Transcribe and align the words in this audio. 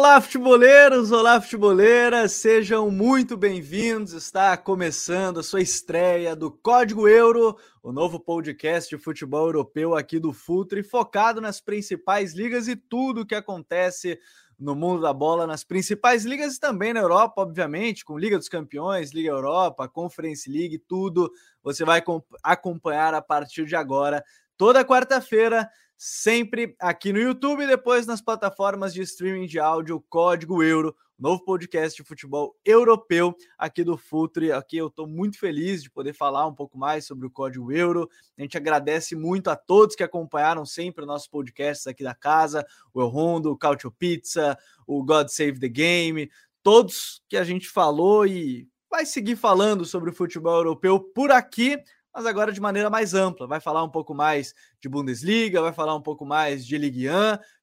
Olá, 0.00 0.18
futeboleiros! 0.18 1.12
Olá, 1.12 1.38
futeboleiras! 1.38 2.32
Sejam 2.32 2.90
muito 2.90 3.36
bem-vindos. 3.36 4.14
Está 4.14 4.56
começando 4.56 5.40
a 5.40 5.42
sua 5.42 5.60
estreia 5.60 6.34
do 6.34 6.50
Código 6.50 7.06
Euro, 7.06 7.58
o 7.82 7.92
novo 7.92 8.18
podcast 8.18 8.88
de 8.88 9.00
futebol 9.00 9.44
europeu 9.44 9.94
aqui 9.94 10.18
do 10.18 10.32
Futre, 10.32 10.82
focado 10.82 11.38
nas 11.38 11.60
principais 11.60 12.32
ligas 12.32 12.66
e 12.66 12.76
tudo 12.76 13.20
o 13.20 13.26
que 13.26 13.34
acontece 13.34 14.18
no 14.58 14.74
mundo 14.74 15.02
da 15.02 15.12
bola, 15.12 15.46
nas 15.46 15.64
principais 15.64 16.24
ligas 16.24 16.56
e 16.56 16.60
também 16.60 16.94
na 16.94 17.00
Europa, 17.00 17.42
obviamente, 17.42 18.02
com 18.02 18.18
Liga 18.18 18.38
dos 18.38 18.48
Campeões, 18.48 19.12
Liga 19.12 19.28
Europa, 19.28 19.86
Conference 19.86 20.50
League, 20.50 20.78
tudo 20.78 21.30
você 21.62 21.84
vai 21.84 22.02
acompanhar 22.42 23.12
a 23.12 23.20
partir 23.20 23.66
de 23.66 23.76
agora, 23.76 24.24
toda 24.56 24.82
quarta-feira 24.82 25.68
sempre 26.02 26.74
aqui 26.80 27.12
no 27.12 27.18
YouTube 27.18 27.62
e 27.62 27.66
depois 27.66 28.06
nas 28.06 28.22
plataformas 28.22 28.94
de 28.94 29.02
streaming 29.02 29.44
de 29.44 29.60
áudio 29.60 30.02
Código 30.08 30.62
Euro, 30.62 30.96
novo 31.18 31.44
podcast 31.44 31.94
de 31.94 32.08
futebol 32.08 32.56
europeu 32.64 33.36
aqui 33.58 33.84
do 33.84 33.98
Futre. 33.98 34.50
Aqui 34.50 34.78
eu 34.78 34.86
estou 34.86 35.06
muito 35.06 35.38
feliz 35.38 35.82
de 35.82 35.90
poder 35.90 36.14
falar 36.14 36.46
um 36.46 36.54
pouco 36.54 36.78
mais 36.78 37.04
sobre 37.04 37.26
o 37.26 37.30
Código 37.30 37.70
Euro. 37.70 38.08
A 38.38 38.40
gente 38.40 38.56
agradece 38.56 39.14
muito 39.14 39.50
a 39.50 39.56
todos 39.56 39.94
que 39.94 40.02
acompanharam 40.02 40.64
sempre 40.64 41.04
nossos 41.04 41.28
podcasts 41.28 41.86
aqui 41.86 42.02
da 42.02 42.14
casa, 42.14 42.66
o 42.94 43.02
El 43.02 43.08
Rondo, 43.08 43.50
o 43.50 43.58
Cautio 43.58 43.90
Pizza, 43.90 44.56
o 44.86 45.04
God 45.04 45.28
Save 45.28 45.60
the 45.60 45.68
Game, 45.68 46.30
todos 46.62 47.20
que 47.28 47.36
a 47.36 47.44
gente 47.44 47.68
falou 47.68 48.26
e 48.26 48.66
vai 48.90 49.04
seguir 49.04 49.36
falando 49.36 49.84
sobre 49.84 50.08
o 50.08 50.14
futebol 50.14 50.56
europeu 50.56 50.98
por 50.98 51.30
aqui 51.30 51.76
mas 52.14 52.26
agora 52.26 52.52
de 52.52 52.60
maneira 52.60 52.90
mais 52.90 53.14
ampla. 53.14 53.46
Vai 53.46 53.60
falar 53.60 53.82
um 53.82 53.88
pouco 53.88 54.14
mais 54.14 54.54
de 54.80 54.88
Bundesliga, 54.88 55.62
vai 55.62 55.72
falar 55.72 55.94
um 55.94 56.02
pouco 56.02 56.24
mais 56.24 56.66
de 56.66 56.76
Ligue 56.76 57.08
1. 57.08 57.12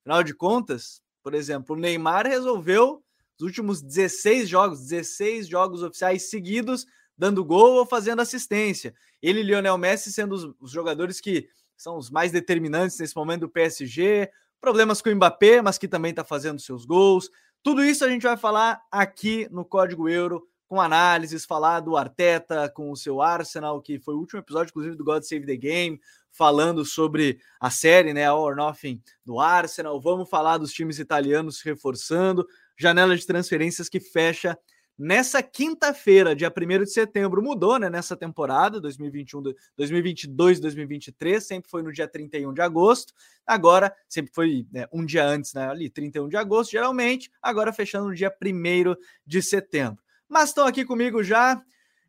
Afinal 0.01 0.23
de 0.23 0.33
contas, 0.33 1.01
por 1.21 1.33
exemplo, 1.33 1.75
o 1.75 1.79
Neymar 1.79 2.25
resolveu 2.25 3.03
os 3.37 3.45
últimos 3.45 3.81
16 3.81 4.49
jogos, 4.49 4.79
16 4.81 5.47
jogos 5.47 5.83
oficiais 5.83 6.29
seguidos, 6.29 6.85
dando 7.17 7.43
gol 7.43 7.75
ou 7.75 7.85
fazendo 7.85 8.21
assistência. 8.21 8.93
Ele 9.21 9.41
e 9.41 9.43
Lionel 9.43 9.77
Messi 9.77 10.11
sendo 10.11 10.33
os, 10.33 10.55
os 10.59 10.71
jogadores 10.71 11.19
que 11.19 11.47
são 11.75 11.97
os 11.97 12.09
mais 12.09 12.31
determinantes 12.31 12.97
nesse 12.97 13.15
momento 13.15 13.41
do 13.41 13.49
PSG. 13.49 14.29
Problemas 14.59 15.01
com 15.01 15.09
o 15.09 15.15
Mbappé, 15.15 15.61
mas 15.61 15.77
que 15.77 15.87
também 15.87 16.09
está 16.11 16.23
fazendo 16.23 16.59
seus 16.59 16.85
gols. 16.85 17.29
Tudo 17.61 17.83
isso 17.83 18.03
a 18.03 18.09
gente 18.09 18.23
vai 18.23 18.37
falar 18.37 18.81
aqui 18.91 19.47
no 19.51 19.65
Código 19.65 20.09
Euro 20.09 20.47
com 20.67 20.81
análises, 20.81 21.45
falar 21.45 21.79
do 21.79 21.95
Arteta 21.95 22.69
com 22.69 22.91
o 22.91 22.95
seu 22.95 23.21
Arsenal, 23.21 23.81
que 23.81 23.99
foi 23.99 24.13
o 24.13 24.19
último 24.19 24.39
episódio, 24.39 24.69
inclusive, 24.71 24.95
do 24.95 25.03
God 25.03 25.23
Save 25.23 25.45
the 25.45 25.55
Game, 25.55 25.99
falando 26.31 26.85
sobre 26.85 27.39
a 27.59 27.69
série, 27.69 28.13
né, 28.13 28.25
All 28.25 28.41
or 28.41 28.55
Nothing 28.55 29.01
do 29.25 29.39
Arsenal. 29.39 29.99
Vamos 29.99 30.29
falar 30.29 30.57
dos 30.57 30.71
times 30.71 30.99
italianos 30.99 31.59
se 31.59 31.65
reforçando, 31.65 32.47
janela 32.77 33.15
de 33.15 33.25
transferências 33.25 33.89
que 33.89 33.99
fecha 33.99 34.57
nessa 34.97 35.43
quinta-feira, 35.43 36.35
dia 36.35 36.51
1 36.51 36.83
de 36.83 36.91
setembro. 36.91 37.41
Mudou, 37.41 37.77
né, 37.77 37.89
nessa 37.89 38.17
temporada 38.17 38.81
2021, 38.81 39.43
2022, 39.77 40.59
2023, 40.59 41.45
sempre 41.45 41.69
foi 41.69 41.83
no 41.83 41.91
dia 41.91 42.07
31 42.07 42.53
de 42.53 42.61
agosto. 42.61 43.13
Agora, 43.45 43.95
sempre 44.09 44.33
foi 44.33 44.65
né, 44.71 44.87
um 44.91 45.05
dia 45.05 45.25
antes, 45.25 45.53
né, 45.53 45.69
ali 45.69 45.89
31 45.89 46.27
de 46.27 46.37
agosto, 46.37 46.71
geralmente, 46.71 47.31
agora 47.41 47.71
fechando 47.71 48.07
no 48.07 48.15
dia 48.15 48.33
1 48.43 48.95
de 49.25 49.41
setembro. 49.41 50.03
Mas 50.27 50.49
estão 50.49 50.65
aqui 50.65 50.83
comigo 50.83 51.23
já 51.23 51.61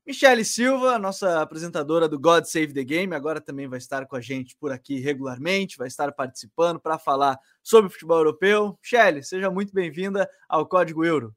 Michele 0.08 0.42
Silva, 0.42 0.98
nossa 0.98 1.42
apresentadora 1.42 2.08
do 2.08 2.18
God 2.18 2.44
Save 2.44 2.72
the 2.72 2.82
Game, 2.82 3.14
agora 3.14 3.42
também 3.42 3.68
vai 3.68 3.76
estar 3.76 4.06
com 4.06 4.16
a 4.16 4.22
gente 4.22 4.56
por 4.56 4.72
aqui 4.72 4.98
regularmente, 5.00 5.76
vai 5.76 5.86
estar 5.86 6.10
participando 6.12 6.80
para 6.80 6.98
falar 6.98 7.38
sobre 7.62 7.90
futebol 7.90 8.16
europeu. 8.16 8.78
Michele, 8.82 9.22
seja 9.22 9.50
muito 9.50 9.70
bem-vinda 9.74 10.26
ao 10.48 10.66
Código 10.66 11.04
Euro. 11.04 11.36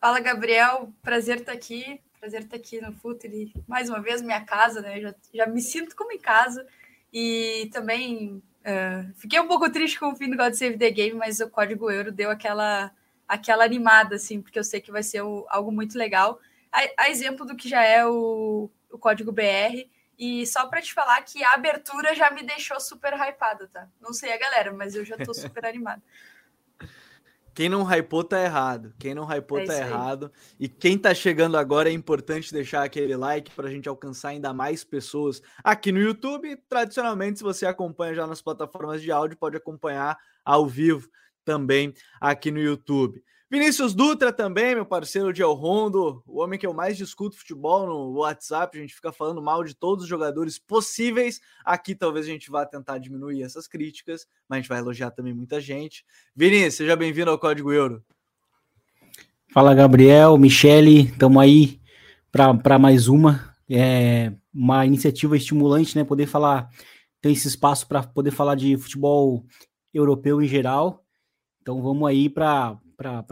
Fala, 0.00 0.18
Gabriel. 0.18 0.92
Prazer 1.00 1.38
estar 1.38 1.52
aqui. 1.52 2.00
Prazer 2.18 2.42
estar 2.42 2.56
aqui 2.56 2.80
no 2.80 2.92
Futre. 2.92 3.54
Mais 3.68 3.88
uma 3.88 4.02
vez, 4.02 4.20
minha 4.20 4.44
casa, 4.44 4.80
né? 4.80 5.00
Já, 5.00 5.14
já 5.32 5.46
me 5.46 5.62
sinto 5.62 5.94
como 5.94 6.10
em 6.10 6.18
casa. 6.18 6.66
E 7.12 7.70
também 7.72 8.42
uh, 8.62 9.14
fiquei 9.14 9.38
um 9.38 9.46
pouco 9.46 9.70
triste 9.70 10.00
com 10.00 10.10
o 10.10 10.16
fim 10.16 10.28
do 10.28 10.36
God 10.36 10.54
Save 10.54 10.76
the 10.76 10.90
Game, 10.90 11.16
mas 11.16 11.38
o 11.38 11.48
Código 11.48 11.88
Euro 11.88 12.10
deu 12.10 12.30
aquela 12.30 12.90
aquela 13.28 13.64
animada, 13.64 14.16
assim, 14.16 14.40
porque 14.40 14.58
eu 14.58 14.64
sei 14.64 14.80
que 14.80 14.92
vai 14.92 15.02
ser 15.02 15.22
o, 15.22 15.46
algo 15.48 15.72
muito 15.72 15.98
legal. 15.98 16.38
A, 16.72 17.04
a, 17.04 17.10
exemplo 17.10 17.44
do 17.44 17.56
que 17.56 17.68
já 17.68 17.82
é 17.82 18.06
o, 18.06 18.70
o 18.90 18.98
código 18.98 19.32
BR. 19.32 19.88
E 20.16 20.46
só 20.46 20.66
para 20.66 20.80
te 20.80 20.94
falar 20.94 21.20
que 21.22 21.42
a 21.42 21.54
abertura 21.54 22.14
já 22.14 22.30
me 22.30 22.42
deixou 22.44 22.78
super 22.78 23.12
hypada, 23.14 23.68
tá? 23.72 23.88
Não 24.00 24.12
sei 24.12 24.32
a 24.32 24.38
galera, 24.38 24.72
mas 24.72 24.94
eu 24.94 25.04
já 25.04 25.16
tô 25.16 25.34
super 25.34 25.66
animada. 25.66 26.02
Quem 27.54 27.68
não 27.68 27.84
hypou 27.84 28.24
tá 28.24 28.42
errado. 28.42 28.92
Quem 28.98 29.14
não 29.14 29.24
hypou 29.24 29.60
é 29.60 29.64
tá 29.64 29.76
errado. 29.76 30.32
E 30.58 30.68
quem 30.68 30.98
tá 30.98 31.14
chegando 31.14 31.56
agora 31.56 31.88
é 31.88 31.92
importante 31.92 32.52
deixar 32.52 32.82
aquele 32.82 33.16
like 33.16 33.52
para 33.52 33.68
a 33.68 33.70
gente 33.70 33.88
alcançar 33.88 34.30
ainda 34.30 34.52
mais 34.52 34.82
pessoas 34.82 35.40
aqui 35.62 35.92
no 35.92 36.00
YouTube. 36.00 36.56
Tradicionalmente, 36.68 37.38
se 37.38 37.44
você 37.44 37.64
acompanha 37.64 38.14
já 38.14 38.26
nas 38.26 38.42
plataformas 38.42 39.00
de 39.00 39.12
áudio, 39.12 39.36
pode 39.36 39.56
acompanhar 39.56 40.18
ao 40.44 40.66
vivo 40.66 41.08
também 41.44 41.92
aqui 42.20 42.50
no 42.50 42.60
YouTube. 42.60 43.22
Vinícius 43.54 43.94
Dutra 43.94 44.32
também, 44.32 44.74
meu 44.74 44.84
parceiro 44.84 45.32
de 45.32 45.40
El 45.40 45.52
Rondo, 45.52 46.20
o 46.26 46.40
homem 46.40 46.58
que 46.58 46.66
eu 46.66 46.74
mais 46.74 46.96
discuto 46.96 47.36
futebol 47.36 47.86
no 47.86 48.18
WhatsApp. 48.18 48.76
A 48.76 48.80
gente 48.80 48.94
fica 48.94 49.12
falando 49.12 49.40
mal 49.40 49.62
de 49.62 49.76
todos 49.76 50.02
os 50.02 50.10
jogadores 50.10 50.58
possíveis. 50.58 51.40
Aqui 51.64 51.94
talvez 51.94 52.26
a 52.26 52.30
gente 52.30 52.50
vá 52.50 52.66
tentar 52.66 52.98
diminuir 52.98 53.44
essas 53.44 53.68
críticas, 53.68 54.26
mas 54.48 54.56
a 54.56 54.60
gente 54.60 54.68
vai 54.68 54.78
elogiar 54.78 55.12
também 55.12 55.32
muita 55.32 55.60
gente. 55.60 56.04
Vinícius, 56.34 56.74
seja 56.74 56.96
bem-vindo 56.96 57.30
ao 57.30 57.38
Código 57.38 57.70
Euro. 57.70 58.02
Fala, 59.52 59.72
Gabriel, 59.72 60.36
Michele, 60.36 61.02
estamos 61.02 61.40
aí 61.40 61.80
para 62.32 62.76
mais 62.76 63.06
uma. 63.06 63.54
É 63.70 64.32
uma 64.52 64.84
iniciativa 64.84 65.36
estimulante, 65.36 65.96
né? 65.96 66.02
Poder 66.02 66.26
falar, 66.26 66.68
ter 67.20 67.30
esse 67.30 67.46
espaço 67.46 67.86
para 67.86 68.02
poder 68.02 68.32
falar 68.32 68.56
de 68.56 68.76
futebol 68.76 69.46
europeu 69.92 70.42
em 70.42 70.48
geral 70.48 71.03
então 71.64 71.80
vamos 71.80 72.06
aí 72.06 72.28
para 72.28 72.78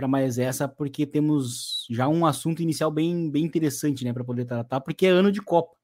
mais 0.08 0.38
essa, 0.38 0.66
porque 0.66 1.04
temos 1.04 1.86
já 1.90 2.08
um 2.08 2.24
assunto 2.24 2.62
inicial 2.62 2.90
bem, 2.90 3.30
bem 3.30 3.44
interessante, 3.44 4.06
né, 4.06 4.12
para 4.14 4.24
poder 4.24 4.46
tratar, 4.46 4.80
porque 4.80 5.04
é 5.04 5.10
ano 5.10 5.30
de 5.30 5.42
Copa. 5.42 5.76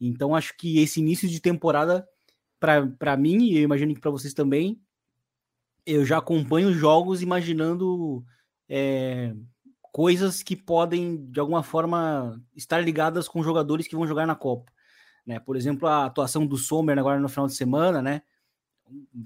Então 0.00 0.34
acho 0.34 0.56
que 0.56 0.78
esse 0.78 1.00
início 1.00 1.28
de 1.28 1.38
temporada, 1.38 2.08
para 2.58 3.14
mim, 3.18 3.44
e 3.44 3.58
eu 3.58 3.62
imagino 3.62 3.94
que 3.94 4.00
para 4.00 4.10
vocês 4.10 4.32
também, 4.32 4.80
eu 5.84 6.02
já 6.02 6.16
acompanho 6.16 6.70
os 6.70 6.76
jogos 6.76 7.20
imaginando 7.20 8.24
é, 8.66 9.34
coisas 9.92 10.42
que 10.42 10.56
podem, 10.56 11.26
de 11.30 11.40
alguma 11.40 11.62
forma, 11.62 12.42
estar 12.56 12.80
ligadas 12.80 13.28
com 13.28 13.42
jogadores 13.42 13.86
que 13.86 13.94
vão 13.94 14.06
jogar 14.06 14.26
na 14.26 14.34
Copa. 14.34 14.72
Né? 15.26 15.38
Por 15.38 15.56
exemplo, 15.56 15.86
a 15.86 16.06
atuação 16.06 16.46
do 16.46 16.56
Sommer 16.56 16.98
agora 16.98 17.20
no 17.20 17.28
final 17.28 17.46
de 17.46 17.54
semana, 17.54 18.00
né? 18.00 18.22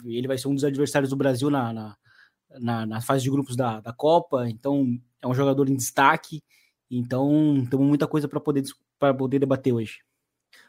Ele 0.04 0.26
vai 0.26 0.36
ser 0.36 0.48
um 0.48 0.54
dos 0.54 0.64
adversários 0.64 1.10
do 1.10 1.16
Brasil 1.16 1.48
na, 1.48 1.72
na 1.72 1.96
na, 2.60 2.86
na 2.86 3.00
fase 3.00 3.24
de 3.24 3.30
grupos 3.30 3.56
da, 3.56 3.80
da 3.80 3.92
Copa, 3.92 4.48
então 4.48 4.98
é 5.22 5.26
um 5.26 5.34
jogador 5.34 5.68
em 5.68 5.76
destaque. 5.76 6.42
Então, 6.90 7.66
temos 7.70 7.86
muita 7.86 8.06
coisa 8.06 8.28
para 8.28 8.40
poder, 8.40 8.62
poder 9.18 9.38
debater 9.38 9.72
hoje. 9.72 9.98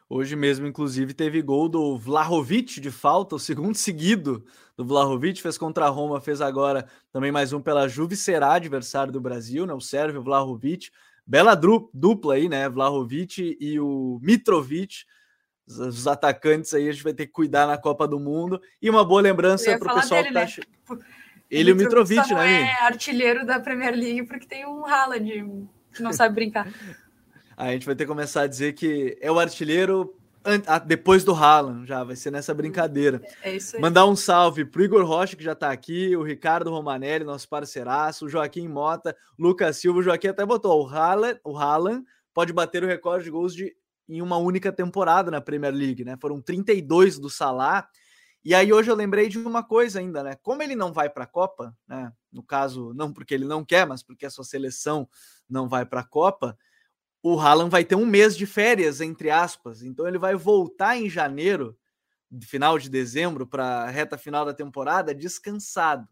Hoje 0.10 0.38
mesmo, 0.38 0.66
inclusive, 0.66 1.14
teve 1.14 1.42
gol 1.42 1.68
do 1.68 1.98
Vlahovic 1.98 2.80
de 2.80 2.90
falta, 2.90 3.36
o 3.36 3.40
segundo 3.40 3.76
seguido 3.78 4.46
do 4.76 4.86
Vlahovic, 4.86 5.42
fez 5.42 5.58
contra 5.58 5.86
a 5.86 5.90
Roma, 5.90 6.22
fez 6.22 6.40
agora 6.40 6.88
também 7.12 7.32
mais 7.32 7.52
um 7.52 7.62
pela 7.62 7.88
Juve, 7.88 8.16
será 8.16 8.54
adversário 8.54 9.12
do 9.12 9.20
Brasil, 9.20 9.66
né? 9.66 9.74
O 9.74 9.82
Sérvio 9.82 10.24
Vlahovic. 10.24 10.90
Bela 11.26 11.56
dupla 11.94 12.36
aí, 12.36 12.48
né? 12.48 12.70
Vlahovic 12.70 13.58
e 13.60 13.78
o 13.82 14.18
Mitrovic. 14.22 15.04
Os 15.68 16.08
atacantes 16.08 16.74
aí 16.74 16.88
a 16.88 16.92
gente 16.94 17.04
vai 17.04 17.14
ter 17.14 17.26
que 17.26 17.34
cuidar 17.34 17.68
na 17.68 17.78
Copa 17.78 18.08
do 18.08 18.18
Mundo. 18.18 18.62
E 18.82 18.90
uma 18.90 19.04
boa 19.04 19.22
lembrança 19.22 19.78
para 19.78 19.92
o 19.92 19.96
pessoal 19.96 20.24
dele, 20.24 20.46
que 20.46 20.62
tá. 20.62 20.96
Né? 20.96 21.04
Ele 21.50 21.70
e 21.70 21.74
o 21.74 21.76
Mitrovic, 21.76 22.34
né? 22.34 22.62
é 22.62 22.86
artilheiro 22.86 23.46
da 23.46 23.60
Premier 23.60 23.96
League 23.96 24.24
porque 24.24 24.46
tem 24.46 24.66
um 24.66 24.86
Haaland 24.86 25.68
que 25.94 26.04
não 26.04 26.12
sabe 26.12 26.36
brincar. 26.36 26.68
a 27.56 27.72
gente 27.72 27.86
vai 27.86 27.96
ter 27.96 28.04
que 28.04 28.10
começar 28.10 28.42
a 28.42 28.48
dizer 28.48 28.74
que 28.74 29.18
é 29.22 29.32
o 29.32 29.40
artilheiro 29.40 30.14
depois 30.86 31.26
do 31.26 31.34
Haaland, 31.34 31.86
já 31.86 32.04
vai 32.04 32.16
ser 32.16 32.32
nessa 32.32 32.54
brincadeira. 32.54 33.22
É 33.44 33.56
isso 33.56 33.76
aí. 33.76 33.82
Mandar 33.82 34.06
um 34.06 34.16
salve 34.16 34.64
pro 34.64 34.84
Igor 34.84 35.06
Rocha, 35.06 35.36
que 35.36 35.44
já 35.44 35.54
tá 35.54 35.72
aqui, 35.72 36.16
o 36.16 36.24
Ricardo 36.24 36.70
Romanelli, 36.70 37.26
nosso 37.26 37.50
parceiraço, 37.50 38.26
o 38.26 38.30
Joaquim 38.30 38.68
Mota, 38.68 39.16
Lucas 39.38 39.78
Silva, 39.78 40.00
o 40.00 40.04
Joaquim 40.04 40.28
até 40.28 40.46
botou, 40.46 40.82
o 40.82 40.88
Haaland, 40.88 41.40
o 41.44 41.58
Haaland 41.58 42.06
pode 42.34 42.54
bater 42.54 42.84
o 42.84 42.88
recorde 42.88 43.26
de 43.26 43.32
gols 43.32 43.54
de, 43.54 43.76
em 44.08 44.22
uma 44.22 44.38
única 44.38 44.72
temporada 44.72 45.30
na 45.30 45.42
Premier 45.42 45.74
League, 45.74 46.06
né? 46.06 46.16
Foram 46.22 46.42
32 46.42 47.20
do 47.20 47.30
Salah, 47.30 47.88
e 48.48 48.56
aí 48.56 48.72
hoje 48.72 48.90
eu 48.90 48.96
lembrei 48.96 49.28
de 49.28 49.38
uma 49.38 49.62
coisa 49.62 50.00
ainda, 50.00 50.24
né? 50.24 50.38
Como 50.42 50.64
ele 50.64 50.74
não 50.74 50.94
vai 50.94 51.10
para 51.10 51.26
a 51.26 51.28
Copa, 51.28 51.76
né? 51.86 52.14
No 52.32 52.42
caso, 52.42 52.94
não 52.94 53.12
porque 53.12 53.34
ele 53.34 53.44
não 53.44 53.66
quer, 53.66 53.86
mas 53.86 54.02
porque 54.02 54.26
a 54.26 54.30
sua 54.30 54.46
seleção 54.46 55.06
não 55.50 55.68
vai 55.68 55.86
para 55.86 56.00
a 56.00 56.08
Copa, 56.08 56.58
o 57.22 57.38
Haaland 57.38 57.70
vai 57.70 57.84
ter 57.84 57.96
um 57.96 58.06
mês 58.06 58.38
de 58.38 58.46
férias, 58.46 59.02
entre 59.02 59.30
aspas. 59.30 59.84
Então 59.84 60.08
ele 60.08 60.18
vai 60.18 60.34
voltar 60.34 60.96
em 60.96 61.10
janeiro, 61.10 61.78
final 62.44 62.80
de 62.80 62.90
dezembro, 62.90 63.46
para 63.46 63.82
a 63.84 63.90
reta 63.90 64.18
final 64.18 64.46
da 64.46 64.54
temporada, 64.54 65.14
descansado. 65.14 66.08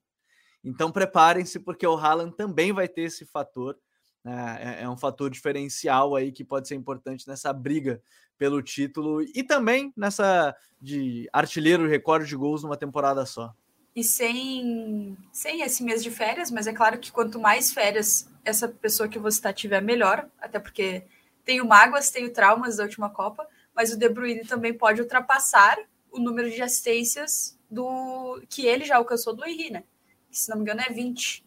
Então 0.61 0.91
preparem-se, 0.91 1.57
porque 1.57 1.87
o 1.87 1.95
Haaland 1.95 2.35
também 2.35 2.73
vai 2.73 2.89
ter 2.89 3.03
esse 3.03 3.25
fator. 3.25 3.79
Né? 4.25 4.79
É, 4.79 4.83
é 4.83 4.89
um 4.89 4.97
fator 4.97 5.29
diferencial 5.29 6.17
aí 6.17 6.33
que 6.33 6.43
pode 6.43 6.67
ser 6.67 6.75
importante 6.75 7.29
nessa 7.29 7.53
briga 7.53 8.03
pelo 8.37 8.61
título 8.61 9.21
e 9.21 9.43
também 9.43 9.93
nessa 9.95 10.55
de 10.81 11.27
artilheiro 11.31 11.87
recorde 11.87 12.27
de 12.27 12.35
gols 12.35 12.63
numa 12.63 12.77
temporada 12.77 13.25
só. 13.25 13.53
E 13.95 14.03
sem, 14.03 15.17
sem 15.31 15.61
esse 15.61 15.83
mês 15.83 16.03
de 16.03 16.11
férias, 16.11 16.51
mas 16.51 16.67
é 16.67 16.73
claro 16.73 16.99
que 16.99 17.11
quanto 17.11 17.39
mais 17.39 17.71
férias 17.71 18.29
essa 18.43 18.67
pessoa 18.67 19.07
que 19.07 19.17
você 19.17 19.37
está 19.37 19.53
tiver, 19.53 19.81
melhor, 19.81 20.29
até 20.39 20.59
porque 20.59 21.05
tenho 21.45 21.65
mágoas, 21.65 22.09
tenho 22.09 22.31
traumas 22.31 22.77
da 22.77 22.83
última 22.83 23.09
Copa, 23.09 23.47
mas 23.73 23.93
o 23.93 23.97
De 23.97 24.09
Bruyne 24.09 24.45
também 24.45 24.73
pode 24.73 25.01
ultrapassar 25.01 25.77
o 26.11 26.19
número 26.19 26.49
de 26.49 26.61
assistências 26.61 27.57
do 27.69 28.41
que 28.49 28.65
ele 28.65 28.85
já 28.85 28.97
alcançou 28.97 29.35
do 29.35 29.45
Henry, 29.45 29.69
né? 29.69 29.83
Que, 30.29 30.37
se 30.37 30.49
não 30.49 30.57
me 30.57 30.63
engano, 30.63 30.81
é 30.81 30.91
20. 30.91 31.45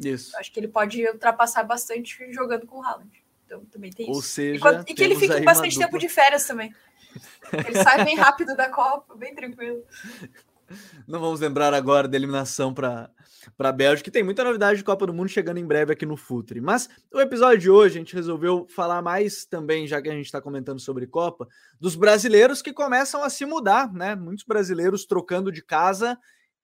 Isso. 0.00 0.36
Acho 0.36 0.52
que 0.52 0.60
ele 0.60 0.68
pode 0.68 1.06
ultrapassar 1.06 1.62
bastante 1.62 2.32
jogando 2.32 2.66
com 2.66 2.78
o 2.78 2.82
Haaland. 2.84 3.21
Então 3.52 3.66
também 3.66 3.90
tem 3.90 4.08
Ou 4.08 4.18
isso. 4.18 4.28
Seja, 4.28 4.56
e, 4.56 4.58
quando, 4.58 4.88
e 4.88 4.94
que 4.94 5.04
ele 5.04 5.14
fique 5.14 5.40
bastante 5.42 5.78
tempo 5.78 5.98
de 5.98 6.08
férias 6.08 6.46
também. 6.46 6.74
Ele 7.52 7.82
sai 7.82 8.02
bem 8.02 8.16
rápido 8.16 8.56
da 8.56 8.70
Copa, 8.70 9.14
bem 9.14 9.34
tranquilo. 9.34 9.82
Não 11.06 11.20
vamos 11.20 11.40
lembrar 11.40 11.74
agora 11.74 12.08
da 12.08 12.16
eliminação 12.16 12.72
para 12.72 13.10
para 13.56 13.70
a 13.70 13.72
Bélgica, 13.72 14.04
que 14.04 14.10
tem 14.10 14.22
muita 14.22 14.44
novidade 14.44 14.78
de 14.78 14.84
Copa 14.84 15.04
do 15.04 15.12
Mundo 15.12 15.28
chegando 15.28 15.58
em 15.58 15.66
breve 15.66 15.92
aqui 15.92 16.06
no 16.06 16.16
Futre. 16.16 16.60
Mas 16.60 16.88
o 17.12 17.20
episódio 17.20 17.58
de 17.58 17.68
hoje 17.68 17.96
a 17.96 17.98
gente 17.98 18.14
resolveu 18.14 18.68
falar 18.70 19.02
mais 19.02 19.44
também, 19.44 19.84
já 19.84 20.00
que 20.00 20.08
a 20.08 20.12
gente 20.12 20.26
está 20.26 20.40
comentando 20.40 20.78
sobre 20.78 21.08
Copa, 21.08 21.48
dos 21.80 21.96
brasileiros 21.96 22.62
que 22.62 22.72
começam 22.72 23.22
a 23.22 23.28
se 23.28 23.44
mudar, 23.44 23.92
né? 23.92 24.14
Muitos 24.14 24.44
brasileiros 24.44 25.04
trocando 25.04 25.50
de 25.50 25.60
casa 25.60 26.16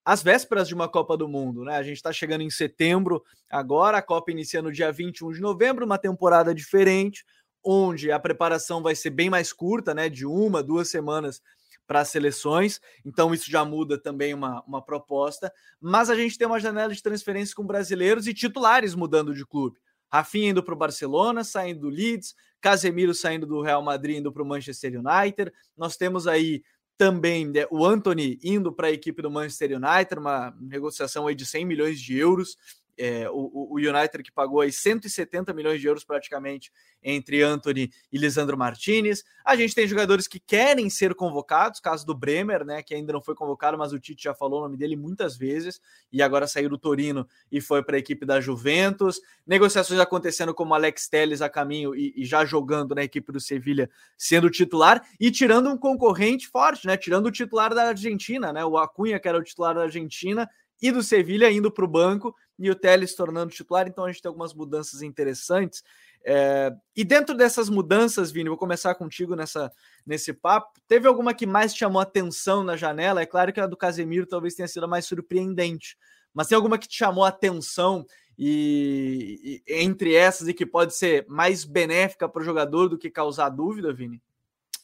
às 0.04 0.22
vésperas 0.22 0.68
de 0.68 0.74
uma 0.74 0.88
Copa 0.88 1.16
do 1.16 1.28
Mundo, 1.28 1.64
né? 1.64 1.76
A 1.76 1.82
gente 1.82 1.96
está 1.96 2.12
chegando 2.12 2.42
em 2.42 2.50
setembro 2.50 3.22
agora, 3.50 3.98
a 3.98 4.02
Copa 4.02 4.30
inicia 4.30 4.62
no 4.62 4.72
dia 4.72 4.90
21 4.90 5.32
de 5.32 5.40
novembro, 5.40 5.84
uma 5.84 5.98
temporada 5.98 6.54
diferente, 6.54 7.24
onde 7.62 8.10
a 8.10 8.18
preparação 8.18 8.82
vai 8.82 8.94
ser 8.94 9.10
bem 9.10 9.28
mais 9.28 9.52
curta, 9.52 9.94
né? 9.94 10.08
De 10.08 10.24
uma, 10.24 10.62
duas 10.62 10.88
semanas 10.88 11.40
para 11.86 12.00
as 12.00 12.08
seleções, 12.08 12.80
então 13.02 13.32
isso 13.32 13.50
já 13.50 13.64
muda 13.64 13.96
também 13.98 14.34
uma, 14.34 14.62
uma 14.66 14.82
proposta. 14.82 15.50
Mas 15.80 16.10
a 16.10 16.14
gente 16.14 16.36
tem 16.36 16.46
uma 16.46 16.60
janela 16.60 16.94
de 16.94 17.02
transferência 17.02 17.54
com 17.54 17.66
brasileiros 17.66 18.26
e 18.26 18.34
titulares 18.34 18.94
mudando 18.94 19.34
de 19.34 19.46
clube. 19.46 19.78
Rafinha 20.12 20.50
indo 20.50 20.62
para 20.62 20.74
o 20.74 20.76
Barcelona, 20.76 21.44
saindo 21.44 21.80
do 21.80 21.88
Leeds, 21.88 22.34
Casemiro 22.60 23.14
saindo 23.14 23.46
do 23.46 23.62
Real 23.62 23.82
Madrid, 23.82 24.18
indo 24.18 24.32
para 24.32 24.42
o 24.42 24.46
Manchester 24.46 25.00
United. 25.00 25.52
Nós 25.76 25.96
temos 25.96 26.26
aí 26.26 26.62
também 26.98 27.46
né, 27.46 27.64
o 27.70 27.86
Anthony 27.86 28.38
indo 28.42 28.72
para 28.72 28.88
a 28.88 28.90
equipe 28.90 29.22
do 29.22 29.30
Manchester 29.30 29.70
United, 29.76 30.18
uma 30.18 30.52
negociação 30.60 31.28
aí 31.28 31.34
de 31.34 31.46
100 31.46 31.64
milhões 31.64 32.00
de 32.00 32.18
euros 32.18 32.58
é, 32.98 33.30
o, 33.30 33.68
o, 33.70 33.76
United 33.76 34.22
que 34.22 34.32
pagou 34.32 34.60
aí 34.60 34.72
170 34.72 35.54
milhões 35.54 35.80
de 35.80 35.86
euros 35.86 36.04
praticamente 36.04 36.72
entre 37.02 37.42
Anthony 37.42 37.90
e 38.12 38.18
Lisandro 38.18 38.58
Martinez. 38.58 39.24
A 39.44 39.54
gente 39.54 39.74
tem 39.74 39.86
jogadores 39.86 40.26
que 40.26 40.40
querem 40.40 40.90
ser 40.90 41.14
convocados, 41.14 41.80
caso 41.80 42.04
do 42.04 42.14
Bremer, 42.14 42.64
né, 42.64 42.82
que 42.82 42.94
ainda 42.94 43.12
não 43.12 43.22
foi 43.22 43.34
convocado, 43.34 43.78
mas 43.78 43.92
o 43.92 43.98
Tite 43.98 44.24
já 44.24 44.34
falou 44.34 44.60
o 44.60 44.62
nome 44.64 44.76
dele 44.76 44.96
muitas 44.96 45.36
vezes 45.36 45.80
e 46.12 46.20
agora 46.20 46.46
saiu 46.46 46.68
do 46.68 46.76
Torino 46.76 47.26
e 47.50 47.60
foi 47.60 47.82
para 47.82 47.96
a 47.96 47.98
equipe 47.98 48.26
da 48.26 48.40
Juventus. 48.40 49.20
Negociações 49.46 50.00
acontecendo 50.00 50.52
como 50.52 50.74
Alex 50.74 51.08
Telles 51.08 51.40
a 51.40 51.48
caminho 51.48 51.94
e, 51.94 52.12
e 52.16 52.24
já 52.24 52.44
jogando 52.44 52.94
na 52.94 53.04
equipe 53.04 53.30
do 53.30 53.40
Sevilha, 53.40 53.88
sendo 54.16 54.50
titular 54.50 55.06
e 55.20 55.30
tirando 55.30 55.70
um 55.70 55.78
concorrente 55.78 56.48
forte, 56.48 56.86
né, 56.86 56.96
tirando 56.96 57.26
o 57.26 57.32
titular 57.32 57.72
da 57.74 57.88
Argentina, 57.88 58.52
né, 58.52 58.64
o 58.64 58.76
Acunha 58.76 59.20
que 59.20 59.28
era 59.28 59.38
o 59.38 59.42
titular 59.42 59.74
da 59.74 59.82
Argentina 59.82 60.48
e 60.80 60.92
do 60.92 61.02
Sevilha 61.02 61.50
indo 61.50 61.70
para 61.70 61.84
o 61.84 61.88
banco 61.88 62.34
e 62.58 62.70
o 62.70 62.74
Telles 62.74 63.14
tornando 63.14 63.52
titular, 63.52 63.86
então 63.86 64.04
a 64.04 64.10
gente 64.10 64.20
tem 64.20 64.28
algumas 64.28 64.52
mudanças 64.52 65.02
interessantes. 65.02 65.82
É, 66.24 66.72
e 66.96 67.04
dentro 67.04 67.36
dessas 67.36 67.68
mudanças, 67.68 68.30
Vini, 68.32 68.48
vou 68.48 68.58
começar 68.58 68.94
contigo 68.94 69.36
nessa, 69.36 69.72
nesse 70.04 70.32
papo. 70.32 70.80
Teve 70.88 71.06
alguma 71.06 71.32
que 71.32 71.46
mais 71.46 71.74
chamou 71.74 72.00
atenção 72.00 72.64
na 72.64 72.76
janela? 72.76 73.22
É 73.22 73.26
claro 73.26 73.52
que 73.52 73.60
a 73.60 73.66
do 73.66 73.76
Casemiro 73.76 74.26
talvez 74.26 74.54
tenha 74.54 74.68
sido 74.68 74.84
a 74.84 74.88
mais 74.88 75.06
surpreendente, 75.06 75.96
mas 76.34 76.48
tem 76.48 76.56
alguma 76.56 76.78
que 76.78 76.88
te 76.88 76.96
chamou 76.96 77.24
atenção 77.24 78.04
e, 78.36 79.62
e 79.66 79.82
entre 79.82 80.14
essas 80.14 80.48
e 80.48 80.54
que 80.54 80.66
pode 80.66 80.94
ser 80.94 81.26
mais 81.28 81.64
benéfica 81.64 82.28
para 82.28 82.42
o 82.42 82.44
jogador 82.44 82.88
do 82.88 82.98
que 82.98 83.10
causar 83.10 83.48
dúvida, 83.48 83.92
Vini? 83.92 84.20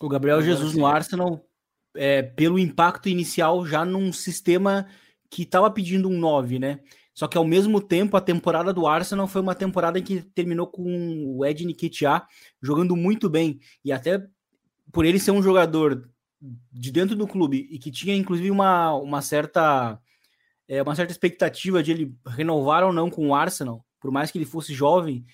O 0.00 0.08
Gabriel 0.08 0.43
Jesus 0.43 0.75
no 0.75 0.87
Arsenal, 0.87 1.44
é, 1.94 2.23
pelo 2.23 2.58
impacto 2.58 3.08
inicial 3.08 3.64
já 3.64 3.85
num 3.85 4.12
sistema 4.12 4.87
que 5.35 5.43
estava 5.43 5.69
pedindo 5.69 6.09
um 6.09 6.17
9, 6.17 6.61
né? 6.61 6.79
Só 7.13 7.27
que 7.27 7.37
ao 7.37 7.45
mesmo 7.45 7.81
tempo, 7.81 8.17
a 8.17 8.21
temporada 8.21 8.73
do 8.73 8.87
Arsenal 8.87 9.27
foi 9.27 9.41
uma 9.41 9.55
temporada 9.55 10.01
que 10.01 10.23
terminou 10.23 10.69
com 10.69 11.37
o 11.37 11.45
Ed 11.45 11.67
Nketiah 11.67 12.25
jogando 12.63 12.95
muito 12.95 13.29
bem. 13.29 13.59
E 13.85 13.91
até 13.91 14.25
por 14.93 15.05
ele 15.05 15.19
ser 15.19 15.33
um 15.33 15.43
jogador 15.43 16.09
de 16.73 16.93
dentro 16.93 17.17
do 17.17 17.27
clube 17.27 17.67
e 17.69 17.81
que 17.81 17.91
tinha 17.91 18.15
inclusive 18.15 18.49
uma, 18.49 18.95
uma 18.95 19.23
certa 19.23 19.99
é, 20.69 20.81
uma 20.83 20.95
certa 20.95 21.11
expectativa 21.11 21.83
de 21.83 21.91
ele 21.91 22.15
renovar 22.27 22.85
ou 22.85 22.93
não 22.93 23.11
com 23.11 23.29
o 23.29 23.35
Arsenal, 23.35 23.85
por 24.01 24.13
mais 24.13 24.31
que 24.31 24.39
ele 24.39 24.45
fosse 24.45 24.73
jovem, 24.73 25.25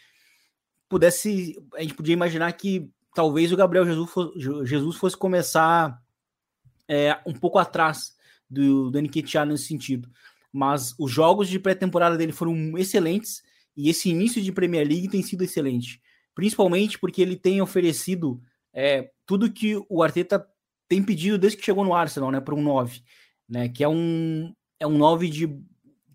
pudesse 0.89 1.63
a 1.75 1.83
gente 1.83 1.95
podia 1.95 2.15
imaginar 2.15 2.51
que 2.53 2.91
talvez 3.15 3.53
o 3.53 3.57
Gabriel 3.57 3.85
Jesus 3.85 4.11
fosse, 4.11 4.41
Jesus 4.67 4.97
fosse 4.97 5.17
começar 5.17 6.01
é, 6.89 7.21
um 7.27 7.35
pouco 7.35 7.59
atrás 7.59 8.19
do, 8.51 8.91
do 8.91 9.01
Nketiah 9.01 9.47
nesse 9.47 9.65
sentido. 9.65 10.11
Mas 10.53 10.95
os 10.99 11.11
jogos 11.11 11.49
de 11.49 11.59
pré-temporada 11.59 12.17
dele 12.17 12.33
foram 12.33 12.77
excelentes 12.77 13.43
e 13.77 13.89
esse 13.89 14.11
início 14.11 14.43
de 14.43 14.53
Premier 14.53 14.87
League 14.87 15.09
tem 15.09 15.23
sido 15.23 15.45
excelente. 15.45 16.01
Principalmente 16.35 16.99
porque 16.99 17.23
ele 17.23 17.37
tem 17.37 17.63
oferecido 17.63 18.43
é, 18.73 19.11
tudo 19.25 19.53
que 19.53 19.77
o 19.89 20.03
Arteta 20.03 20.45
tem 20.89 21.03
pedido 21.03 21.39
desde 21.39 21.57
que 21.57 21.65
chegou 21.65 21.85
no 21.85 21.95
Arsenal, 21.95 22.33
né, 22.33 22.41
para 22.41 22.55
um 22.55 22.63
9, 22.63 23.01
né, 23.49 23.69
que 23.69 23.85
é 23.85 23.89
um, 23.89 24.53
é 24.79 24.87
um 24.87 24.99
9 24.99 25.29
de, 25.29 25.49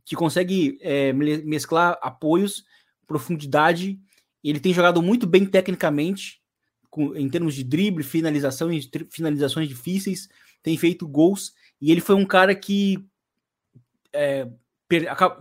que 0.03 0.15
consegue 0.15 0.77
é, 0.81 1.13
mesclar 1.13 1.98
apoios, 2.01 2.65
profundidade. 3.07 4.00
Ele 4.43 4.59
tem 4.59 4.74
jogado 4.74 5.01
muito 5.01 5.25
bem 5.25 5.45
tecnicamente, 5.45 6.41
com, 6.89 7.15
em 7.15 7.29
termos 7.29 7.55
de 7.55 7.63
drible, 7.63 8.03
finalização, 8.03 8.69
finalizações 9.09 9.69
difíceis, 9.69 10.27
tem 10.62 10.77
feito 10.77 11.07
gols 11.07 11.53
e 11.82 11.91
ele 11.91 12.01
foi 12.01 12.15
um 12.15 12.25
cara 12.25 12.55
que, 12.55 13.05
é, 14.13 14.48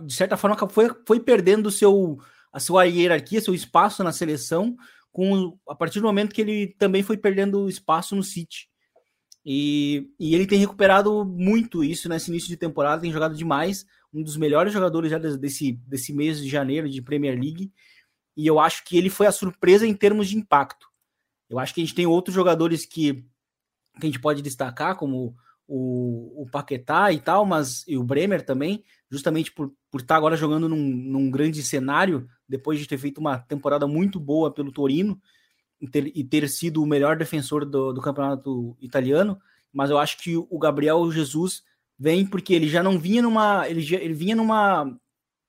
de 0.01 0.13
certa 0.13 0.37
forma, 0.37 0.57
foi, 0.69 0.89
foi 1.05 1.19
perdendo 1.19 1.71
seu, 1.71 2.19
a 2.51 2.59
sua 2.59 2.83
hierarquia, 2.83 3.41
seu 3.41 3.53
espaço 3.53 4.03
na 4.03 4.11
seleção, 4.11 4.75
com, 5.11 5.57
a 5.67 5.75
partir 5.75 5.99
do 5.99 6.05
momento 6.05 6.33
que 6.33 6.41
ele 6.41 6.75
também 6.77 7.01
foi 7.01 7.17
perdendo 7.17 7.69
espaço 7.69 8.15
no 8.15 8.23
City. 8.23 8.69
E, 9.45 10.09
e 10.19 10.33
ele 10.33 10.47
tem 10.47 10.59
recuperado 10.59 11.23
muito 11.23 11.83
isso 11.83 12.09
nesse 12.09 12.31
início 12.31 12.49
de 12.49 12.57
temporada, 12.57 13.01
tem 13.01 13.11
jogado 13.11 13.35
demais, 13.35 13.85
um 14.11 14.23
dos 14.23 14.37
melhores 14.37 14.73
jogadores 14.73 15.11
já 15.11 15.19
desse, 15.19 15.73
desse 15.87 16.11
mês 16.11 16.41
de 16.41 16.49
janeiro 16.49 16.89
de 16.89 17.01
Premier 17.01 17.39
League. 17.39 17.71
E 18.35 18.47
eu 18.47 18.59
acho 18.59 18.83
que 18.83 18.97
ele 18.97 19.09
foi 19.09 19.27
a 19.27 19.31
surpresa 19.31 19.85
em 19.85 19.93
termos 19.93 20.27
de 20.27 20.35
impacto. 20.35 20.87
Eu 21.49 21.59
acho 21.59 21.73
que 21.73 21.81
a 21.81 21.83
gente 21.83 21.95
tem 21.95 22.07
outros 22.07 22.33
jogadores 22.33 22.85
que, 22.85 23.13
que 23.99 24.03
a 24.03 24.05
gente 24.05 24.19
pode 24.19 24.41
destacar, 24.41 24.97
como 24.97 25.35
o, 25.67 26.43
o 26.43 26.49
Paquetá 26.49 27.11
e 27.11 27.19
tal, 27.19 27.45
mas 27.45 27.83
e 27.87 27.97
o 27.97 28.03
Bremer 28.03 28.43
também, 28.43 28.83
justamente 29.09 29.51
por, 29.51 29.73
por 29.89 30.01
estar 30.01 30.15
agora 30.15 30.37
jogando 30.37 30.69
num, 30.69 30.77
num 30.77 31.31
grande 31.31 31.63
cenário, 31.63 32.27
depois 32.47 32.79
de 32.79 32.87
ter 32.87 32.97
feito 32.97 33.19
uma 33.19 33.39
temporada 33.39 33.87
muito 33.87 34.19
boa 34.19 34.53
pelo 34.53 34.71
Torino 34.71 35.19
e 35.81 35.87
ter, 35.87 36.11
e 36.15 36.23
ter 36.23 36.47
sido 36.49 36.81
o 36.81 36.85
melhor 36.85 37.17
defensor 37.17 37.65
do, 37.65 37.91
do 37.93 38.01
campeonato 38.01 38.77
italiano, 38.79 39.39
mas 39.73 39.89
eu 39.89 39.97
acho 39.97 40.17
que 40.17 40.37
o 40.37 40.59
Gabriel 40.59 41.11
Jesus 41.11 41.63
vem 41.97 42.25
porque 42.25 42.53
ele 42.53 42.67
já 42.67 42.83
não 42.83 42.99
vinha 42.99 43.21
numa. 43.21 43.67
Ele, 43.67 43.81
já, 43.81 43.97
ele 43.97 44.13
vinha 44.13 44.35
numa, 44.35 44.97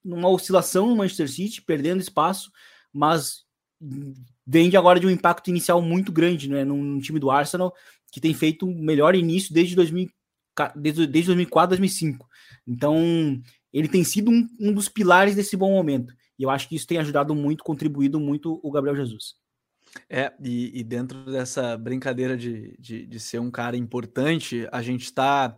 numa 0.05 0.29
oscilação 0.29 0.89
no 0.89 0.97
Manchester 0.97 1.31
City, 1.31 1.63
perdendo 1.63 2.01
espaço, 2.01 2.51
mas 2.93 3.45
vem 4.47 4.71
de 4.71 4.77
agora 4.77 4.99
de 4.99 5.07
um 5.07 5.11
impacto 5.11 5.49
inicial 5.49 5.83
muito 5.83 6.11
grande 6.11 6.49
né, 6.49 6.65
no, 6.65 6.77
no 6.77 7.01
time 7.01 7.19
do 7.19 7.31
Arsenal 7.31 7.75
que 8.17 8.21
tem 8.21 8.33
feito 8.33 8.67
o 8.67 8.75
melhor 8.75 9.15
início 9.15 9.53
desde, 9.53 9.77
2000, 9.77 10.09
desde, 10.75 11.07
desde 11.07 11.27
2004, 11.27 11.69
2005. 11.69 12.27
Então, 12.67 12.99
ele 13.71 13.89
tem 13.89 14.03
sido 14.03 14.31
um, 14.31 14.49
um 14.59 14.73
dos 14.73 14.89
pilares 14.89 15.35
desse 15.35 15.55
bom 15.55 15.71
momento. 15.71 16.15
E 16.39 16.43
eu 16.43 16.49
acho 16.49 16.67
que 16.67 16.75
isso 16.75 16.87
tem 16.87 16.97
ajudado 16.97 17.35
muito, 17.35 17.63
contribuído 17.63 18.19
muito 18.19 18.59
o 18.63 18.73
Gabriel 18.73 18.97
Jesus. 18.97 19.35
É, 20.09 20.33
e, 20.43 20.81
e 20.81 20.83
dentro 20.83 21.31
dessa 21.31 21.77
brincadeira 21.77 22.39
de, 22.39 22.75
de, 22.79 23.05
de, 23.07 23.21
ser 23.21 23.39
um 23.39 23.51
cara 23.51 23.77
importante, 23.77 24.67
a 24.73 24.81
gente 24.81 25.05
está 25.05 25.55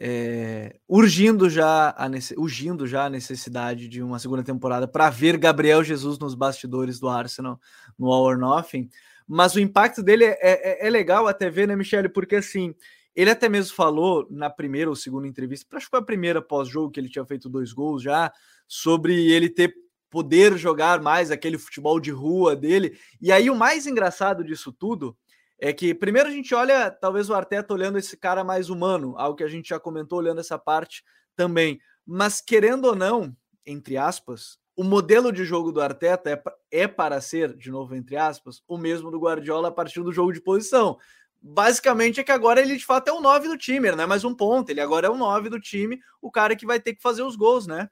é, 0.00 0.78
urgindo, 0.86 1.50
já 1.50 1.90
a, 1.90 2.08
urgindo 2.36 2.86
já 2.86 3.06
a 3.06 3.10
necessidade 3.10 3.88
de 3.88 4.00
uma 4.00 4.20
segunda 4.20 4.44
temporada 4.44 4.86
para 4.86 5.10
ver 5.10 5.36
Gabriel 5.38 5.82
Jesus 5.82 6.20
nos 6.20 6.36
bastidores 6.36 7.00
do 7.00 7.08
Arsenal 7.08 7.60
no 7.98 8.12
All 8.12 8.22
or 8.22 8.38
Nothing 8.38 8.88
mas 9.26 9.54
o 9.54 9.60
impacto 9.60 10.02
dele 10.02 10.24
é, 10.24 10.38
é, 10.40 10.86
é 10.86 10.90
legal 10.90 11.26
até 11.26 11.50
ver, 11.50 11.66
né, 11.66 11.74
Michele? 11.74 12.08
Porque 12.08 12.36
assim, 12.36 12.74
ele 13.14 13.30
até 13.30 13.48
mesmo 13.48 13.74
falou 13.74 14.26
na 14.30 14.50
primeira 14.50 14.90
ou 14.90 14.96
segunda 14.96 15.26
entrevista, 15.26 15.76
acho 15.76 15.86
que 15.86 15.90
foi 15.90 16.00
a 16.00 16.04
primeira 16.04 16.42
pós-jogo 16.42 16.90
que 16.90 17.00
ele 17.00 17.08
tinha 17.08 17.24
feito 17.24 17.48
dois 17.48 17.72
gols 17.72 18.02
já, 18.02 18.32
sobre 18.68 19.30
ele 19.30 19.48
ter 19.48 19.74
poder 20.10 20.56
jogar 20.56 21.00
mais 21.00 21.30
aquele 21.30 21.58
futebol 21.58 21.98
de 21.98 22.10
rua 22.10 22.54
dele. 22.54 22.98
E 23.20 23.32
aí 23.32 23.50
o 23.50 23.56
mais 23.56 23.86
engraçado 23.86 24.44
disso 24.44 24.72
tudo 24.72 25.16
é 25.58 25.72
que 25.72 25.94
primeiro 25.94 26.28
a 26.28 26.32
gente 26.32 26.54
olha 26.54 26.90
talvez 26.90 27.28
o 27.28 27.34
Arteta 27.34 27.74
olhando 27.74 27.98
esse 27.98 28.16
cara 28.16 28.44
mais 28.44 28.70
humano, 28.70 29.14
algo 29.18 29.36
que 29.36 29.44
a 29.44 29.48
gente 29.48 29.70
já 29.70 29.80
comentou 29.80 30.18
olhando 30.18 30.40
essa 30.40 30.58
parte 30.58 31.02
também. 31.34 31.80
Mas 32.04 32.40
querendo 32.40 32.84
ou 32.86 32.94
não, 32.94 33.36
entre 33.64 33.96
aspas, 33.96 34.58
o 34.76 34.84
modelo 34.84 35.32
de 35.32 35.44
jogo 35.44 35.72
do 35.72 35.80
Arteta 35.80 36.30
é, 36.30 36.82
é 36.82 36.86
para 36.86 37.20
ser, 37.20 37.56
de 37.56 37.70
novo, 37.70 37.94
entre 37.96 38.16
aspas, 38.16 38.62
o 38.68 38.76
mesmo 38.76 39.10
do 39.10 39.18
Guardiola 39.18 39.68
a 39.68 39.72
partir 39.72 40.02
do 40.02 40.12
jogo 40.12 40.32
de 40.32 40.40
posição. 40.40 40.98
Basicamente 41.40 42.20
é 42.20 42.24
que 42.24 42.32
agora 42.32 42.60
ele 42.60 42.76
de 42.76 42.84
fato 42.84 43.08
é 43.08 43.12
o 43.12 43.20
9 43.20 43.48
do 43.48 43.56
time, 43.56 43.90
não 43.90 44.04
é 44.04 44.06
mais 44.06 44.24
um 44.24 44.34
ponto, 44.34 44.68
ele 44.68 44.80
agora 44.80 45.06
é 45.06 45.10
o 45.10 45.16
9 45.16 45.48
do 45.48 45.58
time, 45.58 46.00
o 46.20 46.30
cara 46.30 46.54
que 46.54 46.66
vai 46.66 46.78
ter 46.78 46.94
que 46.94 47.00
fazer 47.00 47.22
os 47.22 47.36
gols, 47.36 47.66
né? 47.66 47.88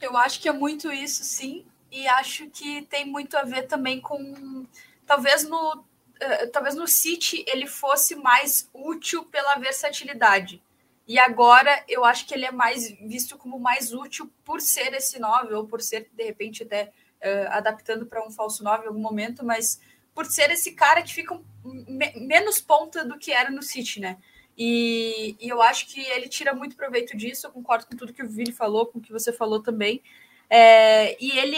Eu 0.00 0.16
acho 0.16 0.40
que 0.40 0.48
é 0.48 0.52
muito 0.52 0.90
isso, 0.90 1.22
sim, 1.24 1.66
e 1.92 2.08
acho 2.08 2.48
que 2.48 2.82
tem 2.82 3.04
muito 3.04 3.36
a 3.36 3.42
ver 3.42 3.66
também 3.66 4.00
com 4.00 4.66
talvez 5.04 5.46
no 5.46 5.74
uh, 5.74 6.50
talvez 6.52 6.74
no 6.74 6.86
City 6.86 7.44
ele 7.46 7.66
fosse 7.66 8.14
mais 8.14 8.70
útil 8.72 9.24
pela 9.24 9.56
versatilidade. 9.56 10.62
E 11.10 11.18
agora 11.18 11.84
eu 11.88 12.04
acho 12.04 12.24
que 12.24 12.32
ele 12.32 12.44
é 12.44 12.52
mais 12.52 12.88
visto 13.00 13.36
como 13.36 13.58
mais 13.58 13.92
útil 13.92 14.32
por 14.44 14.60
ser 14.60 14.94
esse 14.94 15.18
9, 15.18 15.52
ou 15.54 15.66
por 15.66 15.80
ser, 15.80 16.08
de 16.12 16.22
repente, 16.22 16.62
até 16.62 16.84
uh, 16.84 17.48
adaptando 17.50 18.06
para 18.06 18.24
um 18.24 18.30
falso 18.30 18.62
9 18.62 18.84
em 18.84 18.86
algum 18.86 19.00
momento, 19.00 19.44
mas 19.44 19.80
por 20.14 20.24
ser 20.24 20.52
esse 20.52 20.70
cara 20.70 21.02
que 21.02 21.12
fica 21.12 21.36
me 21.64 22.12
menos 22.14 22.60
ponta 22.60 23.04
do 23.04 23.18
que 23.18 23.32
era 23.32 23.50
no 23.50 23.60
City, 23.60 23.98
né? 23.98 24.18
E, 24.56 25.34
e, 25.40 25.48
eu 25.48 25.60
acho 25.60 25.88
que 25.88 26.00
ele 26.00 26.28
tira 26.28 26.54
muito 26.54 26.76
proveito 26.76 27.16
disso. 27.16 27.44
Eu 27.44 27.50
concordo 27.50 27.86
com 27.86 27.96
tudo 27.96 28.12
que 28.12 28.22
o 28.22 28.28
Vini 28.28 28.52
falou, 28.52 28.86
com 28.86 29.00
o 29.00 29.02
que 29.02 29.10
você 29.10 29.32
falou 29.32 29.60
também. 29.60 30.00
É, 30.48 31.16
e 31.20 31.36
ele, 31.40 31.56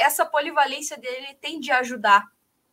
essa 0.00 0.26
polivalência 0.26 0.96
dele 0.96 1.38
tende 1.40 1.70
a 1.70 1.78
ajudar 1.78 2.26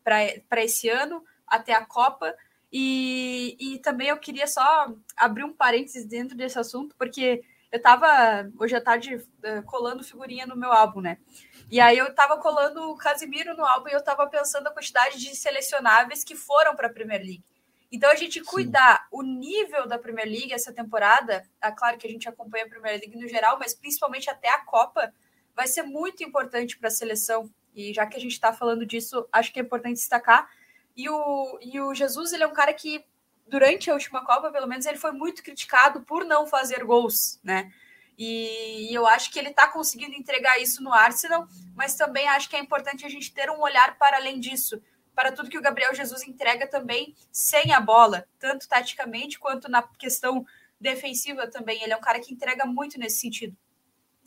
para 0.04 0.64
esse 0.64 0.90
ano, 0.90 1.24
até 1.46 1.76
a 1.76 1.86
Copa. 1.86 2.36
E, 2.78 3.56
e 3.58 3.80
também 3.80 4.10
eu 4.10 4.18
queria 4.18 4.46
só 4.46 4.94
abrir 5.16 5.46
um 5.46 5.54
parênteses 5.54 6.06
dentro 6.06 6.36
desse 6.36 6.60
assunto, 6.60 6.94
porque 6.98 7.42
eu 7.72 7.78
estava 7.78 8.52
hoje 8.60 8.76
à 8.76 8.82
tarde 8.82 9.26
eh, 9.44 9.62
colando 9.62 10.04
figurinha 10.04 10.46
no 10.46 10.58
meu 10.58 10.74
álbum, 10.74 11.00
né? 11.00 11.18
E 11.72 11.80
aí 11.80 11.98
eu 11.98 12.08
estava 12.08 12.38
colando 12.38 12.92
o 12.92 12.98
Casimiro 12.98 13.56
no 13.56 13.66
álbum 13.66 13.88
e 13.88 13.94
eu 13.94 14.00
estava 14.00 14.28
pensando 14.28 14.68
a 14.68 14.72
quantidade 14.72 15.18
de 15.18 15.34
selecionáveis 15.38 16.26
que 16.26 16.36
foram 16.36 16.76
para 16.76 16.88
a 16.88 16.90
Premier 16.92 17.22
League. 17.22 17.46
Então 17.90 18.12
a 18.12 18.16
gente 18.16 18.44
cuidar 18.44 19.04
Sim. 19.04 19.08
o 19.10 19.22
nível 19.22 19.88
da 19.88 19.98
Premier 19.98 20.28
League 20.28 20.52
essa 20.52 20.74
temporada, 20.74 21.48
é 21.62 21.72
claro 21.72 21.98
que 21.98 22.06
a 22.06 22.10
gente 22.10 22.28
acompanha 22.28 22.66
a 22.66 22.70
Premier 22.70 23.00
League 23.00 23.16
no 23.16 23.30
geral, 23.30 23.58
mas 23.58 23.74
principalmente 23.74 24.30
até 24.30 24.50
a 24.50 24.66
Copa, 24.66 25.14
vai 25.56 25.68
ser 25.68 25.84
muito 25.84 26.26
importante 26.26 26.78
para 26.78 26.90
a 26.90 26.92
seleção. 26.92 27.50
E 27.74 27.94
já 27.94 28.06
que 28.06 28.18
a 28.18 28.20
gente 28.20 28.34
está 28.34 28.52
falando 28.52 28.86
disso, 28.86 29.26
acho 29.32 29.54
que 29.54 29.62
é 29.62 29.64
importante 29.64 29.96
destacar 29.96 30.50
e 30.96 31.10
o, 31.10 31.60
e 31.62 31.80
o 31.82 31.94
Jesus, 31.94 32.32
ele 32.32 32.44
é 32.44 32.48
um 32.48 32.54
cara 32.54 32.74
que, 32.74 33.04
durante 33.48 33.90
a 33.90 33.94
última 33.94 34.26
Copa, 34.26 34.52
pelo 34.52 34.68
menos, 34.68 34.86
ele 34.86 34.98
foi 34.98 35.12
muito 35.12 35.44
criticado 35.44 36.02
por 36.02 36.24
não 36.24 36.48
fazer 36.48 36.84
gols, 36.84 37.40
né? 37.44 37.72
E, 38.18 38.92
e 38.92 38.94
eu 38.94 39.06
acho 39.06 39.32
que 39.32 39.38
ele 39.38 39.50
está 39.50 39.68
conseguindo 39.68 40.16
entregar 40.16 40.58
isso 40.62 40.82
no 40.82 40.94
Arsenal, 40.94 41.48
mas 41.76 41.96
também 41.96 42.28
acho 42.30 42.50
que 42.50 42.56
é 42.56 42.60
importante 42.60 43.06
a 43.06 43.10
gente 43.10 43.34
ter 43.34 43.50
um 43.50 43.60
olhar 43.60 43.98
para 43.98 44.18
além 44.18 44.40
disso, 44.40 44.82
para 45.14 45.32
tudo 45.32 45.50
que 45.50 45.58
o 45.58 45.62
Gabriel 45.62 45.94
Jesus 45.94 46.26
entrega 46.26 46.68
também 46.68 47.14
sem 47.32 47.74
a 47.74 47.80
bola, 47.80 48.26
tanto 48.40 48.68
taticamente 48.68 49.38
quanto 49.38 49.70
na 49.70 49.82
questão 49.82 50.46
defensiva 50.80 51.48
também. 51.48 51.82
Ele 51.84 51.94
é 51.94 51.98
um 51.98 52.02
cara 52.02 52.20
que 52.20 52.34
entrega 52.34 52.66
muito 52.66 52.98
nesse 52.98 53.20
sentido. 53.20 53.56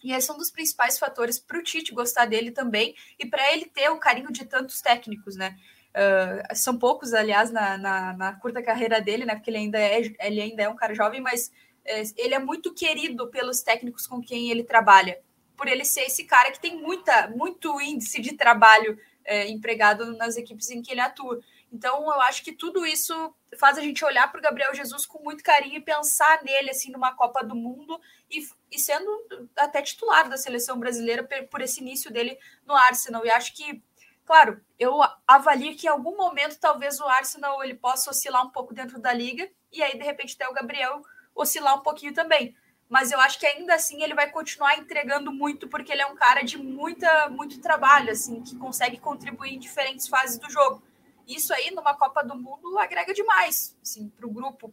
E 0.02 0.12
esse 0.12 0.30
é 0.30 0.34
um 0.34 0.38
dos 0.38 0.50
principais 0.50 0.98
fatores 0.98 1.38
para 1.38 1.58
o 1.58 1.62
Tite 1.62 1.92
gostar 1.92 2.26
dele 2.26 2.50
também 2.50 2.94
e 3.18 3.26
para 3.26 3.52
ele 3.52 3.66
ter 3.66 3.90
o 3.90 3.98
carinho 3.98 4.30
de 4.30 4.44
tantos 4.44 4.80
técnicos, 4.80 5.34
né? 5.34 5.58
Uh, 5.88 6.54
são 6.54 6.78
poucos, 6.78 7.12
aliás, 7.12 7.50
na, 7.50 7.76
na, 7.76 8.12
na, 8.12 8.32
curta 8.34 8.62
carreira 8.62 9.00
dele, 9.00 9.24
né? 9.24 9.34
Porque 9.34 9.50
ele 9.50 9.58
ainda 9.58 9.78
é, 9.78 10.00
ele 10.00 10.40
ainda 10.40 10.62
é 10.62 10.68
um 10.68 10.76
cara 10.76 10.94
jovem, 10.94 11.20
mas 11.20 11.50
é, 11.84 12.02
ele 12.16 12.34
é 12.34 12.38
muito 12.38 12.72
querido 12.74 13.28
pelos 13.28 13.62
técnicos 13.62 14.06
com 14.06 14.20
quem 14.20 14.50
ele 14.50 14.62
trabalha, 14.62 15.18
por 15.56 15.66
ele 15.66 15.84
ser 15.84 16.02
esse 16.02 16.24
cara 16.24 16.52
que 16.52 16.60
tem 16.60 16.80
muita, 16.80 17.28
muito 17.28 17.80
índice 17.80 18.20
de 18.20 18.34
trabalho 18.34 18.98
é, 19.24 19.48
empregado 19.48 20.16
nas 20.16 20.36
equipes 20.36 20.70
em 20.70 20.82
que 20.82 20.92
ele 20.92 21.00
atua. 21.00 21.40
Então, 21.72 22.04
eu 22.04 22.20
acho 22.22 22.42
que 22.42 22.52
tudo 22.52 22.86
isso 22.86 23.34
faz 23.58 23.76
a 23.76 23.82
gente 23.82 24.04
olhar 24.04 24.30
para 24.30 24.38
o 24.38 24.42
Gabriel 24.42 24.74
Jesus 24.74 25.04
com 25.04 25.22
muito 25.22 25.42
carinho 25.42 25.76
e 25.76 25.80
pensar 25.80 26.42
nele 26.42 26.70
assim 26.70 26.90
numa 26.90 27.14
Copa 27.14 27.44
do 27.44 27.54
Mundo 27.54 28.00
e, 28.30 28.46
e 28.70 28.78
sendo 28.78 29.10
até 29.56 29.82
titular 29.82 30.28
da 30.28 30.36
seleção 30.36 30.78
brasileira 30.78 31.22
por, 31.22 31.48
por 31.48 31.60
esse 31.60 31.80
início 31.80 32.10
dele 32.10 32.38
no 32.66 32.74
Arsenal. 32.74 33.24
E 33.24 33.30
acho 33.30 33.54
que 33.54 33.82
Claro, 34.28 34.60
eu 34.78 35.00
avalio 35.26 35.74
que 35.74 35.86
em 35.86 35.88
algum 35.88 36.14
momento 36.14 36.60
talvez 36.60 37.00
o 37.00 37.08
Arsenal 37.08 37.64
ele 37.64 37.72
possa 37.72 38.10
oscilar 38.10 38.44
um 38.46 38.50
pouco 38.50 38.74
dentro 38.74 39.00
da 39.00 39.10
liga 39.10 39.50
e 39.72 39.82
aí 39.82 39.96
de 39.96 40.04
repente 40.04 40.34
até 40.34 40.46
o 40.46 40.52
Gabriel 40.52 41.00
oscilar 41.34 41.74
um 41.78 41.82
pouquinho 41.82 42.12
também. 42.12 42.54
Mas 42.90 43.10
eu 43.10 43.18
acho 43.20 43.38
que 43.38 43.46
ainda 43.46 43.74
assim 43.74 44.02
ele 44.02 44.12
vai 44.12 44.30
continuar 44.30 44.76
entregando 44.76 45.32
muito 45.32 45.66
porque 45.66 45.90
ele 45.90 46.02
é 46.02 46.06
um 46.06 46.14
cara 46.14 46.42
de 46.42 46.58
muita 46.58 47.30
muito 47.30 47.58
trabalho 47.62 48.10
assim, 48.10 48.42
que 48.42 48.54
consegue 48.54 48.98
contribuir 48.98 49.54
em 49.54 49.58
diferentes 49.58 50.06
fases 50.06 50.38
do 50.38 50.50
jogo. 50.50 50.82
Isso 51.26 51.54
aí 51.54 51.70
numa 51.70 51.94
Copa 51.94 52.22
do 52.22 52.36
Mundo 52.36 52.78
agrega 52.78 53.14
demais, 53.14 53.78
assim, 53.82 54.10
para 54.10 54.26
o 54.26 54.30
grupo, 54.30 54.70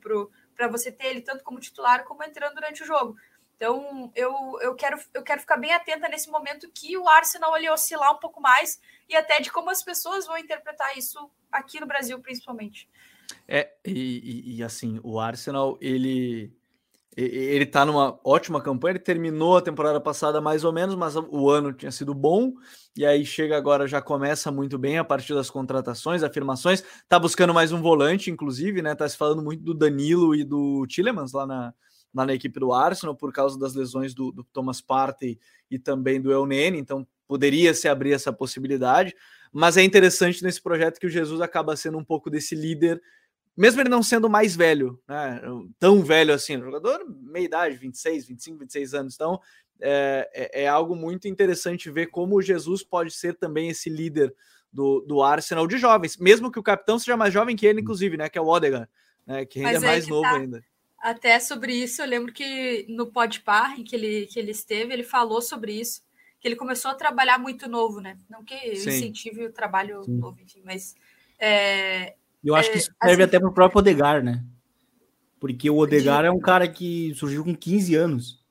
para 0.54 0.68
você 0.68 0.92
ter 0.92 1.08
ele 1.08 1.22
tanto 1.22 1.46
como 1.46 1.62
titular 1.62 2.04
como 2.04 2.26
entrando 2.26 2.56
durante 2.56 2.84
o 2.84 2.86
jogo. 2.86 3.16
Então, 3.56 4.12
eu, 4.16 4.60
eu, 4.62 4.76
quero, 4.76 5.00
eu 5.14 5.24
quero 5.24 5.40
ficar 5.40 5.58
bem 5.58 5.74
atenta 5.74 6.10
nesse 6.10 6.30
momento 6.30 6.70
que 6.74 6.98
o 6.98 7.08
Arsenal 7.08 7.56
ele 7.56 7.70
oscilar 7.70 8.14
um 8.14 8.20
pouco 8.20 8.42
mais 8.42 8.80
e 9.08 9.16
até 9.16 9.40
de 9.40 9.52
como 9.52 9.70
as 9.70 9.82
pessoas 9.82 10.26
vão 10.26 10.38
interpretar 10.38 10.98
isso 10.98 11.30
aqui 11.52 11.80
no 11.80 11.88
Brasil, 11.88 12.20
principalmente. 12.20 12.90
É, 13.48 13.72
e, 13.86 14.52
e, 14.54 14.58
e 14.58 14.64
assim, 14.64 15.00
o 15.04 15.20
Arsenal, 15.20 15.78
ele 15.80 16.54
ele 17.18 17.66
tá 17.66 17.86
numa 17.86 18.20
ótima 18.26 18.62
campanha, 18.62 18.92
ele 18.92 19.00
terminou 19.00 19.56
a 19.56 19.62
temporada 19.62 20.02
passada 20.02 20.42
mais 20.42 20.66
ou 20.66 20.74
menos, 20.74 20.96
mas 20.96 21.16
o 21.16 21.50
ano 21.50 21.72
tinha 21.72 21.90
sido 21.90 22.14
bom, 22.14 22.52
e 22.94 23.06
aí 23.06 23.26
chega 23.26 23.56
agora, 23.56 23.88
já 23.88 24.02
começa 24.02 24.52
muito 24.52 24.78
bem 24.78 24.98
a 24.98 25.04
partir 25.04 25.34
das 25.34 25.50
contratações, 25.50 26.24
afirmações, 26.24 26.84
tá 27.08 27.18
buscando 27.18 27.54
mais 27.54 27.72
um 27.72 27.82
volante, 27.82 28.30
inclusive, 28.30 28.82
né, 28.82 28.94
tá 28.96 29.08
se 29.08 29.16
falando 29.16 29.42
muito 29.42 29.64
do 29.64 29.74
Danilo 29.74 30.36
e 30.36 30.44
do 30.44 30.86
Tillemans 30.88 31.32
lá 31.32 31.48
na, 31.48 31.74
lá 32.16 32.26
na 32.26 32.34
equipe 32.34 32.60
do 32.60 32.72
Arsenal 32.72 33.14
por 33.14 33.34
causa 33.34 33.60
das 33.60 33.76
lesões 33.76 34.14
do, 34.14 34.32
do 34.32 34.44
Thomas 34.46 34.80
Partey 34.80 35.38
e 35.70 35.78
também 35.78 36.22
do 36.22 36.32
El 36.32 36.46
Nene, 36.46 36.80
então 36.80 37.06
poderia 37.28 37.74
se 37.74 37.90
abrir 37.90 38.14
essa 38.14 38.32
possibilidade, 38.32 39.14
mas 39.52 39.76
é 39.76 39.84
interessante 39.84 40.42
nesse 40.42 40.62
projeto 40.62 41.00
que 41.00 41.08
o 41.08 41.10
Jesus 41.10 41.42
acaba 41.42 41.76
sendo 41.76 41.98
um 41.98 42.04
pouco 42.04 42.30
desse 42.30 42.56
líder, 42.56 43.02
mesmo 43.58 43.82
ele 43.82 43.90
não 43.90 44.02
sendo 44.02 44.30
mais 44.30 44.56
velho, 44.56 45.00
né, 45.08 45.42
tão 45.78 46.02
velho 46.02 46.34
assim, 46.34 46.58
jogador 46.58 47.06
meia 47.22 47.46
idade, 47.46 47.76
26, 47.76 48.28
25, 48.28 48.60
26 48.60 48.94
anos, 48.94 49.16
então 49.16 49.42
é, 49.82 50.30
é, 50.34 50.64
é, 50.64 50.68
algo 50.68 50.96
muito 50.96 51.28
interessante 51.28 51.92
ver 51.92 52.08
como 52.08 52.38
o 52.38 52.42
Jesus 52.42 52.82
pode 52.82 53.12
ser 53.12 53.34
também 53.34 53.70
esse 53.70 53.90
líder 53.90 54.34
do, 54.72 55.02
do 55.02 55.22
Arsenal 55.22 55.68
de 55.68 55.78
jovens, 55.78 56.16
mesmo 56.18 56.50
que 56.50 56.60
o 56.60 56.64
capitão 56.64 56.98
seja 56.98 57.18
mais 57.18 57.34
jovem 57.34 57.58
que 57.58 57.66
ele, 57.66 57.82
inclusive, 57.82 58.16
né, 58.16 58.30
que 58.30 58.38
é 58.38 58.42
o 58.42 58.48
Odegaard, 58.48 58.88
né, 59.26 59.46
que 59.46 59.60
ainda 59.60 59.78
é 59.78 59.80
mais 59.80 60.08
novo 60.08 60.22
tá. 60.22 60.38
ainda. 60.38 60.64
Até 61.06 61.40
sobre 61.40 61.72
isso, 61.72 62.02
eu 62.02 62.08
lembro 62.08 62.34
que 62.34 62.84
no 62.90 63.06
Podpar, 63.06 63.80
em 63.80 63.84
que 63.84 63.96
ele, 63.96 64.26
que 64.26 64.40
ele 64.40 64.50
esteve, 64.50 64.92
ele 64.92 65.04
falou 65.04 65.40
sobre 65.40 65.72
isso, 65.72 66.02
que 66.40 66.48
ele 66.48 66.56
começou 66.56 66.90
a 66.90 66.96
trabalhar 66.96 67.38
muito 67.38 67.70
novo, 67.70 68.02
né? 68.02 68.18
Não 68.28 68.44
que 68.44 68.76
Sim. 68.76 68.90
incentive 68.90 69.46
o 69.46 69.54
trabalho 69.54 70.04
Sim. 70.04 70.18
novo, 70.18 70.42
enfim, 70.42 70.64
mas... 70.66 70.96
É, 71.38 72.16
eu 72.44 72.56
acho 72.56 72.70
é, 72.70 72.72
que 72.72 72.78
isso 72.80 72.92
serve 73.04 73.22
assim, 73.22 73.30
até 73.30 73.40
para 73.40 73.48
o 73.48 73.54
próprio 73.54 73.82
Odegar, 73.82 74.24
né? 74.24 74.44
Porque 75.40 75.70
o 75.70 75.78
Odegar 75.78 76.22
de... 76.22 76.30
é 76.30 76.32
um 76.32 76.40
cara 76.40 76.68
que 76.68 77.14
surgiu 77.14 77.44
com 77.44 77.56
15 77.56 77.94
anos. 77.94 78.44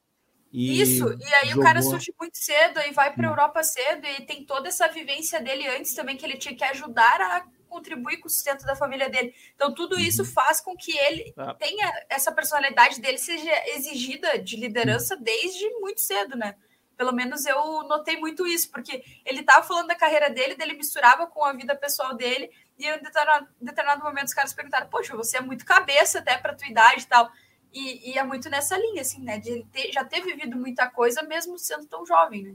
E 0.52 0.80
Isso, 0.80 1.12
e 1.12 1.34
aí 1.34 1.48
jogou... 1.48 1.64
o 1.64 1.66
cara 1.66 1.82
surge 1.82 2.14
muito 2.20 2.38
cedo 2.38 2.78
e 2.86 2.92
vai 2.92 3.12
para 3.12 3.26
a 3.26 3.32
Europa 3.32 3.64
cedo 3.64 4.06
e 4.06 4.24
tem 4.24 4.46
toda 4.46 4.68
essa 4.68 4.86
vivência 4.86 5.40
dele 5.40 5.66
antes 5.66 5.92
também 5.92 6.16
que 6.16 6.24
ele 6.24 6.36
tinha 6.36 6.54
que 6.54 6.62
ajudar 6.62 7.20
a 7.20 7.44
contribuir 7.74 8.18
com 8.18 8.28
o 8.28 8.30
sustento 8.30 8.64
da 8.64 8.76
família 8.76 9.10
dele. 9.10 9.34
Então, 9.54 9.74
tudo 9.74 9.98
isso 9.98 10.22
uhum. 10.22 10.28
faz 10.28 10.60
com 10.60 10.76
que 10.76 10.96
ele 10.96 11.34
ah. 11.36 11.54
tenha 11.54 11.92
essa 12.08 12.30
personalidade 12.30 13.00
dele 13.00 13.18
seja 13.18 13.50
exigida 13.74 14.38
de 14.38 14.56
liderança 14.56 15.16
desde 15.16 15.68
muito 15.80 16.00
cedo, 16.00 16.36
né? 16.36 16.54
Pelo 16.96 17.12
menos 17.12 17.44
eu 17.44 17.82
notei 17.88 18.16
muito 18.16 18.46
isso, 18.46 18.70
porque 18.70 19.02
ele 19.26 19.40
estava 19.40 19.66
falando 19.66 19.88
da 19.88 19.96
carreira 19.96 20.30
dele, 20.30 20.54
dele 20.54 20.74
misturava 20.74 21.26
com 21.26 21.44
a 21.44 21.52
vida 21.52 21.74
pessoal 21.74 22.14
dele, 22.14 22.48
e 22.78 22.86
em 22.86 23.02
determinado, 23.02 23.48
determinado 23.60 24.04
momento 24.04 24.28
os 24.28 24.34
caras 24.34 24.52
perguntaram: 24.52 24.88
Poxa, 24.88 25.16
você 25.16 25.38
é 25.38 25.40
muito 25.40 25.64
cabeça 25.64 26.20
até 26.20 26.38
para 26.38 26.54
tua 26.54 26.68
idade 26.68 27.02
e 27.02 27.06
tal. 27.06 27.28
E, 27.72 28.12
e, 28.12 28.16
é 28.18 28.22
muito 28.22 28.48
nessa 28.48 28.78
linha, 28.78 29.00
assim, 29.00 29.20
né? 29.20 29.38
De 29.38 29.50
ele 29.50 29.66
ter, 29.72 29.90
já 29.90 30.04
ter 30.04 30.20
vivido 30.20 30.56
muita 30.56 30.88
coisa, 30.88 31.24
mesmo 31.24 31.58
sendo 31.58 31.86
tão 31.86 32.06
jovem, 32.06 32.44
né? 32.44 32.54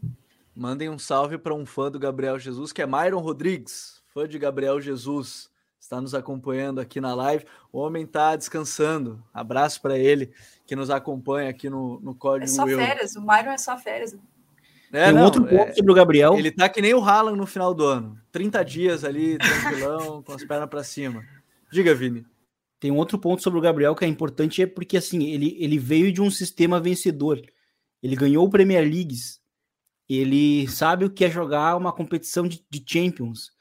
Mandem 0.56 0.90
um 0.90 0.98
salve 0.98 1.38
para 1.38 1.54
um 1.54 1.66
fã 1.66 1.92
do 1.92 2.00
Gabriel 2.00 2.40
Jesus, 2.40 2.72
que 2.72 2.82
é 2.82 2.86
Myron 2.86 3.20
Rodrigues 3.20 3.99
fã 4.14 4.28
de 4.28 4.38
Gabriel 4.38 4.80
Jesus. 4.82 5.50
está 5.80 6.02
nos 6.02 6.14
acompanhando 6.14 6.80
aqui 6.80 7.00
na 7.00 7.14
live. 7.14 7.46
O 7.72 7.80
homem 7.80 8.04
está 8.04 8.36
descansando. 8.36 9.24
Abraço 9.34 9.82
para 9.82 9.98
ele 9.98 10.34
que 10.66 10.76
nos 10.76 10.90
acompanha 10.90 11.50
aqui 11.50 11.70
no, 11.70 12.00
no 12.02 12.14
Código 12.14 12.46
É 12.46 12.48
só 12.48 12.66
férias, 12.66 13.16
o 13.16 13.22
Myron 13.22 13.52
é 13.52 13.58
só 13.58 13.78
férias. 13.78 14.16
É, 14.92 15.06
Tem 15.06 15.14
não, 15.14 15.24
outro 15.24 15.44
ponto 15.44 15.70
é, 15.70 15.74
sobre 15.74 15.92
o 15.92 15.96
Gabriel. 15.96 16.36
Ele 16.38 16.52
tá 16.52 16.68
que 16.68 16.82
nem 16.82 16.94
o 16.94 17.04
Haaland 17.04 17.38
no 17.38 17.46
final 17.46 17.74
do 17.74 17.86
ano. 17.86 18.20
30 18.32 18.64
dias 18.66 19.04
ali, 19.04 19.38
tranquilão, 19.38 20.22
com 20.24 20.34
as 20.34 20.44
pernas 20.44 20.70
para 20.70 20.84
cima. 20.84 21.24
Diga, 21.72 21.94
Vini. 21.94 22.26
Tem 22.80 22.92
um 22.92 22.98
outro 22.98 23.20
ponto 23.20 23.44
sobre 23.44 23.60
o 23.60 23.62
Gabriel 23.62 23.94
que 23.94 24.06
é 24.06 24.08
importante, 24.08 24.62
é 24.62 24.68
porque 24.68 24.98
assim, 24.98 25.24
ele, 25.26 25.56
ele 25.60 25.78
veio 25.78 26.12
de 26.12 26.22
um 26.22 26.32
sistema 26.32 26.80
vencedor. 26.80 27.42
Ele 28.02 28.16
ganhou 28.16 28.50
Premier 28.50 28.84
Leagues. 28.84 29.40
Ele 30.08 30.68
sabe 30.68 31.06
o 31.06 31.10
que 31.10 31.26
é 31.26 31.30
jogar 31.30 31.76
uma 31.76 31.92
competição 31.92 32.48
de, 32.48 32.66
de 32.70 32.84
Champions. 32.88 33.52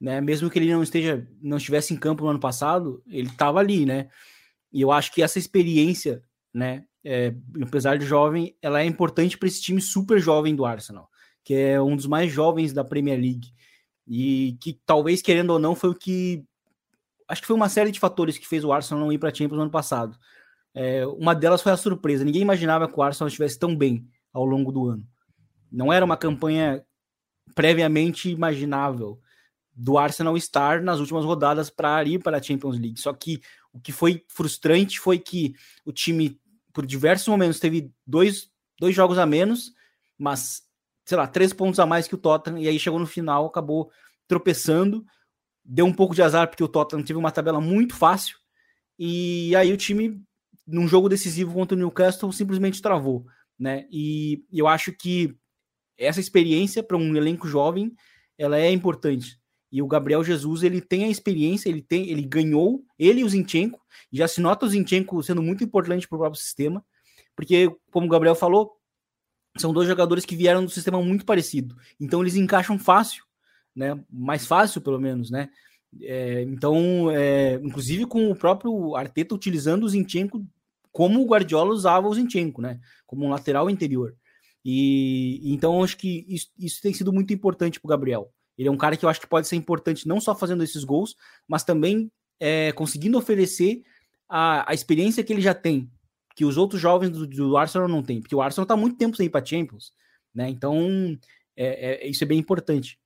Né? 0.00 0.20
Mesmo 0.20 0.48
que 0.48 0.58
ele 0.58 0.72
não 0.72 0.82
esteja, 0.82 1.26
não 1.42 1.58
estivesse 1.58 1.92
em 1.92 1.96
campo 1.96 2.24
no 2.24 2.30
ano 2.30 2.40
passado, 2.40 3.02
ele 3.06 3.28
estava 3.28 3.58
ali, 3.58 3.84
né? 3.84 4.08
E 4.72 4.80
eu 4.80 4.90
acho 4.90 5.12
que 5.12 5.22
essa 5.22 5.38
experiência, 5.38 6.22
né, 6.54 6.84
é, 7.04 7.34
apesar 7.62 7.98
de 7.98 8.06
jovem, 8.06 8.56
ela 8.62 8.80
é 8.80 8.84
importante 8.84 9.36
para 9.36 9.48
esse 9.48 9.60
time 9.60 9.80
super 9.80 10.18
jovem 10.20 10.54
do 10.54 10.64
Arsenal, 10.64 11.08
que 11.44 11.54
é 11.54 11.80
um 11.80 11.96
dos 11.96 12.06
mais 12.06 12.32
jovens 12.32 12.72
da 12.72 12.84
Premier 12.84 13.18
League. 13.18 13.52
E 14.06 14.56
que 14.60 14.80
talvez, 14.86 15.20
querendo 15.20 15.50
ou 15.50 15.58
não, 15.58 15.74
foi 15.74 15.90
o 15.90 15.94
que 15.94 16.44
acho 17.28 17.40
que 17.40 17.46
foi 17.46 17.56
uma 17.56 17.68
série 17.68 17.92
de 17.92 18.00
fatores 18.00 18.36
que 18.36 18.48
fez 18.48 18.64
o 18.64 18.72
Arsenal 18.72 19.04
não 19.04 19.12
ir 19.12 19.18
para 19.18 19.30
a 19.30 19.34
Champions 19.34 19.56
no 19.56 19.62
ano 19.62 19.70
passado. 19.70 20.18
É, 20.74 21.06
uma 21.06 21.34
delas 21.34 21.62
foi 21.62 21.72
a 21.72 21.76
surpresa. 21.76 22.24
Ninguém 22.24 22.42
imaginava 22.42 22.88
que 22.88 22.98
o 22.98 23.02
Arsenal 23.02 23.28
estivesse 23.28 23.58
tão 23.58 23.76
bem 23.76 24.08
ao 24.32 24.44
longo 24.44 24.72
do 24.72 24.86
ano. 24.88 25.06
Não 25.70 25.92
era 25.92 26.04
uma 26.04 26.16
campanha 26.16 26.84
previamente 27.54 28.30
imaginável 28.30 29.20
do 29.82 29.96
Arsenal 29.96 30.36
estar 30.36 30.82
nas 30.82 31.00
últimas 31.00 31.24
rodadas 31.24 31.70
para 31.70 32.04
ir 32.04 32.18
para 32.18 32.38
a 32.38 32.42
Champions 32.42 32.78
League. 32.78 33.00
Só 33.00 33.12
que 33.12 33.40
o 33.72 33.80
que 33.80 33.92
foi 33.92 34.24
frustrante 34.28 34.98
foi 34.98 35.18
que 35.18 35.54
o 35.84 35.92
time, 35.92 36.40
por 36.72 36.84
diversos 36.84 37.28
momentos, 37.28 37.60
teve 37.60 37.92
dois, 38.06 38.50
dois 38.78 38.94
jogos 38.94 39.18
a 39.18 39.24
menos, 39.24 39.72
mas, 40.18 40.62
sei 41.04 41.16
lá, 41.16 41.26
três 41.26 41.52
pontos 41.52 41.80
a 41.80 41.86
mais 41.86 42.08
que 42.08 42.14
o 42.14 42.18
Tottenham, 42.18 42.58
e 42.58 42.68
aí 42.68 42.78
chegou 42.78 42.98
no 42.98 43.06
final, 43.06 43.46
acabou 43.46 43.90
tropeçando 44.26 45.04
deu 45.64 45.86
um 45.86 45.92
pouco 45.92 46.14
de 46.14 46.22
azar 46.22 46.48
porque 46.48 46.64
o 46.64 46.68
Tottenham 46.68 47.04
teve 47.04 47.18
uma 47.18 47.30
tabela 47.30 47.60
muito 47.60 47.94
fácil 47.94 48.36
e 48.98 49.54
aí 49.54 49.72
o 49.72 49.76
time 49.76 50.20
num 50.66 50.86
jogo 50.88 51.08
decisivo 51.08 51.54
contra 51.54 51.76
o 51.76 51.78
Newcastle 51.78 52.32
simplesmente 52.32 52.82
travou, 52.82 53.24
né? 53.58 53.86
E 53.90 54.44
eu 54.52 54.66
acho 54.66 54.92
que 54.92 55.34
essa 55.96 56.20
experiência 56.20 56.82
para 56.82 56.96
um 56.96 57.16
elenco 57.16 57.46
jovem, 57.46 57.94
ela 58.36 58.58
é 58.58 58.70
importante. 58.70 59.39
E 59.72 59.80
o 59.80 59.86
Gabriel 59.86 60.24
Jesus, 60.24 60.62
ele 60.62 60.80
tem 60.80 61.04
a 61.04 61.08
experiência, 61.08 61.68
ele 61.68 61.82
tem, 61.82 62.08
ele 62.08 62.22
ganhou, 62.22 62.84
ele 62.98 63.20
e 63.20 63.24
o 63.24 63.28
Zinchenko, 63.28 63.80
já 64.12 64.26
se 64.26 64.40
nota 64.40 64.66
o 64.66 64.68
Zinchenko 64.68 65.22
sendo 65.22 65.42
muito 65.42 65.62
importante 65.62 66.08
para 66.08 66.16
o 66.16 66.18
próprio 66.18 66.40
sistema, 66.40 66.84
porque 67.36 67.70
como 67.90 68.06
o 68.06 68.10
Gabriel 68.10 68.34
falou, 68.34 68.76
são 69.56 69.72
dois 69.72 69.88
jogadores 69.88 70.24
que 70.24 70.36
vieram 70.36 70.64
do 70.64 70.70
sistema 70.70 71.00
muito 71.02 71.24
parecido. 71.24 71.76
Então 72.00 72.20
eles 72.20 72.36
encaixam 72.36 72.78
fácil 72.78 73.24
né? 73.74 73.98
Mais 74.10 74.46
fácil, 74.46 74.80
pelo 74.80 75.00
menos, 75.00 75.30
né? 75.30 75.48
É, 76.02 76.42
então, 76.42 77.10
é, 77.10 77.54
inclusive 77.54 78.06
com 78.06 78.30
o 78.30 78.36
próprio 78.36 78.94
Arteta 78.94 79.34
utilizando 79.34 79.84
o 79.84 79.88
Zinchenko 79.88 80.44
como 80.92 81.20
o 81.20 81.26
Guardiola 81.26 81.72
usava 81.72 82.08
o 82.08 82.14
Zinchenko, 82.14 82.62
né? 82.62 82.80
Como 83.06 83.24
um 83.24 83.30
lateral 83.30 83.70
interior. 83.70 84.14
E 84.64 85.40
então 85.44 85.82
acho 85.82 85.96
que 85.96 86.24
isso, 86.28 86.48
isso 86.58 86.82
tem 86.82 86.92
sido 86.92 87.12
muito 87.12 87.32
importante 87.32 87.80
para 87.80 87.88
o 87.88 87.90
Gabriel. 87.90 88.32
Ele 88.60 88.68
é 88.68 88.72
um 88.72 88.76
cara 88.76 88.94
que 88.94 89.06
eu 89.06 89.08
acho 89.08 89.22
que 89.22 89.26
pode 89.26 89.48
ser 89.48 89.56
importante 89.56 90.06
não 90.06 90.20
só 90.20 90.34
fazendo 90.34 90.62
esses 90.62 90.84
gols, 90.84 91.16
mas 91.48 91.64
também 91.64 92.12
é, 92.38 92.72
conseguindo 92.72 93.16
oferecer 93.16 93.82
a, 94.28 94.70
a 94.70 94.74
experiência 94.74 95.24
que 95.24 95.32
ele 95.32 95.40
já 95.40 95.54
tem, 95.54 95.90
que 96.36 96.44
os 96.44 96.58
outros 96.58 96.78
jovens 96.78 97.08
do, 97.08 97.26
do 97.26 97.56
Arsenal 97.56 97.88
não 97.88 98.02
têm, 98.02 98.20
porque 98.20 98.34
o 98.34 98.42
Arsenal 98.42 98.64
está 98.64 98.76
muito 98.76 98.98
tempo 98.98 99.16
sem 99.16 99.24
ir 99.24 99.30
para 99.30 99.42
Champions, 99.42 99.94
né? 100.34 100.50
Então 100.50 101.18
é, 101.56 102.04
é, 102.04 102.06
isso 102.06 102.22
é 102.22 102.26
bem 102.26 102.38
importante. 102.38 102.98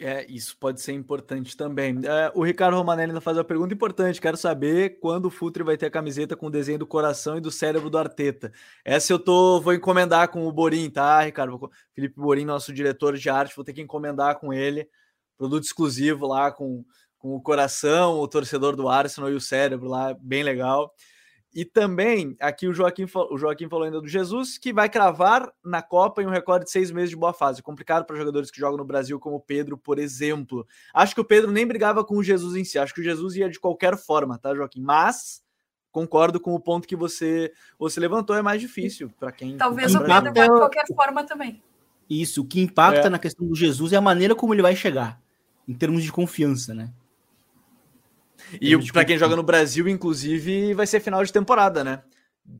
É, 0.00 0.24
isso 0.30 0.56
pode 0.58 0.80
ser 0.80 0.92
importante 0.92 1.54
também. 1.54 2.00
É, 2.04 2.32
o 2.34 2.42
Ricardo 2.42 2.76
Romanelli 2.76 3.10
ainda 3.10 3.20
faz 3.20 3.36
uma 3.36 3.44
pergunta 3.44 3.74
importante. 3.74 4.20
Quero 4.20 4.38
saber 4.38 4.98
quando 5.00 5.26
o 5.26 5.30
Futre 5.30 5.62
vai 5.62 5.76
ter 5.76 5.86
a 5.86 5.90
camiseta 5.90 6.34
com 6.34 6.46
o 6.46 6.50
desenho 6.50 6.78
do 6.78 6.86
coração 6.86 7.36
e 7.36 7.40
do 7.40 7.50
cérebro 7.50 7.90
do 7.90 7.98
Arteta. 7.98 8.50
Essa 8.84 9.12
eu 9.12 9.18
tô, 9.18 9.60
vou 9.60 9.74
encomendar 9.74 10.28
com 10.28 10.46
o 10.46 10.52
Borim, 10.52 10.88
tá, 10.88 11.20
Ricardo? 11.22 11.70
Felipe 11.94 12.18
Borim, 12.18 12.46
nosso 12.46 12.72
diretor 12.72 13.18
de 13.18 13.28
arte, 13.28 13.54
vou 13.54 13.64
ter 13.64 13.74
que 13.74 13.82
encomendar 13.82 14.38
com 14.40 14.52
ele. 14.52 14.88
Produto 15.36 15.64
exclusivo 15.64 16.26
lá 16.26 16.50
com, 16.50 16.84
com 17.18 17.34
o 17.34 17.42
coração, 17.42 18.18
o 18.18 18.26
torcedor 18.26 18.74
do 18.74 18.88
Arsenal 18.88 19.30
e 19.30 19.34
o 19.34 19.40
cérebro 19.40 19.88
lá, 19.88 20.14
bem 20.14 20.42
legal. 20.42 20.94
E 21.54 21.66
também, 21.66 22.34
aqui 22.40 22.66
o 22.66 22.72
Joaquim, 22.72 23.06
o 23.30 23.36
Joaquim 23.36 23.68
falou 23.68 23.84
ainda 23.84 24.00
do 24.00 24.08
Jesus, 24.08 24.56
que 24.56 24.72
vai 24.72 24.88
cravar 24.88 25.52
na 25.62 25.82
Copa 25.82 26.22
em 26.22 26.26
um 26.26 26.30
recorde 26.30 26.64
de 26.64 26.70
seis 26.70 26.90
meses 26.90 27.10
de 27.10 27.16
boa 27.16 27.34
fase. 27.34 27.62
Complicado 27.62 28.06
para 28.06 28.16
jogadores 28.16 28.50
que 28.50 28.58
jogam 28.58 28.78
no 28.78 28.84
Brasil, 28.84 29.20
como 29.20 29.36
o 29.36 29.40
Pedro, 29.40 29.76
por 29.76 29.98
exemplo. 29.98 30.66
Acho 30.94 31.14
que 31.14 31.20
o 31.20 31.24
Pedro 31.24 31.50
nem 31.50 31.66
brigava 31.66 32.04
com 32.04 32.16
o 32.16 32.22
Jesus 32.22 32.56
em 32.56 32.64
si. 32.64 32.78
Acho 32.78 32.94
que 32.94 33.02
o 33.02 33.04
Jesus 33.04 33.36
ia 33.36 33.50
de 33.50 33.60
qualquer 33.60 33.98
forma, 33.98 34.38
tá, 34.38 34.54
Joaquim? 34.54 34.80
Mas 34.80 35.42
concordo 35.90 36.40
com 36.40 36.54
o 36.54 36.60
ponto 36.60 36.88
que 36.88 36.96
você, 36.96 37.52
você 37.78 38.00
levantou, 38.00 38.34
é 38.34 38.40
mais 38.40 38.58
difícil 38.58 39.10
para 39.20 39.30
quem. 39.30 39.58
Talvez 39.58 39.94
o 39.94 39.98
Pedro 39.98 40.08
vá 40.08 40.20
de 40.20 40.48
qualquer 40.48 40.86
forma 40.86 41.22
também. 41.24 41.62
Isso, 42.08 42.40
o 42.40 42.46
que 42.46 42.62
impacta 42.62 43.08
é. 43.08 43.10
na 43.10 43.18
questão 43.18 43.46
do 43.46 43.54
Jesus 43.54 43.92
é 43.92 43.96
a 43.96 44.00
maneira 44.00 44.34
como 44.34 44.54
ele 44.54 44.62
vai 44.62 44.74
chegar, 44.74 45.20
em 45.68 45.74
termos 45.74 46.02
de 46.02 46.10
confiança, 46.10 46.72
né? 46.74 46.90
E 48.60 48.92
para 48.92 49.04
quem 49.04 49.18
joga 49.18 49.36
no 49.36 49.42
Brasil, 49.42 49.88
inclusive, 49.88 50.74
vai 50.74 50.86
ser 50.86 51.00
final 51.00 51.24
de 51.24 51.32
temporada, 51.32 51.82
né? 51.82 52.02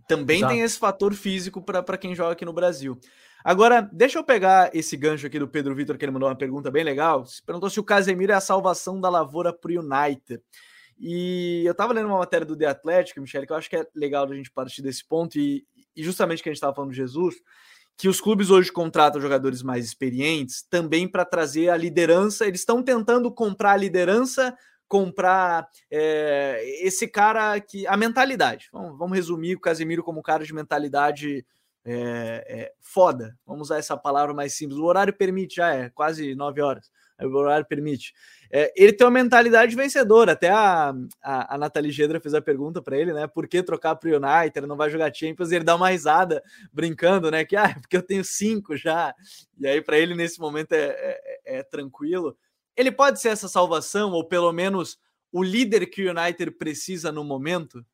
Também 0.09 0.39
Exato. 0.39 0.53
tem 0.53 0.63
esse 0.63 0.79
fator 0.79 1.13
físico 1.15 1.61
para 1.61 1.99
quem 1.99 2.15
joga 2.15 2.33
aqui 2.33 2.45
no 2.45 2.53
Brasil. 2.53 2.99
Agora, 3.45 3.89
deixa 3.93 4.19
eu 4.19 4.25
pegar 4.25 4.71
esse 4.73 4.97
gancho 4.97 5.27
aqui 5.27 5.39
do 5.39 5.49
Pedro 5.49 5.75
Vitor, 5.75 5.99
que 5.99 6.05
ele 6.05 6.13
mandou 6.13 6.29
uma 6.29 6.37
pergunta 6.37 6.71
bem 6.71 6.85
legal. 6.85 7.27
Se 7.27 7.43
perguntou 7.43 7.69
se 7.69 7.81
o 7.81 7.85
Casemiro 7.85 8.33
é 8.33 8.37
a 8.37 8.41
salvação 8.41 9.01
da 9.01 9.09
lavoura 9.09 9.53
para 9.53 9.73
o 9.73 9.81
United. 9.81 10.41
E 10.99 11.63
eu 11.65 11.73
estava 11.73 11.93
lendo 11.93 12.07
uma 12.07 12.19
matéria 12.19 12.47
do 12.47 12.57
The 12.57 12.67
Athletic, 12.67 13.19
Michele, 13.19 13.47
que 13.47 13.53
eu 13.53 13.57
acho 13.57 13.69
que 13.69 13.77
é 13.77 13.85
legal 13.95 14.31
a 14.31 14.35
gente 14.35 14.53
partir 14.53 14.83
desse 14.83 15.05
ponto, 15.05 15.37
e, 15.37 15.67
e 15.97 16.05
justamente 16.05 16.43
que 16.43 16.49
a 16.49 16.53
gente 16.53 16.59
estava 16.59 16.75
falando 16.75 16.91
de 16.91 16.97
Jesus, 16.97 17.35
que 17.97 18.09
os 18.09 18.21
clubes 18.21 18.51
hoje 18.51 18.71
contratam 18.71 19.21
jogadores 19.21 19.63
mais 19.63 19.85
experientes 19.85 20.63
também 20.71 21.09
para 21.09 21.25
trazer 21.25 21.69
a 21.71 21.77
liderança. 21.77 22.47
Eles 22.47 22.61
estão 22.61 22.81
tentando 22.81 23.33
comprar 23.33 23.73
a 23.73 23.77
liderança 23.77 24.57
comprar 24.93 25.67
é, 25.91 26.63
esse 26.83 27.09
cara 27.09 27.59
que. 27.59 27.87
A 27.87 27.97
mentalidade. 27.97 28.69
Vamos, 28.71 28.99
vamos, 28.99 29.17
resumir 29.17 29.57
o 29.57 29.61
Casemiro 29.61 30.03
como 30.03 30.19
um 30.19 30.23
cara 30.23 30.45
de 30.45 30.53
mentalidade 30.53 31.47
é, 31.83 32.45
é, 32.47 32.73
foda. 32.79 33.35
Vamos 33.47 33.69
usar 33.69 33.79
essa 33.79 33.97
palavra 33.97 34.35
mais 34.35 34.53
simples. 34.53 34.79
O 34.79 34.85
horário 34.85 35.17
permite, 35.17 35.57
já 35.57 35.75
é 35.75 35.89
quase 35.89 36.35
nove 36.35 36.61
horas. 36.61 36.91
O 37.19 37.35
horário 37.35 37.65
permite. 37.65 38.13
ele 38.77 38.93
tem 38.93 39.07
uma 39.07 39.11
mentalidade 39.11 39.75
vencedora. 39.75 40.33
Até 40.33 40.51
a, 40.51 40.93
a, 41.23 41.55
a 41.55 41.59
Nathalie 41.59 41.91
Gedra 41.91 42.21
fez 42.21 42.35
a 42.35 42.43
pergunta 42.43 42.83
para 42.83 42.99
ele, 42.99 43.15
né? 43.15 43.27
Por 43.27 43.49
que 43.49 43.63
trocar 43.63 43.95
para 43.95 44.11
o 44.11 44.17
United? 44.17 44.67
Não 44.67 44.77
vai 44.77 44.91
jogar 44.91 45.15
Champions. 45.15 45.53
E 45.53 45.55
ele 45.55 45.65
dá 45.65 45.75
uma 45.75 45.89
risada 45.89 46.43
brincando, 46.71 47.31
né? 47.31 47.47
Que 47.47 47.57
ah, 47.57 47.75
porque 47.81 47.97
eu 47.97 48.03
tenho 48.03 48.25
cinco 48.25 48.77
já. 48.77 49.15
E 49.59 49.67
aí, 49.67 49.81
para 49.81 49.97
ele, 49.97 50.15
nesse 50.15 50.39
momento, 50.39 50.73
é, 50.75 50.85
é, 51.47 51.61
é 51.61 51.63
tranquilo 51.63 52.37
ele 52.77 52.91
pode 52.91 53.21
ser 53.21 53.29
essa 53.29 53.49
salvação, 53.49 54.13
ou 54.13 54.25
pelo 54.25 54.53
menos 54.53 54.99
o 55.31 55.43
líder 55.43 55.87
que 55.87 56.05
o 56.05 56.11
United 56.11 56.53
precisa 56.53 57.11
no 57.11 57.25
momento? 57.25 57.85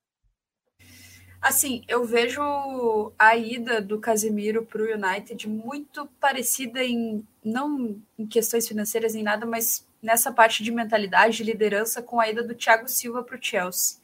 Assim, 1.40 1.84
eu 1.86 2.04
vejo 2.04 3.12
a 3.16 3.36
ida 3.36 3.80
do 3.80 4.00
Casemiro 4.00 4.66
para 4.66 4.82
o 4.82 4.92
United 4.92 5.48
muito 5.48 6.06
parecida 6.20 6.82
em 6.82 7.24
não 7.44 7.96
em 8.18 8.26
questões 8.26 8.66
financeiras 8.66 9.14
nem 9.14 9.22
nada, 9.22 9.46
mas 9.46 9.86
nessa 10.02 10.32
parte 10.32 10.64
de 10.64 10.72
mentalidade, 10.72 11.36
de 11.36 11.44
liderança, 11.44 12.02
com 12.02 12.20
a 12.20 12.28
ida 12.28 12.42
do 12.42 12.54
Thiago 12.54 12.88
Silva 12.88 13.22
para 13.22 13.36
o 13.36 13.42
Chelsea. 13.42 13.98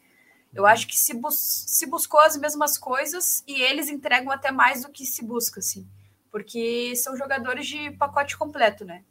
Eu 0.54 0.62
uhum. 0.62 0.68
acho 0.68 0.87
que 0.87 0.96
se, 0.96 1.12
bus 1.14 1.37
se 1.37 1.87
buscou 1.87 2.20
as 2.20 2.37
mesmas 2.37 2.78
coisas 2.78 3.42
e 3.46 3.60
eles 3.62 3.88
entregam 3.88 4.30
até 4.30 4.52
mais 4.52 4.82
do 4.82 4.90
que 4.90 5.04
se 5.04 5.24
busca, 5.24 5.58
assim, 5.58 5.87
porque 6.30 6.94
são 6.94 7.16
jogadores 7.16 7.66
de 7.66 7.90
pacote 7.92 8.37
completo, 8.37 8.84
né? 8.84 9.02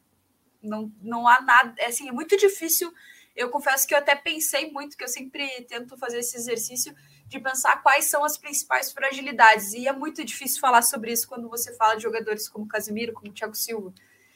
Não, 0.64 0.92
não 1.02 1.28
há 1.28 1.42
nada. 1.42 1.74
É, 1.78 1.88
assim, 1.88 2.08
é 2.08 2.12
muito 2.12 2.38
difícil. 2.38 2.94
Eu 3.36 3.50
confesso 3.50 3.88
que 3.88 3.94
eu 3.94 3.98
até 3.98 4.16
pensei 4.16 4.72
muito, 4.72 4.98
que 4.98 5.04
eu 5.04 5.08
sempre 5.08 5.48
tento 5.64 5.98
fazer 5.98 6.20
esse 6.20 6.38
exercício 6.38 6.96
de 7.28 7.40
pensar 7.40 7.82
quais 7.82 8.06
são 8.06 8.24
as 8.24 8.38
principais 8.38 8.92
fragilidades. 8.92 9.74
E 9.74 9.88
é 9.88 9.94
muito 9.94 10.24
difícil 10.24 10.60
falar 10.60 10.84
sobre 10.84 11.12
isso 11.12 11.28
quando 11.28 11.50
você 11.50 11.76
fala 11.76 11.96
de 11.96 12.04
jogadores 12.04 12.48
como 12.48 12.68
Casemiro, 12.68 13.14
como 13.14 13.34
Thiago 13.34 13.56
Silva. 13.56 13.94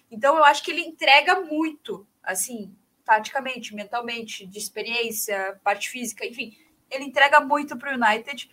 Então 0.09 0.37
eu 0.37 0.43
acho 0.43 0.63
que 0.63 0.71
ele 0.71 0.81
entrega 0.81 1.41
muito, 1.41 2.07
assim, 2.23 2.75
taticamente, 3.05 3.75
mentalmente, 3.75 4.45
de 4.45 4.57
experiência, 4.57 5.59
parte 5.63 5.89
física, 5.89 6.25
enfim, 6.25 6.57
ele 6.89 7.05
entrega 7.05 7.39
muito 7.39 7.77
para 7.77 7.91
o 7.91 7.95
United. 7.95 8.49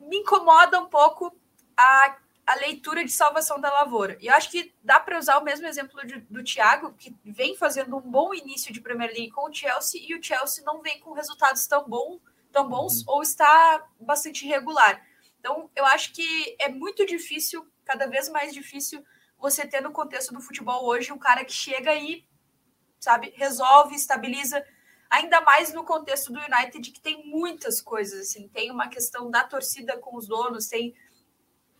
Me 0.00 0.18
incomoda 0.18 0.80
um 0.80 0.86
pouco 0.86 1.34
a 1.76 2.18
a 2.46 2.56
leitura 2.56 3.04
de 3.04 3.12
salvação 3.12 3.60
da 3.60 3.72
lavoura. 3.72 4.18
E 4.20 4.26
eu 4.26 4.34
acho 4.34 4.50
que 4.50 4.74
dá 4.82 4.98
para 4.98 5.18
usar 5.18 5.38
o 5.38 5.44
mesmo 5.44 5.66
exemplo 5.66 6.04
de, 6.06 6.18
do 6.22 6.42
Thiago, 6.42 6.92
que 6.94 7.14
vem 7.24 7.56
fazendo 7.56 7.96
um 7.96 8.00
bom 8.00 8.34
início 8.34 8.72
de 8.72 8.80
Premier 8.80 9.10
League 9.10 9.30
com 9.30 9.48
o 9.48 9.54
Chelsea, 9.54 10.02
e 10.04 10.14
o 10.14 10.22
Chelsea 10.22 10.64
não 10.64 10.82
vem 10.82 10.98
com 11.00 11.12
resultados 11.12 11.66
tão, 11.66 11.88
bom, 11.88 12.18
tão 12.50 12.68
bons 12.68 13.00
uhum. 13.00 13.14
ou 13.14 13.22
está 13.22 13.86
bastante 14.00 14.44
irregular. 14.44 15.00
Então, 15.38 15.70
eu 15.74 15.84
acho 15.86 16.12
que 16.12 16.56
é 16.58 16.68
muito 16.68 17.06
difícil, 17.06 17.66
cada 17.84 18.06
vez 18.06 18.28
mais 18.28 18.52
difícil, 18.52 19.04
você 19.38 19.66
ter 19.66 19.80
no 19.80 19.92
contexto 19.92 20.32
do 20.32 20.40
futebol 20.40 20.84
hoje 20.84 21.12
um 21.12 21.18
cara 21.18 21.44
que 21.44 21.52
chega 21.52 21.94
e, 21.94 22.24
sabe, 23.00 23.32
resolve, 23.36 23.94
estabiliza, 23.94 24.64
ainda 25.10 25.40
mais 25.40 25.72
no 25.72 25.84
contexto 25.84 26.32
do 26.32 26.40
United, 26.40 26.90
que 26.90 27.00
tem 27.00 27.26
muitas 27.26 27.80
coisas, 27.80 28.28
assim, 28.28 28.48
tem 28.48 28.70
uma 28.70 28.88
questão 28.88 29.30
da 29.30 29.44
torcida 29.44 29.98
com 29.98 30.16
os 30.16 30.26
donos, 30.26 30.68
tem 30.68 30.94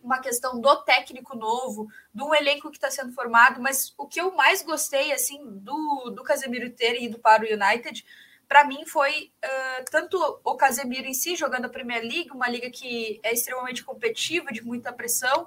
uma 0.03 0.19
questão 0.19 0.61
do 0.61 0.77
técnico 0.83 1.37
novo, 1.37 1.89
do 2.13 2.35
elenco 2.35 2.71
que 2.71 2.77
está 2.77 2.91
sendo 2.91 3.13
formado, 3.13 3.61
mas 3.61 3.95
o 3.97 4.07
que 4.07 4.21
eu 4.21 4.35
mais 4.35 4.63
gostei, 4.63 5.13
assim, 5.13 5.41
do, 5.45 6.11
do 6.11 6.25
Casemiro 6.25 6.71
ter 6.71 7.01
ido 7.01 7.19
para 7.19 7.45
o 7.45 7.47
United, 7.47 8.05
para 8.49 8.65
mim 8.65 8.85
foi 8.85 9.33
uh, 9.45 9.85
tanto 9.91 10.19
o 10.45 10.57
Casemiro 10.57 11.07
em 11.07 11.15
si, 11.15 11.37
jogando 11.37 11.67
a 11.67 11.71
Premier 11.71 12.03
League, 12.03 12.31
uma 12.33 12.49
liga 12.49 12.69
que 12.71 13.21
é 13.23 13.33
extremamente 13.33 13.85
competitiva, 13.85 14.53
de 14.53 14.63
muita 14.63 14.93
pressão, 14.93 15.47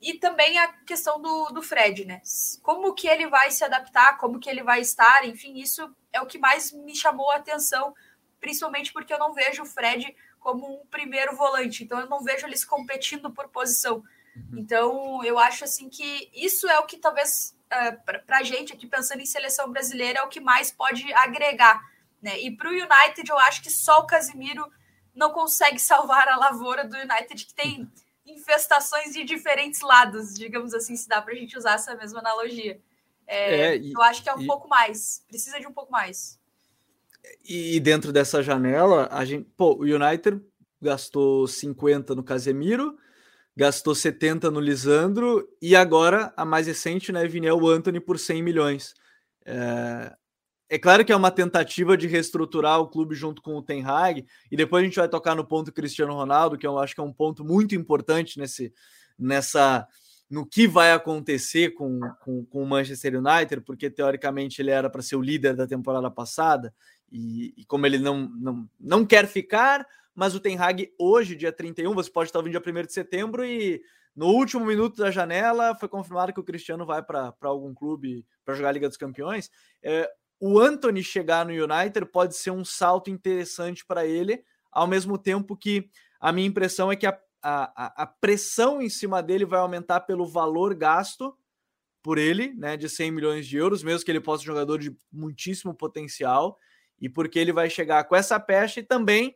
e 0.00 0.14
também 0.14 0.56
a 0.58 0.68
questão 0.84 1.20
do, 1.20 1.46
do 1.46 1.62
Fred, 1.62 2.04
né? 2.04 2.22
Como 2.62 2.94
que 2.94 3.08
ele 3.08 3.26
vai 3.26 3.50
se 3.50 3.64
adaptar, 3.64 4.16
como 4.18 4.38
que 4.38 4.48
ele 4.48 4.62
vai 4.62 4.80
estar, 4.80 5.26
enfim, 5.26 5.58
isso 5.58 5.92
é 6.12 6.20
o 6.20 6.26
que 6.26 6.38
mais 6.38 6.70
me 6.72 6.94
chamou 6.94 7.30
a 7.32 7.36
atenção, 7.36 7.92
principalmente 8.38 8.92
porque 8.92 9.12
eu 9.12 9.18
não 9.18 9.34
vejo 9.34 9.62
o 9.62 9.66
Fred 9.66 10.14
como 10.38 10.80
um 10.80 10.86
primeiro 10.86 11.36
volante, 11.36 11.84
então 11.84 11.98
eu 11.98 12.08
não 12.08 12.22
vejo 12.22 12.46
eles 12.46 12.64
competindo 12.64 13.30
por 13.30 13.48
posição. 13.48 14.02
Uhum. 14.36 14.58
Então, 14.58 15.24
eu 15.24 15.38
acho 15.38 15.64
assim 15.64 15.88
que 15.88 16.30
isso 16.34 16.68
é 16.68 16.78
o 16.78 16.86
que 16.86 16.96
talvez 16.96 17.56
uh, 17.66 18.24
para 18.26 18.38
a 18.38 18.42
gente 18.42 18.72
aqui 18.72 18.86
pensando 18.86 19.20
em 19.20 19.26
seleção 19.26 19.70
brasileira 19.70 20.20
é 20.20 20.22
o 20.22 20.28
que 20.28 20.40
mais 20.40 20.70
pode 20.70 21.12
agregar, 21.12 21.80
né? 22.22 22.38
E 22.40 22.56
para 22.56 22.68
o 22.68 22.72
United 22.72 23.28
eu 23.28 23.38
acho 23.38 23.62
que 23.62 23.70
só 23.70 24.00
o 24.00 24.06
Casimiro 24.06 24.70
não 25.14 25.32
consegue 25.32 25.78
salvar 25.78 26.28
a 26.28 26.36
lavoura 26.36 26.84
do 26.84 26.96
United 26.96 27.44
que 27.44 27.54
tem 27.54 27.90
infestações 28.24 29.12
de 29.12 29.24
diferentes 29.24 29.80
lados, 29.80 30.34
digamos 30.34 30.74
assim, 30.74 30.94
se 30.96 31.08
dá 31.08 31.20
para 31.20 31.32
a 31.32 31.36
gente 31.36 31.56
usar 31.56 31.74
essa 31.74 31.94
mesma 31.94 32.20
analogia. 32.20 32.80
É, 33.26 33.60
é, 33.60 33.76
e, 33.76 33.92
eu 33.92 34.02
acho 34.02 34.22
que 34.22 34.28
é 34.28 34.34
um 34.34 34.40
e, 34.40 34.46
pouco 34.46 34.68
mais, 34.68 35.22
precisa 35.28 35.60
de 35.60 35.66
um 35.66 35.72
pouco 35.72 35.92
mais. 35.92 36.37
E 37.44 37.80
dentro 37.80 38.12
dessa 38.12 38.42
janela, 38.42 39.08
a 39.10 39.24
gente, 39.24 39.48
pô, 39.56 39.74
o 39.74 39.82
United 39.82 40.40
gastou 40.80 41.46
50 41.46 42.14
no 42.14 42.22
Casemiro, 42.22 42.96
gastou 43.56 43.94
70 43.94 44.50
no 44.50 44.60
Lisandro 44.60 45.48
e 45.60 45.74
agora 45.74 46.32
a 46.36 46.44
mais 46.44 46.66
recente, 46.66 47.10
né, 47.10 47.26
Viniel 47.26 47.66
Anthony 47.66 48.00
por 48.00 48.18
100 48.18 48.42
milhões. 48.42 48.94
É, 49.44 50.14
é 50.70 50.78
claro 50.78 51.04
que 51.04 51.12
é 51.12 51.16
uma 51.16 51.30
tentativa 51.30 51.96
de 51.96 52.06
reestruturar 52.06 52.78
o 52.78 52.88
clube 52.88 53.14
junto 53.14 53.40
com 53.40 53.56
o 53.56 53.62
Ten 53.62 53.82
Hag, 53.84 54.26
e 54.50 54.56
depois 54.56 54.82
a 54.82 54.84
gente 54.84 54.98
vai 54.98 55.08
tocar 55.08 55.34
no 55.34 55.44
ponto 55.44 55.72
Cristiano 55.72 56.12
Ronaldo, 56.12 56.58
que 56.58 56.66
eu 56.66 56.78
acho 56.78 56.94
que 56.94 57.00
é 57.00 57.04
um 57.04 57.12
ponto 57.12 57.42
muito 57.42 57.74
importante 57.74 58.38
nesse, 58.38 58.72
nessa 59.18 59.88
no 60.30 60.44
que 60.44 60.68
vai 60.68 60.92
acontecer 60.92 61.70
com, 61.70 61.98
com, 62.20 62.44
com 62.44 62.62
o 62.62 62.66
Manchester 62.66 63.14
United, 63.16 63.62
porque 63.62 63.88
teoricamente 63.88 64.60
ele 64.60 64.70
era 64.70 64.90
para 64.90 65.00
ser 65.00 65.16
o 65.16 65.22
líder 65.22 65.56
da 65.56 65.66
temporada 65.66 66.10
passada, 66.10 66.72
e, 67.10 67.54
e, 67.56 67.64
como 67.64 67.86
ele 67.86 67.98
não, 67.98 68.28
não, 68.28 68.70
não 68.78 69.06
quer 69.06 69.26
ficar, 69.26 69.86
mas 70.14 70.34
o 70.34 70.40
Ten 70.40 70.58
Hag 70.58 70.92
hoje, 70.98 71.36
dia 71.36 71.52
31, 71.52 71.94
você 71.94 72.10
pode 72.10 72.28
estar 72.28 72.38
ouvindo 72.38 72.60
dia 72.60 72.82
1 72.82 72.86
de 72.86 72.92
setembro, 72.92 73.44
e 73.44 73.82
no 74.14 74.26
último 74.26 74.64
minuto 74.64 74.96
da 74.96 75.10
janela 75.10 75.74
foi 75.74 75.88
confirmado 75.88 76.32
que 76.32 76.40
o 76.40 76.44
Cristiano 76.44 76.84
vai 76.84 77.02
para 77.02 77.32
algum 77.42 77.72
clube 77.72 78.26
para 78.44 78.54
jogar 78.54 78.70
a 78.70 78.72
Liga 78.72 78.88
dos 78.88 78.96
Campeões. 78.96 79.50
É, 79.82 80.10
o 80.40 80.58
Anthony 80.58 81.02
chegar 81.02 81.46
no 81.46 81.52
United 81.52 82.06
pode 82.06 82.36
ser 82.36 82.50
um 82.50 82.64
salto 82.64 83.10
interessante 83.10 83.84
para 83.86 84.06
ele, 84.06 84.42
ao 84.70 84.86
mesmo 84.86 85.18
tempo 85.18 85.56
que 85.56 85.88
a 86.20 86.32
minha 86.32 86.46
impressão 86.46 86.90
é 86.90 86.96
que 86.96 87.06
a, 87.06 87.18
a, 87.42 88.02
a, 88.02 88.06
pressão 88.06 88.82
em 88.82 88.88
cima 88.88 89.22
dele 89.22 89.44
vai 89.44 89.60
aumentar 89.60 90.00
pelo 90.00 90.26
valor 90.26 90.74
gasto 90.74 91.36
por 92.02 92.18
ele, 92.18 92.54
né, 92.54 92.76
de 92.76 92.88
100 92.88 93.10
milhões 93.10 93.46
de 93.46 93.56
euros, 93.56 93.82
mesmo 93.82 94.04
que 94.04 94.10
ele 94.10 94.20
possa 94.20 94.42
ser 94.42 94.50
um 94.50 94.54
jogador 94.54 94.78
de 94.78 94.96
muitíssimo 95.12 95.74
potencial, 95.74 96.58
e 97.00 97.08
porque 97.08 97.38
ele 97.38 97.52
vai 97.52 97.70
chegar 97.70 98.04
com 98.04 98.16
essa 98.16 98.38
pecha 98.38 98.80
e 98.80 98.82
também 98.82 99.34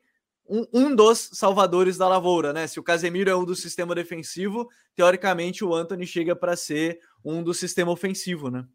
um, 0.49 0.67
um, 0.73 0.95
dos 0.95 1.31
salvadores 1.33 1.97
da 1.97 2.09
lavoura, 2.09 2.53
né? 2.53 2.67
Se 2.67 2.81
o 2.81 2.83
Casemiro 2.83 3.31
é 3.31 3.37
um 3.37 3.45
do 3.45 3.55
sistema 3.55 3.95
defensivo, 3.95 4.69
teoricamente 4.95 5.65
o 5.65 5.75
Anthony 5.75 6.07
chega 6.07 6.35
para 6.35 6.57
ser 6.57 6.99
um 7.25 7.43
do 7.43 7.55
sistema 7.55 7.93
ofensivo, 7.93 8.51
né? 8.51 8.67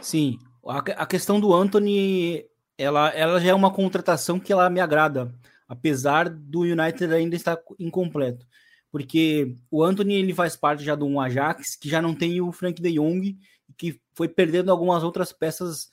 Sim, 0.00 0.38
a, 0.66 1.06
questão 1.06 1.40
do 1.40 1.54
Anthony, 1.54 2.44
ela, 2.76 3.08
ela 3.10 3.40
já 3.40 3.50
é 3.50 3.54
uma 3.54 3.72
contratação 3.72 4.38
que 4.38 4.52
ela 4.52 4.68
me 4.68 4.80
agrada, 4.80 5.34
apesar 5.68 6.28
do 6.28 6.60
United 6.60 7.12
ainda 7.14 7.36
estar 7.36 7.58
incompleto. 7.78 8.46
Porque 8.90 9.56
o 9.70 9.84
Anthony 9.84 10.14
ele 10.14 10.34
faz 10.34 10.56
parte 10.56 10.82
já 10.82 10.96
de 10.96 11.04
um 11.04 11.20
Ajax 11.20 11.76
que 11.76 11.88
já 11.88 12.02
não 12.02 12.14
tem 12.14 12.40
o 12.40 12.50
Frank 12.50 12.82
de 12.82 12.92
Jong, 12.92 13.38
que 13.76 14.00
foi 14.14 14.28
perdendo 14.28 14.70
algumas 14.70 15.02
outras 15.02 15.32
peças 15.32 15.88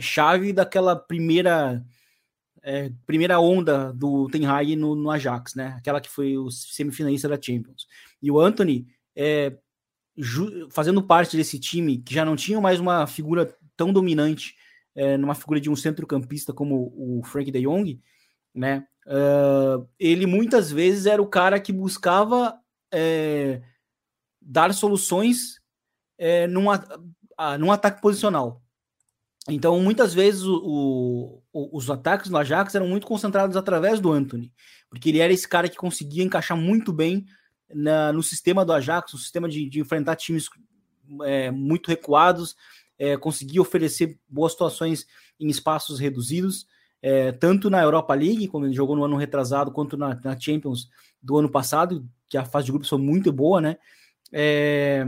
chave 0.00 0.52
daquela 0.52 0.94
primeira 0.96 1.84
é, 2.62 2.90
primeira 3.06 3.40
onda 3.40 3.92
do 3.92 4.28
Ten 4.28 4.46
Hag 4.46 4.76
no, 4.76 4.94
no, 4.94 5.10
Ajax, 5.10 5.54
né? 5.54 5.74
Aquela 5.78 6.00
que 6.00 6.08
foi 6.08 6.36
o 6.36 6.50
semifinalista 6.50 7.28
da 7.28 7.40
Champions. 7.40 7.86
E 8.20 8.30
o 8.30 8.38
Anthony 8.38 8.86
é, 9.16 9.56
fazendo 10.70 11.02
parte 11.02 11.36
desse 11.36 11.58
time 11.58 11.98
que 11.98 12.14
já 12.14 12.24
não 12.24 12.36
tinha 12.36 12.60
mais 12.60 12.80
uma 12.80 13.06
figura 13.06 13.56
tão 13.76 13.92
dominante 13.92 14.54
é, 14.94 15.16
numa 15.16 15.34
figura 15.34 15.60
de 15.60 15.70
um 15.70 15.76
centrocampista 15.76 16.52
como 16.52 16.92
o 16.96 17.22
Frank 17.24 17.50
de 17.50 17.62
Jong, 17.62 18.00
né? 18.54 18.86
Uh, 19.06 19.88
ele 19.98 20.26
muitas 20.26 20.70
vezes 20.70 21.06
era 21.06 21.22
o 21.22 21.26
cara 21.26 21.58
que 21.58 21.72
buscava 21.72 22.60
é, 22.92 23.62
dar 24.42 24.74
soluções 24.74 25.60
é, 26.18 26.46
num, 26.46 26.64
num 27.58 27.72
ataque 27.72 28.02
posicional. 28.02 28.60
Então, 29.48 29.80
muitas 29.80 30.12
vezes 30.12 30.42
o, 30.42 31.42
o, 31.52 31.76
os 31.76 31.90
ataques 31.90 32.28
do 32.28 32.36
Ajax 32.36 32.74
eram 32.74 32.86
muito 32.86 33.06
concentrados 33.06 33.56
através 33.56 33.98
do 33.98 34.12
Anthony, 34.12 34.52
porque 34.90 35.08
ele 35.08 35.20
era 35.20 35.32
esse 35.32 35.48
cara 35.48 35.68
que 35.68 35.76
conseguia 35.76 36.22
encaixar 36.22 36.56
muito 36.56 36.92
bem 36.92 37.24
na, 37.72 38.12
no 38.12 38.22
sistema 38.22 38.64
do 38.64 38.72
Ajax, 38.72 39.12
no 39.12 39.18
sistema 39.18 39.48
de, 39.48 39.68
de 39.68 39.80
enfrentar 39.80 40.16
times 40.16 40.50
é, 41.24 41.50
muito 41.50 41.88
recuados, 41.88 42.54
é, 42.98 43.16
conseguir 43.16 43.60
oferecer 43.60 44.18
boas 44.28 44.52
situações 44.52 45.06
em 45.40 45.48
espaços 45.48 45.98
reduzidos, 45.98 46.66
é, 47.00 47.32
tanto 47.32 47.70
na 47.70 47.80
Europa 47.80 48.14
League, 48.14 48.48
como 48.48 48.66
ele 48.66 48.74
jogou 48.74 48.96
no 48.96 49.04
ano 49.04 49.16
retrasado, 49.16 49.72
quanto 49.72 49.96
na, 49.96 50.14
na, 50.22 50.38
Champions 50.38 50.90
do 51.22 51.38
ano 51.38 51.48
passado, 51.48 52.06
que 52.28 52.36
a 52.36 52.44
fase 52.44 52.66
de 52.66 52.72
grupos 52.72 52.88
foi 52.88 52.98
muito 52.98 53.32
boa, 53.32 53.60
né? 53.60 53.78
É, 54.32 55.06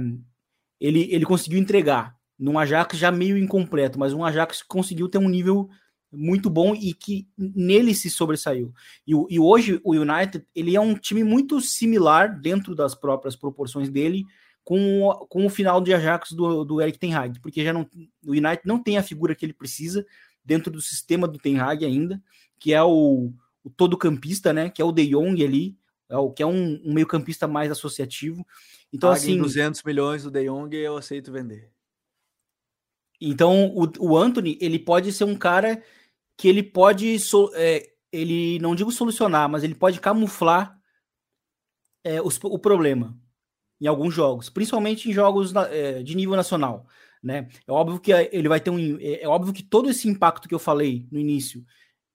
ele, 0.81 1.13
ele 1.13 1.27
conseguiu 1.27 1.59
entregar 1.59 2.17
num 2.41 2.59
Ajax 2.59 2.97
já 2.97 3.13
meio 3.13 3.37
incompleto, 3.37 3.99
mas 3.99 4.15
um 4.15 4.25
Ajax 4.25 4.63
que 4.63 4.69
conseguiu 4.69 5.11
ter 5.11 5.19
um 5.19 5.29
nível 5.29 5.69
muito 6.11 6.49
bom 6.49 6.75
e 6.75 6.95
que 6.95 7.29
nele 7.37 7.95
se 7.95 8.11
sobressaiu. 8.11 8.73
E, 9.07 9.13
e, 9.29 9.39
hoje 9.39 9.79
o 9.85 9.93
United 9.93 10.45
ele 10.55 10.75
é 10.75 10.81
um 10.81 10.95
time 10.95 11.23
muito 11.23 11.61
similar 11.61 12.41
dentro 12.41 12.75
das 12.75 12.95
próprias 12.95 13.37
proporções 13.37 13.91
dele 13.91 14.25
com, 14.65 15.27
com 15.29 15.45
o 15.45 15.51
final 15.51 15.81
de 15.81 15.93
Ajax 15.93 16.33
do, 16.33 16.65
do 16.65 16.81
Eric 16.81 16.99
Ten 16.99 17.15
Hag, 17.15 17.39
porque 17.41 17.63
já 17.63 17.73
não, 17.73 17.89
o 18.25 18.33
United 18.33 18.63
não 18.65 18.83
tem 18.83 18.97
a 18.97 19.03
figura 19.03 19.35
que 19.35 19.45
ele 19.45 19.53
precisa 19.53 20.05
dentro 20.43 20.73
do 20.73 20.81
sistema 20.81 21.29
do 21.29 21.39
Ten 21.39 21.61
Hag 21.61 21.85
ainda, 21.85 22.21
que 22.59 22.73
é 22.73 22.83
o, 22.83 23.33
o 23.63 23.71
todo 23.71 23.99
campista, 23.99 24.53
né, 24.53 24.71
que 24.71 24.81
é 24.81 24.85
o 24.85 24.93
De 24.93 25.07
Jong 25.09 25.45
ali, 25.45 25.77
é 26.09 26.17
o, 26.17 26.31
que 26.31 26.43
é 26.43 26.47
um, 26.47 26.81
um 26.85 26.95
meio 26.95 27.07
campista 27.07 27.47
mais 27.47 27.71
associativo. 27.71 28.45
Então 28.93 29.11
assim, 29.11 29.39
200 29.39 29.83
milhões 29.85 30.25
do 30.25 30.31
De 30.31 30.45
Jong 30.45 30.75
eu 30.75 30.97
aceito 30.97 31.31
vender. 31.31 31.71
Então 33.21 33.69
o, 33.75 33.91
o 33.99 34.17
Anthony 34.17 34.57
ele 34.61 34.79
pode 34.79 35.13
ser 35.13 35.25
um 35.25 35.37
cara 35.37 35.83
que 36.37 36.49
ele 36.49 36.63
pode 36.63 37.17
é, 37.55 37.91
ele 38.13 38.59
não 38.61 38.75
digo 38.75 38.91
solucionar, 38.91 39.49
mas 39.49 39.63
ele 39.63 39.75
pode 39.75 40.01
camuflar 40.01 40.79
é, 42.03 42.21
os, 42.23 42.39
o 42.43 42.59
problema 42.59 43.17
em 43.81 43.87
alguns 43.87 44.15
jogos, 44.15 44.51
principalmente 44.51 45.09
em 45.09 45.13
jogos 45.13 45.55
é, 45.55 46.03
de 46.03 46.15
nível 46.15 46.37
nacional. 46.37 46.87
Né? 47.23 47.49
É 47.67 47.73
óbvio 47.73 48.01
que 48.01 48.13
ele 48.13 48.49
vai 48.49 48.61
ter 48.61 48.71
um. 48.71 48.99
É, 48.99 49.23
é 49.23 49.29
óbvio 49.29 49.53
que 49.53 49.63
todo 49.63 49.91
esse 49.91 50.09
impacto 50.09 50.49
que 50.49 50.55
eu 50.55 50.59
falei 50.59 51.07
no 51.11 51.19
início, 51.19 51.65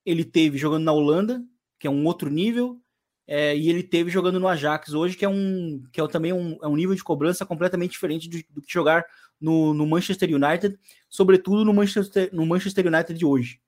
ele 0.05 0.23
teve 0.23 0.57
jogando 0.57 0.83
na 0.83 0.91
Holanda, 0.91 1.43
que 1.79 1.87
é 1.87 1.89
um 1.89 2.05
outro 2.05 2.29
nível, 2.29 2.81
é, 3.27 3.55
e 3.55 3.69
ele 3.69 3.83
teve 3.83 4.09
jogando 4.09 4.39
no 4.39 4.47
Ajax 4.47 4.93
hoje, 4.93 5.15
que 5.17 5.25
é 5.25 5.29
um 5.29 5.83
que 5.91 6.01
é 6.01 6.07
também 6.07 6.33
um, 6.33 6.57
é 6.61 6.67
um 6.67 6.75
nível 6.75 6.95
de 6.95 7.03
cobrança 7.03 7.45
completamente 7.45 7.91
diferente 7.91 8.29
do, 8.29 8.37
do 8.49 8.61
que 8.61 8.71
jogar 8.71 9.05
no, 9.39 9.73
no, 9.73 9.85
Manchester 9.85 10.29
United, 10.33 10.77
sobretudo 11.09 11.65
no 11.65 11.73
Manchester, 11.73 12.29
no 12.33 12.45
Manchester 12.45 12.87
United 12.87 13.17
de 13.17 13.25
hoje, 13.25 13.59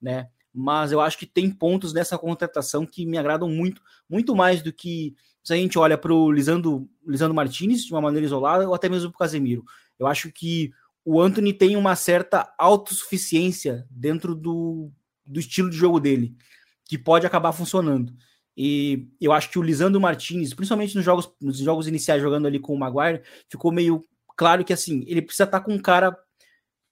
né? 0.00 0.28
mas 0.52 0.92
eu 0.92 1.00
acho 1.00 1.18
que 1.18 1.26
tem 1.26 1.50
pontos 1.50 1.92
nessa 1.92 2.18
contratação 2.18 2.86
que 2.86 3.06
me 3.06 3.18
agradam 3.18 3.48
muito, 3.48 3.80
muito 4.08 4.34
mais 4.34 4.62
do 4.62 4.72
que 4.72 5.14
se 5.42 5.52
a 5.52 5.56
gente 5.56 5.78
olha 5.78 5.96
para 5.96 6.12
o 6.12 6.30
Lisandro, 6.32 6.88
Lisandro 7.06 7.34
Martinez 7.34 7.84
de 7.84 7.92
uma 7.92 8.00
maneira 8.00 8.26
isolada 8.26 8.66
ou 8.68 8.74
até 8.74 8.88
mesmo 8.88 9.10
para 9.10 9.16
o 9.16 9.18
Casemiro. 9.18 9.64
Eu 9.98 10.06
acho 10.06 10.32
que 10.32 10.72
o 11.04 11.20
Anthony 11.20 11.52
tem 11.52 11.76
uma 11.76 11.96
certa 11.96 12.52
autossuficiência 12.58 13.86
dentro 13.90 14.34
do, 14.34 14.90
do 15.24 15.40
estilo 15.40 15.70
de 15.70 15.76
jogo 15.76 16.00
dele, 16.00 16.36
que 16.84 16.98
pode 16.98 17.26
acabar 17.26 17.52
funcionando. 17.52 18.12
E 18.56 19.06
eu 19.20 19.32
acho 19.32 19.50
que 19.50 19.58
o 19.58 19.62
Lisandro 19.62 20.00
Martinez, 20.00 20.52
principalmente 20.52 20.96
nos 20.96 21.04
jogos, 21.04 21.30
nos 21.40 21.58
jogos 21.58 21.86
iniciais 21.86 22.20
jogando 22.20 22.46
ali 22.46 22.58
com 22.58 22.74
o 22.74 22.78
Maguire, 22.78 23.22
ficou 23.48 23.70
meio 23.70 24.04
claro 24.38 24.64
que 24.64 24.72
assim, 24.72 25.04
ele 25.08 25.20
precisa 25.20 25.44
estar 25.44 25.60
com 25.60 25.74
um 25.74 25.78
cara 25.78 26.16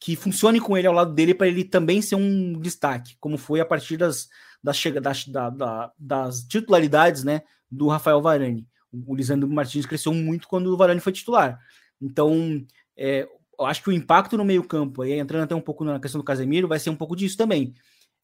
que 0.01 0.17
funcione 0.17 0.61
com 0.61 0.77
ele 0.77 0.87
ao 0.87 0.93
lado 0.93 1.15
dele 1.15 1.33
para 1.33 1.47
ele 1.47 1.65
também 1.65 2.03
ser 2.03 2.17
um 2.17 2.59
destaque, 2.61 3.17
como 3.19 3.39
foi 3.39 3.61
a 3.61 3.65
partir 3.65 3.97
das, 3.97 4.29
das, 4.63 4.83
das, 5.01 5.25
da, 5.25 5.93
das 5.99 6.43
titularidades 6.43 7.25
né, 7.25 7.43
do 7.71 7.89
Rafael 7.89 8.21
Varane. 8.21 8.67
O 9.07 9.15
Lisandro 9.15 9.49
Martins 9.49 9.87
cresceu 9.87 10.13
muito 10.13 10.49
quando 10.49 10.67
o 10.67 10.77
Varane 10.77 11.01
foi 11.01 11.13
titular. 11.13 11.59
Então, 12.01 12.67
é, 12.97 13.29
eu 13.59 13.65
acho 13.65 13.83
que 13.83 13.89
o 13.89 13.93
impacto 13.93 14.37
no 14.37 14.45
meio-campo, 14.45 15.05
entrando 15.05 15.45
até 15.45 15.55
um 15.55 15.61
pouco 15.61 15.85
na 15.85 16.01
questão 16.01 16.21
do 16.21 16.25
Casemiro, 16.25 16.69
vai 16.69 16.79
ser 16.79 16.91
um 16.91 16.97
pouco 16.97 17.17
disso 17.17 17.37
também. 17.37 17.75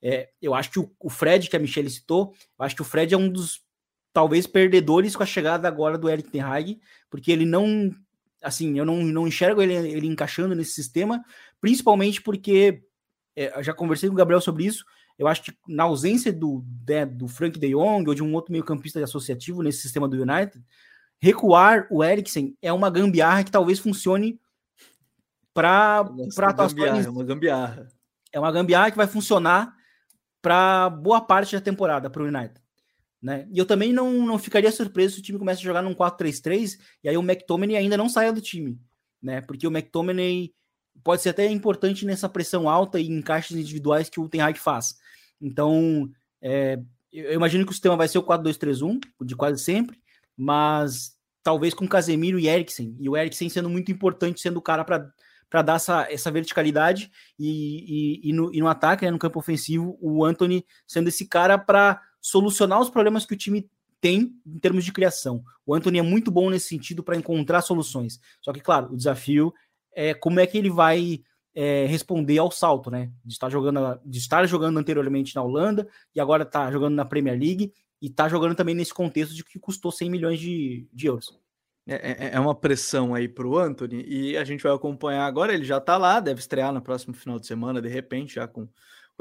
É, 0.02 0.30
eu 0.42 0.52
acho 0.52 0.70
que 0.70 0.80
o, 0.80 0.92
o, 0.98 1.08
Fred, 1.08 1.48
que 1.48 1.56
a 1.56 1.60
Michelle 1.60 1.88
citou, 1.88 2.34
eu 2.58 2.64
acho 2.64 2.74
que 2.74 2.82
o 2.82 2.84
Fred 2.84 3.14
é 3.14 3.16
um 3.16 3.28
dos 3.28 3.62
talvez 4.12 4.46
perdedores 4.46 5.16
com 5.16 5.22
a 5.22 5.26
chegada 5.26 5.66
agora 5.68 5.96
do 5.96 6.08
Eric 6.08 6.28
Ten 6.28 6.42
Hag, 6.42 6.80
porque 7.08 7.30
ele 7.30 7.46
não, 7.46 7.94
assim, 8.42 8.78
eu 8.78 8.84
não, 8.84 9.02
não 9.02 9.26
enxergo 9.26 9.62
ele, 9.62 9.74
ele 9.74 10.06
encaixando 10.06 10.54
nesse 10.54 10.72
sistema, 10.72 11.24
principalmente 11.60 12.20
porque 12.20 12.82
é, 13.36 13.62
já 13.62 13.72
conversei 13.72 14.08
com 14.08 14.14
o 14.14 14.18
Gabriel 14.18 14.40
sobre 14.40 14.64
isso. 14.64 14.84
Eu 15.18 15.28
acho 15.28 15.42
que 15.42 15.52
na 15.68 15.84
ausência 15.84 16.32
do, 16.32 16.64
de, 16.64 17.04
do 17.06 17.28
Frank 17.28 17.58
de 17.58 17.70
Jong 17.70 18.08
ou 18.08 18.14
de 18.14 18.22
um 18.22 18.34
outro 18.34 18.52
meio-campista 18.52 19.02
associativo 19.02 19.62
nesse 19.62 19.82
sistema 19.82 20.08
do 20.08 20.20
United, 20.20 20.62
recuar 21.20 21.86
o 21.90 22.02
Eriksen 22.02 22.56
é 22.60 22.72
uma 22.72 22.90
gambiarra 22.90 23.44
que 23.44 23.50
talvez 23.50 23.78
funcione 23.78 24.40
para 25.54 26.00
atuações. 26.48 27.06
É 27.06 27.10
uma 27.10 27.24
gambiarra. 27.24 27.88
É 28.32 28.40
uma 28.40 28.50
gambiarra 28.50 28.90
que 28.90 28.96
vai 28.96 29.06
funcionar 29.06 29.76
para 30.40 30.90
boa 30.90 31.20
parte 31.20 31.54
da 31.54 31.60
temporada 31.60 32.10
para 32.10 32.22
o 32.22 32.26
United. 32.26 32.61
Né? 33.22 33.46
E 33.52 33.58
eu 33.58 33.64
também 33.64 33.92
não, 33.92 34.26
não 34.26 34.36
ficaria 34.36 34.72
surpreso 34.72 35.14
se 35.14 35.20
o 35.20 35.22
time 35.22 35.38
começa 35.38 35.60
a 35.60 35.64
jogar 35.64 35.80
num 35.80 35.94
4-3-3 35.94 36.76
e 37.04 37.08
aí 37.08 37.16
o 37.16 37.22
McTominay 37.22 37.76
ainda 37.76 37.96
não 37.96 38.08
saia 38.08 38.32
do 38.32 38.40
time, 38.40 38.80
né? 39.22 39.40
Porque 39.40 39.64
o 39.64 39.70
McTominay 39.70 40.52
pode 41.04 41.22
ser 41.22 41.28
até 41.28 41.46
importante 41.48 42.04
nessa 42.04 42.28
pressão 42.28 42.68
alta 42.68 42.98
e 42.98 43.06
encaixes 43.06 43.56
individuais 43.56 44.08
que 44.08 44.18
o 44.18 44.28
Ten 44.28 44.40
Hag 44.40 44.58
faz. 44.58 44.96
Então, 45.40 46.10
é, 46.40 46.80
eu 47.12 47.34
imagino 47.34 47.64
que 47.64 47.70
o 47.70 47.74
sistema 47.74 47.96
vai 47.96 48.08
ser 48.08 48.18
o 48.18 48.22
4-2-3-1, 48.24 48.98
de 49.24 49.36
quase 49.36 49.62
sempre, 49.62 50.00
mas 50.36 51.16
talvez 51.42 51.74
com 51.74 51.86
Casemiro 51.86 52.38
e 52.38 52.48
Eriksen, 52.48 52.96
e 52.98 53.08
o 53.08 53.16
Eriksen 53.16 53.48
sendo 53.48 53.68
muito 53.68 53.92
importante, 53.92 54.40
sendo 54.40 54.58
o 54.58 54.62
cara 54.62 54.84
para 54.84 55.62
dar 55.62 55.76
essa, 55.76 56.10
essa 56.10 56.30
verticalidade 56.30 57.10
e, 57.38 58.20
e, 58.24 58.30
e, 58.30 58.32
no, 58.32 58.54
e 58.54 58.60
no 58.60 58.68
ataque, 58.68 59.04
né, 59.04 59.10
no 59.10 59.18
campo 59.18 59.38
ofensivo, 59.38 59.98
o 60.00 60.24
Anthony 60.24 60.64
sendo 60.86 61.08
esse 61.08 61.26
cara 61.26 61.58
para 61.58 62.00
solucionar 62.22 62.80
os 62.80 62.88
problemas 62.88 63.26
que 63.26 63.34
o 63.34 63.36
time 63.36 63.68
tem 64.00 64.34
em 64.46 64.58
termos 64.58 64.84
de 64.84 64.92
criação. 64.92 65.44
O 65.66 65.74
Anthony 65.74 65.98
é 65.98 66.02
muito 66.02 66.30
bom 66.30 66.48
nesse 66.48 66.68
sentido 66.68 67.02
para 67.02 67.16
encontrar 67.16 67.60
soluções. 67.60 68.20
Só 68.40 68.52
que, 68.52 68.60
claro, 68.60 68.92
o 68.92 68.96
desafio 68.96 69.52
é 69.94 70.14
como 70.14 70.40
é 70.40 70.46
que 70.46 70.56
ele 70.56 70.70
vai 70.70 71.22
é, 71.54 71.86
responder 71.86 72.38
ao 72.38 72.50
salto, 72.50 72.90
né? 72.90 73.10
De 73.24 73.34
estar 73.34 73.50
jogando, 73.50 74.00
de 74.04 74.18
estar 74.18 74.46
jogando 74.46 74.78
anteriormente 74.78 75.34
na 75.34 75.42
Holanda 75.42 75.86
e 76.14 76.20
agora 76.20 76.44
está 76.44 76.70
jogando 76.70 76.94
na 76.94 77.04
Premier 77.04 77.38
League 77.38 77.72
e 78.00 78.06
está 78.06 78.28
jogando 78.28 78.54
também 78.54 78.74
nesse 78.74 78.94
contexto 78.94 79.34
de 79.34 79.44
que 79.44 79.58
custou 79.58 79.92
100 79.92 80.10
milhões 80.10 80.40
de, 80.40 80.88
de 80.92 81.06
euros. 81.06 81.38
É, 81.86 81.94
é, 81.94 82.30
é 82.34 82.40
uma 82.40 82.54
pressão 82.54 83.14
aí 83.14 83.28
para 83.28 83.46
o 83.46 83.58
Anthony 83.58 84.04
e 84.06 84.36
a 84.36 84.44
gente 84.44 84.62
vai 84.62 84.72
acompanhar 84.72 85.26
agora. 85.26 85.52
Ele 85.52 85.64
já 85.64 85.78
está 85.78 85.96
lá, 85.96 86.20
deve 86.20 86.40
estrear 86.40 86.72
no 86.72 86.82
próximo 86.82 87.14
final 87.14 87.38
de 87.38 87.46
semana, 87.46 87.82
de 87.82 87.88
repente, 87.88 88.34
já 88.34 88.48
com, 88.48 88.68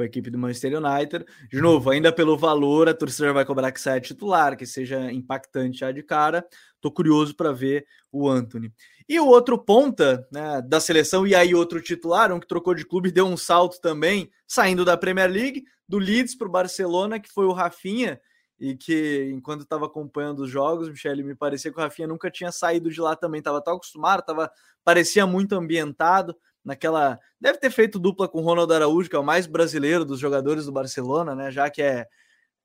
com 0.01 0.03
a 0.03 0.05
equipe 0.05 0.29
do 0.29 0.37
Manchester 0.37 0.77
United. 0.77 1.25
De 1.49 1.61
novo, 1.61 1.89
ainda 1.89 2.11
pelo 2.11 2.37
valor, 2.37 2.89
a 2.89 2.93
torcida 2.93 3.31
vai 3.31 3.45
cobrar 3.45 3.71
que 3.71 3.79
saia 3.79 4.01
titular, 4.01 4.57
que 4.57 4.65
seja 4.65 5.11
impactante 5.11 5.79
já 5.79 5.91
de 5.91 6.01
cara. 6.01 6.45
Tô 6.79 6.91
curioso 6.91 7.35
para 7.35 7.51
ver 7.51 7.85
o 8.11 8.27
Anthony. 8.27 8.73
E 9.07 9.19
o 9.19 9.27
outro 9.27 9.57
ponta 9.57 10.27
né, 10.31 10.61
da 10.61 10.79
seleção, 10.79 11.27
e 11.27 11.35
aí 11.35 11.53
outro 11.53 11.81
titular, 11.81 12.31
um 12.31 12.39
que 12.39 12.47
trocou 12.47 12.73
de 12.73 12.85
clube, 12.85 13.11
deu 13.11 13.25
um 13.25 13.37
salto 13.37 13.79
também, 13.79 14.31
saindo 14.47 14.83
da 14.83 14.97
Premier 14.97 15.29
League, 15.29 15.63
do 15.87 15.97
Leeds 15.97 16.35
para 16.35 16.47
o 16.47 16.51
Barcelona, 16.51 17.19
que 17.19 17.29
foi 17.29 17.45
o 17.45 17.51
Rafinha 17.51 18.19
e 18.59 18.75
que 18.75 19.31
enquanto 19.33 19.61
estava 19.61 19.87
acompanhando 19.87 20.41
os 20.41 20.49
jogos, 20.49 20.87
Michele, 20.87 21.23
me 21.23 21.35
parecia 21.35 21.71
que 21.71 21.77
o 21.77 21.81
Rafinha 21.81 22.07
nunca 22.07 22.29
tinha 22.29 22.51
saído 22.51 22.91
de 22.91 23.01
lá 23.01 23.15
também, 23.15 23.39
estava 23.39 23.59
tão 23.59 23.73
acostumado, 23.73 24.23
tava, 24.23 24.51
parecia 24.83 25.25
muito 25.25 25.53
ambientado 25.53 26.35
naquela. 26.63 27.19
Deve 27.39 27.57
ter 27.57 27.71
feito 27.71 27.99
dupla 27.99 28.27
com 28.27 28.39
o 28.39 28.43
Ronaldo 28.43 28.73
Araújo, 28.73 29.09
que 29.09 29.15
é 29.15 29.19
o 29.19 29.23
mais 29.23 29.47
brasileiro 29.47 30.05
dos 30.05 30.19
jogadores 30.19 30.65
do 30.65 30.71
Barcelona, 30.71 31.35
né? 31.35 31.51
Já 31.51 31.69
que 31.69 31.81
é 31.81 32.07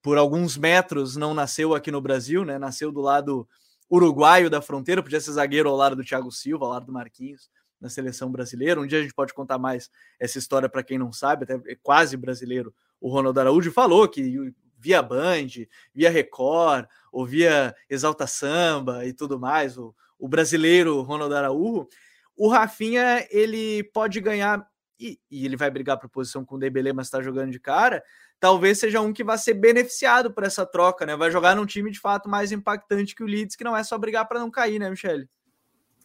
por 0.02 0.18
alguns 0.18 0.56
metros 0.56 1.16
não 1.16 1.34
nasceu 1.34 1.74
aqui 1.74 1.90
no 1.90 2.00
Brasil, 2.00 2.44
né? 2.44 2.58
Nasceu 2.58 2.92
do 2.92 3.00
lado 3.00 3.48
uruguaio 3.90 4.50
da 4.50 4.60
fronteira, 4.60 5.02
podia 5.02 5.20
ser 5.20 5.32
zagueiro 5.32 5.68
ao 5.68 5.76
lado 5.76 5.96
do 5.96 6.04
Thiago 6.04 6.30
Silva, 6.30 6.64
ao 6.64 6.72
lado 6.72 6.86
do 6.86 6.92
Marquinhos 6.92 7.50
na 7.80 7.88
seleção 7.88 8.30
brasileira. 8.30 8.80
Um 8.80 8.86
dia 8.86 8.98
a 8.98 9.02
gente 9.02 9.14
pode 9.14 9.34
contar 9.34 9.58
mais 9.58 9.90
essa 10.18 10.38
história 10.38 10.68
para 10.68 10.82
quem 10.82 10.98
não 10.98 11.12
sabe, 11.12 11.44
até 11.44 11.54
é 11.70 11.76
quase 11.82 12.16
brasileiro. 12.16 12.74
O 13.00 13.08
Ronaldo 13.08 13.40
Araújo 13.40 13.72
falou 13.72 14.08
que 14.08 14.52
via 14.78 15.02
Band, 15.02 15.48
via 15.94 16.10
Record, 16.10 16.86
ou 17.12 17.26
via 17.26 17.74
Exalta 17.88 18.26
Samba 18.26 19.04
e 19.06 19.12
tudo 19.12 19.38
mais, 19.38 19.76
o, 19.76 19.94
o 20.18 20.28
brasileiro 20.28 21.02
Ronaldo 21.02 21.34
Araújo, 21.34 21.88
o 22.36 22.48
Rafinha 22.48 23.26
ele 23.30 23.84
pode 23.92 24.20
ganhar 24.20 24.68
e, 24.98 25.18
e 25.30 25.44
ele 25.44 25.56
vai 25.56 25.70
brigar 25.70 25.98
por 25.98 26.08
posição 26.08 26.44
com 26.44 26.56
o 26.56 26.58
Dembele, 26.58 26.92
mas 26.92 27.06
está 27.06 27.22
jogando 27.22 27.50
de 27.50 27.60
cara. 27.60 28.02
Talvez 28.38 28.78
seja 28.78 29.00
um 29.00 29.12
que 29.12 29.24
vai 29.24 29.38
ser 29.38 29.54
beneficiado 29.54 30.32
por 30.32 30.44
essa 30.44 30.66
troca, 30.66 31.06
né? 31.06 31.16
Vai 31.16 31.30
jogar 31.30 31.54
num 31.54 31.66
time 31.66 31.90
de 31.90 32.00
fato 32.00 32.28
mais 32.28 32.52
impactante 32.52 33.14
que 33.14 33.22
o 33.22 33.26
Leeds, 33.26 33.56
que 33.56 33.64
não 33.64 33.76
é 33.76 33.82
só 33.82 33.96
brigar 33.96 34.26
para 34.26 34.40
não 34.40 34.50
cair, 34.50 34.78
né, 34.78 34.88
Michele? 34.90 35.28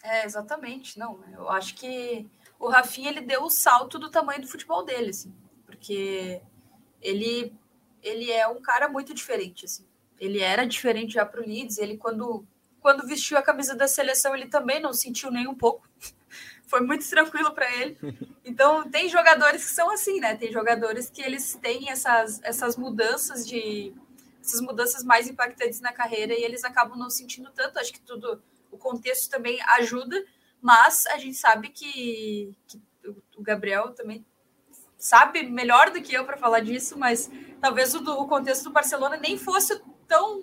É, 0.03 0.25
exatamente. 0.25 0.97
Não, 0.97 1.19
eu 1.33 1.49
acho 1.49 1.75
que 1.75 2.27
o 2.59 2.69
Rafinha 2.69 3.09
ele 3.09 3.21
deu 3.21 3.43
o 3.43 3.49
salto 3.49 3.99
do 3.99 4.09
tamanho 4.09 4.41
do 4.41 4.47
futebol 4.47 4.83
dele, 4.83 5.09
assim, 5.09 5.33
porque 5.65 6.41
ele 7.01 7.53
ele 8.01 8.31
é 8.31 8.47
um 8.47 8.61
cara 8.61 8.89
muito 8.89 9.13
diferente, 9.13 9.65
assim. 9.65 9.85
Ele 10.19 10.39
era 10.39 10.65
diferente 10.65 11.13
já 11.13 11.25
para 11.25 11.41
o 11.41 11.45
Leeds, 11.45 11.77
ele 11.77 11.97
quando, 11.97 12.45
quando 12.79 13.05
vestiu 13.05 13.37
a 13.37 13.43
camisa 13.43 13.75
da 13.75 13.87
seleção, 13.87 14.35
ele 14.35 14.47
também 14.47 14.79
não 14.79 14.93
sentiu 14.93 15.31
nem 15.31 15.47
um 15.47 15.55
pouco. 15.55 15.87
Foi 16.71 16.79
muito 16.79 17.07
tranquilo 17.09 17.51
para 17.51 17.69
ele. 17.75 17.97
Então, 18.45 18.89
tem 18.89 19.09
jogadores 19.09 19.65
que 19.65 19.71
são 19.71 19.91
assim, 19.91 20.21
né? 20.21 20.35
Tem 20.35 20.49
jogadores 20.53 21.09
que 21.09 21.21
eles 21.21 21.53
têm 21.61 21.89
essas, 21.89 22.41
essas 22.43 22.77
mudanças 22.77 23.45
de 23.45 23.93
essas 24.41 24.61
mudanças 24.61 25.03
mais 25.03 25.27
impactantes 25.27 25.81
na 25.81 25.91
carreira 25.91 26.33
e 26.33 26.41
eles 26.41 26.63
acabam 26.63 26.97
não 26.97 27.09
sentindo 27.09 27.51
tanto. 27.51 27.77
Acho 27.77 27.91
que 27.91 27.99
tudo 27.99 28.41
o 28.71 28.77
contexto 28.77 29.29
também 29.29 29.59
ajuda, 29.77 30.23
mas 30.61 31.05
a 31.07 31.17
gente 31.17 31.35
sabe 31.35 31.67
que, 31.67 32.55
que 32.65 32.81
o 33.37 33.41
Gabriel 33.41 33.91
também 33.91 34.25
sabe 34.97 35.43
melhor 35.43 35.89
do 35.91 36.01
que 36.01 36.13
eu 36.13 36.23
para 36.23 36.37
falar 36.37 36.61
disso, 36.61 36.97
mas 36.97 37.29
talvez 37.59 37.93
o, 37.93 37.99
do, 37.99 38.13
o, 38.13 38.27
contexto 38.27 38.63
do 38.63 38.71
Barcelona 38.71 39.17
nem 39.17 39.37
fosse 39.37 39.77
tão 40.07 40.41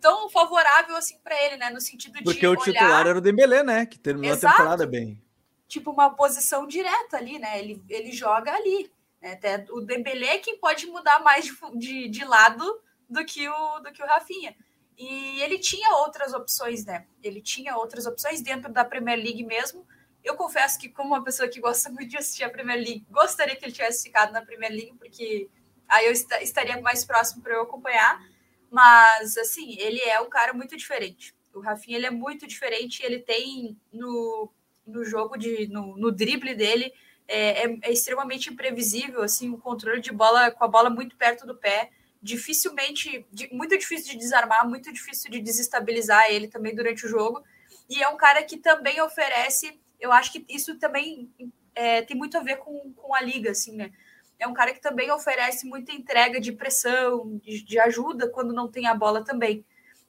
tão 0.00 0.28
favorável 0.28 0.96
assim 0.96 1.18
para 1.22 1.40
ele, 1.44 1.56
né, 1.56 1.70
no 1.70 1.80
sentido 1.80 2.18
de 2.18 2.24
Porque 2.24 2.46
o 2.46 2.50
olhar... 2.50 2.62
titular 2.62 3.06
era 3.06 3.18
o 3.18 3.20
Dembélé, 3.20 3.62
né, 3.62 3.86
que 3.86 3.98
terminou 3.98 4.36
Exato. 4.36 4.54
a 4.54 4.58
temporada 4.58 4.86
bem. 4.86 5.20
Tipo 5.68 5.90
uma 5.90 6.10
posição 6.10 6.66
direta 6.66 7.16
ali, 7.16 7.38
né? 7.38 7.58
Ele, 7.58 7.82
ele 7.88 8.12
joga 8.12 8.52
ali, 8.52 8.90
né? 9.20 9.32
Até 9.32 9.66
o 9.70 9.80
Dembélé 9.80 10.36
é 10.36 10.38
quem 10.38 10.58
pode 10.58 10.86
mudar 10.86 11.20
mais 11.20 11.44
de, 11.44 11.78
de, 11.78 12.08
de 12.08 12.24
lado 12.24 12.80
do 13.08 13.24
que 13.24 13.48
o 13.48 13.80
do 13.80 13.92
que 13.92 14.02
o 14.02 14.06
Rafinha. 14.06 14.56
E 14.96 15.40
ele 15.42 15.58
tinha 15.58 15.96
outras 15.96 16.32
opções, 16.32 16.84
né? 16.84 17.06
Ele 17.22 17.40
tinha 17.40 17.76
outras 17.76 18.06
opções 18.06 18.40
dentro 18.40 18.72
da 18.72 18.84
Premier 18.84 19.18
League 19.18 19.44
mesmo 19.44 19.86
eu 20.26 20.34
confesso 20.34 20.78
que, 20.78 20.88
como 20.88 21.10
uma 21.10 21.22
pessoa 21.22 21.48
que 21.48 21.60
gosta 21.60 21.88
muito 21.90 22.10
de 22.10 22.18
assistir 22.18 22.42
a 22.42 22.50
Premier 22.50 22.78
League, 22.78 23.06
gostaria 23.08 23.54
que 23.54 23.64
ele 23.64 23.72
tivesse 23.72 24.02
ficado 24.02 24.32
na 24.32 24.44
Premier 24.44 24.72
League, 24.72 24.94
porque 24.98 25.48
aí 25.88 26.06
eu 26.06 26.12
est 26.12 26.28
estaria 26.42 26.80
mais 26.80 27.04
próximo 27.04 27.42
para 27.42 27.54
eu 27.54 27.62
acompanhar. 27.62 28.20
Mas, 28.68 29.36
assim, 29.38 29.78
ele 29.78 30.00
é 30.00 30.20
um 30.20 30.28
cara 30.28 30.52
muito 30.52 30.76
diferente. 30.76 31.32
O 31.54 31.60
Rafinha 31.60 31.96
ele 31.96 32.06
é 32.06 32.10
muito 32.10 32.46
diferente. 32.46 33.02
Ele 33.02 33.20
tem 33.20 33.78
no, 33.92 34.52
no 34.86 35.04
jogo, 35.04 35.36
de, 35.36 35.66
no, 35.68 35.96
no 35.96 36.12
drible 36.12 36.54
dele, 36.54 36.92
é, 37.28 37.64
é, 37.64 37.78
é, 37.82 37.92
extremamente 37.92 38.50
imprevisível. 38.50 39.22
Assim, 39.22 39.50
o 39.50 39.58
controle 39.58 40.00
de 40.00 40.12
bola 40.12 40.50
com 40.50 40.64
a 40.64 40.68
bola 40.68 40.90
muito 40.90 41.16
perto 41.16 41.46
do 41.46 41.56
pé. 41.56 41.90
Dificilmente, 42.22 43.26
muito 43.52 43.76
difícil 43.78 44.12
de 44.12 44.18
desarmar, 44.18 44.68
muito 44.68 44.92
difícil 44.92 45.30
de 45.30 45.40
desestabilizar 45.40 46.30
ele 46.30 46.48
também 46.48 46.74
durante 46.74 47.06
o 47.06 47.08
jogo. 47.08 47.42
E 47.88 48.02
é 48.02 48.08
um 48.08 48.16
cara 48.16 48.42
que 48.42 48.56
também 48.56 49.00
oferece 49.00 49.78
eu 49.98 50.12
acho 50.12 50.30
que 50.32 50.44
isso 50.48 50.78
também 50.78 51.30
é, 51.74 52.02
tem 52.02 52.16
muito 52.16 52.36
a 52.36 52.42
ver 52.42 52.56
com, 52.56 52.92
com 52.94 53.14
a 53.14 53.20
liga, 53.20 53.50
assim, 53.50 53.74
né? 53.74 53.90
é 54.38 54.46
um 54.46 54.52
cara 54.52 54.72
que 54.72 54.80
também 54.80 55.10
oferece 55.10 55.66
muita 55.66 55.92
entrega 55.92 56.40
de 56.40 56.52
pressão, 56.52 57.38
de, 57.42 57.62
de 57.64 57.78
ajuda 57.78 58.28
quando 58.28 58.52
não 58.52 58.70
tem 58.70 58.86
a 58.86 58.94
bola 58.94 59.24
também. 59.24 59.64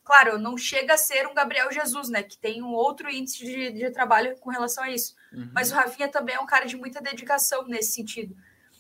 Claro, 0.08 0.40
não 0.40 0.58
chega 0.58 0.94
a 0.94 0.98
ser 0.98 1.28
um 1.28 1.34
Gabriel 1.34 1.70
Jesus, 1.70 2.08
né? 2.08 2.24
Que 2.24 2.38
tem 2.38 2.64
um 2.64 2.72
outro 2.72 3.10
índice 3.10 3.44
de, 3.44 3.72
de 3.74 3.92
trabalho 3.92 4.38
com 4.40 4.50
relação 4.50 4.86
a 4.86 4.90
isso. 4.90 5.14
Uhum. 5.34 5.52
Mas 5.54 5.70
o 5.70 5.76
Rafinha 5.76 6.08
também 6.08 6.36
é 6.36 6.40
um 6.40 6.46
cara 6.46 6.64
de 6.64 6.78
muita 6.78 7.02
dedicação 7.02 7.68
nesse 7.68 7.92
sentido. 7.92 8.34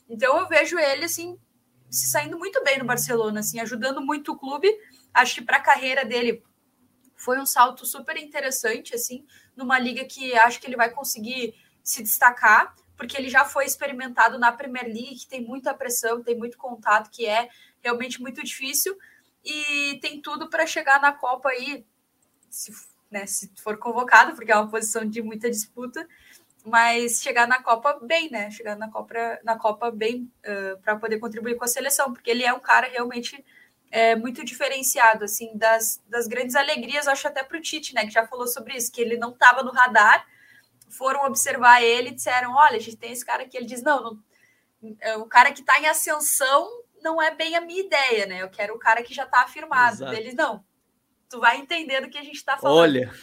Então 0.07 0.39
eu 0.39 0.47
vejo 0.47 0.79
ele 0.79 1.03
assim 1.03 1.37
se 1.89 2.09
saindo 2.09 2.39
muito 2.39 2.63
bem 2.63 2.79
no 2.79 2.85
Barcelona, 2.85 3.41
assim, 3.41 3.59
ajudando 3.59 3.99
muito 3.99 4.31
o 4.31 4.37
clube. 4.37 4.73
Acho 5.13 5.35
que 5.35 5.41
para 5.41 5.57
a 5.57 5.61
carreira 5.61 6.05
dele 6.05 6.41
foi 7.17 7.37
um 7.37 7.45
salto 7.45 7.85
super 7.85 8.15
interessante, 8.15 8.95
assim, 8.95 9.25
numa 9.53 9.77
liga 9.77 10.05
que 10.05 10.33
acho 10.33 10.61
que 10.61 10.67
ele 10.67 10.77
vai 10.77 10.91
conseguir 10.91 11.55
se 11.83 12.01
destacar, 12.01 12.73
porque 12.95 13.17
ele 13.17 13.29
já 13.29 13.43
foi 13.43 13.65
experimentado 13.65 14.39
na 14.39 14.53
Premier 14.53 14.85
League, 14.85 15.17
que 15.17 15.27
tem 15.27 15.43
muita 15.43 15.73
pressão, 15.73 16.23
tem 16.23 16.37
muito 16.37 16.57
contato, 16.57 17.11
que 17.11 17.25
é 17.25 17.49
realmente 17.81 18.21
muito 18.21 18.41
difícil 18.41 18.97
e 19.47 19.99
tem 19.99 20.21
tudo 20.21 20.49
para 20.49 20.65
chegar 20.65 20.99
na 20.99 21.13
Copa 21.13 21.49
aí, 21.49 21.85
se, 22.49 22.73
né, 23.09 23.25
se 23.25 23.49
for 23.55 23.77
convocado, 23.77 24.35
porque 24.35 24.51
é 24.51 24.55
uma 24.55 24.69
posição 24.69 25.05
de 25.05 25.21
muita 25.21 25.49
disputa, 25.49 26.07
mas 26.65 27.21
chegar 27.21 27.47
na 27.47 27.63
Copa 27.63 27.97
bem, 28.01 28.29
né? 28.29 28.51
Chegar 28.51 28.75
na 28.75 28.91
Copa, 28.91 29.13
na 29.43 29.57
Copa 29.57 29.89
bem 29.89 30.29
uh, 30.45 30.77
para 30.81 30.97
poder 30.97 31.17
contribuir 31.17 31.55
com 31.55 31.63
a 31.63 31.67
seleção, 31.67 32.11
porque 32.11 32.29
ele 32.29 32.43
é 32.43 32.53
um 32.53 32.59
cara 32.59 32.87
realmente 32.87 33.43
é, 33.89 34.17
muito 34.17 34.43
diferenciado, 34.43 35.23
assim, 35.23 35.57
das, 35.57 36.01
das 36.09 36.27
grandes 36.27 36.55
alegrias, 36.55 37.07
acho 37.07 37.25
até 37.25 37.41
para 37.41 37.57
o 37.57 37.61
Tite, 37.61 37.95
né? 37.95 38.05
Que 38.05 38.11
já 38.11 38.27
falou 38.27 38.47
sobre 38.47 38.75
isso, 38.75 38.91
que 38.91 38.99
ele 38.99 39.15
não 39.15 39.29
estava 39.29 39.63
no 39.63 39.71
radar, 39.71 40.27
foram 40.89 41.25
observar 41.25 41.81
ele 41.81 42.09
e 42.09 42.15
disseram: 42.15 42.53
olha, 42.53 42.75
a 42.75 42.81
gente 42.81 42.97
tem 42.97 43.13
esse 43.13 43.25
cara 43.25 43.43
aqui. 43.43 43.55
Ele 43.55 43.65
diz: 43.65 43.81
não, 43.81 44.03
não 44.03 44.19
é, 44.99 45.17
o 45.17 45.25
cara 45.25 45.51
que 45.51 45.61
está 45.61 45.79
em 45.79 45.87
ascensão 45.87 46.67
não 47.01 47.21
é 47.21 47.33
bem 47.33 47.55
a 47.55 47.61
minha 47.61 47.81
ideia, 47.81 48.25
né? 48.25 48.41
Eu 48.41 48.49
quero 48.49 48.75
o 48.75 48.79
cara 48.79 49.03
que 49.03 49.13
já 49.13 49.23
está 49.23 49.41
afirmado. 49.41 49.95
Exato. 49.95 50.13
Eles, 50.13 50.35
não, 50.35 50.63
tu 51.29 51.39
vai 51.39 51.57
entender 51.57 52.01
do 52.01 52.09
que 52.09 52.17
a 52.17 52.23
gente 52.23 52.35
está 52.35 52.57
falando. 52.57 52.77
Olha, 52.77 53.13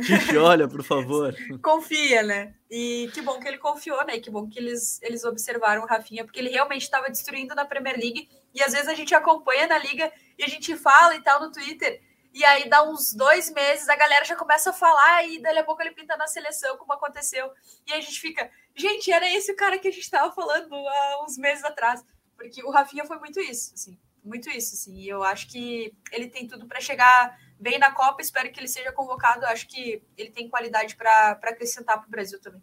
Tite, 0.00 0.36
olha, 0.36 0.66
por 0.66 0.82
favor. 0.82 1.34
Confia, 1.62 2.22
né? 2.22 2.54
E 2.68 3.08
que 3.14 3.22
bom 3.22 3.38
que 3.38 3.46
ele 3.46 3.58
confiou, 3.58 4.04
né? 4.04 4.18
Que 4.18 4.30
bom 4.30 4.48
que 4.48 4.58
eles, 4.58 5.00
eles 5.02 5.24
observaram 5.24 5.82
o 5.82 5.86
Rafinha, 5.86 6.24
porque 6.24 6.40
ele 6.40 6.50
realmente 6.50 6.82
estava 6.82 7.08
destruindo 7.08 7.54
na 7.54 7.64
Premier 7.64 7.96
League. 7.96 8.28
E 8.52 8.62
às 8.62 8.72
vezes 8.72 8.88
a 8.88 8.94
gente 8.94 9.14
acompanha 9.14 9.68
na 9.68 9.78
liga 9.78 10.12
e 10.36 10.42
a 10.42 10.48
gente 10.48 10.74
fala 10.76 11.14
e 11.14 11.22
tal 11.22 11.40
no 11.40 11.52
Twitter. 11.52 12.02
E 12.32 12.44
aí 12.44 12.68
dá 12.68 12.82
uns 12.82 13.14
dois 13.14 13.52
meses, 13.52 13.88
a 13.88 13.94
galera 13.94 14.24
já 14.24 14.34
começa 14.34 14.70
a 14.70 14.72
falar 14.72 15.24
e 15.28 15.40
dali 15.40 15.60
a 15.60 15.64
pouco 15.64 15.80
ele 15.80 15.92
pinta 15.92 16.16
na 16.16 16.26
seleção, 16.26 16.76
como 16.76 16.92
aconteceu. 16.92 17.48
E 17.86 17.92
aí 17.92 18.00
a 18.00 18.02
gente 18.02 18.20
fica, 18.20 18.50
gente, 18.74 19.12
era 19.12 19.32
esse 19.32 19.52
o 19.52 19.56
cara 19.56 19.78
que 19.78 19.86
a 19.86 19.92
gente 19.92 20.02
estava 20.02 20.32
falando 20.32 20.74
há 20.74 21.24
uns 21.24 21.38
meses 21.38 21.62
atrás. 21.62 22.04
Porque 22.44 22.62
o 22.62 22.70
Rafinha 22.70 23.06
foi 23.06 23.18
muito 23.18 23.40
isso, 23.40 23.72
assim, 23.74 23.98
muito 24.22 24.50
isso, 24.50 24.74
assim. 24.74 24.96
E 24.98 25.08
eu 25.08 25.24
acho 25.24 25.48
que 25.48 25.94
ele 26.12 26.28
tem 26.28 26.46
tudo 26.46 26.66
para 26.66 26.78
chegar 26.78 27.38
bem 27.58 27.78
na 27.78 27.90
Copa. 27.90 28.20
Espero 28.20 28.52
que 28.52 28.60
ele 28.60 28.68
seja 28.68 28.92
convocado. 28.92 29.46
Acho 29.46 29.66
que 29.66 30.02
ele 30.14 30.30
tem 30.30 30.46
qualidade 30.46 30.94
para 30.94 31.38
acrescentar 31.42 31.96
para 31.98 32.06
o 32.06 32.10
Brasil 32.10 32.38
também. 32.38 32.60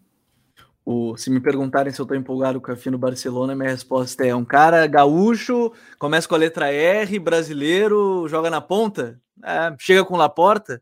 O, 0.86 1.18
se 1.18 1.32
me 1.32 1.40
perguntarem 1.40 1.92
se 1.92 2.00
eu 2.00 2.04
estou 2.04 2.16
empolgado 2.16 2.62
com 2.62 2.68
o 2.68 2.70
Rafinha 2.70 2.92
no 2.92 3.00
Barcelona, 3.00 3.56
minha 3.56 3.70
resposta 3.70 4.24
é 4.26 4.36
um 4.36 4.46
cara 4.46 4.86
gaúcho, 4.86 5.72
começa 5.98 6.28
com 6.28 6.36
a 6.36 6.40
letra 6.40 6.72
R, 6.72 7.18
brasileiro, 7.18 8.28
joga 8.28 8.50
na 8.50 8.62
ponta, 8.62 9.20
é, 9.44 9.76
chega 9.80 10.06
com 10.06 10.18
Laporta, 10.18 10.82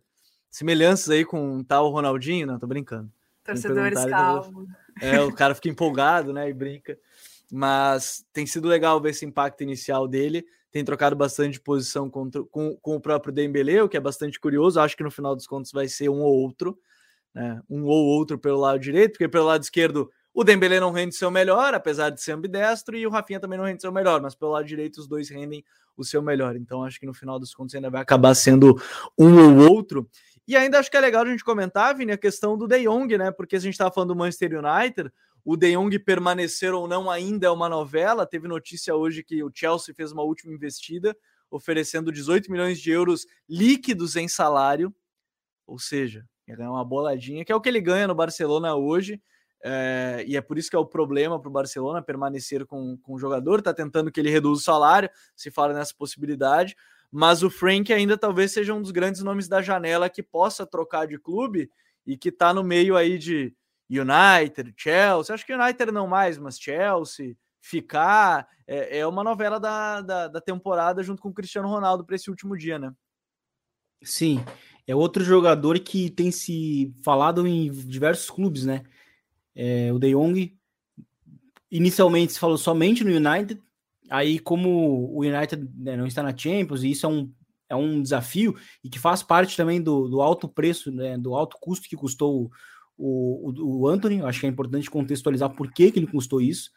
semelhanças 0.49 1.09
aí 1.09 1.23
com 1.23 1.57
um 1.57 1.63
tal 1.63 1.89
Ronaldinho, 1.89 2.47
não, 2.47 2.59
tô 2.59 2.67
brincando. 2.67 3.11
Torcedores 3.43 4.05
calmos. 4.05 4.67
É, 5.01 5.19
o 5.21 5.33
cara 5.33 5.55
fica 5.55 5.69
empolgado, 5.69 6.33
né, 6.33 6.49
e 6.49 6.53
brinca 6.53 6.97
mas 7.51 8.23
tem 8.31 8.45
sido 8.45 8.67
legal 8.67 9.01
ver 9.01 9.09
esse 9.09 9.25
impacto 9.25 9.61
inicial 9.61 10.07
dele. 10.07 10.45
Tem 10.71 10.85
trocado 10.85 11.15
bastante 11.15 11.59
posição 11.59 12.09
contra, 12.09 12.43
com, 12.43 12.77
com 12.77 12.95
o 12.95 13.01
próprio 13.01 13.33
Dembele, 13.33 13.81
o 13.81 13.89
que 13.89 13.97
é 13.97 13.99
bastante 13.99 14.39
curioso. 14.39 14.79
Acho 14.79 14.95
que 14.95 15.03
no 15.03 15.09
final 15.09 15.35
dos 15.35 15.47
contos 15.47 15.71
vai 15.71 15.87
ser 15.87 16.09
um 16.09 16.21
ou 16.21 16.33
outro, 16.33 16.77
né? 17.33 17.59
um 17.67 17.85
ou 17.85 18.05
outro 18.05 18.37
pelo 18.37 18.59
lado 18.59 18.79
direito, 18.79 19.13
porque 19.13 19.27
pelo 19.27 19.45
lado 19.45 19.63
esquerdo 19.63 20.11
o 20.31 20.43
Dembele 20.43 20.79
não 20.79 20.91
rende 20.91 21.15
seu 21.15 21.31
melhor, 21.31 21.73
apesar 21.73 22.11
de 22.11 22.21
ser 22.21 22.33
ambidestro, 22.33 22.95
e 22.95 23.05
o 23.05 23.09
Rafinha 23.09 23.39
também 23.39 23.57
não 23.57 23.65
rende 23.65 23.81
seu 23.81 23.91
melhor, 23.91 24.21
mas 24.21 24.35
pelo 24.35 24.51
lado 24.51 24.65
direito 24.65 24.99
os 24.99 25.07
dois 25.07 25.27
rendem 25.27 25.65
o 25.97 26.03
seu 26.03 26.21
melhor. 26.21 26.55
Então 26.55 26.83
acho 26.83 26.99
que 26.99 27.05
no 27.07 27.15
final 27.15 27.39
dos 27.39 27.53
contos 27.53 27.73
ainda 27.73 27.89
vai 27.89 28.01
acabar 28.01 28.35
sendo 28.35 28.75
um 29.17 29.59
ou 29.59 29.71
outro. 29.71 30.07
E 30.49 30.57
ainda 30.57 30.79
acho 30.79 30.89
que 30.89 30.97
é 30.97 30.99
legal 30.99 31.21
a 31.21 31.27
gente 31.27 31.43
comentar, 31.43 31.95
Vini, 31.95 32.11
a 32.11 32.17
questão 32.17 32.57
do 32.57 32.67
De 32.67 32.79
Jong, 32.79 33.15
né? 33.19 33.29
Porque 33.29 33.55
a 33.55 33.59
gente 33.59 33.73
estava 33.73 33.91
falando 33.91 34.15
do 34.15 34.15
Manchester 34.15 34.53
United, 34.57 35.11
o 35.45 35.55
De 35.55 35.73
Jong 35.73 35.99
permanecer 35.99 36.73
ou 36.73 36.87
não 36.87 37.07
ainda 37.07 37.45
é 37.45 37.51
uma 37.51 37.69
novela. 37.69 38.25
Teve 38.25 38.47
notícia 38.47 38.95
hoje 38.95 39.23
que 39.23 39.43
o 39.43 39.51
Chelsea 39.53 39.93
fez 39.93 40.11
uma 40.11 40.23
última 40.23 40.51
investida, 40.51 41.15
oferecendo 41.51 42.11
18 42.11 42.51
milhões 42.51 42.79
de 42.79 42.89
euros 42.89 43.27
líquidos 43.47 44.15
em 44.15 44.27
salário, 44.27 44.91
ou 45.67 45.77
seja, 45.77 46.25
ia 46.47 46.55
ganhar 46.55 46.71
uma 46.71 46.83
boladinha, 46.83 47.45
que 47.45 47.51
é 47.51 47.55
o 47.55 47.61
que 47.61 47.69
ele 47.69 47.79
ganha 47.79 48.07
no 48.07 48.15
Barcelona 48.15 48.73
hoje. 48.73 49.21
É, 49.63 50.23
e 50.27 50.35
é 50.35 50.41
por 50.41 50.57
isso 50.57 50.71
que 50.71 50.75
é 50.75 50.79
o 50.79 50.85
problema 50.85 51.39
para 51.39 51.49
o 51.49 51.51
Barcelona 51.51 52.01
permanecer 52.01 52.65
com, 52.65 52.97
com 52.97 53.13
o 53.13 53.19
jogador. 53.19 53.59
Está 53.59 53.71
tentando 53.71 54.11
que 54.11 54.19
ele 54.19 54.31
reduza 54.31 54.61
o 54.61 54.63
salário, 54.63 55.11
se 55.35 55.51
fala 55.51 55.75
nessa 55.75 55.93
possibilidade. 55.95 56.75
Mas 57.11 57.41
o 57.41 57.49
Frank 57.49 57.91
ainda 57.91 58.17
talvez 58.17 58.51
seja 58.51 58.73
um 58.73 58.81
dos 58.81 58.91
grandes 58.91 59.21
nomes 59.23 59.47
da 59.47 59.61
janela 59.61 60.09
que 60.09 60.21
possa 60.21 60.65
trocar 60.65 61.07
de 61.07 61.17
clube 61.17 61.69
e 62.05 62.17
que 62.17 62.29
está 62.29 62.53
no 62.53 62.63
meio 62.63 62.95
aí 62.95 63.17
de 63.17 63.55
United, 63.89 64.73
Chelsea, 64.77 65.33
acho 65.33 65.45
que 65.45 65.53
United 65.53 65.91
não 65.91 66.07
mais, 66.07 66.37
mas 66.37 66.59
Chelsea, 66.59 67.35
ficar, 67.59 68.47
é, 68.67 68.99
é 68.99 69.07
uma 69.07 69.23
novela 69.23 69.59
da, 69.59 70.01
da, 70.01 70.27
da, 70.27 70.39
temporada 70.41 71.01
junto 71.01 71.21
com 71.21 71.29
o 71.29 71.33
Cristiano 71.33 71.67
Ronaldo 71.67 72.05
para 72.05 72.15
esse 72.15 72.29
último 72.29 72.55
dia, 72.55 72.77
né? 72.77 72.93
Sim, 74.03 74.43
é 74.87 74.95
outro 74.95 75.23
jogador 75.23 75.79
que 75.79 76.09
tem 76.09 76.31
se 76.31 76.93
falado 77.03 77.45
em 77.45 77.71
diversos 77.71 78.29
clubes, 78.29 78.63
né? 78.63 78.83
É, 79.55 79.91
o 79.91 79.99
De 79.99 80.11
Jong, 80.11 80.55
inicialmente 81.69 82.33
se 82.33 82.39
falou 82.39 82.57
somente 82.57 83.03
no 83.03 83.11
United, 83.11 83.61
aí 84.09 84.39
como 84.39 85.11
o 85.13 85.21
United 85.21 85.69
né, 85.77 85.95
não 85.95 86.07
está 86.07 86.23
na 86.23 86.35
Champions, 86.35 86.83
e 86.83 86.91
isso 86.91 87.05
é 87.05 87.09
um, 87.09 87.31
é 87.69 87.75
um 87.75 88.01
desafio, 88.01 88.55
e 88.83 88.89
que 88.89 88.99
faz 88.99 89.21
parte 89.21 89.55
também 89.55 89.81
do, 89.81 90.07
do 90.07 90.21
alto 90.21 90.47
preço, 90.47 90.91
né, 90.91 91.17
do 91.17 91.35
alto 91.35 91.57
custo 91.59 91.87
que 91.87 91.95
custou 91.95 92.51
o, 92.97 93.51
o, 93.51 93.81
o 93.81 93.87
Anthony. 93.87 94.19
Eu 94.19 94.27
acho 94.27 94.39
que 94.39 94.45
é 94.45 94.49
importante 94.49 94.89
contextualizar 94.89 95.49
por 95.51 95.71
que, 95.71 95.91
que 95.91 95.99
ele 95.99 96.07
custou 96.07 96.41
isso. 96.41 96.71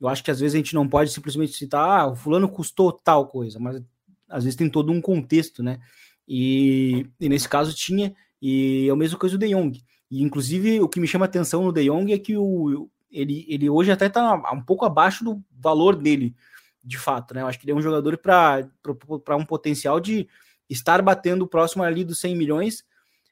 Eu 0.00 0.08
acho 0.08 0.22
que 0.22 0.30
às 0.30 0.40
vezes 0.40 0.54
a 0.54 0.58
gente 0.58 0.74
não 0.74 0.88
pode 0.88 1.10
simplesmente 1.10 1.52
citar, 1.52 2.00
ah, 2.00 2.06
o 2.08 2.16
fulano 2.16 2.48
custou 2.48 2.92
tal 2.92 3.26
coisa, 3.28 3.58
mas 3.58 3.80
às 4.28 4.44
vezes 4.44 4.56
tem 4.56 4.68
todo 4.68 4.92
um 4.92 5.00
contexto, 5.00 5.62
né? 5.62 5.78
E, 6.26 7.06
e 7.20 7.28
nesse 7.28 7.48
caso 7.48 7.74
tinha, 7.74 8.14
e 8.40 8.86
é 8.88 8.90
a 8.90 8.96
mesma 8.96 9.18
coisa 9.18 9.38
do 9.38 9.40
De 9.46 9.54
Jong. 9.54 9.80
E 10.10 10.22
inclusive 10.22 10.80
o 10.80 10.88
que 10.88 11.00
me 11.00 11.06
chama 11.06 11.24
atenção 11.24 11.64
no 11.64 11.72
De 11.72 11.84
Jong 11.84 12.12
é 12.12 12.18
que 12.18 12.36
o, 12.36 12.90
ele, 13.10 13.46
ele 13.48 13.70
hoje 13.70 13.92
até 13.92 14.06
está 14.06 14.34
um 14.52 14.62
pouco 14.62 14.84
abaixo 14.84 15.24
do 15.24 15.42
valor 15.58 15.96
dele, 15.96 16.34
de 16.84 16.98
fato, 16.98 17.34
né? 17.34 17.42
Eu 17.42 17.46
acho 17.46 17.58
que 17.58 17.64
ele 17.64 17.72
é 17.72 17.74
um 17.74 17.82
jogador 17.82 18.18
para 18.18 19.36
um 19.36 19.44
potencial 19.44 19.98
de 19.98 20.28
estar 20.68 21.00
batendo 21.00 21.46
próximo 21.46 21.82
ali 21.82 22.04
dos 22.04 22.20
100 22.20 22.36
milhões, 22.36 22.84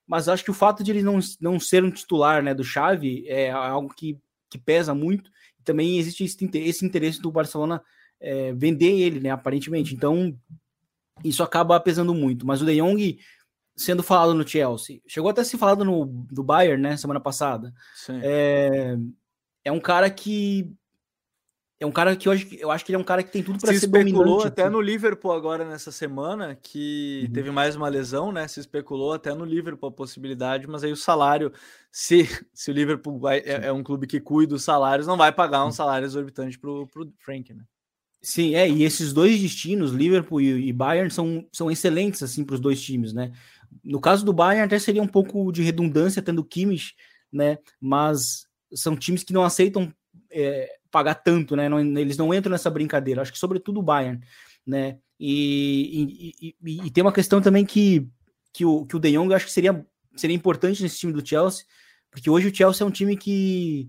mas 0.07 0.29
acho 0.29 0.45
que 0.45 0.51
o 0.51 0.55
fato 0.55 0.83
de 0.83 0.91
ele 0.91 1.03
não, 1.03 1.19
não 1.41 1.61
ser 1.61 1.85
um 1.85 1.91
titular 1.91 2.43
né, 2.43 2.55
do 2.55 2.65
Xavi 2.65 3.25
é 3.29 3.51
algo 3.51 3.95
que, 3.95 4.19
que 4.51 4.59
pesa 4.59 4.95
muito. 4.95 5.31
Também 5.65 5.99
existe 5.99 6.25
esse, 6.25 6.51
esse 6.55 6.85
interesse 6.85 7.21
do 7.21 7.31
Barcelona 7.31 7.83
é, 8.21 8.53
vender 8.53 8.99
ele, 8.99 9.21
né, 9.21 9.31
aparentemente. 9.31 9.95
Então, 9.95 10.37
isso 11.25 11.43
acaba 11.43 11.79
pesando 11.79 12.15
muito. 12.15 12.47
Mas 12.47 12.63
o 12.63 12.67
De 12.67 12.77
Jong, 12.77 13.19
sendo 13.77 14.03
falado 14.03 14.35
no 14.35 14.47
Chelsea, 14.47 15.01
chegou 15.07 15.31
até 15.31 15.43
a 15.43 15.45
ser 15.45 15.59
falado 15.59 15.85
no 15.85 16.07
do 16.31 16.43
Bayern, 16.43 16.83
né, 16.83 16.97
semana 16.97 17.21
passada. 17.21 17.73
É, 18.23 18.97
é 19.65 19.73
um 19.73 19.81
cara 19.81 20.11
que 20.11 20.75
é 21.83 21.87
um 21.87 21.91
cara 21.91 22.15
que 22.15 22.29
eu 22.29 22.33
acho, 22.33 22.47
eu 22.55 22.71
acho 22.71 22.85
que 22.85 22.93
ele 22.93 22.97
é 22.97 22.99
um 23.01 23.05
cara 23.05 23.25
que 23.25 23.33
tem 23.33 23.43
tudo 23.43 23.59
para 23.59 23.71
ser 23.71 23.87
especulou 23.87 24.25
dominante. 24.25 24.47
até 24.47 24.71
no 24.71 24.81
Liverpool 24.81 25.33
agora 25.33 25.69
nessa 25.69 25.91
semana 25.91 26.55
que 26.55 27.25
uhum. 27.27 27.33
teve 27.33 27.51
mais 27.51 27.75
uma 27.75 27.89
lesão, 27.89 28.31
né? 28.31 28.47
Se 28.47 28.61
especulou 28.61 29.13
até 29.13 29.35
no 29.35 29.45
Liverpool 29.45 29.89
a 29.89 29.93
possibilidade, 29.93 30.69
mas 30.69 30.85
aí 30.85 30.93
o 30.93 30.97
salário, 30.97 31.53
se, 31.91 32.29
se 32.55 32.71
o 32.71 32.75
Liverpool 32.75 33.19
vai, 33.19 33.39
é, 33.39 33.67
é, 33.67 33.73
um 33.73 33.83
clube 33.83 34.07
que 34.07 34.21
cuida 34.21 34.55
dos 34.55 34.63
salários, 34.63 35.09
não 35.09 35.17
vai 35.17 35.33
pagar 35.33 35.63
um 35.63 35.67
uhum. 35.67 35.73
salário 35.73 36.07
exorbitante 36.07 36.57
pro, 36.57 36.87
pro 36.87 37.13
Frank, 37.19 37.53
né? 37.53 37.65
Sim, 38.21 38.55
é, 38.55 38.69
e 38.71 38.85
esses 38.85 39.13
dois 39.13 39.41
destinos, 39.41 39.91
Liverpool 39.91 40.41
e, 40.41 40.69
e 40.69 40.73
Bayern, 40.73 41.11
são, 41.11 41.45
são 41.51 41.69
excelentes 41.69 42.23
assim 42.23 42.45
para 42.45 42.55
os 42.55 42.61
dois 42.61 42.81
times, 42.81 43.13
né? 43.13 43.33
No 43.83 44.01
caso 44.01 44.25
do 44.25 44.33
Bayern 44.33 44.65
até 44.65 44.79
seria 44.79 45.03
um 45.03 45.09
pouco 45.09 45.51
de 45.51 45.63
redundância 45.63 46.23
tendo 46.23 46.45
Kimmich, 46.45 46.95
né? 47.33 47.59
Mas 47.81 48.47
são 48.73 48.97
times 48.97 49.25
que 49.25 49.33
não 49.33 49.43
aceitam 49.43 49.93
é, 50.31 50.69
pagar 50.93 51.15
tanto, 51.15 51.57
né? 51.57 51.69
Não, 51.69 51.81
eles 51.99 52.17
não 52.17 52.33
entram 52.33 52.53
nessa 52.53 52.71
brincadeira. 52.71 53.23
Acho 53.23 53.33
que 53.33 53.39
sobretudo 53.39 53.81
o 53.81 53.83
Bayern, 53.83 54.21
né? 54.65 54.99
E, 55.19 56.35
e, 56.41 56.55
e, 56.63 56.87
e, 56.87 56.91
tem 56.91 57.03
uma 57.03 57.13
questão 57.13 57.41
também 57.41 57.65
que, 57.65 58.07
que, 58.53 58.65
o, 58.65 58.85
que 58.85 58.97
o 58.97 58.99
De 58.99 59.11
Jong 59.13 59.31
eu 59.31 59.37
acho 59.37 59.47
que 59.47 59.53
seria, 59.53 59.85
seria 60.15 60.37
importante 60.37 60.83
nesse 60.83 60.99
time 60.99 61.13
do 61.13 61.27
Chelsea, 61.27 61.65
porque 62.11 62.29
hoje 62.29 62.49
o 62.49 62.55
Chelsea 62.55 62.85
é 62.85 62.89
um 62.89 62.91
time 62.91 63.17
que, 63.17 63.89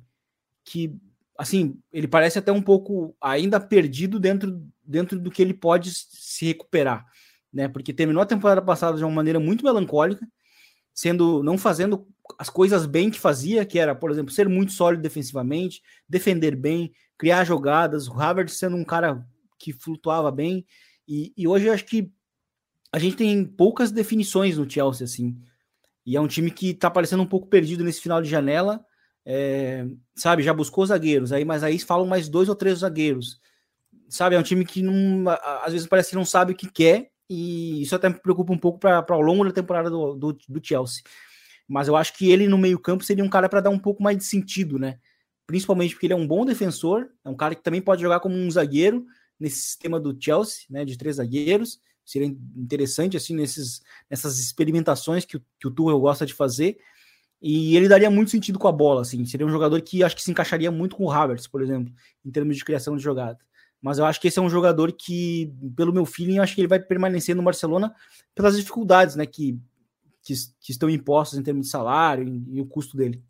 que 0.64 0.96
assim, 1.38 1.78
ele 1.92 2.08
parece 2.08 2.40
até 2.40 2.52
um 2.52 2.62
pouco 2.62 3.16
ainda 3.20 3.60
perdido 3.60 4.20
dentro, 4.20 4.64
dentro 4.84 5.20
do 5.20 5.32
que 5.32 5.42
ele 5.42 5.54
pode 5.54 5.92
se 5.92 6.46
recuperar, 6.46 7.06
né? 7.52 7.68
Porque 7.68 7.92
terminou 7.92 8.22
a 8.22 8.28
temporada 8.28 8.62
passada 8.62 8.98
de 8.98 9.04
uma 9.04 9.12
maneira 9.12 9.40
muito 9.40 9.66
melancólica, 9.66 10.26
sendo 10.94 11.42
não 11.44 11.58
fazendo 11.58 12.08
as 12.38 12.50
coisas 12.50 12.86
bem 12.86 13.10
que 13.10 13.20
fazia, 13.20 13.66
que 13.66 13.80
era, 13.80 13.96
por 13.96 14.12
exemplo, 14.12 14.32
ser 14.32 14.48
muito 14.48 14.72
sólido 14.72 15.02
defensivamente, 15.02 15.82
defender 16.08 16.56
bem, 16.56 16.94
criar 17.18 17.44
jogadas, 17.44 18.08
o 18.08 18.20
Havertz 18.20 18.58
sendo 18.58 18.76
um 18.76 18.84
cara 18.84 19.26
que 19.60 19.74
flutuava 19.74 20.32
bem, 20.32 20.66
e, 21.08 21.34
e 21.36 21.48
hoje 21.48 21.66
eu 21.66 21.74
acho 21.74 21.86
que 21.86 22.12
a 22.92 23.00
gente 23.00 23.16
tem 23.16 23.44
poucas 23.44 23.92
definições 23.92 24.58
no 24.58 24.70
Chelsea, 24.70 25.06
assim, 25.06 25.38
e 26.06 26.16
é 26.16 26.22
um 26.22 26.28
time 26.28 26.52
que 26.52 26.74
tá 26.74 26.90
parecendo 26.90 27.24
um 27.24 27.28
pouco 27.28 27.48
perdido 27.48 27.84
nesse 27.84 28.02
final 28.02 28.22
de 28.22 28.30
janela, 28.30 28.86
é, 29.26 29.86
sabe, 30.16 30.44
já 30.44 30.54
buscou 30.54 30.86
zagueiros, 30.86 31.32
aí, 31.32 31.46
mas 31.46 31.64
aí 31.64 31.80
falam 31.80 32.06
mais 32.06 32.28
dois 32.28 32.50
ou 32.50 32.56
três 32.56 32.80
zagueiros. 32.80 33.40
Sabe, 34.10 34.36
é 34.36 34.40
um 34.40 34.44
time 34.44 34.66
que 34.66 34.82
não, 34.82 35.30
às 35.64 35.72
vezes 35.72 35.88
parece 35.88 36.10
que 36.10 36.16
não 36.16 36.26
sabe 36.26 36.54
o 36.54 36.56
que 36.56 36.70
quer, 36.70 37.10
e 37.30 37.82
isso 37.82 37.96
até 37.96 38.10
me 38.10 38.20
preocupa 38.20 38.54
um 38.54 38.58
pouco 38.58 38.80
para 38.80 39.06
ao 39.10 39.22
longo 39.22 39.46
da 39.46 39.52
temporada 39.52 39.90
do, 39.90 40.16
do, 40.16 40.34
do, 40.34 40.66
Chelsea. 40.66 41.04
Mas 41.68 41.88
eu 41.88 41.96
acho 41.96 42.18
que 42.18 42.30
ele 42.30 42.48
no 42.48 42.58
meio-campo 42.58 43.04
seria 43.04 43.24
um 43.24 43.30
cara 43.30 43.48
para 43.48 43.62
dar 43.62 43.70
um 43.70 43.80
pouco 43.80 44.04
mais 44.04 44.18
de 44.18 44.24
sentido, 44.24 44.78
né? 44.78 45.00
Principalmente 45.48 45.94
porque 45.94 46.06
ele 46.06 46.14
é 46.14 46.18
um 46.18 46.28
bom 46.28 46.46
defensor, 46.46 47.10
é 47.24 47.30
um 47.30 47.36
cara 47.36 47.56
que 47.56 47.64
também 47.64 47.82
pode 47.82 48.02
jogar 48.02 48.20
como 48.20 48.36
um 48.36 48.52
zagueiro 48.52 49.06
nesse 49.40 49.62
sistema 49.62 50.00
do 50.00 50.16
Chelsea, 50.20 50.66
né? 50.70 50.86
De 50.86 50.98
três 50.98 51.18
zagueiros. 51.18 51.80
Seria 52.06 52.28
interessante, 52.28 53.16
assim, 53.16 53.34
nesses, 53.34 53.82
nessas 54.10 54.38
experimentações 54.40 55.24
que, 55.24 55.40
que 55.60 55.68
o 55.68 55.72
Tuchel 55.72 56.00
gosta 56.00 56.26
de 56.26 56.34
fazer. 56.34 56.78
E 57.42 57.76
ele 57.76 57.90
daria 57.90 58.10
muito 58.10 58.32
sentido 58.32 58.60
com 58.60 58.68
a 58.68 58.72
bola, 58.72 59.02
assim. 59.02 59.26
Seria 59.26 59.46
um 59.46 59.50
jogador 59.50 59.82
que 59.82 60.04
acho 60.04 60.16
que 60.16 60.24
se 60.24 60.32
encaixaria 60.32 60.72
muito 60.72 60.96
com 60.96 61.06
o 61.06 61.12
Havertz, 61.12 61.48
por 61.48 61.62
exemplo, 61.62 61.94
em 62.26 62.32
termos 62.32 62.56
de 62.56 62.64
criação 62.64 62.96
de 62.96 63.04
jogada. 63.04 63.38
Mas 63.84 64.00
eu 64.00 64.06
acho 64.06 64.22
que 64.22 64.30
esse 64.30 64.40
é 64.40 64.42
um 64.42 64.50
jogador 64.50 64.94
que, 64.94 65.54
pelo 65.76 65.92
meu 65.92 66.06
feeling, 66.06 66.38
eu 66.38 66.44
acho 66.44 66.56
que 66.56 66.62
ele 66.62 66.70
vai 66.70 66.80
permanecer 66.80 67.36
no 67.36 67.44
Barcelona 67.44 67.94
pelas 68.34 68.56
dificuldades, 68.56 69.18
né, 69.18 69.26
que, 69.26 69.60
que, 70.24 70.34
que 70.62 70.72
estão 70.72 70.90
impostas 70.90 71.38
em 71.38 71.44
termos 71.44 71.66
de 71.66 71.72
salário 71.72 72.26
e, 72.26 72.58
e 72.58 72.62
o 72.62 72.66
custo 72.66 72.96
dele. 72.96 73.22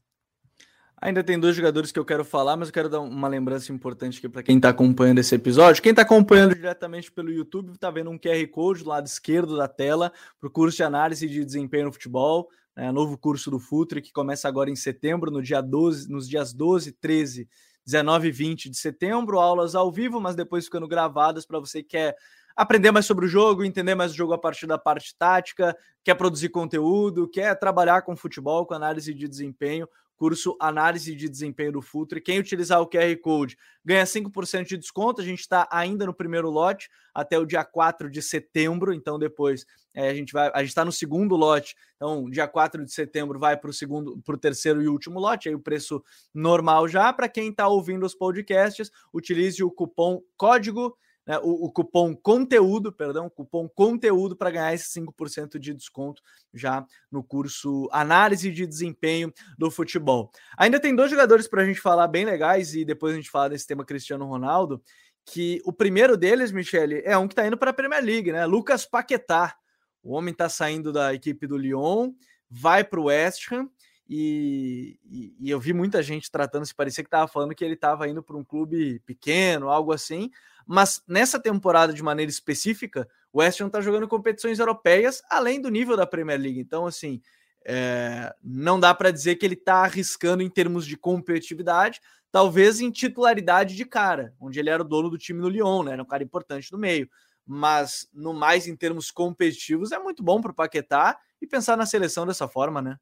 Ainda 1.01 1.23
tem 1.23 1.39
dois 1.39 1.55
jogadores 1.55 1.91
que 1.91 1.99
eu 1.99 2.05
quero 2.05 2.23
falar, 2.23 2.55
mas 2.55 2.69
eu 2.69 2.73
quero 2.73 2.87
dar 2.87 3.01
uma 3.01 3.27
lembrança 3.27 3.73
importante 3.73 4.19
aqui 4.19 4.29
para 4.29 4.43
quem 4.43 4.57
está 4.57 4.69
acompanhando 4.69 5.17
esse 5.17 5.33
episódio. 5.33 5.81
Quem 5.81 5.89
está 5.89 6.03
acompanhando 6.03 6.55
diretamente 6.55 7.11
pelo 7.11 7.31
YouTube 7.31 7.71
está 7.71 7.89
vendo 7.89 8.11
um 8.11 8.17
QR 8.17 8.47
Code 8.51 8.83
do 8.83 8.89
lado 8.89 9.07
esquerdo 9.07 9.57
da 9.57 9.67
tela 9.67 10.13
para 10.39 10.47
o 10.47 10.51
curso 10.51 10.77
de 10.77 10.83
análise 10.83 11.27
de 11.27 11.43
desempenho 11.43 11.85
no 11.85 11.91
futebol 11.91 12.47
né, 12.75 12.91
novo 12.91 13.17
curso 13.17 13.51
do 13.51 13.59
Futre, 13.59 14.01
que 14.01 14.11
começa 14.11 14.47
agora 14.47 14.69
em 14.69 14.75
setembro, 14.75 15.31
no 15.31 15.41
dia 15.41 15.61
12, 15.61 16.09
nos 16.09 16.27
dias 16.27 16.53
12, 16.53 16.91
13, 16.93 17.47
19 17.85 18.27
e 18.27 18.31
20 18.31 18.69
de 18.69 18.77
setembro, 18.77 19.39
aulas 19.39 19.75
ao 19.75 19.91
vivo, 19.91 20.19
mas 20.19 20.35
depois 20.35 20.65
ficando 20.65 20.87
gravadas 20.87 21.45
para 21.45 21.59
você 21.59 21.81
que 21.81 21.89
quer 21.89 22.15
aprender 22.55 22.91
mais 22.91 23.05
sobre 23.05 23.25
o 23.25 23.27
jogo, 23.27 23.63
entender 23.63 23.95
mais 23.95 24.11
o 24.11 24.15
jogo 24.15 24.33
a 24.33 24.37
partir 24.37 24.67
da 24.67 24.77
parte 24.77 25.15
tática, 25.17 25.75
quer 26.03 26.15
produzir 26.15 26.49
conteúdo, 26.49 27.27
quer 27.27 27.57
trabalhar 27.57 28.03
com 28.03 28.15
futebol, 28.15 28.65
com 28.65 28.73
análise 28.73 29.13
de 29.13 29.27
desempenho 29.27 29.87
curso 30.23 30.55
Análise 30.57 31.13
de 31.13 31.27
Desempenho 31.27 31.73
do 31.73 31.81
Futre. 31.81 32.21
Quem 32.21 32.39
utilizar 32.39 32.79
o 32.79 32.87
QR 32.87 33.13
Code 33.21 33.57
ganha 33.83 34.05
5% 34.05 34.65
de 34.65 34.77
desconto. 34.77 35.19
A 35.19 35.23
gente 35.25 35.41
está 35.41 35.67
ainda 35.69 36.05
no 36.05 36.13
primeiro 36.13 36.49
lote 36.49 36.89
até 37.13 37.37
o 37.37 37.45
dia 37.45 37.65
4 37.65 38.09
de 38.09 38.21
setembro. 38.21 38.93
Então, 38.93 39.19
depois 39.19 39.65
é, 39.93 40.11
a 40.11 40.13
gente 40.13 40.31
vai. 40.31 40.49
A 40.53 40.59
gente 40.59 40.69
está 40.69 40.85
no 40.85 40.93
segundo 40.93 41.35
lote. 41.35 41.75
Então, 41.97 42.29
dia 42.29 42.47
4 42.47 42.85
de 42.85 42.93
setembro 42.93 43.37
vai 43.37 43.57
para 43.57 43.69
o 43.69 43.73
segundo, 43.73 44.17
para 44.23 44.35
o 44.35 44.37
terceiro 44.37 44.81
e 44.81 44.87
último 44.87 45.19
lote. 45.19 45.49
Aí 45.49 45.55
o 45.55 45.59
preço 45.59 46.01
normal 46.33 46.87
já. 46.87 47.11
Para 47.11 47.27
quem 47.27 47.49
está 47.49 47.67
ouvindo 47.67 48.05
os 48.05 48.15
podcasts, 48.15 48.89
utilize 49.13 49.61
o 49.61 49.69
cupom 49.69 50.21
código 50.37 50.97
né, 51.25 51.39
o, 51.39 51.65
o, 51.65 51.71
cupom 51.71 52.15
conteúdo, 52.15 52.91
perdão, 52.91 53.29
cupom 53.29 53.67
conteúdo 53.67 54.35
para 54.35 54.51
ganhar 54.51 54.73
esse 54.73 54.99
5% 54.99 55.57
de 55.57 55.73
desconto 55.73 56.21
já 56.53 56.85
no 57.11 57.23
curso 57.23 57.87
Análise 57.91 58.51
de 58.51 58.67
Desempenho 58.67 59.31
do 59.57 59.71
Futebol. 59.71 60.31
Ainda 60.57 60.79
tem 60.79 60.95
dois 60.95 61.09
jogadores 61.09 61.47
para 61.47 61.61
a 61.61 61.65
gente 61.65 61.79
falar 61.79 62.07
bem 62.07 62.25
legais 62.25 62.75
e 62.75 62.83
depois 62.83 63.13
a 63.13 63.15
gente 63.15 63.29
fala 63.29 63.49
desse 63.49 63.67
tema 63.67 63.85
Cristiano 63.85 64.25
Ronaldo, 64.25 64.81
que 65.25 65.61
o 65.63 65.71
primeiro 65.71 66.17
deles, 66.17 66.51
Michele, 66.51 67.01
é 67.05 67.17
um 67.17 67.27
que 67.27 67.33
está 67.33 67.47
indo 67.47 67.57
para 67.57 67.71
a 67.71 67.73
Premier 67.73 68.03
League, 68.03 68.31
né? 68.31 68.45
Lucas 68.45 68.85
Paquetá. 68.85 69.55
O 70.03 70.13
homem 70.13 70.33
está 70.33 70.49
saindo 70.49 70.91
da 70.91 71.13
equipe 71.13 71.47
do 71.47 71.57
Lyon, 71.57 72.11
vai 72.49 72.83
para 72.83 72.99
o 72.99 73.05
West 73.05 73.49
Ham 73.49 73.69
e, 74.07 74.99
e, 75.05 75.35
e, 75.39 75.49
eu 75.49 75.59
vi 75.59 75.71
muita 75.71 76.03
gente 76.03 76.29
tratando, 76.29 76.65
se 76.65 76.75
parecia 76.75 77.03
que 77.03 77.07
estava 77.07 77.27
falando 77.27 77.55
que 77.55 77.63
ele 77.63 77.75
estava 77.75 78.07
indo 78.07 78.21
para 78.21 78.35
um 78.35 78.43
clube 78.43 78.99
pequeno, 79.05 79.69
algo 79.69 79.93
assim. 79.93 80.29
Mas 80.65 81.01
nessa 81.07 81.39
temporada, 81.39 81.93
de 81.93 82.03
maneira 82.03 82.29
específica, 82.29 83.07
o 83.31 83.39
West 83.39 83.59
Ham 83.61 83.67
está 83.67 83.81
jogando 83.81 84.07
competições 84.07 84.59
europeias 84.59 85.21
além 85.29 85.61
do 85.61 85.69
nível 85.69 85.97
da 85.97 86.05
Premier 86.05 86.39
League. 86.39 86.59
Então, 86.59 86.85
assim, 86.85 87.21
é, 87.65 88.33
não 88.43 88.79
dá 88.79 88.93
para 88.93 89.11
dizer 89.11 89.35
que 89.35 89.45
ele 89.45 89.55
está 89.55 89.83
arriscando 89.83 90.43
em 90.43 90.49
termos 90.49 90.85
de 90.85 90.97
competitividade, 90.97 92.01
talvez 92.31 92.79
em 92.79 92.91
titularidade 92.91 93.75
de 93.75 93.85
cara, 93.85 94.33
onde 94.39 94.59
ele 94.59 94.69
era 94.69 94.81
o 94.81 94.87
dono 94.87 95.09
do 95.09 95.17
time 95.17 95.39
no 95.39 95.49
Lyon, 95.49 95.83
né? 95.83 95.93
Era 95.93 96.03
um 96.03 96.07
cara 96.07 96.23
importante 96.23 96.71
no 96.71 96.77
meio. 96.77 97.09
Mas 97.45 98.07
no 98.13 98.33
mais 98.33 98.67
em 98.67 98.75
termos 98.75 99.11
competitivos 99.11 99.91
é 99.91 99.99
muito 99.99 100.23
bom 100.23 100.41
para 100.41 100.51
o 100.51 100.55
Paquetá 100.55 101.17
e 101.41 101.47
pensar 101.47 101.75
na 101.75 101.85
seleção 101.85 102.25
dessa 102.25 102.47
forma, 102.47 102.81
né? 102.81 102.97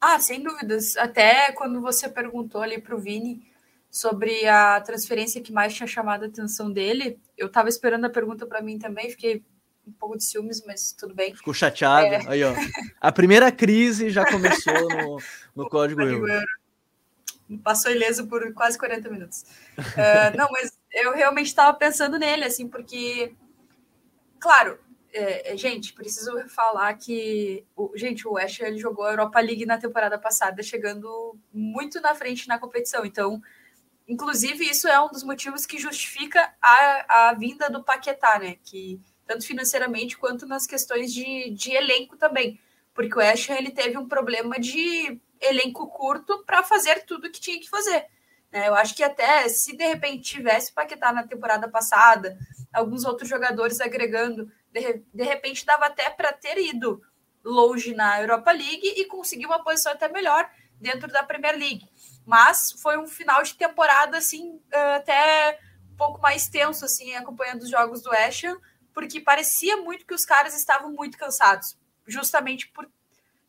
Ah, 0.00 0.18
sem 0.18 0.42
dúvidas. 0.42 0.96
Até 0.96 1.52
quando 1.52 1.80
você 1.80 2.08
perguntou 2.08 2.62
ali 2.62 2.80
para 2.80 2.94
o 2.94 2.98
Vini 2.98 3.49
sobre 3.90 4.46
a 4.46 4.80
transferência 4.80 5.42
que 5.42 5.52
mais 5.52 5.74
tinha 5.74 5.86
chamado 5.86 6.24
a 6.24 6.28
atenção 6.28 6.70
dele. 6.70 7.18
Eu 7.36 7.48
estava 7.48 7.68
esperando 7.68 8.04
a 8.04 8.10
pergunta 8.10 8.46
para 8.46 8.62
mim 8.62 8.78
também, 8.78 9.10
fiquei 9.10 9.42
um 9.86 9.92
pouco 9.92 10.16
de 10.16 10.24
ciúmes, 10.24 10.62
mas 10.64 10.92
tudo 10.92 11.14
bem. 11.14 11.34
Ficou 11.34 11.52
chateado. 11.52 12.06
É. 12.06 12.22
Aí, 12.28 12.44
ó. 12.44 12.54
A 13.00 13.10
primeira 13.10 13.50
crise 13.50 14.10
já 14.10 14.24
começou 14.30 14.88
no, 14.88 15.18
no 15.56 15.68
Código 15.68 16.02
Euro. 16.02 16.26
Passou 17.64 17.90
ileso 17.90 18.28
por 18.28 18.54
quase 18.54 18.78
40 18.78 19.10
minutos. 19.10 19.44
uh, 19.76 20.36
não, 20.38 20.48
mas 20.52 20.78
eu 20.92 21.12
realmente 21.12 21.48
estava 21.48 21.76
pensando 21.76 22.16
nele, 22.16 22.44
assim, 22.44 22.68
porque, 22.68 23.34
claro, 24.38 24.78
é, 25.12 25.52
é, 25.52 25.56
gente, 25.56 25.92
preciso 25.92 26.48
falar 26.48 26.94
que, 26.94 27.64
o, 27.74 27.90
gente, 27.96 28.28
o 28.28 28.34
West 28.34 28.60
ele 28.60 28.78
jogou 28.78 29.04
a 29.04 29.10
Europa 29.10 29.40
League 29.40 29.66
na 29.66 29.78
temporada 29.78 30.16
passada, 30.16 30.62
chegando 30.62 31.36
muito 31.52 32.00
na 32.00 32.14
frente 32.14 32.46
na 32.46 32.58
competição. 32.58 33.04
Então, 33.04 33.42
Inclusive, 34.10 34.68
isso 34.68 34.88
é 34.88 35.00
um 35.00 35.06
dos 35.06 35.22
motivos 35.22 35.64
que 35.64 35.78
justifica 35.78 36.52
a, 36.60 37.28
a 37.28 37.34
vinda 37.34 37.70
do 37.70 37.84
Paquetá, 37.84 38.40
né? 38.40 38.56
Que 38.64 39.00
tanto 39.24 39.46
financeiramente 39.46 40.18
quanto 40.18 40.46
nas 40.46 40.66
questões 40.66 41.14
de, 41.14 41.50
de 41.50 41.70
elenco 41.70 42.16
também. 42.16 42.58
Porque 42.92 43.16
o 43.16 43.20
Ashton 43.20 43.52
ele 43.52 43.70
teve 43.70 43.96
um 43.96 44.08
problema 44.08 44.58
de 44.58 45.16
elenco 45.40 45.86
curto 45.86 46.42
para 46.44 46.60
fazer 46.64 47.04
tudo 47.06 47.30
que 47.30 47.40
tinha 47.40 47.60
que 47.60 47.70
fazer. 47.70 48.04
Né? 48.50 48.66
Eu 48.66 48.74
acho 48.74 48.96
que 48.96 49.04
até 49.04 49.48
se 49.48 49.76
de 49.76 49.86
repente 49.86 50.22
tivesse 50.22 50.72
o 50.72 50.74
Paquetá 50.74 51.12
na 51.12 51.22
temporada 51.22 51.68
passada, 51.68 52.36
alguns 52.72 53.04
outros 53.04 53.28
jogadores 53.28 53.80
agregando, 53.80 54.50
de, 54.72 55.04
de 55.14 55.22
repente 55.22 55.64
dava 55.64 55.86
até 55.86 56.10
para 56.10 56.32
ter 56.32 56.58
ido 56.58 57.00
longe 57.44 57.94
na 57.94 58.20
Europa 58.20 58.50
League 58.50 58.92
e 58.96 59.04
conseguir 59.04 59.46
uma 59.46 59.62
posição 59.62 59.92
até 59.92 60.08
melhor 60.08 60.50
dentro 60.80 61.06
da 61.12 61.22
Premier 61.22 61.56
League. 61.56 61.88
Mas 62.26 62.72
foi 62.72 62.98
um 62.98 63.06
final 63.06 63.42
de 63.42 63.54
temporada, 63.54 64.18
assim, 64.18 64.60
eh, 64.70 64.94
até 64.96 65.58
um 65.92 65.96
pouco 65.96 66.20
mais 66.20 66.48
tenso, 66.48 66.84
assim, 66.84 67.14
acompanhando 67.14 67.62
os 67.62 67.70
jogos 67.70 68.02
do 68.02 68.10
West 68.10 68.44
Ham, 68.44 68.58
porque 68.92 69.20
parecia 69.20 69.76
muito 69.78 70.06
que 70.06 70.14
os 70.14 70.24
caras 70.24 70.54
estavam 70.54 70.92
muito 70.92 71.16
cansados, 71.18 71.76
justamente 72.06 72.68
por 72.68 72.88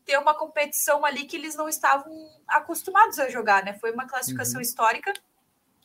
ter 0.04 0.18
uma 0.18 0.34
competição 0.34 1.04
ali 1.04 1.24
que 1.24 1.36
eles 1.36 1.54
não 1.54 1.68
estavam 1.68 2.12
acostumados 2.48 3.18
a 3.18 3.28
jogar, 3.28 3.64
né? 3.64 3.74
Foi 3.74 3.92
uma 3.92 4.06
classificação 4.06 4.56
uhum. 4.56 4.62
histórica, 4.62 5.12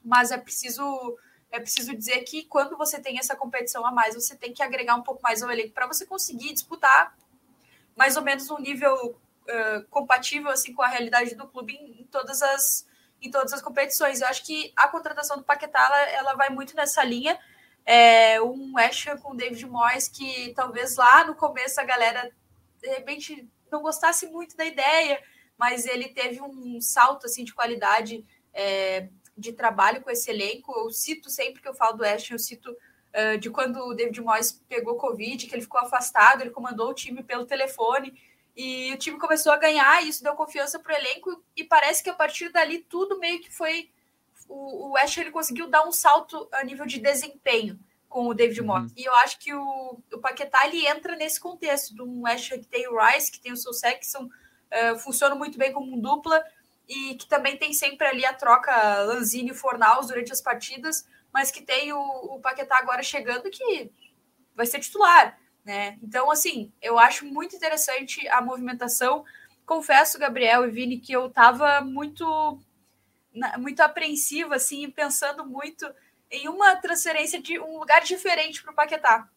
mas 0.04 0.32
é 0.32 0.38
preciso 0.38 1.18
é 1.50 1.60
preciso 1.60 1.96
dizer 1.96 2.24
que 2.24 2.44
quando 2.44 2.76
você 2.76 3.00
tem 3.00 3.18
essa 3.18 3.34
competição 3.34 3.86
a 3.86 3.92
mais, 3.92 4.16
você 4.16 4.36
tem 4.36 4.54
que 4.54 4.62
agregar 4.62 4.96
um 4.96 5.02
pouco 5.02 5.22
mais 5.22 5.42
ao 5.42 5.50
elenco 5.50 5.74
para 5.74 5.88
você 5.88 6.06
conseguir 6.06 6.54
disputar 6.54 7.16
mais 7.96 8.18
ou 8.18 8.24
menos 8.24 8.50
um 8.50 8.60
nível 8.60 9.18
compatível 9.90 10.50
assim 10.50 10.74
com 10.74 10.82
a 10.82 10.88
realidade 10.88 11.36
do 11.36 11.48
clube 11.48 11.74
em, 11.74 12.02
em, 12.02 12.04
todas 12.06 12.42
as 12.42 12.88
em 13.22 13.32
todas 13.32 13.52
as 13.52 13.62
competições. 13.62 14.22
Eu 14.22 14.28
acho 14.28 14.46
que 14.46 14.72
a 14.76 14.88
contratação 14.88 15.38
do 15.38 15.44
Paquetá 15.44 15.80
ela, 15.80 16.02
ela 16.10 16.34
vai 16.36 16.50
muito 16.50 16.76
nessa 16.76 17.04
linha. 17.04 17.40
É, 17.84 18.40
um 18.42 18.74
West 18.76 19.08
com 19.22 19.32
o 19.32 19.36
David 19.36 19.66
Moyes 19.66 20.08
que 20.08 20.54
talvez 20.56 20.98
lá 20.98 21.24
no 21.26 21.34
começo 21.34 21.80
a 21.80 21.86
galera 21.86 22.32
de 22.82 22.88
repente 22.90 23.50
não 23.72 23.82
gostasse 23.82 24.28
muito 24.28 24.56
da 24.56 24.66
ideia, 24.66 25.22
mas 25.58 25.86
ele 25.86 26.10
teve 26.10 26.42
um 26.42 26.80
salto 26.82 27.26
assim 27.26 27.44
de 27.44 27.54
qualidade 27.54 28.26
é, 28.54 29.08
de 29.38 29.54
trabalho 29.54 30.02
com 30.02 30.10
esse 30.10 30.30
elenco. 30.30 30.74
Eu 30.78 30.90
cito 30.90 31.30
sempre 31.30 31.62
que 31.62 31.68
eu 31.68 31.74
falo 31.74 31.98
do 31.98 32.04
West, 32.04 32.32
eu 32.32 32.40
cito 32.40 32.72
uh, 32.72 33.38
de 33.38 33.50
quando 33.50 33.78
o 33.78 33.94
David 33.94 34.20
Moyes 34.22 34.52
pegou 34.68 34.96
Covid, 34.96 35.46
que 35.46 35.54
ele 35.54 35.62
ficou 35.62 35.80
afastado, 35.80 36.42
ele 36.42 36.50
comandou 36.50 36.90
o 36.90 36.94
time 36.94 37.24
pelo 37.24 37.46
telefone 37.46 38.20
e 38.58 38.92
o 38.92 38.98
time 38.98 39.20
começou 39.20 39.52
a 39.52 39.58
ganhar, 39.58 40.04
e 40.04 40.10
isso 40.10 40.24
deu 40.24 40.34
confiança 40.34 40.80
para 40.80 40.96
o 40.96 40.98
elenco, 40.98 41.44
e 41.56 41.64
parece 41.64 42.04
que 42.04 42.10
a 42.10 42.14
partir 42.14 42.50
dali 42.50 42.80
tudo 42.80 43.20
meio 43.20 43.40
que 43.40 43.56
foi, 43.56 43.92
o, 44.50 44.88
o 44.88 44.92
West 44.94 45.16
ele 45.18 45.30
conseguiu 45.30 45.68
dar 45.68 45.88
um 45.88 45.92
salto 45.92 46.50
a 46.52 46.64
nível 46.64 46.88
de 46.88 47.00
desempenho 47.00 47.80
com 48.10 48.28
o 48.28 48.34
David. 48.34 48.62
Uhum. 48.62 48.88
E 48.98 49.06
eu 49.06 49.14
acho 49.18 49.38
que 49.38 49.54
o, 49.54 50.00
o 50.12 50.18
Paquetá 50.18 50.66
ele 50.66 50.88
entra 50.88 51.16
nesse 51.16 51.40
contexto 51.40 51.94
de 51.94 52.02
um 52.02 52.24
West 52.24 52.50
que 52.50 52.66
tem 52.66 52.88
o 52.88 52.98
Rice, 53.00 53.32
que 53.32 53.40
tem 53.40 53.52
o 53.52 53.58
seu 53.58 53.74
Sexton, 53.74 54.24
uh, 54.24 54.98
funciona 54.98 55.36
muito 55.36 55.56
bem 55.56 55.72
como 55.72 55.94
um 55.94 56.02
dupla 56.02 56.44
e 56.88 57.14
que 57.14 57.28
também 57.28 57.58
tem 57.58 57.74
sempre 57.74 58.08
ali 58.08 58.26
a 58.26 58.34
troca 58.34 59.04
Lanzini 59.04 59.52
e 59.52 59.54
Fornaus 59.54 60.08
durante 60.08 60.32
as 60.32 60.42
partidas, 60.42 61.08
mas 61.32 61.52
que 61.52 61.62
tem 61.62 61.94
o, 61.94 62.00
o 62.00 62.40
Paquetá 62.40 62.80
agora 62.80 63.04
chegando 63.04 63.52
que 63.52 63.92
vai 64.56 64.66
ser 64.66 64.80
titular, 64.80 65.38
né? 65.68 65.98
Então, 66.02 66.32
assim, 66.32 66.72
eu 66.82 66.98
acho 66.98 67.26
muito 67.26 67.54
interessante 67.54 68.26
a 68.30 68.42
movimentação. 68.42 69.26
Confesso, 69.66 70.18
Gabriel 70.18 70.66
e 70.66 70.72
Vini, 70.72 70.98
que 70.98 71.12
eu 71.12 71.28
estava 71.28 71.82
muito 71.82 72.26
muito 73.60 73.82
apreensiva, 73.82 74.56
assim, 74.56 74.90
pensando 74.90 75.46
muito 75.46 75.86
em 76.32 76.48
uma 76.48 76.76
transferência 76.78 77.40
de 77.40 77.60
um 77.60 77.78
lugar 77.78 78.02
diferente 78.02 78.64
para 78.64 78.72
o 78.72 78.76
Paquetá. 78.76 79.30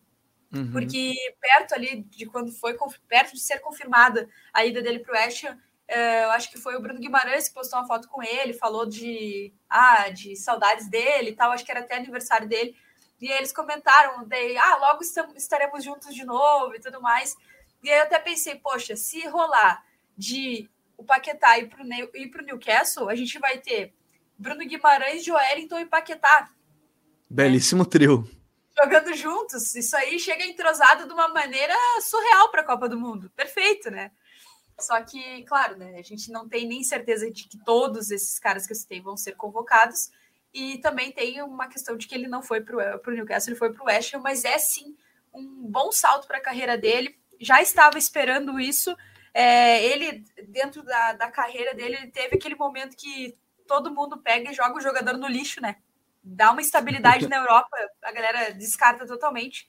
Uhum. 0.54 0.70
Porque 0.72 1.14
perto 1.38 1.74
ali 1.74 2.02
de 2.04 2.24
quando 2.26 2.50
foi, 2.52 2.76
perto 3.06 3.34
de 3.34 3.40
ser 3.40 3.58
confirmada 3.58 4.28
a 4.54 4.64
ida 4.64 4.80
dele 4.80 5.00
para 5.00 5.12
o 5.12 5.16
West 5.16 5.44
Ham, 5.44 5.58
é, 5.86 6.24
eu 6.24 6.30
acho 6.30 6.50
que 6.50 6.58
foi 6.58 6.76
o 6.76 6.80
Bruno 6.80 7.00
Guimarães 7.00 7.48
que 7.48 7.54
postou 7.54 7.80
uma 7.80 7.86
foto 7.86 8.08
com 8.08 8.22
ele, 8.22 8.54
falou 8.54 8.86
de, 8.86 9.52
ah, 9.68 10.08
de 10.08 10.36
saudades 10.36 10.88
dele 10.88 11.30
e 11.30 11.36
tal, 11.36 11.50
acho 11.50 11.64
que 11.64 11.70
era 11.72 11.80
até 11.80 11.96
aniversário 11.96 12.48
dele. 12.48 12.74
E 13.20 13.30
eles 13.30 13.52
comentaram, 13.52 14.26
daí, 14.26 14.56
ah, 14.56 14.76
logo 14.76 15.02
estamos, 15.02 15.36
estaremos 15.36 15.84
juntos 15.84 16.14
de 16.14 16.24
novo 16.24 16.74
e 16.74 16.80
tudo 16.80 17.00
mais. 17.02 17.36
E 17.82 17.90
aí 17.90 17.98
eu 17.98 18.04
até 18.04 18.18
pensei, 18.18 18.56
poxa, 18.56 18.96
se 18.96 19.26
rolar 19.26 19.84
de 20.16 20.68
o 20.96 21.04
Paquetá 21.04 21.58
ir 21.58 21.68
para 21.68 22.42
o 22.42 22.44
Newcastle, 22.44 23.08
a 23.08 23.14
gente 23.14 23.38
vai 23.38 23.58
ter 23.58 23.94
Bruno 24.38 24.66
Guimarães, 24.66 25.24
Joelinton 25.24 25.80
e 25.80 25.86
Paquetá. 25.86 26.50
Belíssimo 27.28 27.84
trio. 27.86 28.28
Jogando 28.78 29.14
juntos. 29.14 29.74
Isso 29.74 29.96
aí 29.96 30.18
chega 30.18 30.44
entrosado 30.44 31.06
de 31.06 31.12
uma 31.12 31.28
maneira 31.28 31.74
surreal 32.00 32.50
para 32.50 32.62
a 32.62 32.64
Copa 32.64 32.88
do 32.88 32.98
Mundo. 32.98 33.30
Perfeito, 33.36 33.90
né? 33.90 34.10
Só 34.78 35.00
que, 35.02 35.42
claro, 35.44 35.76
né, 35.76 35.98
a 35.98 36.02
gente 36.02 36.32
não 36.32 36.48
tem 36.48 36.66
nem 36.66 36.82
certeza 36.82 37.30
de 37.30 37.46
que 37.46 37.58
todos 37.64 38.10
esses 38.10 38.38
caras 38.38 38.66
que 38.66 38.72
eu 38.72 38.76
citei 38.76 39.00
vão 39.00 39.16
ser 39.16 39.36
convocados. 39.36 40.10
E 40.52 40.78
também 40.78 41.12
tem 41.12 41.42
uma 41.42 41.68
questão 41.68 41.96
de 41.96 42.06
que 42.06 42.14
ele 42.14 42.26
não 42.26 42.42
foi 42.42 42.60
para 42.60 43.00
o 43.06 43.10
Newcastle, 43.10 43.52
ele 43.52 43.58
foi 43.58 43.72
para 43.72 43.82
o 43.82 43.86
West 43.86 44.14
Ham, 44.14 44.20
mas 44.20 44.44
é 44.44 44.58
sim 44.58 44.96
um 45.32 45.66
bom 45.70 45.92
salto 45.92 46.26
para 46.26 46.38
a 46.38 46.42
carreira 46.42 46.76
dele. 46.76 47.16
Já 47.40 47.62
estava 47.62 47.98
esperando 47.98 48.58
isso. 48.58 48.96
É, 49.32 49.84
ele, 49.84 50.24
dentro 50.48 50.82
da, 50.82 51.12
da 51.12 51.30
carreira 51.30 51.72
dele, 51.74 51.96
ele 51.96 52.10
teve 52.10 52.36
aquele 52.36 52.56
momento 52.56 52.96
que 52.96 53.38
todo 53.66 53.94
mundo 53.94 54.18
pega 54.18 54.50
e 54.50 54.54
joga 54.54 54.76
o 54.76 54.80
jogador 54.80 55.16
no 55.16 55.28
lixo, 55.28 55.60
né? 55.62 55.76
Dá 56.22 56.50
uma 56.50 56.60
estabilidade 56.60 57.28
na 57.28 57.36
Europa, 57.38 57.76
a 58.02 58.10
galera 58.10 58.52
descarta 58.52 59.06
totalmente. 59.06 59.68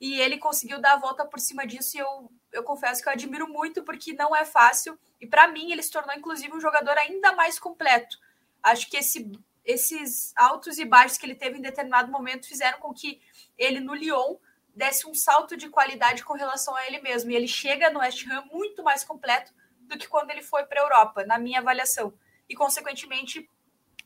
E 0.00 0.20
ele 0.20 0.38
conseguiu 0.38 0.80
dar 0.80 0.94
a 0.94 0.98
volta 0.98 1.24
por 1.24 1.40
cima 1.40 1.66
disso 1.66 1.96
e 1.96 2.00
eu, 2.00 2.30
eu 2.52 2.62
confesso 2.62 3.02
que 3.02 3.08
eu 3.08 3.12
admiro 3.12 3.48
muito 3.48 3.82
porque 3.82 4.12
não 4.12 4.34
é 4.34 4.44
fácil. 4.44 4.98
E 5.20 5.26
para 5.26 5.48
mim 5.48 5.72
ele 5.72 5.82
se 5.82 5.90
tornou 5.90 6.14
inclusive 6.14 6.52
um 6.52 6.60
jogador 6.60 6.96
ainda 6.98 7.32
mais 7.32 7.58
completo. 7.58 8.18
Acho 8.62 8.88
que 8.88 8.96
esse, 8.96 9.30
esses 9.64 10.32
altos 10.36 10.78
e 10.78 10.84
baixos 10.84 11.18
que 11.18 11.26
ele 11.26 11.34
teve 11.34 11.58
em 11.58 11.62
determinado 11.62 12.10
momento 12.10 12.48
fizeram 12.48 12.78
com 12.78 12.92
que 12.92 13.20
ele 13.56 13.80
no 13.80 13.94
Lyon 13.94 14.36
desse 14.74 15.06
um 15.06 15.14
salto 15.14 15.56
de 15.56 15.68
qualidade 15.68 16.24
com 16.24 16.34
relação 16.34 16.74
a 16.74 16.86
ele 16.86 17.00
mesmo. 17.00 17.30
E 17.30 17.36
ele 17.36 17.48
chega 17.48 17.90
no 17.90 18.00
West 18.00 18.26
Ham 18.26 18.44
muito 18.50 18.82
mais 18.82 19.04
completo 19.04 19.52
do 19.82 19.98
que 19.98 20.08
quando 20.08 20.30
ele 20.30 20.42
foi 20.42 20.64
para 20.64 20.80
a 20.80 20.84
Europa, 20.84 21.24
na 21.24 21.38
minha 21.38 21.60
avaliação 21.60 22.12
e, 22.48 22.54
consequentemente, 22.54 23.48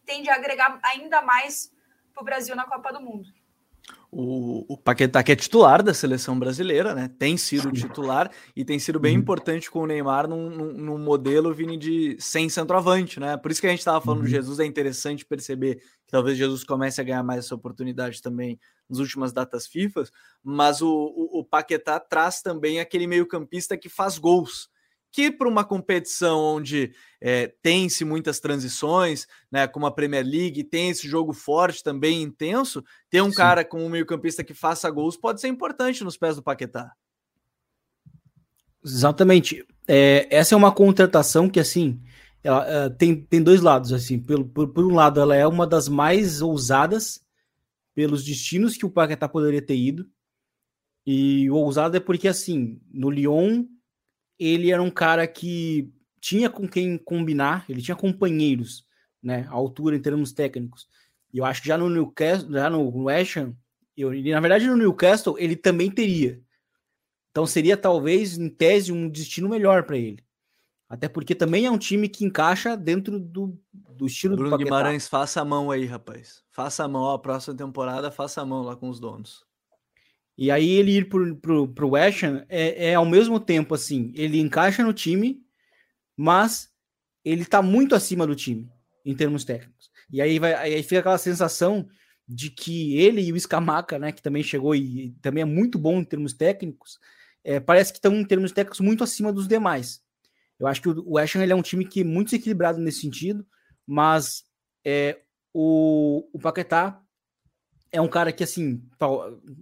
tende 0.05 0.29
a 0.31 0.35
agregar 0.35 0.79
ainda 0.83 1.23
mais 1.23 1.73
para 2.13 2.23
o 2.23 2.25
Brasil 2.25 2.55
na 2.57 2.65
Copa 2.65 2.93
do 2.93 3.01
Mundo. 3.01 3.33
O, 4.19 4.65
o 4.73 4.79
Paquetá, 4.79 5.23
que 5.23 5.31
é 5.31 5.37
titular 5.37 5.83
da 5.83 5.93
seleção 5.93 6.39
brasileira, 6.39 6.95
né? 6.95 7.11
Tem 7.19 7.37
sido 7.37 7.71
titular 7.71 8.31
e 8.57 8.65
tem 8.65 8.79
sido 8.79 8.99
bem 8.99 9.15
uhum. 9.15 9.21
importante 9.21 9.71
com 9.71 9.81
o 9.81 9.87
Neymar 9.87 10.27
num, 10.27 10.49
num, 10.49 10.73
num, 10.73 10.99
modelo 10.99 11.53
vindo 11.53 11.77
de 11.77 12.17
sem 12.19 12.49
centroavante, 12.49 13.21
né? 13.21 13.37
Por 13.37 13.51
isso 13.51 13.61
que 13.61 13.67
a 13.67 13.71
gente 13.71 13.81
estava 13.81 14.01
falando 14.01 14.21
uhum. 14.21 14.27
Jesus, 14.27 14.59
é 14.59 14.65
interessante 14.65 15.23
perceber 15.23 15.75
que 15.75 16.11
talvez 16.11 16.39
Jesus 16.39 16.65
comece 16.65 16.99
a 16.99 17.05
ganhar 17.05 17.23
mais 17.23 17.45
essa 17.45 17.55
oportunidade 17.55 18.23
também 18.23 18.59
nas 18.89 19.01
últimas 19.01 19.35
datas 19.35 19.67
FIFA, 19.67 20.05
mas 20.43 20.81
o, 20.81 20.89
o, 20.89 21.41
o 21.41 21.45
Paquetá 21.45 22.01
traz 22.01 22.41
também 22.41 22.81
aquele 22.81 23.07
meio-campista 23.07 23.77
que 23.77 23.91
faz 23.91 24.17
gols 24.17 24.71
que 25.17 25.33
para 25.33 25.49
uma 25.49 25.65
competição 25.65 26.39
onde 26.39 26.93
é, 27.23 27.47
tem-se 27.63 28.05
muitas 28.05 28.39
transições, 28.39 29.27
né, 29.51 29.67
como 29.67 29.87
a 29.87 29.91
Premier 29.91 30.23
League, 30.23 30.63
tem 30.63 30.91
esse 30.91 31.09
jogo 31.09 31.33
forte 31.33 31.83
também 31.83 32.23
intenso, 32.23 32.85
ter 33.09 33.23
um 33.23 33.31
Sim. 33.31 33.37
cara 33.39 33.65
com 33.65 33.83
um 33.83 33.89
meio-campista 33.89 34.45
que 34.45 34.53
faça 34.53 34.91
gols 34.91 35.17
pode 35.17 35.41
ser 35.41 35.49
importante 35.49 36.05
nos 36.05 36.19
pés 36.19 36.37
do 36.37 36.43
Paquetá. 36.43 36.93
Exatamente. 38.85 39.65
É, 39.89 40.29
essa 40.31 40.55
é 40.55 40.59
uma 40.59 40.71
contratação 40.71 41.49
que, 41.49 41.61
assim, 41.61 41.99
ela, 42.45 42.69
é, 42.69 42.91
tem, 42.91 43.19
tem 43.19 43.43
dois 43.43 43.63
lados. 43.63 43.95
assim. 43.95 44.19
Pelo, 44.19 44.45
por, 44.45 44.69
por 44.69 44.85
um 44.85 44.95
lado, 44.95 45.19
ela 45.19 45.35
é 45.35 45.47
uma 45.47 45.67
das 45.67 45.89
mais 45.89 46.43
ousadas 46.43 47.25
pelos 47.95 48.23
destinos 48.23 48.77
que 48.77 48.85
o 48.85 48.91
Paquetá 48.91 49.27
poderia 49.27 49.63
ter 49.63 49.77
ido. 49.77 50.07
E 51.07 51.49
o 51.49 51.55
ousado 51.55 51.97
é 51.97 52.01
porque, 52.01 52.29
assim, 52.29 52.79
no 52.93 53.09
Lyon 53.09 53.65
ele 54.39 54.71
era 54.71 54.83
um 54.83 54.91
cara 54.91 55.27
que 55.27 55.93
tinha 56.21 56.51
com 56.51 56.69
quem 56.69 56.99
combinar, 56.99 57.65
ele 57.69 57.83
tinha 57.83 57.97
companheiros, 57.97 58.87
né, 59.23 59.47
à 59.49 59.53
altura 59.53 59.97
em 59.97 60.01
termos 60.01 60.33
técnicos. 60.33 60.89
E 61.33 61.39
eu 61.39 61.45
acho 61.45 61.63
que 61.63 61.69
já 61.69 61.79
no 61.79 61.91
Newcastle, 61.91 62.53
já 62.53 62.71
no 62.71 63.05
West 63.05 63.37
Ham, 63.37 63.55
eu, 63.97 64.11
na 64.11 64.41
verdade 64.41 64.67
no 64.67 64.77
Newcastle 64.77 65.37
ele 65.39 65.57
também 65.57 65.91
teria. 65.91 66.41
Então 67.31 67.47
seria 67.47 67.77
talvez 67.77 68.39
em 68.39 68.49
tese 68.49 68.93
um 68.93 69.09
destino 69.09 69.49
melhor 69.49 69.85
para 69.85 69.99
ele. 69.99 70.25
Até 70.89 71.09
porque 71.09 71.35
também 71.35 71.67
é 71.67 71.71
um 71.71 71.79
time 71.79 72.09
que 72.09 72.25
encaixa 72.25 72.77
dentro 72.77 73.19
do, 73.19 73.59
do 73.73 74.07
estilo 74.07 74.37
Bruno 74.37 74.51
do 74.51 74.59
Guimarães, 74.59 75.09
faça 75.09 75.41
a 75.41 75.45
mão 75.45 75.71
aí, 75.71 75.85
rapaz. 75.85 76.43
Faça 76.51 76.85
a 76.85 76.89
mão, 76.89 77.03
ó, 77.03 77.15
a 77.15 77.19
próxima 77.19 77.57
temporada, 77.57 78.11
faça 78.11 78.41
a 78.41 78.47
mão 78.47 78.63
lá 78.63 78.77
com 78.77 78.89
os 78.89 79.01
donos. 79.01 79.45
E 80.39 80.51
aí 80.51 80.69
ele 80.69 80.99
ir 80.99 81.09
pro, 81.09 81.37
pro, 81.37 81.69
pro 81.69 81.91
West 81.91 82.23
Ham 82.23 82.45
é, 82.49 82.91
é 82.91 82.95
ao 82.95 83.07
mesmo 83.07 83.41
tempo 83.41 83.75
assim, 83.75 84.13
ele 84.15 84.39
encaixa 84.39 84.83
no 84.83 84.93
time, 84.93 85.43
mas 86.17 86.69
ele 87.25 87.45
tá 87.45 87.63
muito 87.63 87.95
acima 87.95 88.27
do 88.27 88.37
time 88.37 88.71
em 89.05 89.15
termos 89.15 89.45
técnicos. 89.45 89.91
E 90.13 90.21
aí 90.21 90.39
vai 90.39 90.55
aí 90.55 90.83
fica 90.83 91.01
aquela 91.01 91.19
sensação 91.19 91.89
de 92.29 92.51
que 92.51 92.99
ele 92.99 93.23
e 93.23 93.33
o 93.33 93.41
Scamaca, 93.41 93.99
né, 93.99 94.13
que 94.13 94.23
também 94.23 94.43
chegou 94.43 94.75
e, 94.75 95.07
e 95.07 95.11
também 95.23 95.43
é 95.43 95.45
muito 95.45 95.79
bom 95.79 96.01
em 96.01 96.05
termos 96.05 96.33
técnicos, 96.33 96.99
é, 97.43 97.61
parece 97.61 97.93
que 97.93 97.99
estão 97.99 98.15
em 98.15 98.25
termos 98.25 98.53
técnicos 98.53 98.81
muito 98.81 99.05
acima 99.05 99.33
dos 99.33 99.47
demais. 99.47 100.03
Eu 100.59 100.67
acho 100.67 100.83
que 100.83 100.89
o 100.89 101.13
West 101.13 101.37
Ham 101.37 101.43
ele 101.43 101.53
é 101.53 101.57
um 101.57 101.63
time 101.63 101.87
que 101.87 102.01
é 102.01 102.05
muito 102.05 102.35
equilibrado 102.35 102.79
nesse 102.79 103.01
sentido, 103.01 103.47
mas 103.87 104.45
é, 104.85 105.21
o, 105.55 106.29
o 106.33 106.39
Paquetá 106.39 107.01
é 107.93 108.01
um 108.01 108.09
cara 108.09 108.33
que, 108.33 108.45
assim, 108.45 108.83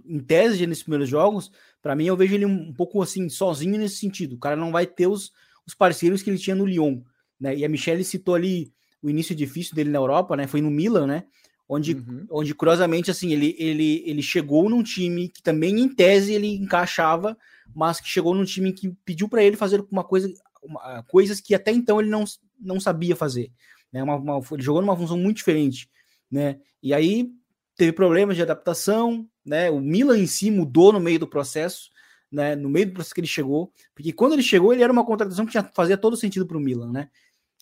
em 0.07 0.21
tese, 0.21 0.67
nesses 0.67 0.83
primeiros 0.83 1.09
jogos, 1.09 1.53
para 1.83 1.95
mim 1.95 2.07
eu 2.07 2.17
vejo 2.17 2.35
ele 2.35 2.47
um 2.47 2.73
pouco 2.73 3.03
assim, 3.03 3.29
sozinho 3.29 3.79
nesse 3.79 3.97
sentido. 3.97 4.35
O 4.35 4.39
cara 4.39 4.57
não 4.57 4.73
vai 4.73 4.87
ter 4.87 5.07
os, 5.07 5.33
os 5.67 5.75
parceiros 5.75 6.23
que 6.23 6.31
ele 6.31 6.39
tinha 6.39 6.57
no 6.57 6.67
Lyon, 6.67 7.01
né? 7.39 7.55
E 7.57 7.65
a 7.65 7.69
Michelle 7.69 8.03
citou 8.05 8.35
ali 8.35 8.73
o 9.03 9.11
início 9.11 9.35
difícil 9.35 9.75
dele 9.75 9.91
na 9.91 9.99
Europa, 9.99 10.37
né? 10.37 10.47
Foi 10.47 10.61
no 10.61 10.71
Milan, 10.71 11.07
né? 11.07 11.25
Onde, 11.69 11.95
uhum. 11.95 12.27
onde 12.31 12.55
curiosamente, 12.55 13.11
assim, 13.11 13.33
ele, 13.33 13.55
ele, 13.59 14.03
ele 14.07 14.23
chegou 14.23 14.69
num 14.69 14.83
time 14.83 15.29
que 15.29 15.43
também, 15.43 15.79
em 15.79 15.89
tese, 15.89 16.33
ele 16.33 16.49
encaixava, 16.49 17.37
mas 17.75 18.01
que 18.01 18.09
chegou 18.09 18.35
num 18.35 18.45
time 18.45 18.73
que 18.73 18.91
pediu 19.05 19.29
para 19.29 19.43
ele 19.43 19.57
fazer 19.57 19.85
uma 19.91 20.05
coisa, 20.05 20.33
uma, 20.63 21.03
coisas 21.05 21.41
que 21.41 21.55
até 21.55 21.71
então 21.71 22.01
ele 22.01 22.11
não, 22.11 22.25
não 22.61 22.81
sabia 22.81 23.17
fazer. 23.17 23.51
Né? 23.93 24.03
Uma, 24.03 24.17
uma, 24.17 24.41
ele 24.53 24.63
jogou 24.63 24.83
numa 24.83 24.97
função 24.97 25.17
muito 25.17 25.37
diferente, 25.37 25.89
né? 26.31 26.59
E 26.83 26.93
aí 26.93 27.31
teve 27.77 27.93
problemas 27.93 28.37
de 28.37 28.43
adaptação, 28.43 29.27
né? 29.45 29.71
O 29.71 29.81
Milan 29.81 30.19
em 30.19 30.27
si 30.27 30.51
mudou 30.51 30.93
no 30.93 31.01
meio 31.01 31.19
do 31.19 31.27
processo, 31.27 31.91
né? 32.31 32.55
No 32.55 32.69
meio 32.69 32.87
do 32.87 32.93
processo 32.93 33.15
que 33.15 33.21
ele 33.21 33.27
chegou, 33.27 33.73
porque 33.95 34.13
quando 34.13 34.33
ele 34.33 34.43
chegou, 34.43 34.73
ele 34.73 34.83
era 34.83 34.93
uma 34.93 35.05
contratação 35.05 35.47
que 35.47 35.53
já 35.53 35.63
fazia 35.63 35.97
todo 35.97 36.17
sentido 36.17 36.47
para 36.47 36.57
o 36.57 36.61
Milan, 36.61 36.91
né? 36.93 37.09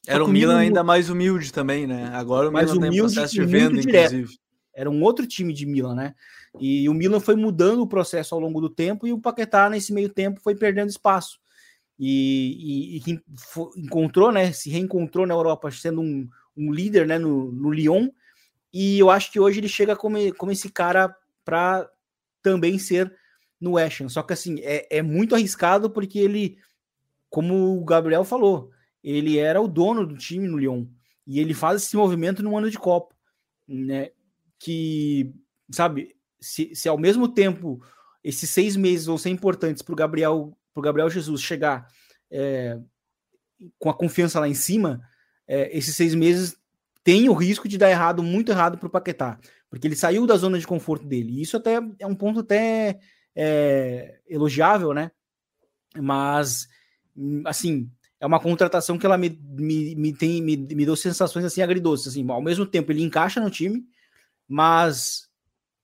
Era 0.06 0.24
um 0.24 0.28
Milan 0.28 0.58
ainda 0.58 0.82
mais 0.82 1.08
humilde 1.08 1.52
também, 1.52 1.86
né? 1.86 2.10
Agora 2.12 2.48
o 2.48 2.52
mais 2.52 2.72
Milan 2.72 2.88
humilde, 2.88 3.14
tem 3.14 3.22
processo 3.22 3.34
de 3.34 3.44
venda, 3.44 3.80
inclusive. 3.80 4.38
Era 4.74 4.90
um 4.90 5.02
outro 5.02 5.26
time 5.26 5.52
de 5.52 5.66
Milan, 5.66 5.94
né? 5.94 6.14
E 6.60 6.88
o 6.88 6.94
Milan 6.94 7.20
foi 7.20 7.36
mudando 7.36 7.82
o 7.82 7.86
processo 7.86 8.34
ao 8.34 8.40
longo 8.40 8.60
do 8.60 8.68
tempo 8.68 9.06
e 9.06 9.12
o 9.12 9.20
Paquetá, 9.20 9.70
nesse 9.70 9.92
meio 9.92 10.08
tempo, 10.08 10.40
foi 10.40 10.54
perdendo 10.54 10.90
espaço. 10.90 11.38
E, 11.98 12.98
e, 13.06 13.12
e 13.12 13.20
encontrou, 13.76 14.32
né? 14.32 14.50
Se 14.52 14.70
reencontrou 14.70 15.26
na 15.26 15.34
Europa 15.34 15.70
sendo 15.70 16.00
um, 16.00 16.28
um 16.56 16.72
líder 16.72 17.06
né, 17.06 17.18
no, 17.18 17.52
no 17.52 17.70
Lyon 17.70 18.08
e 18.72 18.98
eu 18.98 19.10
acho 19.10 19.30
que 19.30 19.38
hoje 19.38 19.60
ele 19.60 19.68
chega 19.68 19.94
como, 19.94 20.16
como 20.34 20.52
esse 20.52 20.70
cara 20.70 21.14
para 21.44 21.88
também 22.42 22.78
ser 22.78 23.14
no 23.60 23.76
Ham. 23.76 24.08
Só 24.08 24.22
que 24.22 24.32
assim, 24.32 24.60
é, 24.60 24.86
é 24.90 25.02
muito 25.02 25.34
arriscado 25.34 25.90
porque 25.90 26.18
ele, 26.18 26.58
como 27.28 27.78
o 27.78 27.84
Gabriel 27.84 28.24
falou, 28.24 28.70
ele 29.02 29.38
era 29.38 29.60
o 29.60 29.68
dono 29.68 30.06
do 30.06 30.16
time 30.16 30.48
no 30.48 30.58
Lyon. 30.58 30.86
E 31.26 31.38
ele 31.38 31.54
faz 31.54 31.82
esse 31.82 31.96
movimento 31.96 32.42
no 32.42 32.56
ano 32.56 32.70
de 32.70 32.78
Copa. 32.78 33.14
né, 33.68 34.10
que, 34.58 35.34
sabe, 35.70 36.16
se, 36.40 36.74
se 36.74 36.88
ao 36.88 36.96
mesmo 36.96 37.28
tempo 37.28 37.84
esses 38.22 38.48
seis 38.48 38.76
meses 38.76 39.06
vão 39.06 39.18
ser 39.18 39.30
importantes 39.30 39.82
para 39.82 39.92
o 39.92 39.96
Gabriel, 39.96 40.56
Gabriel 40.76 41.10
Jesus 41.10 41.42
chegar 41.42 41.88
é, 42.30 42.78
com 43.78 43.90
a 43.90 43.94
confiança 43.94 44.38
lá 44.40 44.48
em 44.48 44.54
cima, 44.54 45.02
é, 45.46 45.76
esses 45.76 45.96
seis 45.96 46.14
meses 46.14 46.56
tem 47.04 47.28
o 47.28 47.34
risco 47.34 47.68
de 47.68 47.78
dar 47.78 47.90
errado, 47.90 48.22
muito 48.22 48.52
errado 48.52 48.78
para 48.78 48.86
o 48.86 48.90
Paquetá, 48.90 49.38
porque 49.68 49.86
ele 49.86 49.96
saiu 49.96 50.26
da 50.26 50.36
zona 50.36 50.58
de 50.58 50.66
conforto 50.66 51.04
dele. 51.04 51.32
E 51.32 51.42
isso 51.42 51.56
até 51.56 51.80
é 51.98 52.06
um 52.06 52.14
ponto 52.14 52.40
até 52.40 52.98
é, 53.34 54.20
elogiável, 54.28 54.94
né? 54.94 55.10
Mas, 55.96 56.68
assim, 57.44 57.90
é 58.20 58.26
uma 58.26 58.40
contratação 58.40 58.96
que 58.96 59.04
ela 59.04 59.18
me, 59.18 59.30
me, 59.42 59.94
me, 59.96 60.12
tem, 60.12 60.40
me, 60.40 60.56
me 60.56 60.84
deu 60.84 60.94
sensações 60.94 61.44
assim 61.44 61.60
agridoces. 61.60 62.08
Assim, 62.08 62.28
ao 62.30 62.40
mesmo 62.40 62.64
tempo, 62.64 62.92
ele 62.92 63.02
encaixa 63.02 63.40
no 63.40 63.50
time, 63.50 63.84
mas, 64.46 65.28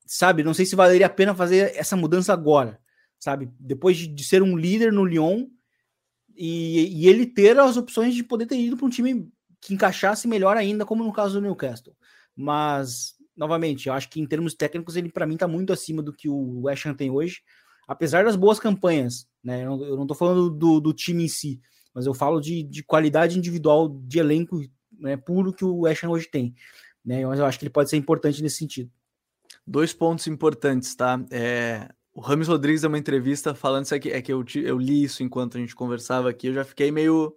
sabe, 0.07 0.45
não 0.45 0.55
sei 0.55 0.65
se 0.65 0.77
valeria 0.77 1.07
a 1.07 1.11
pena 1.11 1.35
fazer 1.35 1.75
essa 1.77 1.97
mudança 1.97 2.33
agora, 2.33 2.81
sabe? 3.19 3.51
Depois 3.59 3.97
de, 3.97 4.07
de 4.07 4.25
ser 4.25 4.43
um 4.43 4.57
líder 4.57 4.93
no 4.93 5.05
Lyon 5.05 5.49
e, 6.37 7.03
e, 7.03 7.09
ele 7.09 7.27
ter 7.27 7.59
as 7.59 7.77
opções 7.77 8.15
de 8.15 8.23
poder 8.23 8.47
ter 8.47 8.57
ido 8.57 8.77
para 8.77 8.87
um 8.87 8.91
time 8.91 9.29
que 9.61 9.75
encaixasse 9.75 10.29
melhor 10.29 10.57
ainda, 10.57 10.85
como 10.85 11.05
no 11.05 11.13
caso 11.13 11.35
do 11.35 11.41
Newcastle. 11.41 11.95
Mas, 12.35 13.15
novamente, 13.37 13.89
eu 13.89 13.95
acho 13.95 14.09
que 14.09 14.21
em 14.21 14.27
termos 14.27 14.55
técnicos, 14.55 14.97
ele 14.97 15.11
para 15.11 15.27
mim 15.27 15.35
está 15.35 15.49
muito 15.49 15.73
acima 15.73 16.03
do 16.03 16.13
que 16.13 16.29
o 16.29 16.63
West 16.63 16.87
Ham 16.87 16.95
tem 16.95 17.11
hoje, 17.11 17.41
apesar 17.87 18.25
das 18.25 18.37
boas 18.37 18.61
campanhas, 18.61 19.27
né? 19.43 19.65
Eu 19.65 19.97
não 19.97 20.03
estou 20.03 20.17
falando 20.17 20.51
do, 20.51 20.81
do, 20.81 20.93
time 20.93 21.25
em 21.25 21.29
si, 21.29 21.61
mas 21.95 22.07
eu 22.07 22.15
falo 22.15 22.41
de, 22.41 22.63
de 22.63 22.83
qualidade 22.83 23.39
individual 23.39 23.89
de 23.89 24.19
elenco 24.19 24.61
né, 24.99 25.17
puro 25.17 25.53
que 25.53 25.65
o 25.65 25.81
West 25.81 26.05
Ham 26.05 26.11
hoje 26.11 26.29
tem. 26.31 26.55
Né? 27.05 27.25
Mas 27.27 27.39
eu 27.39 27.47
acho 27.47 27.59
que 27.59 27.65
ele 27.65 27.73
pode 27.73 27.89
ser 27.89 27.97
importante 27.97 28.43
nesse 28.43 28.57
sentido. 28.57 28.91
Dois 29.67 29.93
pontos 29.93 30.27
importantes, 30.27 30.95
tá? 30.95 31.25
É, 31.31 31.89
o 32.13 32.21
Rames 32.21 32.49
Rodrigues 32.49 32.83
deu 32.83 32.89
uma 32.89 32.99
entrevista 32.99 33.55
falando 33.55 33.85
isso 33.85 33.95
aqui, 33.95 34.11
é 34.11 34.21
que 34.21 34.33
eu, 34.33 34.45
eu 34.57 34.79
li 34.79 35.05
isso 35.05 35.23
enquanto 35.23 35.57
a 35.57 35.61
gente 35.61 35.75
conversava 35.75 36.29
aqui, 36.29 36.49
eu 36.49 36.55
já 36.55 36.65
fiquei 36.65 36.91
meio 36.91 37.35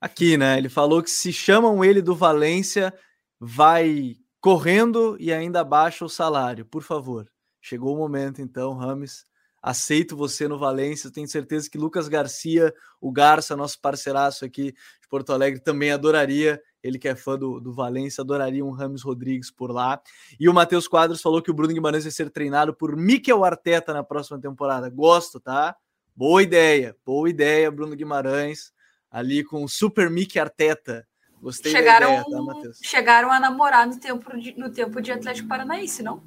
aqui, 0.00 0.36
né? 0.36 0.58
Ele 0.58 0.68
falou 0.68 1.02
que 1.02 1.10
se 1.10 1.32
chamam 1.32 1.84
ele 1.84 2.00
do 2.00 2.14
Valência, 2.14 2.94
vai 3.38 4.16
correndo 4.40 5.16
e 5.18 5.32
ainda 5.32 5.64
baixa 5.64 6.04
o 6.04 6.08
salário. 6.08 6.64
Por 6.64 6.82
favor. 6.82 7.28
Chegou 7.60 7.94
o 7.94 7.98
momento, 7.98 8.40
então, 8.40 8.74
Rames. 8.74 9.26
Aceito 9.60 10.16
você 10.16 10.46
no 10.46 10.58
Valência. 10.58 11.10
Tenho 11.10 11.26
certeza 11.26 11.68
que 11.68 11.76
Lucas 11.76 12.08
Garcia, 12.08 12.72
o 13.00 13.10
Garça, 13.10 13.56
nosso 13.56 13.80
parceiraço 13.80 14.44
aqui 14.44 14.72
de 14.72 15.08
Porto 15.10 15.32
Alegre, 15.32 15.60
também 15.60 15.90
adoraria. 15.90 16.62
Ele 16.80 16.96
que 16.96 17.08
é 17.08 17.16
fã 17.16 17.36
do, 17.36 17.58
do 17.58 17.72
Valência, 17.72 18.22
adoraria 18.22 18.64
um 18.64 18.70
Rames 18.70 19.02
Rodrigues 19.02 19.50
por 19.50 19.72
lá. 19.72 20.00
E 20.38 20.48
o 20.48 20.54
Matheus 20.54 20.86
Quadros 20.86 21.20
falou 21.20 21.42
que 21.42 21.50
o 21.50 21.54
Bruno 21.54 21.74
Guimarães 21.74 22.04
vai 22.04 22.12
ser 22.12 22.30
treinado 22.30 22.72
por 22.72 22.96
Mikel 22.96 23.44
Arteta 23.44 23.92
na 23.92 24.04
próxima 24.04 24.40
temporada. 24.40 24.88
Gosto, 24.88 25.40
tá? 25.40 25.76
Boa 26.14 26.40
ideia, 26.40 26.96
boa 27.04 27.28
ideia, 27.28 27.70
Bruno 27.70 27.96
Guimarães 27.96 28.72
ali 29.10 29.44
com 29.44 29.64
o 29.64 29.68
Super 29.68 30.10
Mickey 30.10 30.38
Arteta. 30.38 31.06
Gostei 31.40 31.70
chegaram, 31.70 32.08
ideia, 32.08 32.24
tá, 32.24 32.42
Matheus? 32.42 32.78
Chegaram 32.82 33.30
a 33.30 33.38
namorar 33.38 33.86
no 33.86 33.98
tempo 33.98 34.36
de, 34.36 34.58
no 34.58 34.70
tempo 34.70 35.00
de 35.00 35.12
Atlético 35.12 35.48
Paranaense, 35.48 36.02
não? 36.02 36.22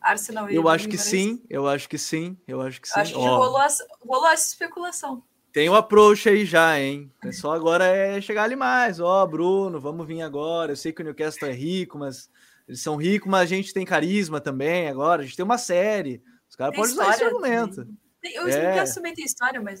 Arsenal 0.00 0.50
e 0.50 0.54
Eu 0.54 0.68
acho 0.68 0.88
que 0.88 0.98
sim, 0.98 1.42
eu 1.48 1.66
acho 1.66 1.88
que 1.88 1.98
sim, 1.98 2.36
eu 2.46 2.60
acho 2.60 2.80
que 2.80 2.88
sim. 2.88 3.00
Acho 3.00 3.12
que 3.12 3.18
oh. 3.18 3.36
rolou, 3.36 3.62
essa, 3.62 3.86
rolou 4.06 4.28
essa 4.28 4.48
especulação. 4.48 5.22
Tem 5.52 5.68
o 5.68 5.72
um 5.72 5.76
approach 5.76 6.28
aí 6.28 6.44
já, 6.44 6.78
hein? 6.78 7.10
É 7.22 7.30
só 7.30 7.52
agora 7.52 7.86
é 7.86 8.20
chegar 8.20 8.42
ali 8.42 8.56
mais. 8.56 8.98
Ó, 8.98 9.22
oh, 9.22 9.26
Bruno, 9.26 9.80
vamos 9.80 10.06
vir 10.06 10.20
agora. 10.20 10.72
Eu 10.72 10.76
sei 10.76 10.92
que 10.92 11.00
o 11.00 11.04
Newcastle 11.04 11.48
é 11.48 11.52
rico, 11.52 11.96
mas 11.96 12.28
eles 12.66 12.82
são 12.82 12.96
ricos, 12.96 13.30
mas 13.30 13.42
a 13.42 13.46
gente 13.46 13.72
tem 13.72 13.86
carisma 13.86 14.40
também 14.40 14.88
agora. 14.88 15.22
A 15.22 15.24
gente 15.24 15.36
tem 15.36 15.44
uma 15.44 15.56
série. 15.56 16.20
Os 16.50 16.56
caras 16.56 16.74
podem 16.74 16.92
usar 16.92 17.10
esse 17.10 17.24
argumento. 17.24 17.86
Tem, 18.20 18.34
eu 18.34 18.48
é. 18.48 18.66
Newcastle 18.66 18.96
também 18.96 19.14
tem 19.14 19.24
história, 19.24 19.60
mas 19.60 19.80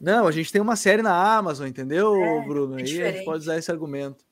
não, 0.00 0.26
a 0.26 0.32
gente 0.32 0.52
tem 0.52 0.60
uma 0.60 0.76
série 0.76 1.02
na 1.02 1.36
Amazon, 1.36 1.66
entendeu, 1.66 2.14
é, 2.14 2.44
Bruno? 2.46 2.78
É 2.78 2.82
Aí 2.82 3.02
a 3.02 3.12
gente 3.12 3.24
pode 3.24 3.42
usar 3.42 3.58
esse 3.58 3.70
argumento. 3.70 4.24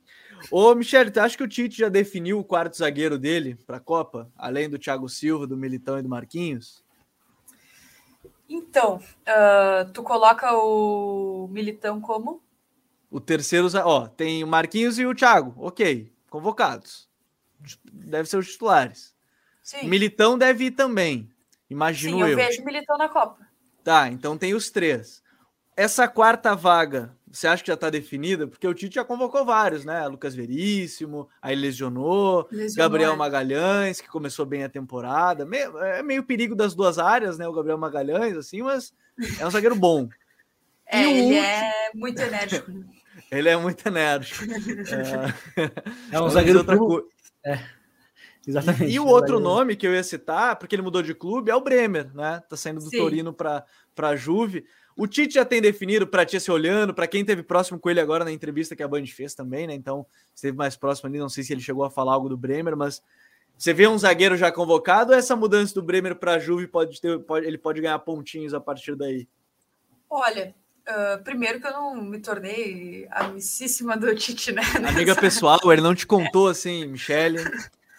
Ô, 0.50 0.74
Michele, 0.74 1.10
tu 1.10 1.18
acha 1.18 1.36
que 1.36 1.42
o 1.42 1.48
Tite 1.48 1.78
já 1.78 1.88
definiu 1.88 2.38
o 2.38 2.44
quarto 2.44 2.76
zagueiro 2.76 3.18
dele 3.18 3.56
para 3.66 3.78
a 3.78 3.80
Copa, 3.80 4.30
além 4.36 4.68
do 4.68 4.78
Thiago 4.78 5.08
Silva, 5.08 5.46
do 5.46 5.56
Militão 5.56 5.98
e 5.98 6.02
do 6.02 6.08
Marquinhos? 6.08 6.84
Então, 8.48 8.96
uh, 8.96 9.90
tu 9.92 10.02
coloca 10.02 10.52
o 10.54 11.48
Militão 11.50 12.00
como? 12.00 12.40
O 13.10 13.20
terceiro, 13.20 13.66
ó, 13.84 14.06
tem 14.06 14.44
o 14.44 14.46
Marquinhos 14.46 14.98
e 14.98 15.06
o 15.06 15.14
Thiago, 15.14 15.54
ok, 15.56 16.12
convocados. 16.30 17.08
Deve 17.84 18.28
ser 18.28 18.36
os 18.36 18.52
titulares. 18.52 19.16
Sim. 19.62 19.86
O 19.86 19.86
Militão 19.86 20.38
deve 20.38 20.66
ir 20.66 20.70
também, 20.72 21.28
imagino 21.68 22.18
Sim, 22.18 22.22
eu. 22.22 22.28
eu 22.28 22.36
vejo 22.36 22.62
o 22.62 22.64
Militão 22.64 22.96
na 22.96 23.08
Copa. 23.08 23.44
Tá, 23.82 24.08
então 24.08 24.38
tem 24.38 24.54
os 24.54 24.70
três. 24.70 25.22
Essa 25.76 26.08
quarta 26.08 26.54
vaga, 26.54 27.14
você 27.30 27.46
acha 27.46 27.62
que 27.62 27.68
já 27.68 27.74
está 27.74 27.90
definida? 27.90 28.46
Porque 28.46 28.66
o 28.66 28.72
Tite 28.72 28.94
já 28.94 29.04
convocou 29.04 29.44
vários, 29.44 29.84
né? 29.84 30.06
Lucas 30.08 30.34
Veríssimo, 30.34 31.28
aí 31.40 31.54
lesionou, 31.54 32.48
lesionou 32.50 32.88
Gabriel 32.88 33.12
é. 33.12 33.16
Magalhães, 33.16 34.00
que 34.00 34.08
começou 34.08 34.46
bem 34.46 34.64
a 34.64 34.70
temporada. 34.70 35.44
Meio, 35.44 35.78
é 35.78 36.02
meio 36.02 36.24
perigo 36.24 36.54
das 36.54 36.74
duas 36.74 36.98
áreas, 36.98 37.36
né? 37.36 37.46
O 37.46 37.52
Gabriel 37.52 37.76
Magalhães, 37.76 38.38
assim, 38.38 38.62
mas 38.62 38.94
é 39.38 39.46
um 39.46 39.50
zagueiro 39.50 39.76
bom. 39.76 40.08
É, 40.88 41.02
ele 41.02 41.20
último... 41.20 41.40
é 41.40 41.90
muito 41.94 42.22
enérgico. 42.22 42.70
ele 43.28 43.48
é 43.48 43.56
muito 43.56 43.88
enérgico. 43.88 44.44
é, 45.58 45.66
é 46.14 46.20
um 46.20 46.30
zagueiro 46.30 46.60
outra 46.60 46.78
coisa. 46.78 47.08
É. 47.44 47.58
Exatamente. 48.46 48.92
E, 48.92 48.94
e 48.94 49.00
o 49.00 49.06
outro 49.06 49.40
nome 49.40 49.74
que 49.74 49.84
eu 49.84 49.92
ia 49.92 50.04
citar, 50.04 50.54
porque 50.54 50.76
ele 50.76 50.82
mudou 50.82 51.02
de 51.02 51.12
clube, 51.12 51.50
é 51.50 51.56
o 51.56 51.60
Bremer, 51.60 52.14
né? 52.14 52.40
Tá 52.48 52.56
saindo 52.56 52.78
do 52.78 52.88
Sim. 52.88 52.98
Torino 52.98 53.32
para 53.32 53.64
a 53.96 54.14
Juve. 54.14 54.64
O 54.96 55.06
Tite 55.06 55.34
já 55.34 55.44
tem 55.44 55.60
definido 55.60 56.06
para 56.06 56.24
ti 56.24 56.40
se 56.40 56.50
olhando, 56.50 56.94
para 56.94 57.06
quem 57.06 57.22
teve 57.22 57.42
próximo 57.42 57.78
com 57.78 57.90
ele 57.90 58.00
agora 58.00 58.24
na 58.24 58.32
entrevista 58.32 58.74
que 58.74 58.82
a 58.82 58.88
Band 58.88 59.06
fez 59.06 59.34
também, 59.34 59.66
né? 59.66 59.74
Então, 59.74 60.06
esteve 60.34 60.56
mais 60.56 60.74
próximo 60.74 61.08
ali, 61.08 61.18
não 61.18 61.28
sei 61.28 61.44
se 61.44 61.52
ele 61.52 61.60
chegou 61.60 61.84
a 61.84 61.90
falar 61.90 62.14
algo 62.14 62.30
do 62.30 62.36
Bremer, 62.36 62.74
mas 62.74 63.02
você 63.58 63.74
vê 63.74 63.86
um 63.86 63.98
zagueiro 63.98 64.36
já 64.38 64.50
convocado 64.50 65.12
ou 65.12 65.18
essa 65.18 65.36
mudança 65.36 65.74
do 65.74 65.82
Bremer 65.82 66.16
para 66.16 66.34
a 66.34 66.38
Juve 66.38 66.66
pode 66.66 66.98
ter, 66.98 67.18
pode, 67.20 67.46
ele 67.46 67.58
pode 67.58 67.80
ganhar 67.80 67.98
pontinhos 67.98 68.54
a 68.54 68.60
partir 68.60 68.96
daí? 68.96 69.28
Olha, 70.08 70.54
uh, 70.88 71.22
primeiro 71.22 71.60
que 71.60 71.66
eu 71.66 71.72
não 71.72 71.96
me 71.96 72.18
tornei 72.18 73.06
amicíssima 73.10 73.98
do 73.98 74.14
Tite, 74.14 74.52
né? 74.52 74.62
Amiga 74.88 75.14
pessoal, 75.14 75.60
ele 75.66 75.82
não 75.82 75.94
te 75.94 76.06
contou 76.06 76.48
assim, 76.48 76.86
Michele. 76.86 77.38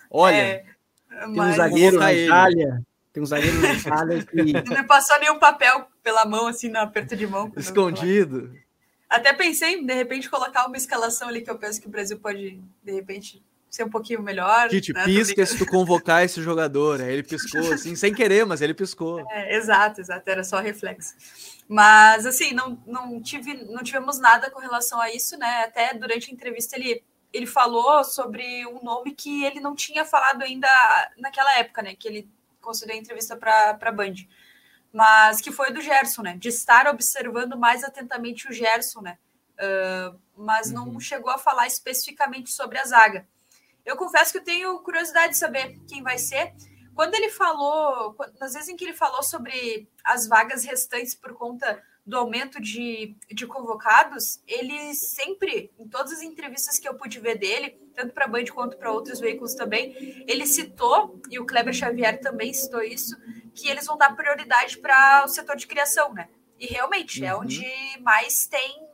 Olha, 0.09 0.35
é, 0.35 0.65
tem 1.09 1.41
um 1.41 1.53
zagueiro 1.53 1.99
na 1.99 2.13
Itália. 2.13 2.81
Tem 3.13 3.23
um 3.23 3.25
zagueiro 3.25 3.59
na 3.59 3.73
Itália 3.73 4.25
que. 4.25 4.53
Não 4.53 4.77
me 4.77 4.83
passou 4.83 5.19
nenhum 5.19 5.39
papel 5.39 5.87
pela 6.07 6.25
mão, 6.25 6.47
assim, 6.47 6.69
no 6.69 6.79
aperto 6.79 7.17
de 7.17 7.27
mão. 7.27 7.51
Escondido. 7.57 8.57
Até 9.09 9.33
pensei, 9.33 9.83
de 9.83 9.93
repente, 9.93 10.29
colocar 10.29 10.65
uma 10.65 10.77
escalação 10.77 11.27
ali 11.27 11.41
que 11.41 11.51
eu 11.51 11.57
penso 11.57 11.81
que 11.81 11.87
o 11.87 11.89
Brasil 11.89 12.17
pode, 12.17 12.63
de 12.81 12.91
repente, 12.93 13.43
ser 13.69 13.83
um 13.83 13.89
pouquinho 13.89 14.23
melhor. 14.23 14.69
Tite, 14.69 14.93
né? 14.93 15.03
pisca 15.03 15.45
se 15.45 15.57
tu 15.57 15.65
convocar 15.65 16.23
esse 16.23 16.41
jogador. 16.41 17.01
Aí 17.01 17.11
ele 17.11 17.23
piscou, 17.23 17.59
assim, 17.73 17.93
sem 17.93 18.13
querer, 18.13 18.45
mas 18.45 18.61
ele 18.61 18.73
piscou. 18.73 19.19
É, 19.29 19.57
exato, 19.57 19.99
exato, 19.99 20.29
era 20.29 20.45
só 20.45 20.61
reflexo. 20.61 21.13
Mas, 21.67 22.25
assim, 22.25 22.53
não, 22.53 22.81
não, 22.87 23.21
tive, 23.21 23.65
não 23.65 23.83
tivemos 23.83 24.17
nada 24.17 24.49
com 24.49 24.61
relação 24.61 25.01
a 25.01 25.13
isso, 25.13 25.37
né? 25.37 25.65
Até 25.65 25.93
durante 25.93 26.31
a 26.31 26.33
entrevista 26.33 26.77
ele, 26.77 27.03
ele 27.33 27.45
falou 27.45 28.01
sobre 28.05 28.65
um 28.65 28.81
nome 28.81 29.13
que 29.13 29.43
ele 29.43 29.59
não 29.59 29.75
tinha 29.75 30.05
falado 30.05 30.41
ainda 30.41 30.69
naquela 31.17 31.59
época, 31.59 31.81
né? 31.81 31.95
Que 31.99 32.07
ele 32.07 32.29
concedeu 32.61 32.95
a 32.95 32.97
entrevista 32.97 33.35
para 33.35 33.77
a 33.81 33.91
Band, 33.91 34.15
mas 34.91 35.41
que 35.41 35.51
foi 35.51 35.71
do 35.71 35.81
Gerson, 35.81 36.21
né? 36.21 36.37
De 36.37 36.49
estar 36.49 36.87
observando 36.87 37.57
mais 37.57 37.83
atentamente 37.83 38.49
o 38.49 38.53
Gerson, 38.53 39.01
né? 39.01 39.17
Uh, 39.59 40.19
mas 40.35 40.71
não 40.71 40.87
uhum. 40.87 40.99
chegou 40.99 41.31
a 41.31 41.37
falar 41.37 41.67
especificamente 41.67 42.51
sobre 42.51 42.77
a 42.77 42.85
zaga. 42.85 43.27
Eu 43.85 43.95
confesso 43.95 44.31
que 44.31 44.37
eu 44.39 44.43
tenho 44.43 44.79
curiosidade 44.79 45.33
de 45.33 45.39
saber 45.39 45.79
quem 45.87 46.03
vai 46.03 46.17
ser. 46.17 46.53
Quando 46.93 47.15
ele 47.15 47.29
falou, 47.29 48.15
nas 48.39 48.53
vezes 48.53 48.69
em 48.69 48.75
que 48.75 48.83
ele 48.83 48.93
falou 48.93 49.23
sobre 49.23 49.87
as 50.03 50.27
vagas 50.27 50.63
restantes 50.63 51.15
por 51.15 51.33
conta 51.33 51.81
do 52.07 52.15
aumento 52.15 52.61
de, 52.61 53.17
de 53.29 53.45
convocados, 53.45 54.41
ele 54.47 54.93
sempre, 54.93 55.69
em 55.77 55.89
todas 55.89 56.13
as 56.13 56.21
entrevistas 56.21 56.79
que 56.79 56.87
eu 56.87 56.95
pude 56.95 57.19
ver 57.19 57.37
dele, 57.37 57.77
tanto 57.93 58.13
para 58.13 58.23
a 58.23 58.27
Band 58.29 58.45
quanto 58.45 58.77
para 58.77 58.93
outros 58.93 59.19
veículos 59.19 59.53
também, 59.53 60.23
ele 60.25 60.47
citou, 60.47 61.21
e 61.29 61.37
o 61.37 61.45
Kleber 61.45 61.73
Xavier 61.73 62.21
também 62.21 62.53
citou 62.53 62.81
isso, 62.81 63.13
que 63.53 63.67
eles 63.67 63.85
vão 63.85 63.97
dar 63.97 64.15
prioridade 64.15 64.77
para 64.77 65.25
o 65.25 65.27
setor 65.27 65.57
de 65.57 65.67
criação, 65.67 66.13
né? 66.13 66.29
E 66.57 66.67
realmente 66.67 67.25
é 67.25 67.35
uhum. 67.35 67.41
é 67.41 67.43
onde 67.43 67.65
mais 67.99 68.47
tem 68.47 68.87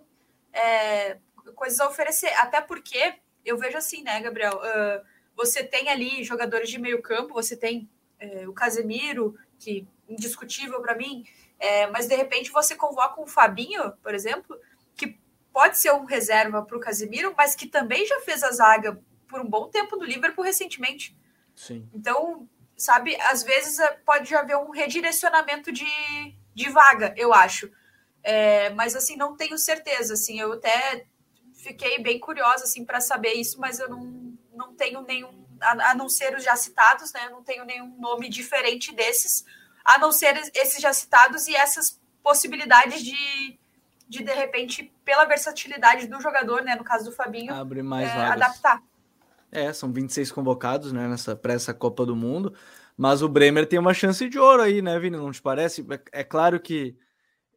é, 0.52 1.18
coisas 1.56 1.80
a 1.80 1.88
oferecer. 1.88 2.34
Até 2.40 2.62
porque 2.62 3.14
eu 3.46 3.60
vejo 3.60 3.78
assim, 3.78 4.02
né, 4.02 4.20
Gabriel? 4.22 4.58
Uh, 4.58 5.06
você 5.36 5.64
tem 5.64 5.90
ali 5.90 6.24
jogadores 6.24 6.70
de 6.70 6.80
meio 6.80 7.00
campo, 7.00 7.34
você 7.34 7.56
tem 7.56 7.88
uh, 8.22 8.50
o 8.50 8.54
Casemiro, 8.54 9.38
que 9.60 9.88
indiscutível 10.10 10.82
para 10.82 10.96
mim, 10.96 11.26
é, 11.64 11.88
mas 11.88 12.08
de 12.08 12.16
repente 12.16 12.52
você 12.52 12.76
convoca 12.76 13.22
um 13.22 13.26
Fabinho, 13.26 13.94
por 14.04 14.14
exemplo, 14.14 14.60
que 14.98 15.18
pode 15.54 15.80
ser 15.80 15.94
um 15.94 16.04
reserva 16.04 16.62
para 16.62 16.76
o 16.76 16.80
Casemiro, 16.80 17.34
mas 17.38 17.56
que 17.56 17.68
também 17.68 18.06
já 18.06 18.20
fez 18.20 18.44
a 18.44 18.52
zaga 18.52 19.02
por 19.30 19.40
um 19.40 19.50
bom 19.50 19.70
tempo 19.70 19.96
no 19.96 20.04
Liverpool 20.04 20.44
recentemente. 20.44 21.18
Sim. 21.56 21.88
Então, 21.94 22.50
sabe, 22.76 23.16
às 23.22 23.44
vezes 23.44 23.80
eh, 23.80 23.98
pode 24.06 24.36
haver 24.36 24.58
um 24.58 24.72
redirecionamento 24.72 25.72
de, 25.72 25.88
de 26.54 26.70
vaga, 26.70 27.14
eu 27.16 27.34
acho. 27.34 27.72
É, 28.22 28.70
mas 28.72 28.94
assim, 28.94 29.16
não 29.16 29.38
tenho 29.38 29.58
certeza. 29.58 30.16
Assim, 30.16 30.38
eu 30.38 30.52
até 30.52 31.06
fiquei 31.54 31.98
bem 32.00 32.20
curiosa 32.20 32.66
assim 32.66 32.84
para 32.84 33.00
saber 33.00 33.36
isso, 33.36 33.58
mas 33.58 33.80
eu 33.80 33.88
não, 33.88 34.38
não 34.54 34.76
tenho 34.76 35.02
nenhum, 35.04 35.48
a, 35.62 35.92
a, 35.92 35.96
não 35.96 36.10
ser 36.10 36.36
os 36.36 36.44
já 36.44 36.58
citados, 36.58 37.14
né? 37.14 37.30
Não 37.30 37.42
tenho 37.42 37.64
nenhum 37.64 37.96
nome 37.98 38.28
diferente 38.28 38.94
desses, 38.94 39.46
a 39.84 39.98
não 40.00 40.12
ser 40.12 40.36
esses 40.56 40.82
já 40.82 40.94
citados 40.94 41.48
e 41.48 41.56
essas 41.56 42.00
possibilidades 42.22 43.04
de 43.04 43.60
de 44.08 44.24
de 44.24 44.34
repente 44.34 44.94
pela 45.04 45.26
versatilidade 45.26 46.08
do 46.08 46.22
jogador, 46.22 46.62
né? 46.62 46.76
No 46.76 46.84
caso 46.84 47.06
do 47.06 47.12
Fabinho, 47.12 47.54
abre 47.54 47.82
mais 47.82 48.10
é, 48.10 48.26
adaptar. 48.26 48.82
É, 49.52 49.72
são 49.74 49.92
26 49.92 50.32
convocados, 50.32 50.92
né? 50.92 51.08
Nessa 51.08 51.36
para 51.36 51.54
essa 51.54 51.74
Copa 51.74 52.06
do 52.06 52.16
Mundo, 52.16 52.54
mas 52.98 53.22
o 53.22 53.30
Bremer 53.30 53.68
tem 53.68 53.80
uma 53.80 53.94
chance 53.94 54.28
de 54.28 54.38
ouro 54.38 54.62
aí, 54.62 54.82
né, 54.82 55.00
Vini? 55.00 55.18
Não 55.18 55.32
te 55.32 55.42
parece? 55.42 55.86
É, 55.90 56.20
é 56.22 56.24
claro 56.24 56.60
que 56.60 56.96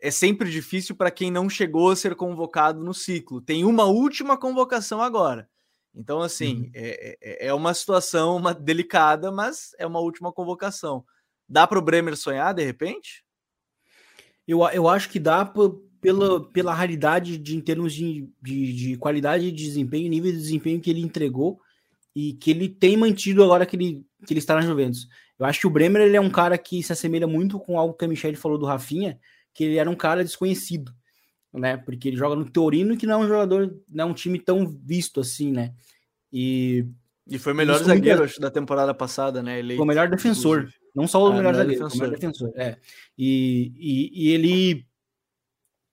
é 0.01 0.11
sempre 0.11 0.51
difícil 0.51 0.95
para 0.95 1.11
quem 1.11 1.31
não 1.31 1.49
chegou 1.49 1.91
a 1.91 1.97
ser 1.97 2.15
convocado 2.15 2.83
no 2.83 2.95
ciclo. 2.95 3.41
Tem 3.41 3.65
uma 3.65 3.85
última 3.85 4.37
convocação 4.37 5.03
agora. 5.03 5.49
Então, 5.95 6.21
assim, 6.21 6.65
uhum. 6.65 6.71
é, 6.75 7.19
é, 7.21 7.47
é 7.49 7.55
uma 7.55 7.73
situação 7.73 8.37
uma 8.37 8.53
delicada, 8.53 9.33
mas 9.33 9.75
é 9.79 9.87
uma 9.87 10.01
última 10.01 10.31
convocação. 10.31 11.05
Dá 11.49 11.67
para 11.67 11.79
o 11.79 11.83
Bremer 11.83 12.17
sonhar, 12.17 12.55
de 12.55 12.65
repente? 12.65 13.25
Eu, 14.47 14.61
eu 14.69 14.89
acho 14.89 15.09
que 15.09 15.19
dá 15.19 15.45
pela, 16.01 16.49
pela 16.51 16.75
raridade 16.75 17.37
de, 17.37 17.57
em 17.57 17.61
termos 17.61 17.93
de, 17.93 18.29
de, 18.41 18.73
de 18.73 18.97
qualidade 18.97 19.51
de 19.51 19.65
desempenho, 19.65 20.09
nível 20.09 20.31
de 20.31 20.39
desempenho 20.39 20.81
que 20.81 20.91
ele 20.91 21.01
entregou 21.01 21.61
e 22.15 22.33
que 22.35 22.51
ele 22.51 22.69
tem 22.69 22.97
mantido 22.97 23.43
agora 23.43 23.67
que 23.67 23.77
ele, 23.77 24.07
que 24.25 24.33
ele 24.33 24.39
está 24.39 24.55
na 24.55 24.63
Juventus. 24.63 25.09
Eu 25.39 25.45
acho 25.45 25.61
que 25.61 25.67
o 25.67 25.71
Bremer 25.71 26.03
ele 26.03 26.17
é 26.17 26.21
um 26.21 26.31
cara 26.31 26.57
que 26.57 26.83
se 26.83 26.93
assemelha 26.93 27.27
muito 27.27 27.59
com 27.59 27.79
algo 27.79 27.95
que 27.95 28.05
a 28.05 28.09
Michelle 28.09 28.37
falou 28.37 28.57
do 28.57 28.67
Rafinha, 28.67 29.19
que 29.53 29.65
ele 29.65 29.77
era 29.77 29.91
um 29.91 29.95
cara 29.95 30.25
desconhecido, 30.25 30.93
né? 31.53 31.77
Porque 31.77 32.09
ele 32.09 32.17
joga 32.17 32.35
no 32.35 32.49
Torino, 32.49 32.97
que 32.97 33.07
não 33.07 33.21
é 33.21 33.25
um 33.25 33.29
jogador, 33.29 33.77
não 33.89 34.05
é 34.05 34.09
um 34.09 34.15
time 34.15 34.39
tão 34.39 34.67
visto 34.67 35.21
assim, 35.21 35.53
né? 35.53 35.75
E, 36.33 36.87
e 37.29 37.39
foi 37.39 37.53
o 37.53 37.57
melhor 37.57 37.83
zagueiro 37.83 38.25
acho, 38.25 38.41
da 38.41 38.51
temporada 38.51 38.95
passada, 38.95 39.43
né? 39.43 39.59
Eleito, 39.59 39.77
foi 39.77 39.85
o 39.85 39.89
melhor 39.89 40.09
defensor. 40.09 40.69
Não 40.97 41.07
só 41.07 41.23
o 41.23 41.27
ah, 41.27 41.35
melhor 41.35 41.55
zagueiro, 41.55 41.85
defensor. 41.85 41.99
o 41.99 42.01
melhor 42.01 42.19
defensor. 42.19 42.53
É. 42.57 42.79
E, 43.19 43.73
e, 43.77 44.25
e, 44.25 44.33
ele 44.33 44.87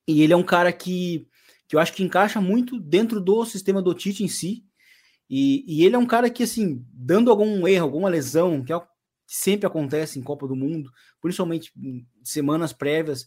e 0.07 0.21
ele 0.21 0.31
é 0.31 0.37
um 0.37 0.43
cara 0.43 0.71
que, 0.71 1.27
que 1.67 1.75
eu 1.75 1.79
acho 1.79 1.91
que 1.91 2.03
encaixa 2.03 2.39
muito 2.39 2.79
dentro 2.79 3.19
do 3.19 3.43
sistema 3.45 3.81
do 3.81 3.93
Tite 3.93 4.23
em 4.23 4.29
si. 4.29 4.63
E, 5.29 5.65
e 5.67 5.85
ele 5.85 5.95
é 5.95 5.99
um 5.99 6.05
cara 6.05 6.29
que, 6.29 6.43
assim, 6.43 6.85
dando 6.93 7.29
algum 7.29 7.67
erro, 7.67 7.83
alguma 7.83 8.07
lesão, 8.07 8.63
que 8.63 8.71
é 8.71 8.77
o 8.77 8.81
que 8.81 8.87
sempre 9.27 9.67
acontece 9.67 10.17
em 10.17 10.23
Copa 10.23 10.47
do 10.47 10.55
Mundo, 10.55 10.89
principalmente 11.21 11.71
em 11.75 12.07
semanas 12.23 12.71
prévias, 12.71 13.25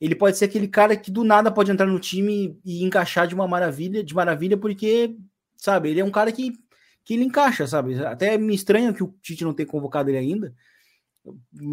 ele 0.00 0.16
pode 0.16 0.36
ser 0.36 0.46
aquele 0.46 0.66
cara 0.66 0.96
que 0.96 1.10
do 1.10 1.22
nada 1.22 1.50
pode 1.50 1.70
entrar 1.70 1.86
no 1.86 2.00
time 2.00 2.58
e 2.64 2.82
encaixar 2.82 3.28
de 3.28 3.34
uma 3.34 3.46
maravilha, 3.46 4.02
de 4.02 4.14
maravilha, 4.14 4.56
porque, 4.56 5.16
sabe, 5.56 5.90
ele 5.90 6.00
é 6.00 6.04
um 6.04 6.10
cara 6.10 6.32
que, 6.32 6.52
que 7.04 7.14
ele 7.14 7.24
encaixa, 7.24 7.66
sabe? 7.66 8.04
Até 8.04 8.36
me 8.36 8.54
estranha 8.54 8.92
que 8.92 9.02
o 9.02 9.14
Tite 9.22 9.44
não 9.44 9.54
tenha 9.54 9.66
convocado 9.66 10.10
ele 10.10 10.18
ainda. 10.18 10.54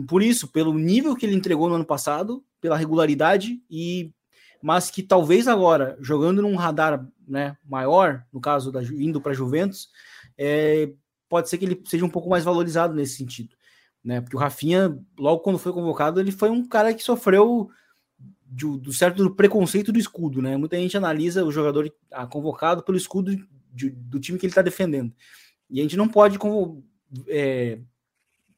Por 0.08 0.22
isso, 0.24 0.48
pelo 0.48 0.74
nível 0.74 1.16
que 1.16 1.26
ele 1.26 1.36
entregou 1.36 1.68
no 1.68 1.76
ano 1.76 1.86
passado, 1.86 2.44
pela 2.60 2.78
regularidade 2.78 3.62
e 3.70 4.12
mas 4.62 4.92
que 4.92 5.02
talvez 5.02 5.48
agora, 5.48 5.98
jogando 6.00 6.42
num 6.42 6.56
radar 6.56 7.04
né, 7.28 7.58
maior, 7.68 8.24
no 8.32 8.40
caso 8.40 8.72
da 8.72 8.84
indo 8.84 9.20
para 9.20 9.34
Juventus, 9.34 9.90
é, 10.38 10.92
pode 11.28 11.50
ser 11.50 11.58
que 11.58 11.66
ele 11.66 11.82
seja 11.88 12.06
um 12.06 12.10
pouco 12.10 12.30
mais 12.30 12.44
valorizado 12.44 12.94
nesse 12.94 13.16
sentido. 13.16 13.56
Né? 14.04 14.22
Porque 14.22 14.36
o 14.36 14.40
Rafinha, 14.40 14.98
logo 15.18 15.42
quando 15.42 15.58
foi 15.58 15.74
convocado, 15.74 16.20
ele 16.20 16.32
foi 16.32 16.50
um 16.50 16.68
cara 16.68 16.94
que 16.94 17.02
sofreu 17.02 17.72
do, 18.46 18.78
do 18.78 18.94
certo 18.94 19.24
do 19.24 19.36
preconceito 19.36 19.92
do 19.92 20.00
escudo, 20.00 20.42
né? 20.42 20.58
Muita 20.58 20.76
gente 20.76 20.98
analisa 20.98 21.46
o 21.46 21.52
jogador 21.52 21.92
convocado 22.30 22.84
pelo 22.84 22.98
escudo 22.98 23.34
de, 23.72 23.90
do 23.90 24.20
time 24.20 24.38
que 24.38 24.46
ele 24.46 24.52
está 24.52 24.62
defendendo. 24.62 25.14
E 25.70 25.80
a 25.80 25.84
gente 25.84 25.96
não 25.96 26.08
pode 26.08 26.38
é, 27.30 27.80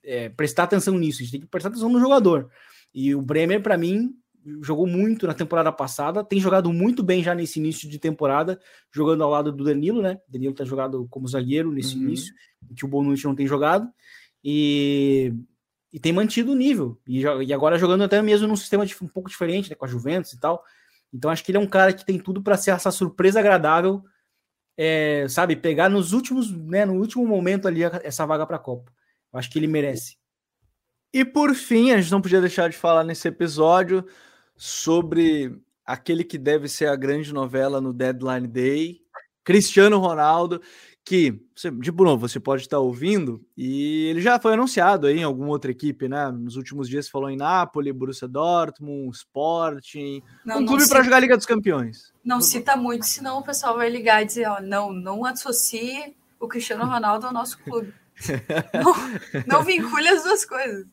é, 0.04 0.30
prestar 0.30 0.64
atenção 0.64 0.98
nisso, 0.98 1.20
a 1.20 1.24
gente 1.24 1.32
tem 1.32 1.42
que 1.42 1.48
prestar 1.48 1.70
atenção 1.70 1.90
no 1.90 2.00
jogador. 2.00 2.50
E 2.94 3.16
o 3.16 3.22
Bremer, 3.22 3.62
para 3.62 3.78
mim, 3.78 4.14
jogou 4.62 4.86
muito 4.86 5.26
na 5.26 5.34
temporada 5.34 5.72
passada, 5.72 6.24
tem 6.24 6.40
jogado 6.40 6.72
muito 6.72 7.02
bem 7.02 7.24
já 7.24 7.34
nesse 7.34 7.60
início 7.60 7.90
de 7.90 7.98
temporada, 7.98 8.60
jogando 8.92 9.24
ao 9.24 9.30
lado 9.30 9.52
do 9.52 9.64
Danilo, 9.64 10.02
né? 10.02 10.20
Danilo 10.28 10.54
tá 10.54 10.66
jogado 10.66 11.08
como 11.10 11.28
zagueiro 11.28 11.72
nesse 11.72 11.96
uhum. 11.96 12.04
início, 12.04 12.34
que 12.76 12.86
o 12.86 12.88
Bonucci 12.88 13.26
não 13.26 13.36
tem 13.36 13.48
jogado. 13.48 13.88
E 14.44 15.34
e 15.94 16.00
tem 16.00 16.12
mantido 16.12 16.52
o 16.52 16.56
nível. 16.56 17.00
E, 17.08 17.22
e 17.22 17.54
agora 17.54 17.78
jogando 17.78 18.04
até 18.04 18.20
mesmo 18.20 18.48
num 18.48 18.56
sistema 18.56 18.84
de, 18.84 18.96
um 19.00 19.08
pouco 19.08 19.30
diferente, 19.30 19.70
né, 19.70 19.76
com 19.76 19.86
a 19.86 19.88
Juventus 19.88 20.34
e 20.34 20.40
tal. 20.40 20.64
Então 21.14 21.30
acho 21.30 21.44
que 21.44 21.52
ele 21.52 21.60
é 21.60 21.62
um 21.62 21.68
cara 21.68 21.94
que 21.94 22.04
tem 22.04 22.18
tudo 22.18 22.42
para 22.42 22.58
ser 22.58 22.72
essa 22.72 22.90
surpresa 22.90 23.40
agradável, 23.40 24.04
é, 24.76 25.28
sabe, 25.30 25.56
pegar 25.56 25.90
nos 25.90 26.12
últimos, 26.12 26.52
né, 26.52 26.84
no 26.84 26.96
último 26.96 27.28
momento 27.28 27.68
ali 27.68 27.84
essa 27.84 28.26
vaga 28.26 28.48
para 28.48 28.56
a 28.56 28.60
Copa. 28.60 28.92
Eu 29.34 29.40
acho 29.40 29.50
que 29.50 29.58
ele 29.58 29.68
merece. 29.68 30.16
E 31.12 31.26
por 31.26 31.54
fim, 31.54 31.92
a 31.92 32.00
gente 32.00 32.12
não 32.12 32.22
podia 32.22 32.42
deixar 32.42 32.70
de 32.70 32.78
falar 32.78 33.04
nesse 33.04 33.28
episódio 33.28 34.06
sobre 34.56 35.60
aquele 35.86 36.24
que 36.24 36.38
deve 36.38 36.68
ser 36.68 36.88
a 36.88 36.96
grande 36.96 37.34
novela 37.34 37.82
no 37.82 37.94
Deadline 37.94 38.48
Day, 38.48 39.02
Cristiano 39.44 40.00
Ronaldo, 40.00 40.62
que, 41.06 41.32
de 41.82 41.92
novo, 41.92 42.28
você 42.28 42.40
pode 42.40 42.62
estar 42.62 42.80
ouvindo, 42.80 43.46
e 43.58 44.06
ele 44.06 44.22
já 44.22 44.40
foi 44.40 44.54
anunciado 44.54 45.06
aí 45.06 45.20
em 45.20 45.24
alguma 45.24 45.50
outra 45.50 45.70
equipe, 45.70 46.08
né? 46.08 46.32
Nos 46.32 46.56
últimos 46.56 46.88
dias 46.88 47.10
falou 47.10 47.30
em 47.30 47.36
Nápoles, 47.36 47.94
Borussia 47.94 48.28
Dortmund, 48.28 49.14
Sporting, 49.14 50.24
não, 50.46 50.60
um 50.60 50.66
clube 50.66 50.88
para 50.88 51.04
jogar 51.04 51.18
a 51.18 51.20
Liga 51.20 51.36
dos 51.36 51.46
Campeões. 51.46 52.14
Não 52.24 52.40
cita 52.40 52.78
muito, 52.78 53.06
senão 53.06 53.40
o 53.40 53.44
pessoal 53.44 53.76
vai 53.76 53.90
ligar 53.90 54.24
e 54.24 54.26
dizer, 54.26 54.48
ó, 54.48 54.62
não, 54.62 54.94
não 54.94 55.26
associe 55.26 56.16
o 56.40 56.48
Cristiano 56.48 56.86
Ronaldo 56.86 57.28
ao 57.28 57.34
nosso 57.34 57.60
clube. 57.60 57.94
Não, 58.74 59.44
não 59.46 59.64
vincule 59.64 60.08
as 60.08 60.24
duas 60.24 60.46
coisas. 60.46 60.86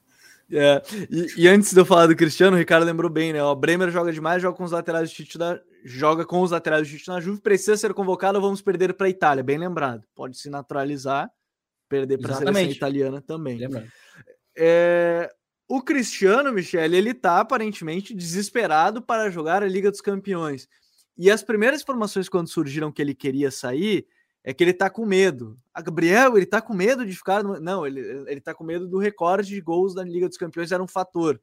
É, 0.52 0.82
e, 1.08 1.44
e, 1.44 1.48
antes 1.48 1.72
de 1.72 1.80
eu 1.80 1.84
falar 1.84 2.08
do 2.08 2.16
Cristiano, 2.16 2.56
o 2.56 2.58
Ricardo 2.58 2.84
lembrou 2.84 3.08
bem, 3.08 3.32
né? 3.32 3.42
O 3.42 3.54
Bremer 3.54 3.90
joga 3.90 4.12
demais, 4.12 4.42
joga 4.42 4.56
com 4.56 4.64
os 4.64 4.72
laterais 4.72 5.08
de 5.08 5.16
Tite 5.16 5.38
da, 5.38 5.60
joga 5.84 6.24
com 6.24 6.40
os 6.40 6.50
laterais 6.50 6.88
de 6.88 6.98
Tite 6.98 7.08
na 7.08 7.20
Juve, 7.20 7.40
precisa 7.40 7.76
ser 7.76 7.94
convocado, 7.94 8.40
vamos 8.40 8.60
perder 8.60 8.94
para 8.94 9.06
a 9.06 9.10
Itália, 9.10 9.44
bem 9.44 9.58
lembrado. 9.58 10.02
Pode 10.14 10.36
se 10.36 10.50
naturalizar, 10.50 11.30
perder 11.88 12.18
para 12.18 12.34
a 12.34 12.38
seleção 12.38 12.62
italiana 12.62 13.20
também. 13.20 13.60
É, 14.56 15.30
o 15.68 15.80
Cristiano, 15.80 16.52
Michele, 16.52 16.96
ele 16.96 17.14
tá 17.14 17.38
aparentemente 17.38 18.12
desesperado 18.12 19.00
para 19.00 19.30
jogar 19.30 19.62
a 19.62 19.68
Liga 19.68 19.88
dos 19.88 20.00
Campeões. 20.00 20.68
E 21.16 21.30
as 21.30 21.44
primeiras 21.44 21.82
informações 21.82 22.28
quando 22.28 22.48
surgiram 22.48 22.90
que 22.90 23.00
ele 23.00 23.14
queria 23.14 23.52
sair, 23.52 24.04
é 24.43 24.55
que 24.55 24.64
ele 24.64 24.72
tá 24.72 24.88
com 24.88 25.05
medo. 25.05 25.59
A 25.72 25.82
Gabriel, 25.82 26.36
ele 26.36 26.47
tá 26.47 26.61
com 26.61 26.72
medo 26.72 27.05
de 27.05 27.14
ficar. 27.14 27.43
No... 27.43 27.61
Não, 27.61 27.86
ele, 27.86 28.01
ele 28.01 28.41
tá 28.41 28.55
com 28.55 28.64
medo 28.64 28.88
do 28.88 28.99
recorde 28.99 29.51
de 29.51 29.61
gols 29.61 29.95
da 29.95 30.03
Liga 30.03 30.28
dos 30.28 30.38
Campeões, 30.38 30.72
era 30.72 30.82
um 30.82 30.88
fator. 30.88 31.41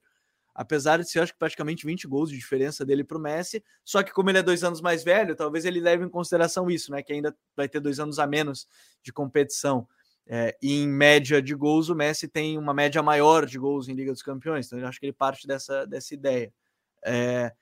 Apesar 0.53 0.97
de 0.97 1.07
ser, 1.07 1.19
acho 1.19 1.33
que 1.33 1.37
praticamente 1.37 1.85
20 1.85 2.07
gols 2.07 2.31
de 2.31 2.35
diferença 2.35 2.83
dele 2.83 3.03
para 3.03 3.17
o 3.17 3.21
Messi, 3.21 3.63
só 3.85 4.01
que 4.01 4.11
como 4.11 4.31
ele 4.31 4.39
é 4.39 4.43
dois 4.43 4.63
anos 4.63 4.81
mais 4.81 5.03
velho, 5.03 5.35
talvez 5.35 5.65
ele 5.65 5.79
leve 5.79 6.03
em 6.03 6.09
consideração 6.09 6.67
isso, 6.67 6.91
né? 6.91 7.03
Que 7.03 7.13
ainda 7.13 7.35
vai 7.55 7.69
ter 7.69 7.79
dois 7.79 7.99
anos 7.99 8.17
a 8.17 8.25
menos 8.25 8.67
de 9.03 9.13
competição. 9.13 9.87
É, 10.25 10.57
e 10.61 10.81
em 10.81 10.87
média 10.87 11.41
de 11.41 11.53
gols, 11.53 11.89
o 11.89 11.95
Messi 11.95 12.27
tem 12.27 12.57
uma 12.57 12.73
média 12.73 13.01
maior 13.03 13.45
de 13.45 13.59
gols 13.59 13.87
em 13.87 13.93
Liga 13.93 14.11
dos 14.11 14.23
Campeões, 14.23 14.65
então 14.65 14.79
eu 14.79 14.87
acho 14.87 14.99
que 14.99 15.05
ele 15.05 15.13
parte 15.13 15.47
dessa, 15.47 15.85
dessa 15.85 16.13
ideia. 16.13 16.51
É, 17.05 17.53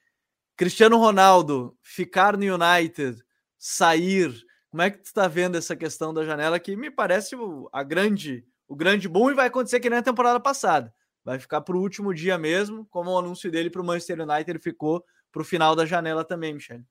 Cristiano 0.55 0.97
Ronaldo 0.97 1.77
ficar 1.81 2.37
no 2.37 2.45
United, 2.45 3.21
sair 3.57 4.33
como 4.75 4.81
é 4.81 4.91
que 4.91 4.97
tu 4.97 5.05
está 5.05 5.25
vendo 5.25 5.57
essa 5.57 5.73
questão 5.73 6.13
da 6.13 6.25
janela 6.25 6.59
que 6.59 6.75
me 6.75 6.91
parece 6.91 7.33
a 7.71 7.81
grande, 7.81 8.45
o 8.67 8.75
grande 8.75 9.07
boom 9.07 9.31
e 9.31 9.33
vai 9.33 9.47
acontecer 9.47 9.79
que 9.79 9.89
nem 9.89 9.99
a 9.99 10.03
temporada 10.03 10.37
passada. 10.37 10.93
Vai 11.23 11.39
ficar 11.39 11.61
para 11.61 11.77
o 11.77 11.79
último 11.79 12.13
dia 12.13 12.37
mesmo, 12.37 12.85
como 12.87 13.09
o 13.09 13.17
anúncio 13.17 13.49
dele 13.49 13.69
para 13.69 13.81
o 13.81 13.85
Manchester 13.85 14.19
United 14.19 14.59
ficou 14.59 15.01
para 15.31 15.41
o 15.41 15.45
final 15.45 15.77
da 15.77 15.85
janela 15.85 16.25
também, 16.25 16.53
Michele. 16.53 16.83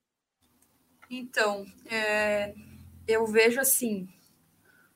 Então, 1.10 1.66
é, 1.84 2.54
eu 3.06 3.26
vejo 3.26 3.60
assim, 3.60 4.08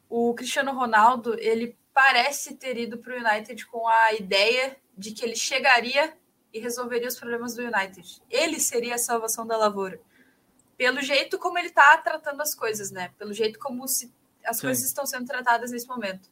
o 0.09 0.33
Cristiano 0.33 0.73
Ronaldo 0.73 1.39
ele 1.39 1.77
parece 1.93 2.55
ter 2.55 2.79
ido 2.79 2.97
para 2.97 3.13
o 3.13 3.19
United 3.19 3.67
com 3.67 3.87
a 3.87 4.15
ideia 4.15 4.79
de 4.97 5.13
que 5.13 5.23
ele 5.27 5.37
chegaria 5.37 6.17
e 6.55 6.59
resolveria 6.59 7.09
os 7.09 7.19
problemas 7.19 7.55
do 7.55 7.61
United. 7.61 8.23
Ele 8.31 8.59
seria 8.59 8.95
a 8.95 8.99
salvação 8.99 9.47
da 9.47 9.59
lavoura 9.59 10.01
pelo 10.79 11.03
jeito 11.03 11.39
como 11.39 11.59
ele 11.59 11.69
está 11.69 11.99
tratando 11.99 12.41
as 12.41 12.55
coisas, 12.55 12.93
né? 12.93 13.13
Pelo 13.19 13.35
jeito 13.35 13.59
como 13.59 13.87
se, 13.89 14.15
as 14.45 14.59
Sim. 14.59 14.69
coisas 14.69 14.85
estão 14.85 15.05
sendo 15.05 15.27
tratadas 15.27 15.73
nesse 15.73 15.89
momento. 15.89 16.31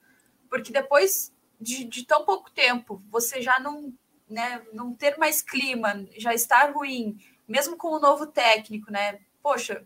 Porque 0.49 0.73
depois 0.73 1.33
de, 1.61 1.85
de, 1.85 2.07
tão 2.07 2.25
pouco 2.25 2.49
tempo, 2.53 3.03
você 3.11 3.43
já 3.43 3.59
não, 3.59 3.93
né, 4.31 4.65
não 4.73 4.95
ter 4.95 5.19
mais 5.19 5.43
clima, 5.43 6.07
já 6.17 6.33
estar 6.33 6.73
ruim, 6.73 7.19
mesmo 7.47 7.77
com 7.77 7.89
o 7.89 7.99
novo 7.99 8.29
técnico, 8.29 8.91
né? 8.91 9.19
Poxa, 9.43 9.85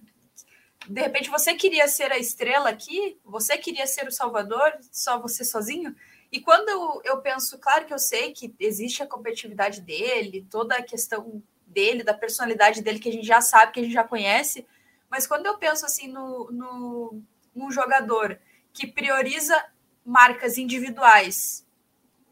de 0.86 1.00
repente 1.00 1.30
você 1.30 1.54
queria 1.54 1.88
ser 1.88 2.12
a 2.12 2.18
estrela 2.18 2.68
aqui, 2.68 3.18
você 3.24 3.56
queria 3.56 3.86
ser 3.86 4.06
o 4.06 4.12
salvador, 4.12 4.78
só 4.92 5.18
você 5.18 5.42
sozinho. 5.42 5.96
E 6.30 6.38
quando 6.38 6.68
eu, 6.68 7.00
eu 7.04 7.22
penso, 7.22 7.58
claro 7.58 7.86
que 7.86 7.94
eu 7.94 7.98
sei 7.98 8.32
que 8.32 8.54
existe 8.61 9.02
a 9.02 9.06
competitividade 9.06 9.80
dele, 9.80 10.46
toda 10.50 10.76
a 10.76 10.82
questão 10.82 11.42
dele, 11.70 12.02
da 12.02 12.14
personalidade 12.14 12.82
dele, 12.82 12.98
que 12.98 13.08
a 13.08 13.12
gente 13.12 13.26
já 13.26 13.40
sabe, 13.40 13.72
que 13.72 13.80
a 13.80 13.82
gente 13.82 13.92
já 13.92 14.04
conhece, 14.04 14.66
mas 15.08 15.26
quando 15.26 15.46
eu 15.46 15.58
penso 15.58 15.86
assim 15.86 16.08
no, 16.08 16.50
no 16.50 17.22
num 17.54 17.70
jogador 17.70 18.38
que 18.72 18.86
prioriza 18.86 19.64
marcas 20.04 20.56
individuais 20.56 21.66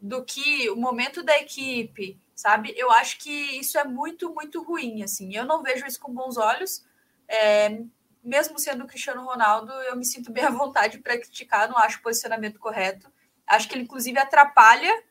do 0.00 0.24
que 0.24 0.70
o 0.70 0.76
momento 0.76 1.22
da 1.22 1.36
equipe, 1.38 2.20
sabe? 2.34 2.72
Eu 2.76 2.90
acho 2.92 3.18
que 3.18 3.30
isso 3.30 3.78
é 3.78 3.84
muito, 3.84 4.32
muito 4.32 4.62
ruim, 4.62 5.02
assim. 5.02 5.34
Eu 5.34 5.44
não 5.44 5.62
vejo 5.62 5.86
isso 5.86 6.00
com 6.00 6.14
bons 6.14 6.36
olhos. 6.36 6.84
É, 7.26 7.82
mesmo 8.22 8.58
sendo 8.58 8.84
o 8.84 8.86
Cristiano 8.86 9.24
Ronaldo, 9.24 9.72
eu 9.72 9.96
me 9.96 10.04
sinto 10.04 10.30
bem 10.30 10.44
à 10.44 10.50
vontade 10.50 10.98
para 10.98 11.18
criticar, 11.18 11.68
não 11.68 11.76
acho 11.78 11.98
o 11.98 12.02
posicionamento 12.02 12.60
correto. 12.60 13.10
Acho 13.46 13.68
que 13.68 13.74
ele, 13.74 13.84
inclusive, 13.84 14.18
atrapalha 14.18 15.02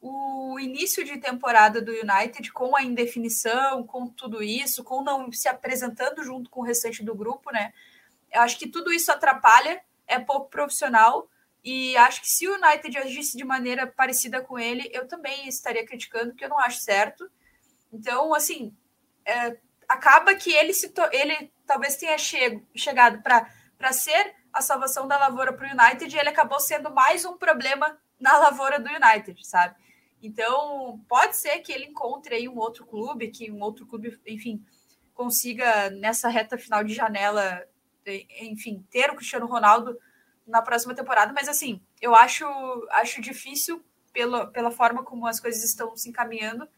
o 0.00 0.58
início 0.58 1.04
de 1.04 1.18
temporada 1.18 1.80
do 1.80 1.92
United 1.92 2.52
com 2.52 2.76
a 2.76 2.82
indefinição, 2.82 3.84
com 3.84 4.06
tudo 4.06 4.42
isso, 4.42 4.84
com 4.84 5.02
não 5.02 5.30
se 5.32 5.48
apresentando 5.48 6.22
junto 6.22 6.50
com 6.50 6.60
o 6.60 6.64
restante 6.64 7.02
do 7.02 7.14
grupo, 7.14 7.50
né? 7.50 7.72
Eu 8.32 8.42
acho 8.42 8.58
que 8.58 8.68
tudo 8.68 8.92
isso 8.92 9.10
atrapalha, 9.10 9.82
é 10.06 10.18
pouco 10.18 10.48
profissional 10.48 11.28
e 11.64 11.96
acho 11.96 12.20
que 12.20 12.28
se 12.28 12.46
o 12.46 12.54
United 12.54 12.96
agisse 12.98 13.36
de 13.36 13.44
maneira 13.44 13.86
parecida 13.86 14.40
com 14.40 14.58
ele, 14.58 14.88
eu 14.92 15.08
também 15.08 15.48
estaria 15.48 15.84
criticando, 15.84 16.30
porque 16.30 16.44
eu 16.44 16.48
não 16.48 16.60
acho 16.60 16.80
certo. 16.80 17.28
Então, 17.92 18.32
assim, 18.32 18.72
é, 19.24 19.56
acaba 19.88 20.34
que 20.34 20.52
ele 20.52 20.72
se 20.72 20.92
ele 21.12 21.50
talvez 21.66 21.96
tenha 21.96 22.16
chegado 22.18 23.20
para 23.22 23.92
ser 23.92 24.34
a 24.52 24.62
salvação 24.62 25.08
da 25.08 25.18
lavoura 25.18 25.52
para 25.52 25.66
o 25.66 25.70
United 25.70 26.14
e 26.14 26.18
ele 26.18 26.28
acabou 26.28 26.60
sendo 26.60 26.90
mais 26.90 27.24
um 27.24 27.36
problema 27.36 27.98
na 28.18 28.38
lavoura 28.38 28.78
do 28.78 28.88
United, 28.88 29.46
sabe? 29.46 29.74
Então, 30.26 31.00
pode 31.08 31.36
ser 31.36 31.60
que 31.60 31.72
ele 31.72 31.84
encontre 31.84 32.34
aí 32.34 32.48
um 32.48 32.58
outro 32.58 32.84
clube, 32.84 33.28
que 33.28 33.48
um 33.50 33.60
outro 33.60 33.86
clube, 33.86 34.18
enfim, 34.26 34.60
consiga 35.14 35.88
nessa 35.90 36.28
reta 36.28 36.58
final 36.58 36.82
de 36.82 36.92
janela, 36.92 37.64
enfim, 38.40 38.84
ter 38.90 39.08
o 39.08 39.14
Cristiano 39.14 39.46
Ronaldo 39.46 39.96
na 40.44 40.60
próxima 40.60 40.94
temporada, 40.96 41.32
mas 41.32 41.48
assim, 41.48 41.80
eu 42.02 42.12
acho, 42.14 42.44
acho 42.90 43.20
difícil 43.20 43.84
pela, 44.12 44.48
pela 44.48 44.72
forma 44.72 45.04
como 45.04 45.28
as 45.28 45.38
coisas 45.38 45.62
estão 45.62 45.96
se 45.96 46.08
encaminhando, 46.08 46.68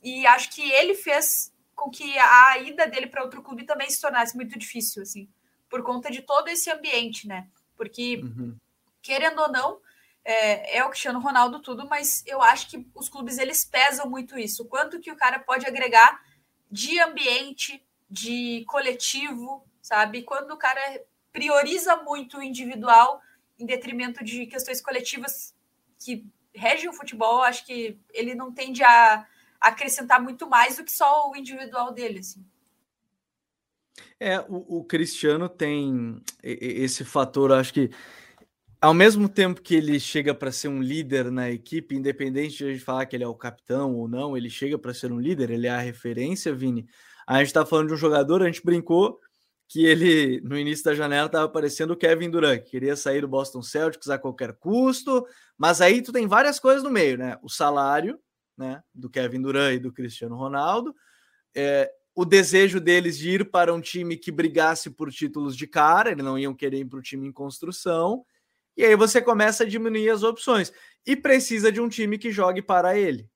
e 0.00 0.24
acho 0.28 0.50
que 0.50 0.70
ele 0.70 0.94
fez 0.94 1.52
com 1.74 1.90
que 1.90 2.16
a 2.18 2.58
ida 2.58 2.86
dele 2.86 3.08
para 3.08 3.24
outro 3.24 3.42
clube 3.42 3.64
também 3.64 3.90
se 3.90 4.00
tornasse 4.00 4.36
muito 4.36 4.56
difícil, 4.56 5.02
assim, 5.02 5.28
por 5.68 5.82
conta 5.82 6.08
de 6.08 6.22
todo 6.22 6.46
esse 6.48 6.70
ambiente, 6.70 7.26
né? 7.26 7.48
Porque, 7.76 8.20
uhum. 8.22 8.56
querendo 9.00 9.40
ou 9.40 9.50
não, 9.50 9.80
é, 10.24 10.78
é, 10.78 10.84
o 10.84 10.88
Cristiano 10.90 11.20
Ronaldo 11.20 11.60
tudo, 11.60 11.86
mas 11.88 12.22
eu 12.26 12.40
acho 12.40 12.68
que 12.68 12.86
os 12.94 13.08
clubes 13.08 13.38
eles 13.38 13.64
pesam 13.64 14.08
muito 14.08 14.38
isso. 14.38 14.64
Quanto 14.66 15.00
que 15.00 15.10
o 15.10 15.16
cara 15.16 15.38
pode 15.38 15.66
agregar 15.66 16.22
de 16.70 16.98
ambiente, 17.00 17.84
de 18.08 18.64
coletivo, 18.66 19.66
sabe? 19.80 20.22
Quando 20.22 20.52
o 20.52 20.56
cara 20.56 20.80
prioriza 21.32 21.96
muito 21.96 22.38
o 22.38 22.42
individual 22.42 23.20
em 23.58 23.66
detrimento 23.66 24.24
de 24.24 24.46
questões 24.46 24.80
coletivas 24.80 25.54
que 25.98 26.24
regem 26.54 26.88
o 26.88 26.92
futebol, 26.92 27.42
acho 27.42 27.64
que 27.66 27.98
ele 28.12 28.34
não 28.34 28.52
tende 28.52 28.82
a 28.84 29.26
acrescentar 29.60 30.20
muito 30.20 30.48
mais 30.48 30.76
do 30.76 30.84
que 30.84 30.92
só 30.92 31.30
o 31.30 31.36
individual 31.36 31.92
dele. 31.92 32.20
Assim. 32.20 32.44
É, 34.18 34.40
o, 34.40 34.78
o 34.78 34.84
Cristiano 34.84 35.48
tem 35.48 36.20
esse 36.42 37.04
fator, 37.04 37.52
acho 37.52 37.72
que 37.72 37.90
ao 38.82 38.92
mesmo 38.92 39.28
tempo 39.28 39.62
que 39.62 39.76
ele 39.76 40.00
chega 40.00 40.34
para 40.34 40.50
ser 40.50 40.66
um 40.66 40.82
líder 40.82 41.30
na 41.30 41.48
equipe, 41.48 41.94
independente 41.94 42.58
de 42.58 42.64
a 42.64 42.72
gente 42.72 42.84
falar 42.84 43.06
que 43.06 43.14
ele 43.14 43.22
é 43.22 43.28
o 43.28 43.34
capitão 43.34 43.94
ou 43.94 44.08
não, 44.08 44.36
ele 44.36 44.50
chega 44.50 44.76
para 44.76 44.92
ser 44.92 45.12
um 45.12 45.20
líder, 45.20 45.50
ele 45.50 45.68
é 45.68 45.70
a 45.70 45.78
referência, 45.78 46.52
Vini. 46.52 46.84
A 47.24 47.38
gente 47.38 47.46
está 47.46 47.64
falando 47.64 47.86
de 47.86 47.94
um 47.94 47.96
jogador, 47.96 48.42
a 48.42 48.46
gente 48.46 48.64
brincou 48.64 49.20
que 49.68 49.86
ele, 49.86 50.40
no 50.40 50.58
início 50.58 50.84
da 50.84 50.94
janela, 50.94 51.26
estava 51.26 51.48
parecendo 51.48 51.92
o 51.92 51.96
Kevin 51.96 52.28
Durant, 52.28 52.60
que 52.64 52.70
queria 52.70 52.96
sair 52.96 53.20
do 53.20 53.28
Boston 53.28 53.62
Celtics 53.62 54.10
a 54.10 54.18
qualquer 54.18 54.52
custo, 54.54 55.24
mas 55.56 55.80
aí 55.80 56.02
tu 56.02 56.12
tem 56.12 56.26
várias 56.26 56.58
coisas 56.58 56.82
no 56.82 56.90
meio, 56.90 57.16
né? 57.16 57.38
O 57.40 57.48
salário, 57.48 58.18
né, 58.58 58.82
do 58.92 59.08
Kevin 59.08 59.42
Durant 59.42 59.76
e 59.76 59.78
do 59.78 59.92
Cristiano 59.92 60.34
Ronaldo, 60.34 60.92
é, 61.54 61.88
o 62.16 62.24
desejo 62.24 62.80
deles 62.80 63.16
de 63.16 63.30
ir 63.30 63.48
para 63.48 63.72
um 63.72 63.80
time 63.80 64.16
que 64.16 64.32
brigasse 64.32 64.90
por 64.90 65.08
títulos 65.12 65.56
de 65.56 65.68
cara, 65.68 66.10
eles 66.10 66.24
não 66.24 66.36
iam 66.36 66.52
querer 66.52 66.80
ir 66.80 66.84
para 66.84 66.98
o 66.98 67.02
time 67.02 67.28
em 67.28 67.32
construção, 67.32 68.24
e 68.76 68.84
aí 68.84 68.96
você 68.96 69.20
começa 69.20 69.64
a 69.64 69.66
diminuir 69.68 70.10
as 70.10 70.22
opções, 70.22 70.72
e 71.06 71.16
precisa 71.16 71.70
de 71.70 71.80
um 71.80 71.88
time 71.88 72.18
que 72.18 72.30
jogue 72.30 72.62
para 72.62 72.96
ele. 72.96 73.28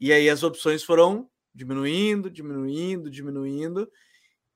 E 0.00 0.12
aí 0.12 0.28
as 0.28 0.42
opções 0.42 0.82
foram 0.82 1.28
diminuindo, 1.54 2.30
diminuindo, 2.30 3.10
diminuindo, 3.10 3.90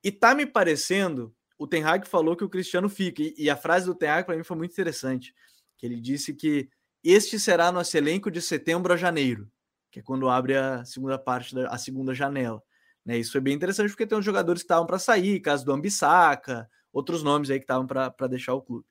e 0.04 0.12
tá 0.12 0.34
me 0.34 0.46
parecendo, 0.46 1.34
o 1.58 1.66
Ten 1.66 1.82
Hag 1.82 2.06
falou 2.06 2.36
que 2.36 2.44
o 2.44 2.48
Cristiano 2.48 2.88
fica, 2.88 3.22
e, 3.36 3.48
a 3.50 3.56
frase 3.56 3.86
do 3.86 3.94
Ten 3.94 4.08
Hag 4.08 4.26
para 4.26 4.36
mim 4.36 4.44
foi 4.44 4.56
muito 4.56 4.72
interessante, 4.72 5.34
que 5.76 5.86
ele 5.86 6.00
disse 6.00 6.34
que 6.34 6.68
este 7.02 7.38
será 7.38 7.72
nosso 7.72 7.96
elenco 7.96 8.30
de 8.30 8.42
setembro 8.42 8.92
a 8.92 8.96
janeiro, 8.96 9.50
que 9.90 10.00
é 10.00 10.02
quando 10.02 10.28
abre 10.28 10.56
a 10.56 10.84
segunda 10.84 11.18
parte 11.18 11.54
da 11.54 11.68
a 11.68 11.78
segunda 11.78 12.14
janela. 12.14 12.62
Né? 13.04 13.18
Isso 13.18 13.32
foi 13.32 13.40
bem 13.40 13.54
interessante 13.54 13.88
porque 13.88 14.06
tem 14.06 14.18
uns 14.18 14.24
jogadores 14.24 14.62
que 14.62 14.66
estavam 14.66 14.86
para 14.86 14.98
sair, 14.98 15.40
caso 15.40 15.64
do 15.64 15.72
Ambissaca, 15.72 16.68
outros 16.92 17.22
nomes 17.22 17.50
aí 17.50 17.58
que 17.58 17.64
estavam 17.64 17.86
para 17.86 18.26
deixar 18.28 18.54
o 18.54 18.62
clube. 18.62 18.84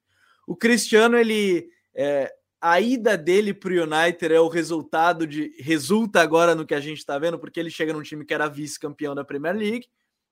O 0.49 0.55
Cristiano, 0.55 1.15
ele 1.15 1.69
é, 1.93 2.33
a 2.59 2.81
ida 2.81 3.15
dele 3.15 3.53
para 3.53 3.71
o 3.71 3.83
United 3.83 4.33
é 4.33 4.39
o 4.39 4.47
resultado 4.47 5.27
de 5.27 5.55
resulta 5.59 6.21
agora 6.21 6.55
no 6.55 6.65
que 6.65 6.73
a 6.73 6.79
gente 6.79 6.97
está 6.97 7.19
vendo, 7.19 7.37
porque 7.37 7.59
ele 7.59 7.69
chega 7.69 7.93
num 7.93 8.01
time 8.01 8.25
que 8.25 8.33
era 8.33 8.47
vice-campeão 8.47 9.13
da 9.13 9.23
Premier 9.23 9.55
League, 9.55 9.85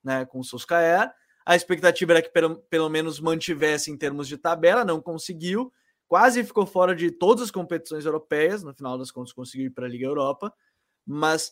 né, 0.04 0.26
com 0.26 0.40
o 0.40 0.44
Solskjaer. 0.44 1.14
A 1.46 1.56
expectativa 1.56 2.14
era 2.14 2.24
que 2.24 2.32
pelo, 2.32 2.58
pelo 2.64 2.90
menos 2.90 3.20
mantivesse 3.20 3.92
em 3.92 3.96
termos 3.96 4.28
de 4.28 4.40
tabela, 4.40 4.84
não 4.84 5.00
conseguiu. 5.00 5.72
Quase 6.08 6.44
ficou 6.44 6.66
fora 6.66 6.96
de 6.96 7.12
todas 7.12 7.44
as 7.44 7.52
competições 7.52 8.04
europeias, 8.04 8.64
no 8.64 8.74
final 8.74 8.98
das 8.98 9.12
contas 9.12 9.32
conseguiu 9.32 9.68
ir 9.68 9.70
para 9.70 9.86
a 9.86 9.90
Liga 9.90 10.08
Europa, 10.08 10.52
mas 11.06 11.52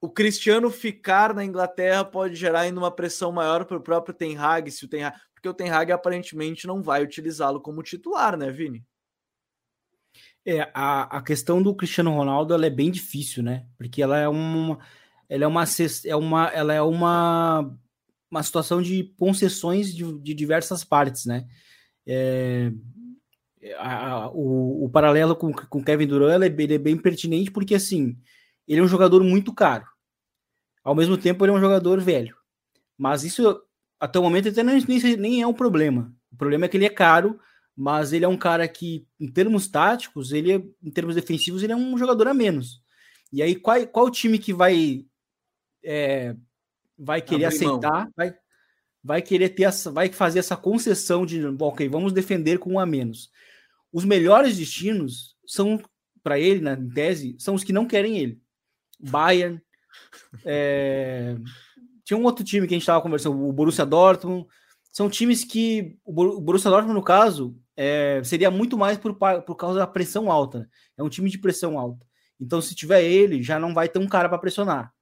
o 0.00 0.10
Cristiano 0.10 0.68
ficar 0.68 1.32
na 1.32 1.44
Inglaterra 1.44 2.04
pode 2.04 2.34
gerar 2.34 2.62
ainda 2.62 2.80
uma 2.80 2.90
pressão 2.90 3.30
maior 3.30 3.64
para 3.64 3.76
o 3.76 3.80
próprio 3.80 4.14
Ten 4.14 4.36
Hag, 4.36 4.68
se 4.70 4.84
o 4.84 4.88
Ten 4.88 5.04
Hag, 5.04 5.16
porque 5.38 5.48
o 5.48 5.54
Ten 5.54 5.70
Hag 5.70 5.92
aparentemente 5.92 6.66
não 6.66 6.82
vai 6.82 7.02
utilizá-lo 7.02 7.60
como 7.60 7.80
titular, 7.80 8.36
né, 8.36 8.50
Vini? 8.50 8.84
É, 10.44 10.68
a, 10.74 11.18
a 11.18 11.22
questão 11.22 11.62
do 11.62 11.74
Cristiano 11.76 12.10
Ronaldo 12.10 12.52
ela 12.52 12.66
é 12.66 12.70
bem 12.70 12.90
difícil, 12.90 13.42
né? 13.42 13.64
Porque 13.76 14.02
ela 14.02 14.18
é 14.18 14.28
uma, 14.28 14.80
ela 15.28 15.44
é 15.44 15.46
uma, 15.46 15.64
é 16.04 16.16
uma, 16.16 16.46
ela 16.48 16.74
é 16.74 16.82
uma, 16.82 17.72
uma 18.28 18.42
situação 18.42 18.82
de 18.82 19.14
concessões 19.16 19.94
de, 19.94 20.20
de 20.20 20.34
diversas 20.34 20.82
partes, 20.82 21.24
né? 21.24 21.46
É, 22.04 22.72
a, 23.78 24.28
o, 24.30 24.86
o, 24.86 24.90
paralelo 24.90 25.36
com, 25.36 25.52
com 25.52 25.84
Kevin 25.84 26.06
Durant 26.06 26.42
é, 26.42 26.46
ele 26.46 26.74
é 26.74 26.78
bem 26.78 26.96
pertinente 26.96 27.52
porque, 27.52 27.76
assim, 27.76 28.18
ele 28.66 28.80
é 28.80 28.82
um 28.82 28.88
jogador 28.88 29.22
muito 29.22 29.54
caro. 29.54 29.86
Ao 30.82 30.96
mesmo 30.96 31.16
tempo, 31.16 31.44
ele 31.44 31.52
é 31.52 31.54
um 31.54 31.60
jogador 31.60 32.00
velho. 32.00 32.36
Mas 32.96 33.22
isso, 33.22 33.62
até 34.00 34.18
o 34.18 34.22
momento, 34.22 34.48
até 34.48 34.62
nem, 34.62 34.80
nem 35.16 35.42
é 35.42 35.46
um 35.46 35.54
problema. 35.54 36.14
O 36.32 36.36
problema 36.36 36.66
é 36.66 36.68
que 36.68 36.76
ele 36.76 36.86
é 36.86 36.90
caro, 36.90 37.38
mas 37.76 38.12
ele 38.12 38.24
é 38.24 38.28
um 38.28 38.36
cara 38.36 38.66
que, 38.66 39.06
em 39.18 39.30
termos 39.30 39.68
táticos, 39.68 40.32
ele 40.32 40.52
é, 40.52 40.62
em 40.82 40.90
termos 40.90 41.14
defensivos, 41.14 41.62
ele 41.62 41.72
é 41.72 41.76
um 41.76 41.96
jogador 41.96 42.28
a 42.28 42.34
menos. 42.34 42.82
E 43.32 43.42
aí, 43.42 43.54
qual, 43.54 43.86
qual 43.86 44.10
time 44.10 44.38
que 44.38 44.52
vai 44.52 45.04
é, 45.84 46.34
vai 46.98 47.22
querer 47.22 47.46
Abrir 47.46 47.56
aceitar, 47.56 48.08
vai, 48.16 48.34
vai 49.02 49.22
querer 49.22 49.50
ter 49.50 49.64
essa, 49.64 49.90
vai 49.90 50.10
fazer 50.10 50.40
essa 50.40 50.56
concessão 50.56 51.24
de, 51.24 51.44
ok, 51.46 51.88
vamos 51.88 52.12
defender 52.12 52.58
com 52.58 52.72
um 52.72 52.80
a 52.80 52.86
menos. 52.86 53.30
Os 53.92 54.04
melhores 54.04 54.56
destinos 54.56 55.36
são 55.46 55.80
para 56.22 56.38
ele, 56.38 56.60
na 56.60 56.76
tese, 56.76 57.36
são 57.38 57.54
os 57.54 57.64
que 57.64 57.72
não 57.72 57.86
querem 57.86 58.18
ele. 58.18 58.42
Bayern, 58.98 59.62
é, 60.44 61.36
tinha 62.08 62.18
um 62.18 62.24
outro 62.24 62.42
time 62.44 62.66
que 62.66 62.74
a 62.74 62.76
gente 62.76 62.82
estava 62.82 63.02
conversando, 63.02 63.46
o 63.46 63.52
Borussia 63.52 63.84
Dortmund. 63.84 64.46
São 64.90 65.10
times 65.10 65.44
que 65.44 65.98
o 66.04 66.40
Borussia 66.40 66.70
Dortmund, 66.70 66.94
no 66.94 67.04
caso, 67.04 67.54
é, 67.76 68.22
seria 68.24 68.50
muito 68.50 68.78
mais 68.78 68.96
por, 68.96 69.14
por 69.14 69.54
causa 69.56 69.80
da 69.80 69.86
pressão 69.86 70.30
alta. 70.30 70.60
Né? 70.60 70.66
É 70.96 71.02
um 71.02 71.08
time 71.08 71.28
de 71.28 71.38
pressão 71.38 71.78
alta. 71.78 72.06
Então, 72.40 72.62
se 72.62 72.74
tiver 72.74 73.02
ele, 73.04 73.42
já 73.42 73.58
não 73.58 73.74
vai 73.74 73.88
ter 73.88 73.98
um 73.98 74.08
cara 74.08 74.28
para 74.28 74.38
pressionar 74.38 74.92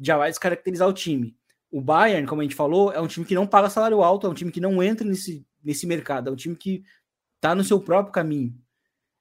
já 0.00 0.16
vai 0.16 0.30
descaracterizar 0.30 0.88
o 0.88 0.92
time. 0.92 1.36
O 1.70 1.80
Bayern, 1.80 2.26
como 2.26 2.40
a 2.40 2.44
gente 2.44 2.54
falou, 2.54 2.92
é 2.92 3.00
um 3.00 3.06
time 3.06 3.24
que 3.26 3.34
não 3.34 3.46
paga 3.46 3.70
salário 3.70 4.02
alto, 4.02 4.26
é 4.26 4.30
um 4.30 4.34
time 4.34 4.52
que 4.52 4.60
não 4.60 4.82
entra 4.82 5.06
nesse, 5.06 5.46
nesse 5.62 5.86
mercado, 5.86 6.28
é 6.28 6.32
um 6.32 6.36
time 6.36 6.54
que 6.54 6.84
está 7.36 7.54
no 7.54 7.64
seu 7.64 7.80
próprio 7.80 8.12
caminho. 8.12 8.54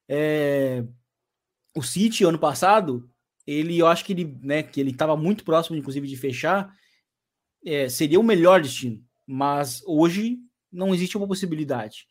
É... 0.08 0.84
O 1.76 1.82
City, 1.82 2.26
ano 2.26 2.38
passado, 2.38 3.10
ele, 3.47 3.78
eu 3.78 3.88
acho 3.88 4.04
que 4.04 4.12
ele, 4.12 4.38
né, 4.41 4.62
que 4.62 4.80
ele 4.80 4.91
estava 4.91 5.16
muito 5.16 5.43
próximo, 5.45 5.78
inclusive, 5.78 6.08
de 6.08 6.18
fechar, 6.18 6.74
é, 7.66 7.89
seria 7.89 8.20
o 8.20 8.24
melhor 8.24 8.62
destino. 8.62 9.03
Mas 9.26 9.82
hoje 9.86 10.39
não 10.72 10.93
existe 10.93 11.18
uma 11.18 11.28
possibilidade. 11.28 12.07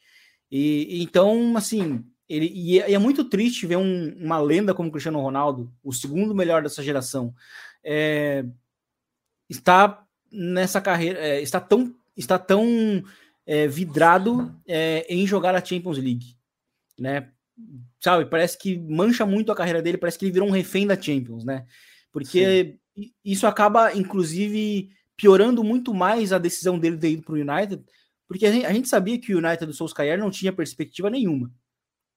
E 0.50 1.02
então, 1.02 1.56
assim, 1.56 2.04
ele, 2.28 2.50
e 2.54 2.80
é, 2.80 2.92
é 2.92 2.98
muito 2.98 3.24
triste 3.24 3.66
ver 3.66 3.76
um, 3.76 4.16
uma 4.18 4.38
lenda 4.38 4.72
como 4.72 4.90
Cristiano 4.90 5.20
Ronaldo, 5.20 5.72
o 5.82 5.92
segundo 5.92 6.34
melhor 6.34 6.62
dessa 6.62 6.82
geração, 6.82 7.34
é, 7.82 8.44
está 9.48 10.04
nessa 10.30 10.80
carreira, 10.80 11.18
é, 11.18 11.42
está 11.42 11.60
tão, 11.60 11.92
está 12.16 12.38
tão 12.38 13.02
é, 13.44 13.66
vidrado 13.66 14.54
é, 14.66 15.04
em 15.08 15.26
jogar 15.26 15.56
a 15.56 15.64
Champions 15.64 15.98
League, 15.98 16.36
né? 16.98 17.30
Sabe, 18.00 18.24
parece 18.26 18.56
que 18.56 18.78
mancha 18.78 19.26
muito 19.26 19.50
a 19.50 19.56
carreira 19.56 19.82
dele, 19.82 19.98
parece 19.98 20.18
que 20.18 20.24
ele 20.24 20.32
virou 20.32 20.48
um 20.48 20.52
refém 20.52 20.86
da 20.86 21.00
Champions, 21.00 21.44
né? 21.44 21.66
Porque 22.12 22.78
Sim. 22.96 23.12
isso 23.24 23.46
acaba, 23.46 23.92
inclusive, 23.94 24.90
piorando 25.20 25.62
muito 25.62 25.92
mais 25.92 26.32
a 26.32 26.38
decisão 26.38 26.78
dele 26.78 26.96
de 26.96 27.08
ir 27.08 27.20
para 27.20 27.34
o 27.34 27.36
United, 27.36 27.84
porque 28.26 28.46
a 28.46 28.52
gente, 28.52 28.64
a 28.64 28.72
gente, 28.72 28.88
sabia 28.88 29.18
que 29.18 29.34
o 29.34 29.38
United 29.38 29.66
do 29.66 29.74
Solskjaer 29.74 30.18
não 30.18 30.30
tinha 30.30 30.50
perspectiva 30.50 31.10
nenhuma. 31.10 31.52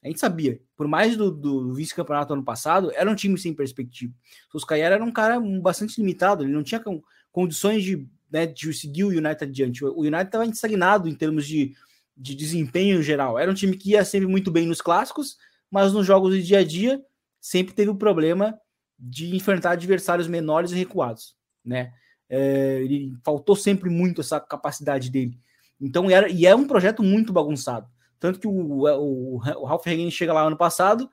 A 0.02 0.08
gente 0.08 0.22
sabia. 0.22 0.62
Por 0.78 0.88
mais 0.88 1.18
do, 1.18 1.30
do 1.30 1.74
vice-campeonato 1.74 2.32
ano 2.32 2.46
passado, 2.46 2.94
era 2.96 3.10
um 3.12 3.16
time 3.16 3.38
sem 3.38 3.54
perspectiva. 3.54 4.14
O 4.48 4.52
Solskjaer 4.54 4.94
era 4.94 5.04
um 5.04 5.12
cara 5.12 5.38
bastante 5.62 6.00
limitado, 6.00 6.46
ele 6.46 6.54
não 6.54 6.64
tinha 6.64 6.82
condições 7.30 7.84
de, 7.84 8.08
né, 8.32 8.46
de 8.46 8.74
seguir 8.74 9.04
o 9.04 9.10
United 9.10 9.44
adiante. 9.44 9.84
O 9.84 10.00
United 10.00 10.28
estava 10.28 10.46
estagnado 10.46 11.10
em 11.10 11.14
termos 11.14 11.46
de, 11.46 11.76
de 12.16 12.34
desempenho 12.34 13.02
em 13.02 13.04
geral. 13.04 13.38
Era 13.38 13.52
um 13.52 13.56
time 13.56 13.76
que 13.76 13.92
ia 13.92 14.06
sempre 14.06 14.28
muito 14.28 14.50
bem 14.50 14.66
nos 14.66 14.80
clássicos, 14.80 15.36
mas 15.70 15.92
nos 15.92 16.06
jogos 16.06 16.34
do 16.34 16.42
dia 16.42 16.60
a 16.60 16.64
dia 16.64 17.04
sempre 17.42 17.74
teve 17.74 17.90
o 17.90 17.96
problema 17.96 18.58
de 18.98 19.36
enfrentar 19.36 19.72
adversários 19.72 20.30
menores 20.30 20.72
e 20.72 20.76
recuados, 20.76 21.36
né? 21.66 21.92
É, 22.30 22.82
ele 22.82 23.16
faltou 23.24 23.56
sempre 23.56 23.90
muito 23.90 24.22
essa 24.22 24.40
capacidade 24.40 25.10
dele. 25.10 25.40
Então, 25.80 26.10
era, 26.10 26.30
e 26.30 26.46
é 26.46 26.56
um 26.56 26.68
projeto 26.68 27.04
muito 27.04 27.34
bagunçado. 27.34 27.88
Tanto 28.20 28.40
que 28.40 28.48
o, 28.48 28.52
o, 28.52 29.36
o 29.36 29.66
Ralph 29.66 29.86
Hagen 29.86 30.10
chega 30.10 30.34
lá 30.34 30.44
ano 30.44 30.56
passado, 30.56 31.10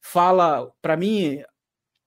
fala, 0.00 0.70
para 0.80 0.96
mim, 0.96 1.42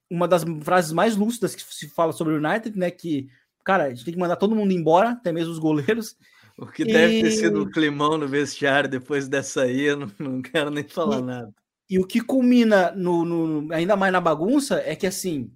uma 0.10 0.28
das 0.28 0.44
frases 0.62 0.92
mais 0.92 1.16
lúcidas 1.16 1.56
que 1.56 1.62
se 1.62 1.90
fala 1.90 2.14
sobre 2.14 2.34
o 2.34 2.38
United, 2.38 2.78
né? 2.78 2.90
Que, 2.90 3.28
cara, 3.64 3.86
a 3.86 3.90
gente 3.90 4.06
tem 4.06 4.14
que 4.14 4.20
mandar 4.20 4.36
todo 4.36 4.56
mundo 4.56 4.72
embora, 4.72 5.10
até 5.10 5.32
mesmo 5.32 5.52
os 5.52 5.60
goleiros. 5.60 6.16
O 6.58 6.66
que 6.68 6.84
e... 6.84 6.86
deve 6.86 7.22
ter 7.22 7.32
sido 7.32 7.64
um 7.64 7.70
climão 7.70 8.18
no 8.18 8.30
vestiário 8.30 8.90
depois 8.90 9.28
dessa 9.28 9.64
aí, 9.64 9.82
eu 9.82 9.98
não, 9.98 10.12
não 10.18 10.42
quero 10.42 10.70
nem 10.70 10.86
falar 10.86 11.20
e, 11.20 11.22
nada. 11.22 11.54
E 11.90 12.00
o 12.00 12.08
que 12.08 12.22
culmina 12.22 12.92
no, 12.92 13.26
no, 13.26 13.74
ainda 13.74 13.98
mais 13.98 14.14
na 14.14 14.22
bagunça 14.22 14.82
é 14.86 14.96
que 14.96 15.06
assim, 15.06 15.52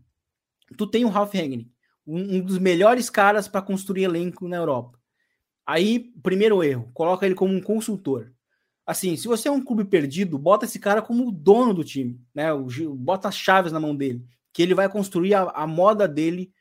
tu 0.78 0.86
tem 0.86 1.06
o 1.06 1.08
Ralph 1.08 1.34
Hagen, 1.34 1.72
um, 2.10 2.38
um 2.38 2.42
dos 2.42 2.58
melhores 2.58 3.10
caras 3.10 3.48
para 3.48 3.62
construir 3.62 4.04
elenco 4.04 4.48
na 4.48 4.58
Europa. 4.58 4.98
Aí, 5.66 6.12
primeiro 6.24 6.64
erro, 6.64 6.90
coloca 6.94 7.26
ele 7.26 7.36
como 7.36 7.54
um 7.54 7.62
consultor 7.62 8.32
assim, 8.90 9.16
se 9.16 9.28
você 9.28 9.48
é 9.48 9.52
um 9.52 9.64
clube 9.64 9.86
perdido, 9.86 10.40
bota 10.40 10.66
esse 10.66 10.80
cara 10.80 11.00
como 11.00 11.32
dono 11.32 11.76
do 11.76 11.84
time, 11.84 12.20
né? 12.34 12.52
O, 12.52 12.66
bota 12.96 13.28
as 13.28 13.38
chaves 13.38 13.72
na 13.72 13.80
mão 13.80 13.96
dele, 13.96 14.26
que 14.52 14.64
ele 14.64 14.74
vai 14.74 14.90
construir 14.90 15.36
a, 15.36 15.44
a, 15.44 15.68
moda 15.68 16.08
dele, 16.08 16.52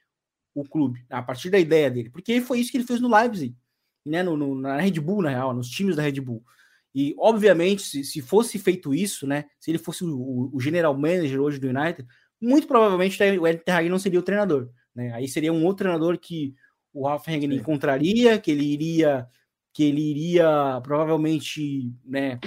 o 0.54 0.62
clube, 0.62 1.02
a 1.08 1.22
partir 1.22 1.48
da 1.48 1.58
ideia 1.58 1.90
dele. 1.90 2.10
Porque 2.10 2.38
foi 2.42 2.60
isso 2.60 2.70
que 2.70 2.76
ele 2.76 2.86
fez 2.86 3.00
no 3.00 3.08
Leipzig, 3.08 3.56
né? 4.04 4.22
No, 4.22 4.36
no, 4.36 4.54
na 4.54 4.76
Red 4.76 5.00
Bull, 5.00 5.22
na 5.22 5.30
real, 5.30 5.54
nos 5.54 5.70
times 5.70 5.96
da 5.96 6.02
Red 6.02 6.20
Bull. 6.20 6.44
E, 6.94 7.14
obviamente, 7.18 7.80
se, 7.80 8.04
se 8.04 8.20
fosse 8.20 8.58
feito 8.58 8.94
isso, 8.94 9.26
né? 9.26 9.46
Se 9.58 9.70
ele 9.70 9.78
fosse 9.78 10.04
o, 10.04 10.50
o 10.52 10.60
general 10.60 10.94
manager 10.94 11.40
hoje 11.40 11.58
do 11.58 11.68
United, 11.68 12.06
muito 12.38 12.66
provavelmente 12.66 13.18
o 13.38 13.46
Ed 13.46 13.62
Terhag 13.64 13.88
não 13.88 13.98
seria 13.98 14.20
o 14.20 14.22
treinador, 14.22 14.68
né? 14.98 15.14
Aí 15.14 15.28
seria 15.28 15.52
um 15.52 15.64
outro 15.64 15.84
treinador 15.84 16.18
que 16.18 16.56
o 16.92 17.06
Ralf 17.06 17.28
Hagen 17.28 17.54
encontraria, 17.54 18.38
que 18.38 18.50
ele 18.50 18.64
iria 18.64 19.28
que 19.72 19.84
ele 19.84 20.00
iria 20.00 20.80
provavelmente 20.82 21.92
né, 22.04 22.40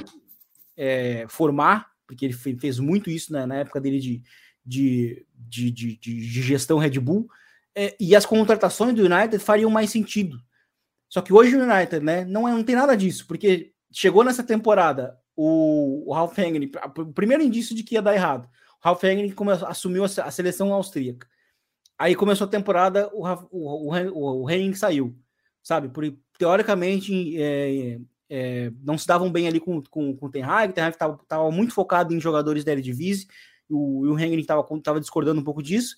é, 0.76 1.26
formar, 1.30 1.90
porque 2.06 2.26
ele 2.26 2.34
fez 2.34 2.78
muito 2.78 3.10
isso 3.10 3.32
né, 3.32 3.46
na 3.46 3.56
época 3.56 3.80
dele 3.80 4.00
de, 4.02 4.22
de, 4.66 5.26
de, 5.34 5.72
de, 5.72 5.96
de 5.96 6.42
gestão 6.42 6.78
Red 6.78 7.00
Bull, 7.00 7.30
é, 7.74 7.96
e 7.98 8.18
as 8.18 8.26
contratações 8.26 8.94
do 8.94 9.06
United 9.06 9.40
fariam 9.40 9.72
mais 9.72 9.92
sentido. 9.92 10.42
Só 11.08 11.22
que 11.22 11.32
hoje 11.32 11.56
o 11.56 11.64
United 11.64 12.04
né, 12.04 12.26
não, 12.26 12.46
é, 12.46 12.52
não 12.52 12.66
tem 12.66 12.76
nada 12.76 12.98
disso, 12.98 13.26
porque 13.26 13.72
chegou 13.90 14.26
nessa 14.26 14.44
temporada 14.44 15.18
o, 15.34 16.10
o 16.10 16.14
Ralf 16.14 16.38
Hengen, 16.38 16.70
o 16.98 17.14
primeiro 17.14 17.44
indício 17.44 17.74
de 17.74 17.82
que 17.82 17.96
ia 17.96 18.02
dar 18.02 18.14
errado. 18.14 18.50
O 18.84 18.88
Ralf 18.88 19.02
Hengen 19.06 19.34
assumiu 19.68 20.04
a, 20.04 20.08
a, 20.08 20.32
seleção 20.32 20.74
austríaca. 20.74 21.28
Aí 22.02 22.16
começou 22.16 22.48
a 22.48 22.50
temporada, 22.50 23.12
o, 23.14 23.28
o, 23.52 23.94
o, 23.94 24.42
o 24.42 24.50
Henning 24.50 24.74
saiu, 24.74 25.16
sabe? 25.62 25.88
Por, 25.88 26.04
teoricamente, 26.36 27.40
é, 27.40 28.00
é, 28.28 28.72
não 28.82 28.98
se 28.98 29.06
davam 29.06 29.32
bem 29.32 29.48
ali 29.48 29.60
com, 29.60 29.80
com, 29.84 30.18
com 30.18 30.26
o 30.26 30.32
Ten 30.32 30.42
Hag, 30.42 30.72
o 30.72 30.74
Ten 30.74 30.84
Hag 30.86 30.96
estava 30.96 31.52
muito 31.52 31.76
focado 31.76 32.12
em 32.12 32.20
jogadores 32.20 32.64
da 32.64 32.72
Eredivisie, 32.72 33.28
o, 33.70 34.08
o 34.08 34.20
Henry 34.20 34.42
estava 34.42 35.00
discordando 35.00 35.40
um 35.40 35.44
pouco 35.44 35.62
disso, 35.62 35.96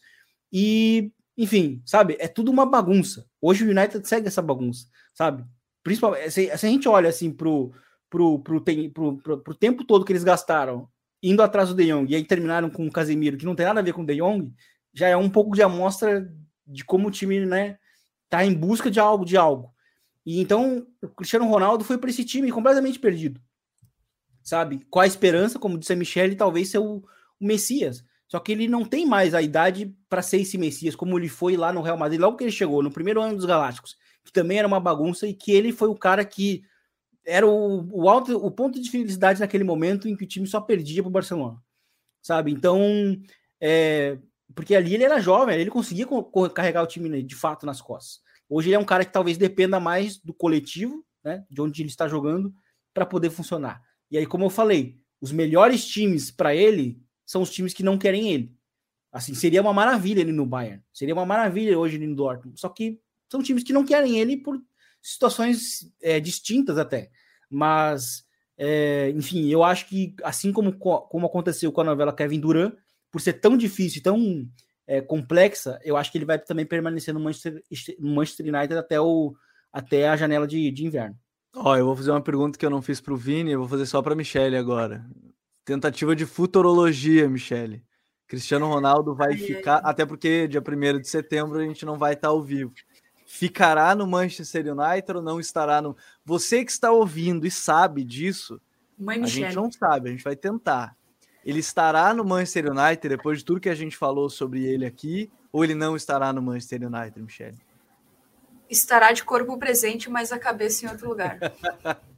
e, 0.51 1.09
enfim, 1.37 1.81
sabe, 1.85 2.17
é 2.19 2.27
tudo 2.27 2.51
uma 2.51 2.65
bagunça. 2.65 3.25
Hoje 3.41 3.63
o 3.63 3.69
United 3.69 4.05
segue 4.05 4.27
essa 4.27 4.41
bagunça, 4.41 4.85
sabe? 5.13 5.45
Principalmente, 5.81 6.31
se, 6.31 6.57
se 6.57 6.65
a 6.65 6.69
gente 6.69 6.85
olha 6.89 7.07
assim 7.07 7.31
pro, 7.31 7.71
pro, 8.09 8.39
pro, 8.39 8.61
pro, 8.61 9.17
pro, 9.19 9.37
pro 9.37 9.55
tempo 9.55 9.85
todo 9.85 10.03
que 10.03 10.11
eles 10.11 10.25
gastaram 10.25 10.85
indo 11.23 11.41
atrás 11.41 11.69
do 11.69 11.75
De 11.75 11.85
Jong 11.85 12.11
e 12.11 12.15
aí 12.17 12.25
terminaram 12.25 12.69
com 12.69 12.85
o 12.85 12.91
Casemiro, 12.91 13.37
que 13.37 13.45
não 13.45 13.55
tem 13.55 13.65
nada 13.65 13.79
a 13.79 13.83
ver 13.83 13.93
com 13.93 14.01
o 14.01 14.05
De 14.05 14.17
Jong, 14.17 14.51
já 14.93 15.07
é 15.07 15.17
um 15.17 15.29
pouco 15.29 15.55
de 15.55 15.61
amostra 15.61 16.31
de 16.65 16.85
como 16.85 17.07
o 17.07 17.11
time, 17.11 17.45
né, 17.45 17.77
tá 18.29 18.45
em 18.45 18.53
busca 18.53 18.89
de 18.89 18.99
algo, 18.99 19.25
de 19.25 19.37
algo. 19.37 19.73
E 20.25 20.39
então 20.39 20.87
o 21.01 21.07
Cristiano 21.09 21.47
Ronaldo 21.47 21.83
foi 21.83 21.97
para 21.97 22.09
esse 22.09 22.23
time 22.23 22.51
completamente 22.51 22.99
perdido. 22.99 23.41
Sabe? 24.41 24.85
Com 24.89 24.99
a 24.99 25.07
esperança, 25.07 25.59
como 25.59 25.77
disse 25.77 25.93
a 25.93 25.95
Michelle, 25.95 26.35
talvez 26.35 26.69
ser 26.69 26.79
o, 26.79 26.97
o 26.97 27.45
Messias. 27.45 28.03
Só 28.27 28.39
que 28.39 28.51
ele 28.51 28.67
não 28.67 28.83
tem 28.83 29.05
mais 29.05 29.33
a 29.33 29.41
idade 29.41 29.95
para 30.09 30.21
ser 30.21 30.37
esse 30.37 30.57
Messias, 30.57 30.95
como 30.95 31.19
ele 31.19 31.29
foi 31.29 31.55
lá 31.55 31.71
no 31.71 31.81
Real 31.81 31.97
Madrid, 31.97 32.19
logo 32.19 32.37
que 32.37 32.43
ele 32.43 32.51
chegou, 32.51 32.81
no 32.81 32.91
primeiro 32.91 33.21
ano 33.21 33.35
dos 33.35 33.45
Galácticos, 33.45 33.95
que 34.23 34.33
também 34.33 34.57
era 34.57 34.67
uma 34.67 34.79
bagunça, 34.79 35.27
e 35.27 35.33
que 35.33 35.51
ele 35.51 35.71
foi 35.71 35.87
o 35.87 35.95
cara 35.95 36.25
que 36.25 36.63
era 37.25 37.47
o, 37.47 37.87
o, 37.91 38.09
alto, 38.09 38.35
o 38.35 38.49
ponto 38.49 38.81
de 38.81 38.89
felicidade 38.89 39.39
naquele 39.39 39.63
momento 39.63 40.07
em 40.07 40.15
que 40.15 40.23
o 40.23 40.27
time 40.27 40.47
só 40.47 40.59
perdia 40.59 41.03
para 41.03 41.09
o 41.09 41.11
Barcelona. 41.11 41.61
Sabe? 42.21 42.51
Então, 42.51 42.81
é, 43.61 44.17
porque 44.55 44.75
ali 44.75 44.93
ele 44.95 45.03
era 45.03 45.19
jovem, 45.19 45.59
ele 45.59 45.69
conseguia 45.69 46.07
carregar 46.53 46.83
o 46.83 46.87
time 46.87 47.23
de 47.23 47.35
fato 47.35 47.65
nas 47.65 47.81
costas. 47.81 48.21
Hoje 48.49 48.69
ele 48.69 48.75
é 48.75 48.79
um 48.79 48.85
cara 48.85 49.05
que 49.05 49.11
talvez 49.11 49.37
dependa 49.37 49.79
mais 49.79 50.17
do 50.17 50.33
coletivo, 50.33 51.05
né, 51.23 51.45
de 51.49 51.61
onde 51.61 51.81
ele 51.81 51.89
está 51.89 52.07
jogando, 52.07 52.53
para 52.93 53.05
poder 53.05 53.29
funcionar. 53.29 53.81
E 54.11 54.17
aí, 54.17 54.25
como 54.25 54.45
eu 54.45 54.49
falei, 54.49 54.99
os 55.19 55.31
melhores 55.31 55.85
times 55.87 56.29
para 56.29 56.55
ele 56.55 57.01
são 57.25 57.41
os 57.41 57.49
times 57.49 57.73
que 57.73 57.83
não 57.83 57.97
querem 57.97 58.31
ele. 58.31 58.55
Assim, 59.11 59.33
seria 59.33 59.61
uma 59.61 59.73
maravilha 59.73 60.21
ele 60.21 60.31
no 60.31 60.45
Bayern. 60.45 60.83
Seria 60.91 61.13
uma 61.13 61.25
maravilha 61.25 61.77
hoje 61.77 61.95
ele 61.95 62.07
no 62.07 62.15
Dortmund. 62.15 62.59
Só 62.59 62.69
que 62.69 62.99
são 63.31 63.41
times 63.41 63.63
que 63.63 63.73
não 63.73 63.85
querem 63.85 64.19
ele 64.19 64.37
por 64.37 64.59
situações 65.01 65.91
é, 66.01 66.19
distintas 66.19 66.77
até. 66.77 67.09
Mas, 67.49 68.23
é, 68.57 69.11
enfim, 69.15 69.49
eu 69.49 69.63
acho 69.63 69.87
que 69.87 70.15
assim 70.23 70.51
como, 70.51 70.73
como 70.73 71.25
aconteceu 71.25 71.71
com 71.71 71.81
a 71.81 71.85
novela 71.85 72.15
Kevin 72.15 72.39
Durant, 72.39 72.75
por 73.13 73.21
ser 73.21 73.33
tão 73.33 73.55
difícil, 73.55 74.01
tão 74.01 74.49
é, 74.87 74.99
complexa, 74.99 75.79
eu 75.83 75.95
acho 75.95 76.11
que 76.11 76.17
ele 76.17 76.25
vai 76.25 76.39
também 76.39 76.65
permanecer 76.65 77.13
no 77.13 77.19
Manchester, 77.19 77.61
no 77.99 78.15
Manchester 78.15 78.47
United 78.47 78.73
até, 78.73 78.99
o, 78.99 79.35
até 79.71 80.09
a 80.09 80.17
janela 80.17 80.47
de, 80.47 80.71
de 80.71 80.83
inverno. 80.83 81.15
Ó, 81.55 81.77
eu 81.77 81.85
vou 81.85 81.95
fazer 81.95 82.09
uma 82.09 82.23
pergunta 82.23 82.57
que 82.57 82.65
eu 82.65 82.71
não 82.71 82.81
fiz 82.81 82.99
para 82.99 83.13
o 83.13 83.17
Vini, 83.17 83.51
eu 83.51 83.59
vou 83.59 83.69
fazer 83.69 83.85
só 83.85 84.01
para 84.01 84.15
Michele 84.15 84.57
agora. 84.57 85.05
Tentativa 85.63 86.15
de 86.15 86.25
futurologia, 86.25 87.29
Michele. 87.29 87.83
Cristiano 88.27 88.67
Ronaldo 88.67 89.13
vai 89.13 89.33
ai, 89.33 89.37
ficar, 89.37 89.77
até 89.77 90.07
porque 90.07 90.47
dia 90.47 90.59
1 90.59 90.99
de 90.99 91.07
setembro 91.07 91.59
a 91.59 91.63
gente 91.63 91.85
não 91.85 91.99
vai 91.99 92.13
estar 92.13 92.29
ao 92.29 92.41
vivo. 92.41 92.73
Ficará 93.27 93.93
no 93.93 94.07
Manchester 94.07 94.75
United 94.75 95.17
ou 95.17 95.21
não 95.21 95.39
estará 95.39 95.83
no. 95.83 95.95
Você 96.25 96.65
que 96.65 96.71
está 96.71 96.91
ouvindo 96.91 97.45
e 97.45 97.51
sabe 97.51 98.03
disso, 98.03 98.59
Mãe 98.97 99.17
a 99.17 99.21
Michele. 99.21 99.45
gente 99.45 99.55
não 99.55 99.71
sabe, 99.71 100.09
a 100.09 100.11
gente 100.11 100.23
vai 100.23 100.35
tentar. 100.35 100.97
Ele 101.45 101.59
estará 101.59 102.13
no 102.13 102.23
Manchester 102.23 102.71
United 102.71 103.09
depois 103.09 103.39
de 103.39 103.45
tudo 103.45 103.59
que 103.59 103.69
a 103.69 103.75
gente 103.75 103.97
falou 103.97 104.29
sobre 104.29 104.65
ele 104.65 104.85
aqui, 104.85 105.31
ou 105.51 105.63
ele 105.63 105.75
não 105.75 105.95
estará 105.95 106.31
no 106.31 106.41
Manchester 106.41 106.87
United, 106.87 107.21
Michele? 107.21 107.57
Estará 108.69 109.11
de 109.11 109.23
corpo 109.23 109.57
presente, 109.57 110.09
mas 110.09 110.31
a 110.31 110.39
cabeça 110.39 110.85
em 110.85 110.89
outro 110.89 111.09
lugar. 111.09 111.37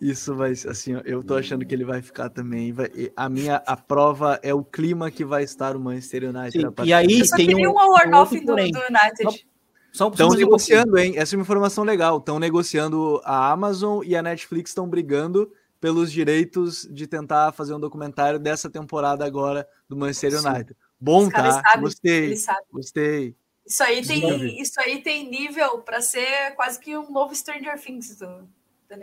Isso 0.00 0.34
vai 0.36 0.52
assim, 0.52 0.92
eu 1.04 1.22
tô 1.22 1.34
achando 1.34 1.66
que 1.66 1.74
ele 1.74 1.84
vai 1.84 2.00
ficar 2.00 2.28
também. 2.28 2.72
Vai, 2.72 2.90
a 3.16 3.28
minha 3.28 3.56
a 3.66 3.76
prova 3.76 4.38
é 4.42 4.54
o 4.54 4.62
clima 4.62 5.10
que 5.10 5.24
vai 5.24 5.42
estar 5.42 5.74
o 5.74 5.80
Manchester 5.80 6.24
United. 6.24 6.52
Sim, 6.52 6.84
e 6.84 6.92
aí 6.92 7.20
eu 7.20 7.26
tem 7.34 7.66
um, 7.66 7.72
um 7.72 7.78
award 7.78 8.40
do, 8.40 8.44
do 8.44 8.52
United. 8.52 9.46
Estão 9.92 10.30
negociando, 10.30 10.98
hein? 10.98 11.14
Essa 11.16 11.34
é 11.34 11.36
uma 11.36 11.42
informação 11.42 11.82
legal. 11.82 12.18
Estão 12.18 12.38
negociando 12.38 13.20
a 13.24 13.50
Amazon 13.50 14.02
e 14.04 14.14
a 14.14 14.22
Netflix 14.22 14.70
estão 14.70 14.86
brigando 14.86 15.50
pelos 15.86 16.10
direitos 16.10 16.82
de 16.90 17.06
tentar 17.06 17.52
fazer 17.52 17.72
um 17.72 17.78
documentário 17.78 18.40
dessa 18.40 18.68
temporada 18.68 19.24
agora 19.24 19.68
do 19.88 19.96
Manchester 19.96 20.44
United. 20.44 20.76
Bom, 20.98 21.30
tá? 21.30 21.62
Gostei. 21.78 22.34
Gostei. 22.72 23.36
Isso 23.64 23.84
aí 23.84 24.04
tem, 24.04 24.60
isso 24.60 24.80
aí 24.80 25.00
tem 25.00 25.30
nível 25.30 25.78
para 25.82 26.00
ser 26.00 26.56
quase 26.56 26.80
que 26.80 26.96
um 26.98 27.08
novo 27.12 27.32
Stranger 27.36 27.80
Things 27.80 28.16
do, 28.16 28.48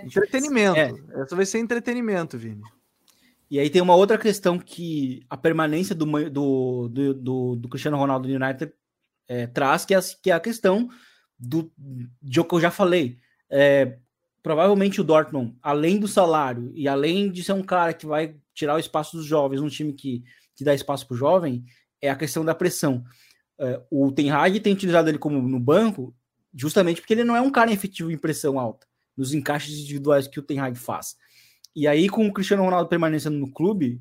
Entretenimento. 0.04 0.78
É. 0.78 1.22
Essa 1.22 1.38
vai 1.38 1.46
ser 1.46 1.60
entretenimento, 1.60 2.38
Vini. 2.38 2.64
E 3.50 3.60
aí 3.60 3.70
tem 3.70 3.82
uma 3.82 3.96
outra 3.96 4.18
questão 4.18 4.60
que 4.60 5.26
a 5.30 5.38
permanência 5.38 5.96
do, 5.96 6.06
do, 6.30 6.90
do, 6.90 7.14
do, 7.14 7.56
do 7.56 7.70
Cristiano 7.70 7.96
Ronaldo 7.96 8.28
no 8.28 8.36
United 8.36 8.74
é, 9.30 9.48
traz, 9.48 9.86
que 9.86 9.96
é, 9.96 10.00
que 10.22 10.32
é 10.32 10.34
a 10.34 10.40
questão 10.42 10.90
do, 11.40 11.72
de 12.22 12.44
que 12.44 12.56
eu 12.56 12.60
já 12.60 12.72
falei. 12.72 13.20
É, 13.50 14.00
provavelmente 14.44 15.00
o 15.00 15.04
Dortmund, 15.04 15.56
além 15.62 15.98
do 15.98 16.08
salário 16.08 16.72
e 16.76 16.88
além 16.88 17.32
de 17.32 17.44
ser 17.44 17.54
um 17.54 17.64
cara 17.64 17.94
que 17.94 18.06
vai 18.06 18.36
tirar 18.54 18.76
o 18.76 18.80
espaço 18.80 19.16
dos 19.16 19.26
jovens, 19.26 19.62
um 19.62 19.70
time 19.70 19.94
que, 19.94 20.22
que 20.54 20.66
dá 20.66 20.76
espaço 20.76 21.08
para 21.08 21.16
o 21.16 21.18
jovem, 21.18 21.64
é 22.02 22.10
a 22.10 22.16
questão 22.16 22.44
da 22.44 22.54
pressão. 22.54 23.04
É, 23.58 23.82
o 23.90 24.12
Ten 24.12 24.30
Hag 24.30 24.60
tem 24.60 24.74
utilizado 24.74 25.10
ele 25.10 25.18
como 25.18 25.42
no 25.42 25.60
banco 25.60 26.14
justamente 26.54 27.02
porque 27.02 27.14
ele 27.14 27.24
não 27.24 27.36
é 27.36 27.42
um 27.42 27.50
cara 27.50 27.72
efetivo 27.72 28.12
em 28.12 28.18
pressão 28.18 28.60
alta, 28.60 28.86
nos 29.18 29.34
encaixes 29.34 29.80
individuais 29.80 30.28
que 30.28 30.40
o 30.40 30.44
Ten 30.44 30.60
Hag 30.60 30.78
faz. 30.78 31.16
E 31.76 31.88
aí, 31.88 32.08
com 32.08 32.28
o 32.28 32.34
Cristiano 32.34 32.64
Ronaldo 32.64 32.90
permanecendo 32.90 33.38
no 33.38 33.52
clube, 33.52 34.00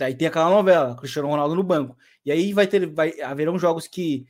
aí 0.00 0.14
tem 0.14 0.28
aquela 0.28 0.48
novela, 0.48 0.96
Cristiano 0.96 1.28
Ronaldo 1.28 1.54
no 1.54 1.62
banco. 1.62 1.96
E 2.24 2.32
aí 2.32 2.52
vai 2.54 2.66
ter, 2.66 2.86
vai 2.86 3.20
haverão 3.20 3.58
jogos 3.58 3.86
que 3.86 4.26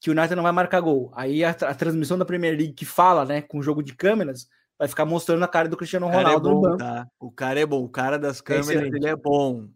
que 0.00 0.08
o 0.08 0.14
United 0.14 0.34
não 0.34 0.42
vai 0.42 0.52
marcar 0.52 0.80
gol. 0.80 1.12
Aí 1.14 1.44
a, 1.44 1.50
a, 1.50 1.74
transmissão 1.74 2.16
da 2.16 2.24
Premier 2.24 2.56
League 2.56 2.72
que 2.72 2.86
fala, 2.86 3.26
né, 3.26 3.42
com 3.42 3.58
o 3.58 3.62
jogo 3.62 3.82
de 3.82 3.94
câmeras, 3.94 4.48
vai 4.80 4.88
ficar 4.88 5.04
mostrando 5.04 5.44
a 5.44 5.48
cara 5.48 5.68
do 5.68 5.76
Cristiano 5.76 6.08
é 6.08 6.16
Ronaldo 6.16 6.48
é 6.48 6.50
bom, 6.50 6.56
no 6.56 6.62
banco. 6.62 6.78
Tá? 6.78 7.06
O 7.20 7.30
cara 7.30 7.60
é 7.60 7.66
bom, 7.66 7.84
o 7.84 7.88
cara 7.88 8.18
das 8.18 8.40
é 8.40 8.42
câmeras, 8.42 8.82
é 8.82 8.86
ele 8.86 9.06
é 9.06 9.14
bom. 9.14 9.68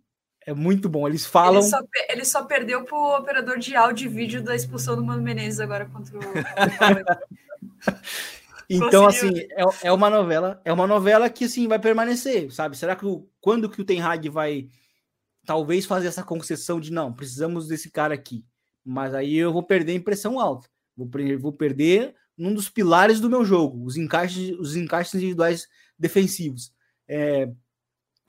É 0.47 0.53
muito 0.53 0.89
bom. 0.89 1.07
Eles 1.07 1.27
falam. 1.27 1.61
Ele 1.61 1.69
só, 1.69 1.79
ele 2.09 2.25
só 2.25 2.45
perdeu 2.45 2.85
pro 2.85 3.19
operador 3.19 3.59
de 3.59 3.77
áudio 3.77 4.07
e 4.07 4.09
vídeo 4.09 4.43
da 4.43 4.57
expulsão 4.57 4.97
do 4.97 5.05
Mano 5.05 5.23
Menezes 5.23 5.61
agora 5.61 5.87
contra 5.87 6.19
o. 6.19 6.21
então, 8.69 9.07
assim, 9.07 9.39
é, 9.39 9.63
é 9.85 9.93
uma 9.93 10.11
novela, 10.11 10.61
é 10.65 10.73
uma 10.73 10.87
novela 10.87 11.31
que 11.31 11.45
assim 11.45 11.69
vai 11.69 11.79
permanecer, 11.79 12.53
sabe? 12.53 12.77
Será 12.77 12.97
que 12.97 13.07
o, 13.07 13.29
quando 13.41 13.69
que 13.69 13.81
o 13.81 13.85
Ten 13.85 14.01
Hag 14.01 14.29
vai 14.29 14.69
talvez 15.47 15.87
fazer 15.87 16.09
essa 16.09 16.23
concessão 16.23 16.81
de 16.81 16.91
não, 16.91 17.13
precisamos 17.13 17.69
desse 17.69 17.91
cara 17.91 18.15
aqui? 18.15 18.45
mas 18.85 19.15
aí 19.15 19.37
eu 19.37 19.53
vou 19.53 19.63
perder 19.63 19.95
impressão 19.95 20.39
alta. 20.39 20.69
Vou, 20.97 21.09
vou 21.39 21.53
perder 21.53 22.15
um 22.39 22.53
dos 22.53 22.69
pilares 22.69 23.21
do 23.21 23.31
meu 23.31 23.45
jogo, 23.45 23.85
os 23.85 23.97
encaixes, 23.97 24.51
os 24.59 24.77
encaixes 24.77 25.15
individuais 25.15 25.69
defensivos. 25.99 26.73
É, 27.09 27.49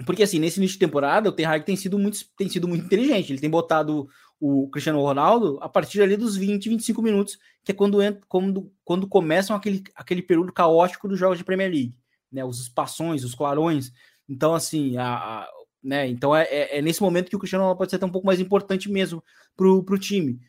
porque 0.06 0.24
assim, 0.24 0.40
nesse 0.40 0.60
início 0.60 0.74
de 0.74 0.86
temporada, 0.86 1.30
o 1.30 1.32
Ten 1.32 1.46
Hag 1.46 1.66
tem 1.66 1.76
sido 1.76 1.98
muito, 1.98 2.20
tem 2.38 2.50
sido 2.50 2.68
muito 2.68 2.86
inteligente. 2.86 3.32
Ele 3.32 3.40
tem 3.40 3.50
botado 3.50 4.08
o 4.40 4.68
Cristiano 4.70 5.02
Ronaldo 5.02 5.58
a 5.62 5.70
partir 5.70 6.02
ali 6.02 6.18
dos 6.18 6.36
20, 6.36 6.70
25 6.70 7.02
minutos, 7.02 7.38
que 7.64 7.72
é 7.72 7.76
quando, 7.76 8.00
quando, 8.28 8.72
quando 8.84 9.08
começam 9.08 9.56
aquele, 9.56 9.84
aquele 9.96 10.22
período 10.22 10.52
caótico 10.52 11.08
dos 11.08 11.18
jogos 11.18 11.38
de 11.38 11.44
Premier 11.44 11.72
League, 11.72 11.96
né? 12.32 12.44
Os 12.44 12.60
espações, 12.60 13.24
os 13.24 13.34
clarões. 13.34 13.94
Então, 14.28 14.54
assim, 14.54 14.98
a, 14.98 15.16
a 15.16 15.50
né? 15.86 16.08
Então 16.08 16.36
é, 16.36 16.44
é, 16.46 16.80
é, 16.80 16.82
nesse 16.82 17.02
momento 17.02 17.30
que 17.30 17.36
o 17.36 17.40
Cristiano 17.40 17.64
Ronaldo 17.64 17.78
pode 17.78 17.92
ser 17.92 17.98
até 17.98 18.06
um 18.06 18.12
pouco 18.12 18.26
mais 18.26 18.40
importante 18.40 18.92
mesmo 18.92 19.24
pro, 19.56 19.84
pro 19.84 20.00
time. 20.00 20.40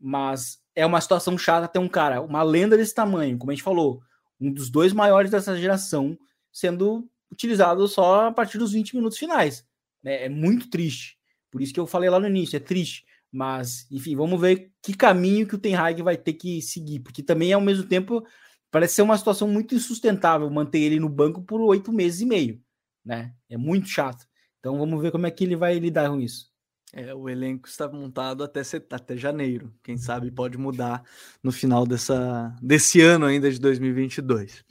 Mas 0.00 0.58
é 0.78 0.86
uma 0.86 1.00
situação 1.00 1.36
chata 1.36 1.66
ter 1.66 1.80
um 1.80 1.88
cara, 1.88 2.22
uma 2.22 2.40
lenda 2.44 2.76
desse 2.76 2.94
tamanho, 2.94 3.36
como 3.36 3.50
a 3.50 3.54
gente 3.54 3.64
falou, 3.64 4.00
um 4.40 4.52
dos 4.52 4.70
dois 4.70 4.92
maiores 4.92 5.28
dessa 5.28 5.56
geração, 5.56 6.16
sendo 6.52 7.10
utilizado 7.32 7.88
só 7.88 8.28
a 8.28 8.32
partir 8.32 8.58
dos 8.58 8.70
20 8.70 8.94
minutos 8.94 9.18
finais. 9.18 9.66
Né? 10.00 10.26
É 10.26 10.28
muito 10.28 10.70
triste. 10.70 11.18
Por 11.50 11.60
isso 11.60 11.74
que 11.74 11.80
eu 11.80 11.86
falei 11.86 12.08
lá 12.08 12.20
no 12.20 12.28
início, 12.28 12.56
é 12.56 12.60
triste. 12.60 13.04
Mas, 13.30 13.90
enfim, 13.90 14.14
vamos 14.14 14.40
ver 14.40 14.70
que 14.80 14.94
caminho 14.94 15.48
que 15.48 15.56
o 15.56 15.58
Ten 15.58 15.74
Hag 15.74 16.00
vai 16.00 16.16
ter 16.16 16.34
que 16.34 16.62
seguir, 16.62 17.00
porque 17.00 17.24
também, 17.24 17.52
ao 17.52 17.60
mesmo 17.60 17.84
tempo, 17.84 18.24
parece 18.70 18.94
ser 18.94 19.02
uma 19.02 19.18
situação 19.18 19.48
muito 19.48 19.74
insustentável 19.74 20.48
manter 20.48 20.78
ele 20.78 21.00
no 21.00 21.08
banco 21.08 21.42
por 21.42 21.60
oito 21.60 21.92
meses 21.92 22.20
e 22.20 22.26
meio, 22.26 22.62
né? 23.04 23.34
É 23.48 23.56
muito 23.56 23.88
chato. 23.88 24.24
Então 24.60 24.78
vamos 24.78 25.02
ver 25.02 25.10
como 25.10 25.26
é 25.26 25.30
que 25.32 25.42
ele 25.42 25.56
vai 25.56 25.76
lidar 25.80 26.08
com 26.08 26.20
isso. 26.20 26.46
É, 26.92 27.14
o 27.14 27.28
elenco 27.28 27.68
está 27.68 27.88
montado 27.88 28.42
até, 28.42 28.62
até 28.90 29.16
janeiro. 29.16 29.72
Quem 29.82 29.96
sabe 29.96 30.30
pode 30.30 30.56
mudar 30.56 31.02
no 31.42 31.52
final 31.52 31.86
dessa, 31.86 32.54
desse 32.62 33.00
ano 33.00 33.26
ainda 33.26 33.50
de 33.50 33.60
2022. 33.60 34.64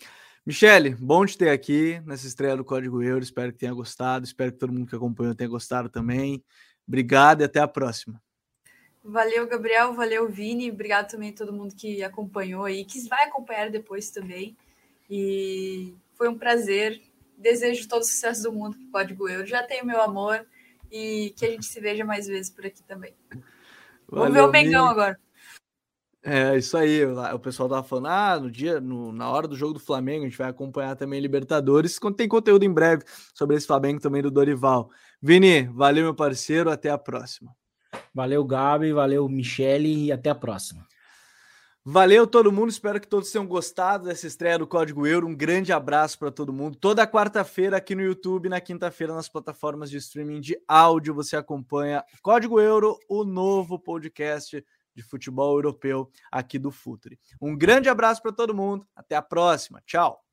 Michele, 0.45 0.95
bom 0.95 1.25
te 1.25 1.37
ter 1.37 1.49
aqui 1.49 2.01
nessa 2.05 2.25
estreia 2.25 2.55
do 2.55 2.65
Código 2.65 3.03
Euro. 3.03 3.23
Espero 3.23 3.51
que 3.51 3.59
tenha 3.59 3.73
gostado. 3.73 4.25
Espero 4.25 4.51
que 4.51 4.57
todo 4.57 4.73
mundo 4.73 4.87
que 4.87 4.95
acompanhou 4.95 5.35
tenha 5.35 5.49
gostado 5.49 5.89
também. 5.89 6.43
Obrigado 6.87 7.41
e 7.41 7.43
até 7.43 7.59
a 7.59 7.67
próxima. 7.67 8.21
Valeu, 9.03 9.47
Gabriel. 9.47 9.93
Valeu, 9.93 10.27
Vini. 10.27 10.71
Obrigado 10.71 11.11
também 11.11 11.29
a 11.29 11.35
todo 11.35 11.53
mundo 11.53 11.75
que 11.75 12.01
acompanhou 12.03 12.65
aí, 12.65 12.83
que 12.83 13.07
vai 13.07 13.25
acompanhar 13.25 13.69
depois 13.69 14.09
também. 14.09 14.57
E 15.09 15.93
foi 16.15 16.29
um 16.29 16.37
prazer 16.37 17.01
Desejo 17.37 17.87
todo 17.87 18.01
o 18.01 18.05
sucesso 18.05 18.41
do 18.43 18.51
mundo 18.51 18.75
para 18.75 18.87
o 18.87 18.91
Código 18.91 19.29
Euro. 19.29 19.45
Já 19.45 19.61
tenho 19.61 19.85
meu 19.85 20.01
amor 20.01 20.43
e 20.91 21.33
que 21.37 21.45
a 21.45 21.49
gente 21.49 21.65
se 21.65 21.79
veja 21.79 22.03
mais 22.03 22.27
vezes 22.27 22.49
por 22.49 22.65
aqui 22.65 22.83
também. 22.83 23.13
Valeu, 23.29 23.43
Vamos 24.09 24.33
ver 24.33 24.41
o 24.41 24.51
Mengão 24.51 24.85
agora. 24.85 25.19
É, 26.23 26.57
isso 26.57 26.75
aí. 26.77 27.05
O 27.05 27.39
pessoal 27.39 27.69
tava 27.69 27.83
falando, 27.83 28.07
ah, 28.07 28.39
no 28.39 28.51
dia, 28.51 28.81
no, 28.81 29.13
na 29.13 29.29
hora 29.29 29.47
do 29.47 29.55
jogo 29.55 29.73
do 29.73 29.79
Flamengo, 29.79 30.25
a 30.25 30.27
gente 30.27 30.37
vai 30.37 30.49
acompanhar 30.49 30.95
também 30.95 31.21
Libertadores. 31.21 31.97
Tem 32.17 32.27
conteúdo 32.27 32.63
em 32.63 32.73
breve 32.73 33.03
sobre 33.33 33.55
esse 33.55 33.65
Flamengo 33.65 34.01
também 34.01 34.21
do 34.21 34.29
Dorival. 34.29 34.89
Vini, 35.21 35.63
valeu, 35.67 36.03
meu 36.03 36.13
parceiro. 36.13 36.69
Até 36.69 36.89
a 36.89 36.97
próxima. 36.97 37.55
Valeu, 38.13 38.43
Gabi. 38.43 38.91
Valeu, 38.91 39.27
Michele. 39.29 40.05
E 40.05 40.11
até 40.11 40.29
a 40.29 40.35
próxima. 40.35 40.85
Valeu 41.89 42.27
todo 42.27 42.51
mundo, 42.51 42.69
espero 42.69 42.99
que 42.99 43.07
todos 43.07 43.31
tenham 43.31 43.47
gostado 43.47 44.07
dessa 44.07 44.27
estreia 44.27 44.59
do 44.59 44.67
Código 44.67 45.07
Euro. 45.07 45.25
Um 45.25 45.33
grande 45.33 45.71
abraço 45.71 46.19
para 46.19 46.29
todo 46.29 46.51
mundo. 46.51 46.75
Toda 46.75 47.07
quarta-feira 47.07 47.77
aqui 47.77 47.95
no 47.95 48.01
YouTube, 48.01 48.49
na 48.49 48.59
quinta-feira 48.59 49.13
nas 49.13 49.29
plataformas 49.29 49.89
de 49.89 49.95
streaming 49.95 50.41
de 50.41 50.61
áudio, 50.67 51.13
você 51.13 51.37
acompanha 51.37 52.03
Código 52.21 52.59
Euro, 52.59 52.99
o 53.07 53.23
novo 53.23 53.79
podcast 53.79 54.61
de 54.93 55.01
futebol 55.01 55.53
europeu 55.55 56.11
aqui 56.29 56.59
do 56.59 56.71
Futre. 56.71 57.17
Um 57.39 57.57
grande 57.57 57.87
abraço 57.87 58.21
para 58.21 58.33
todo 58.33 58.53
mundo. 58.53 58.85
Até 58.93 59.15
a 59.15 59.21
próxima. 59.21 59.81
Tchau. 59.85 60.26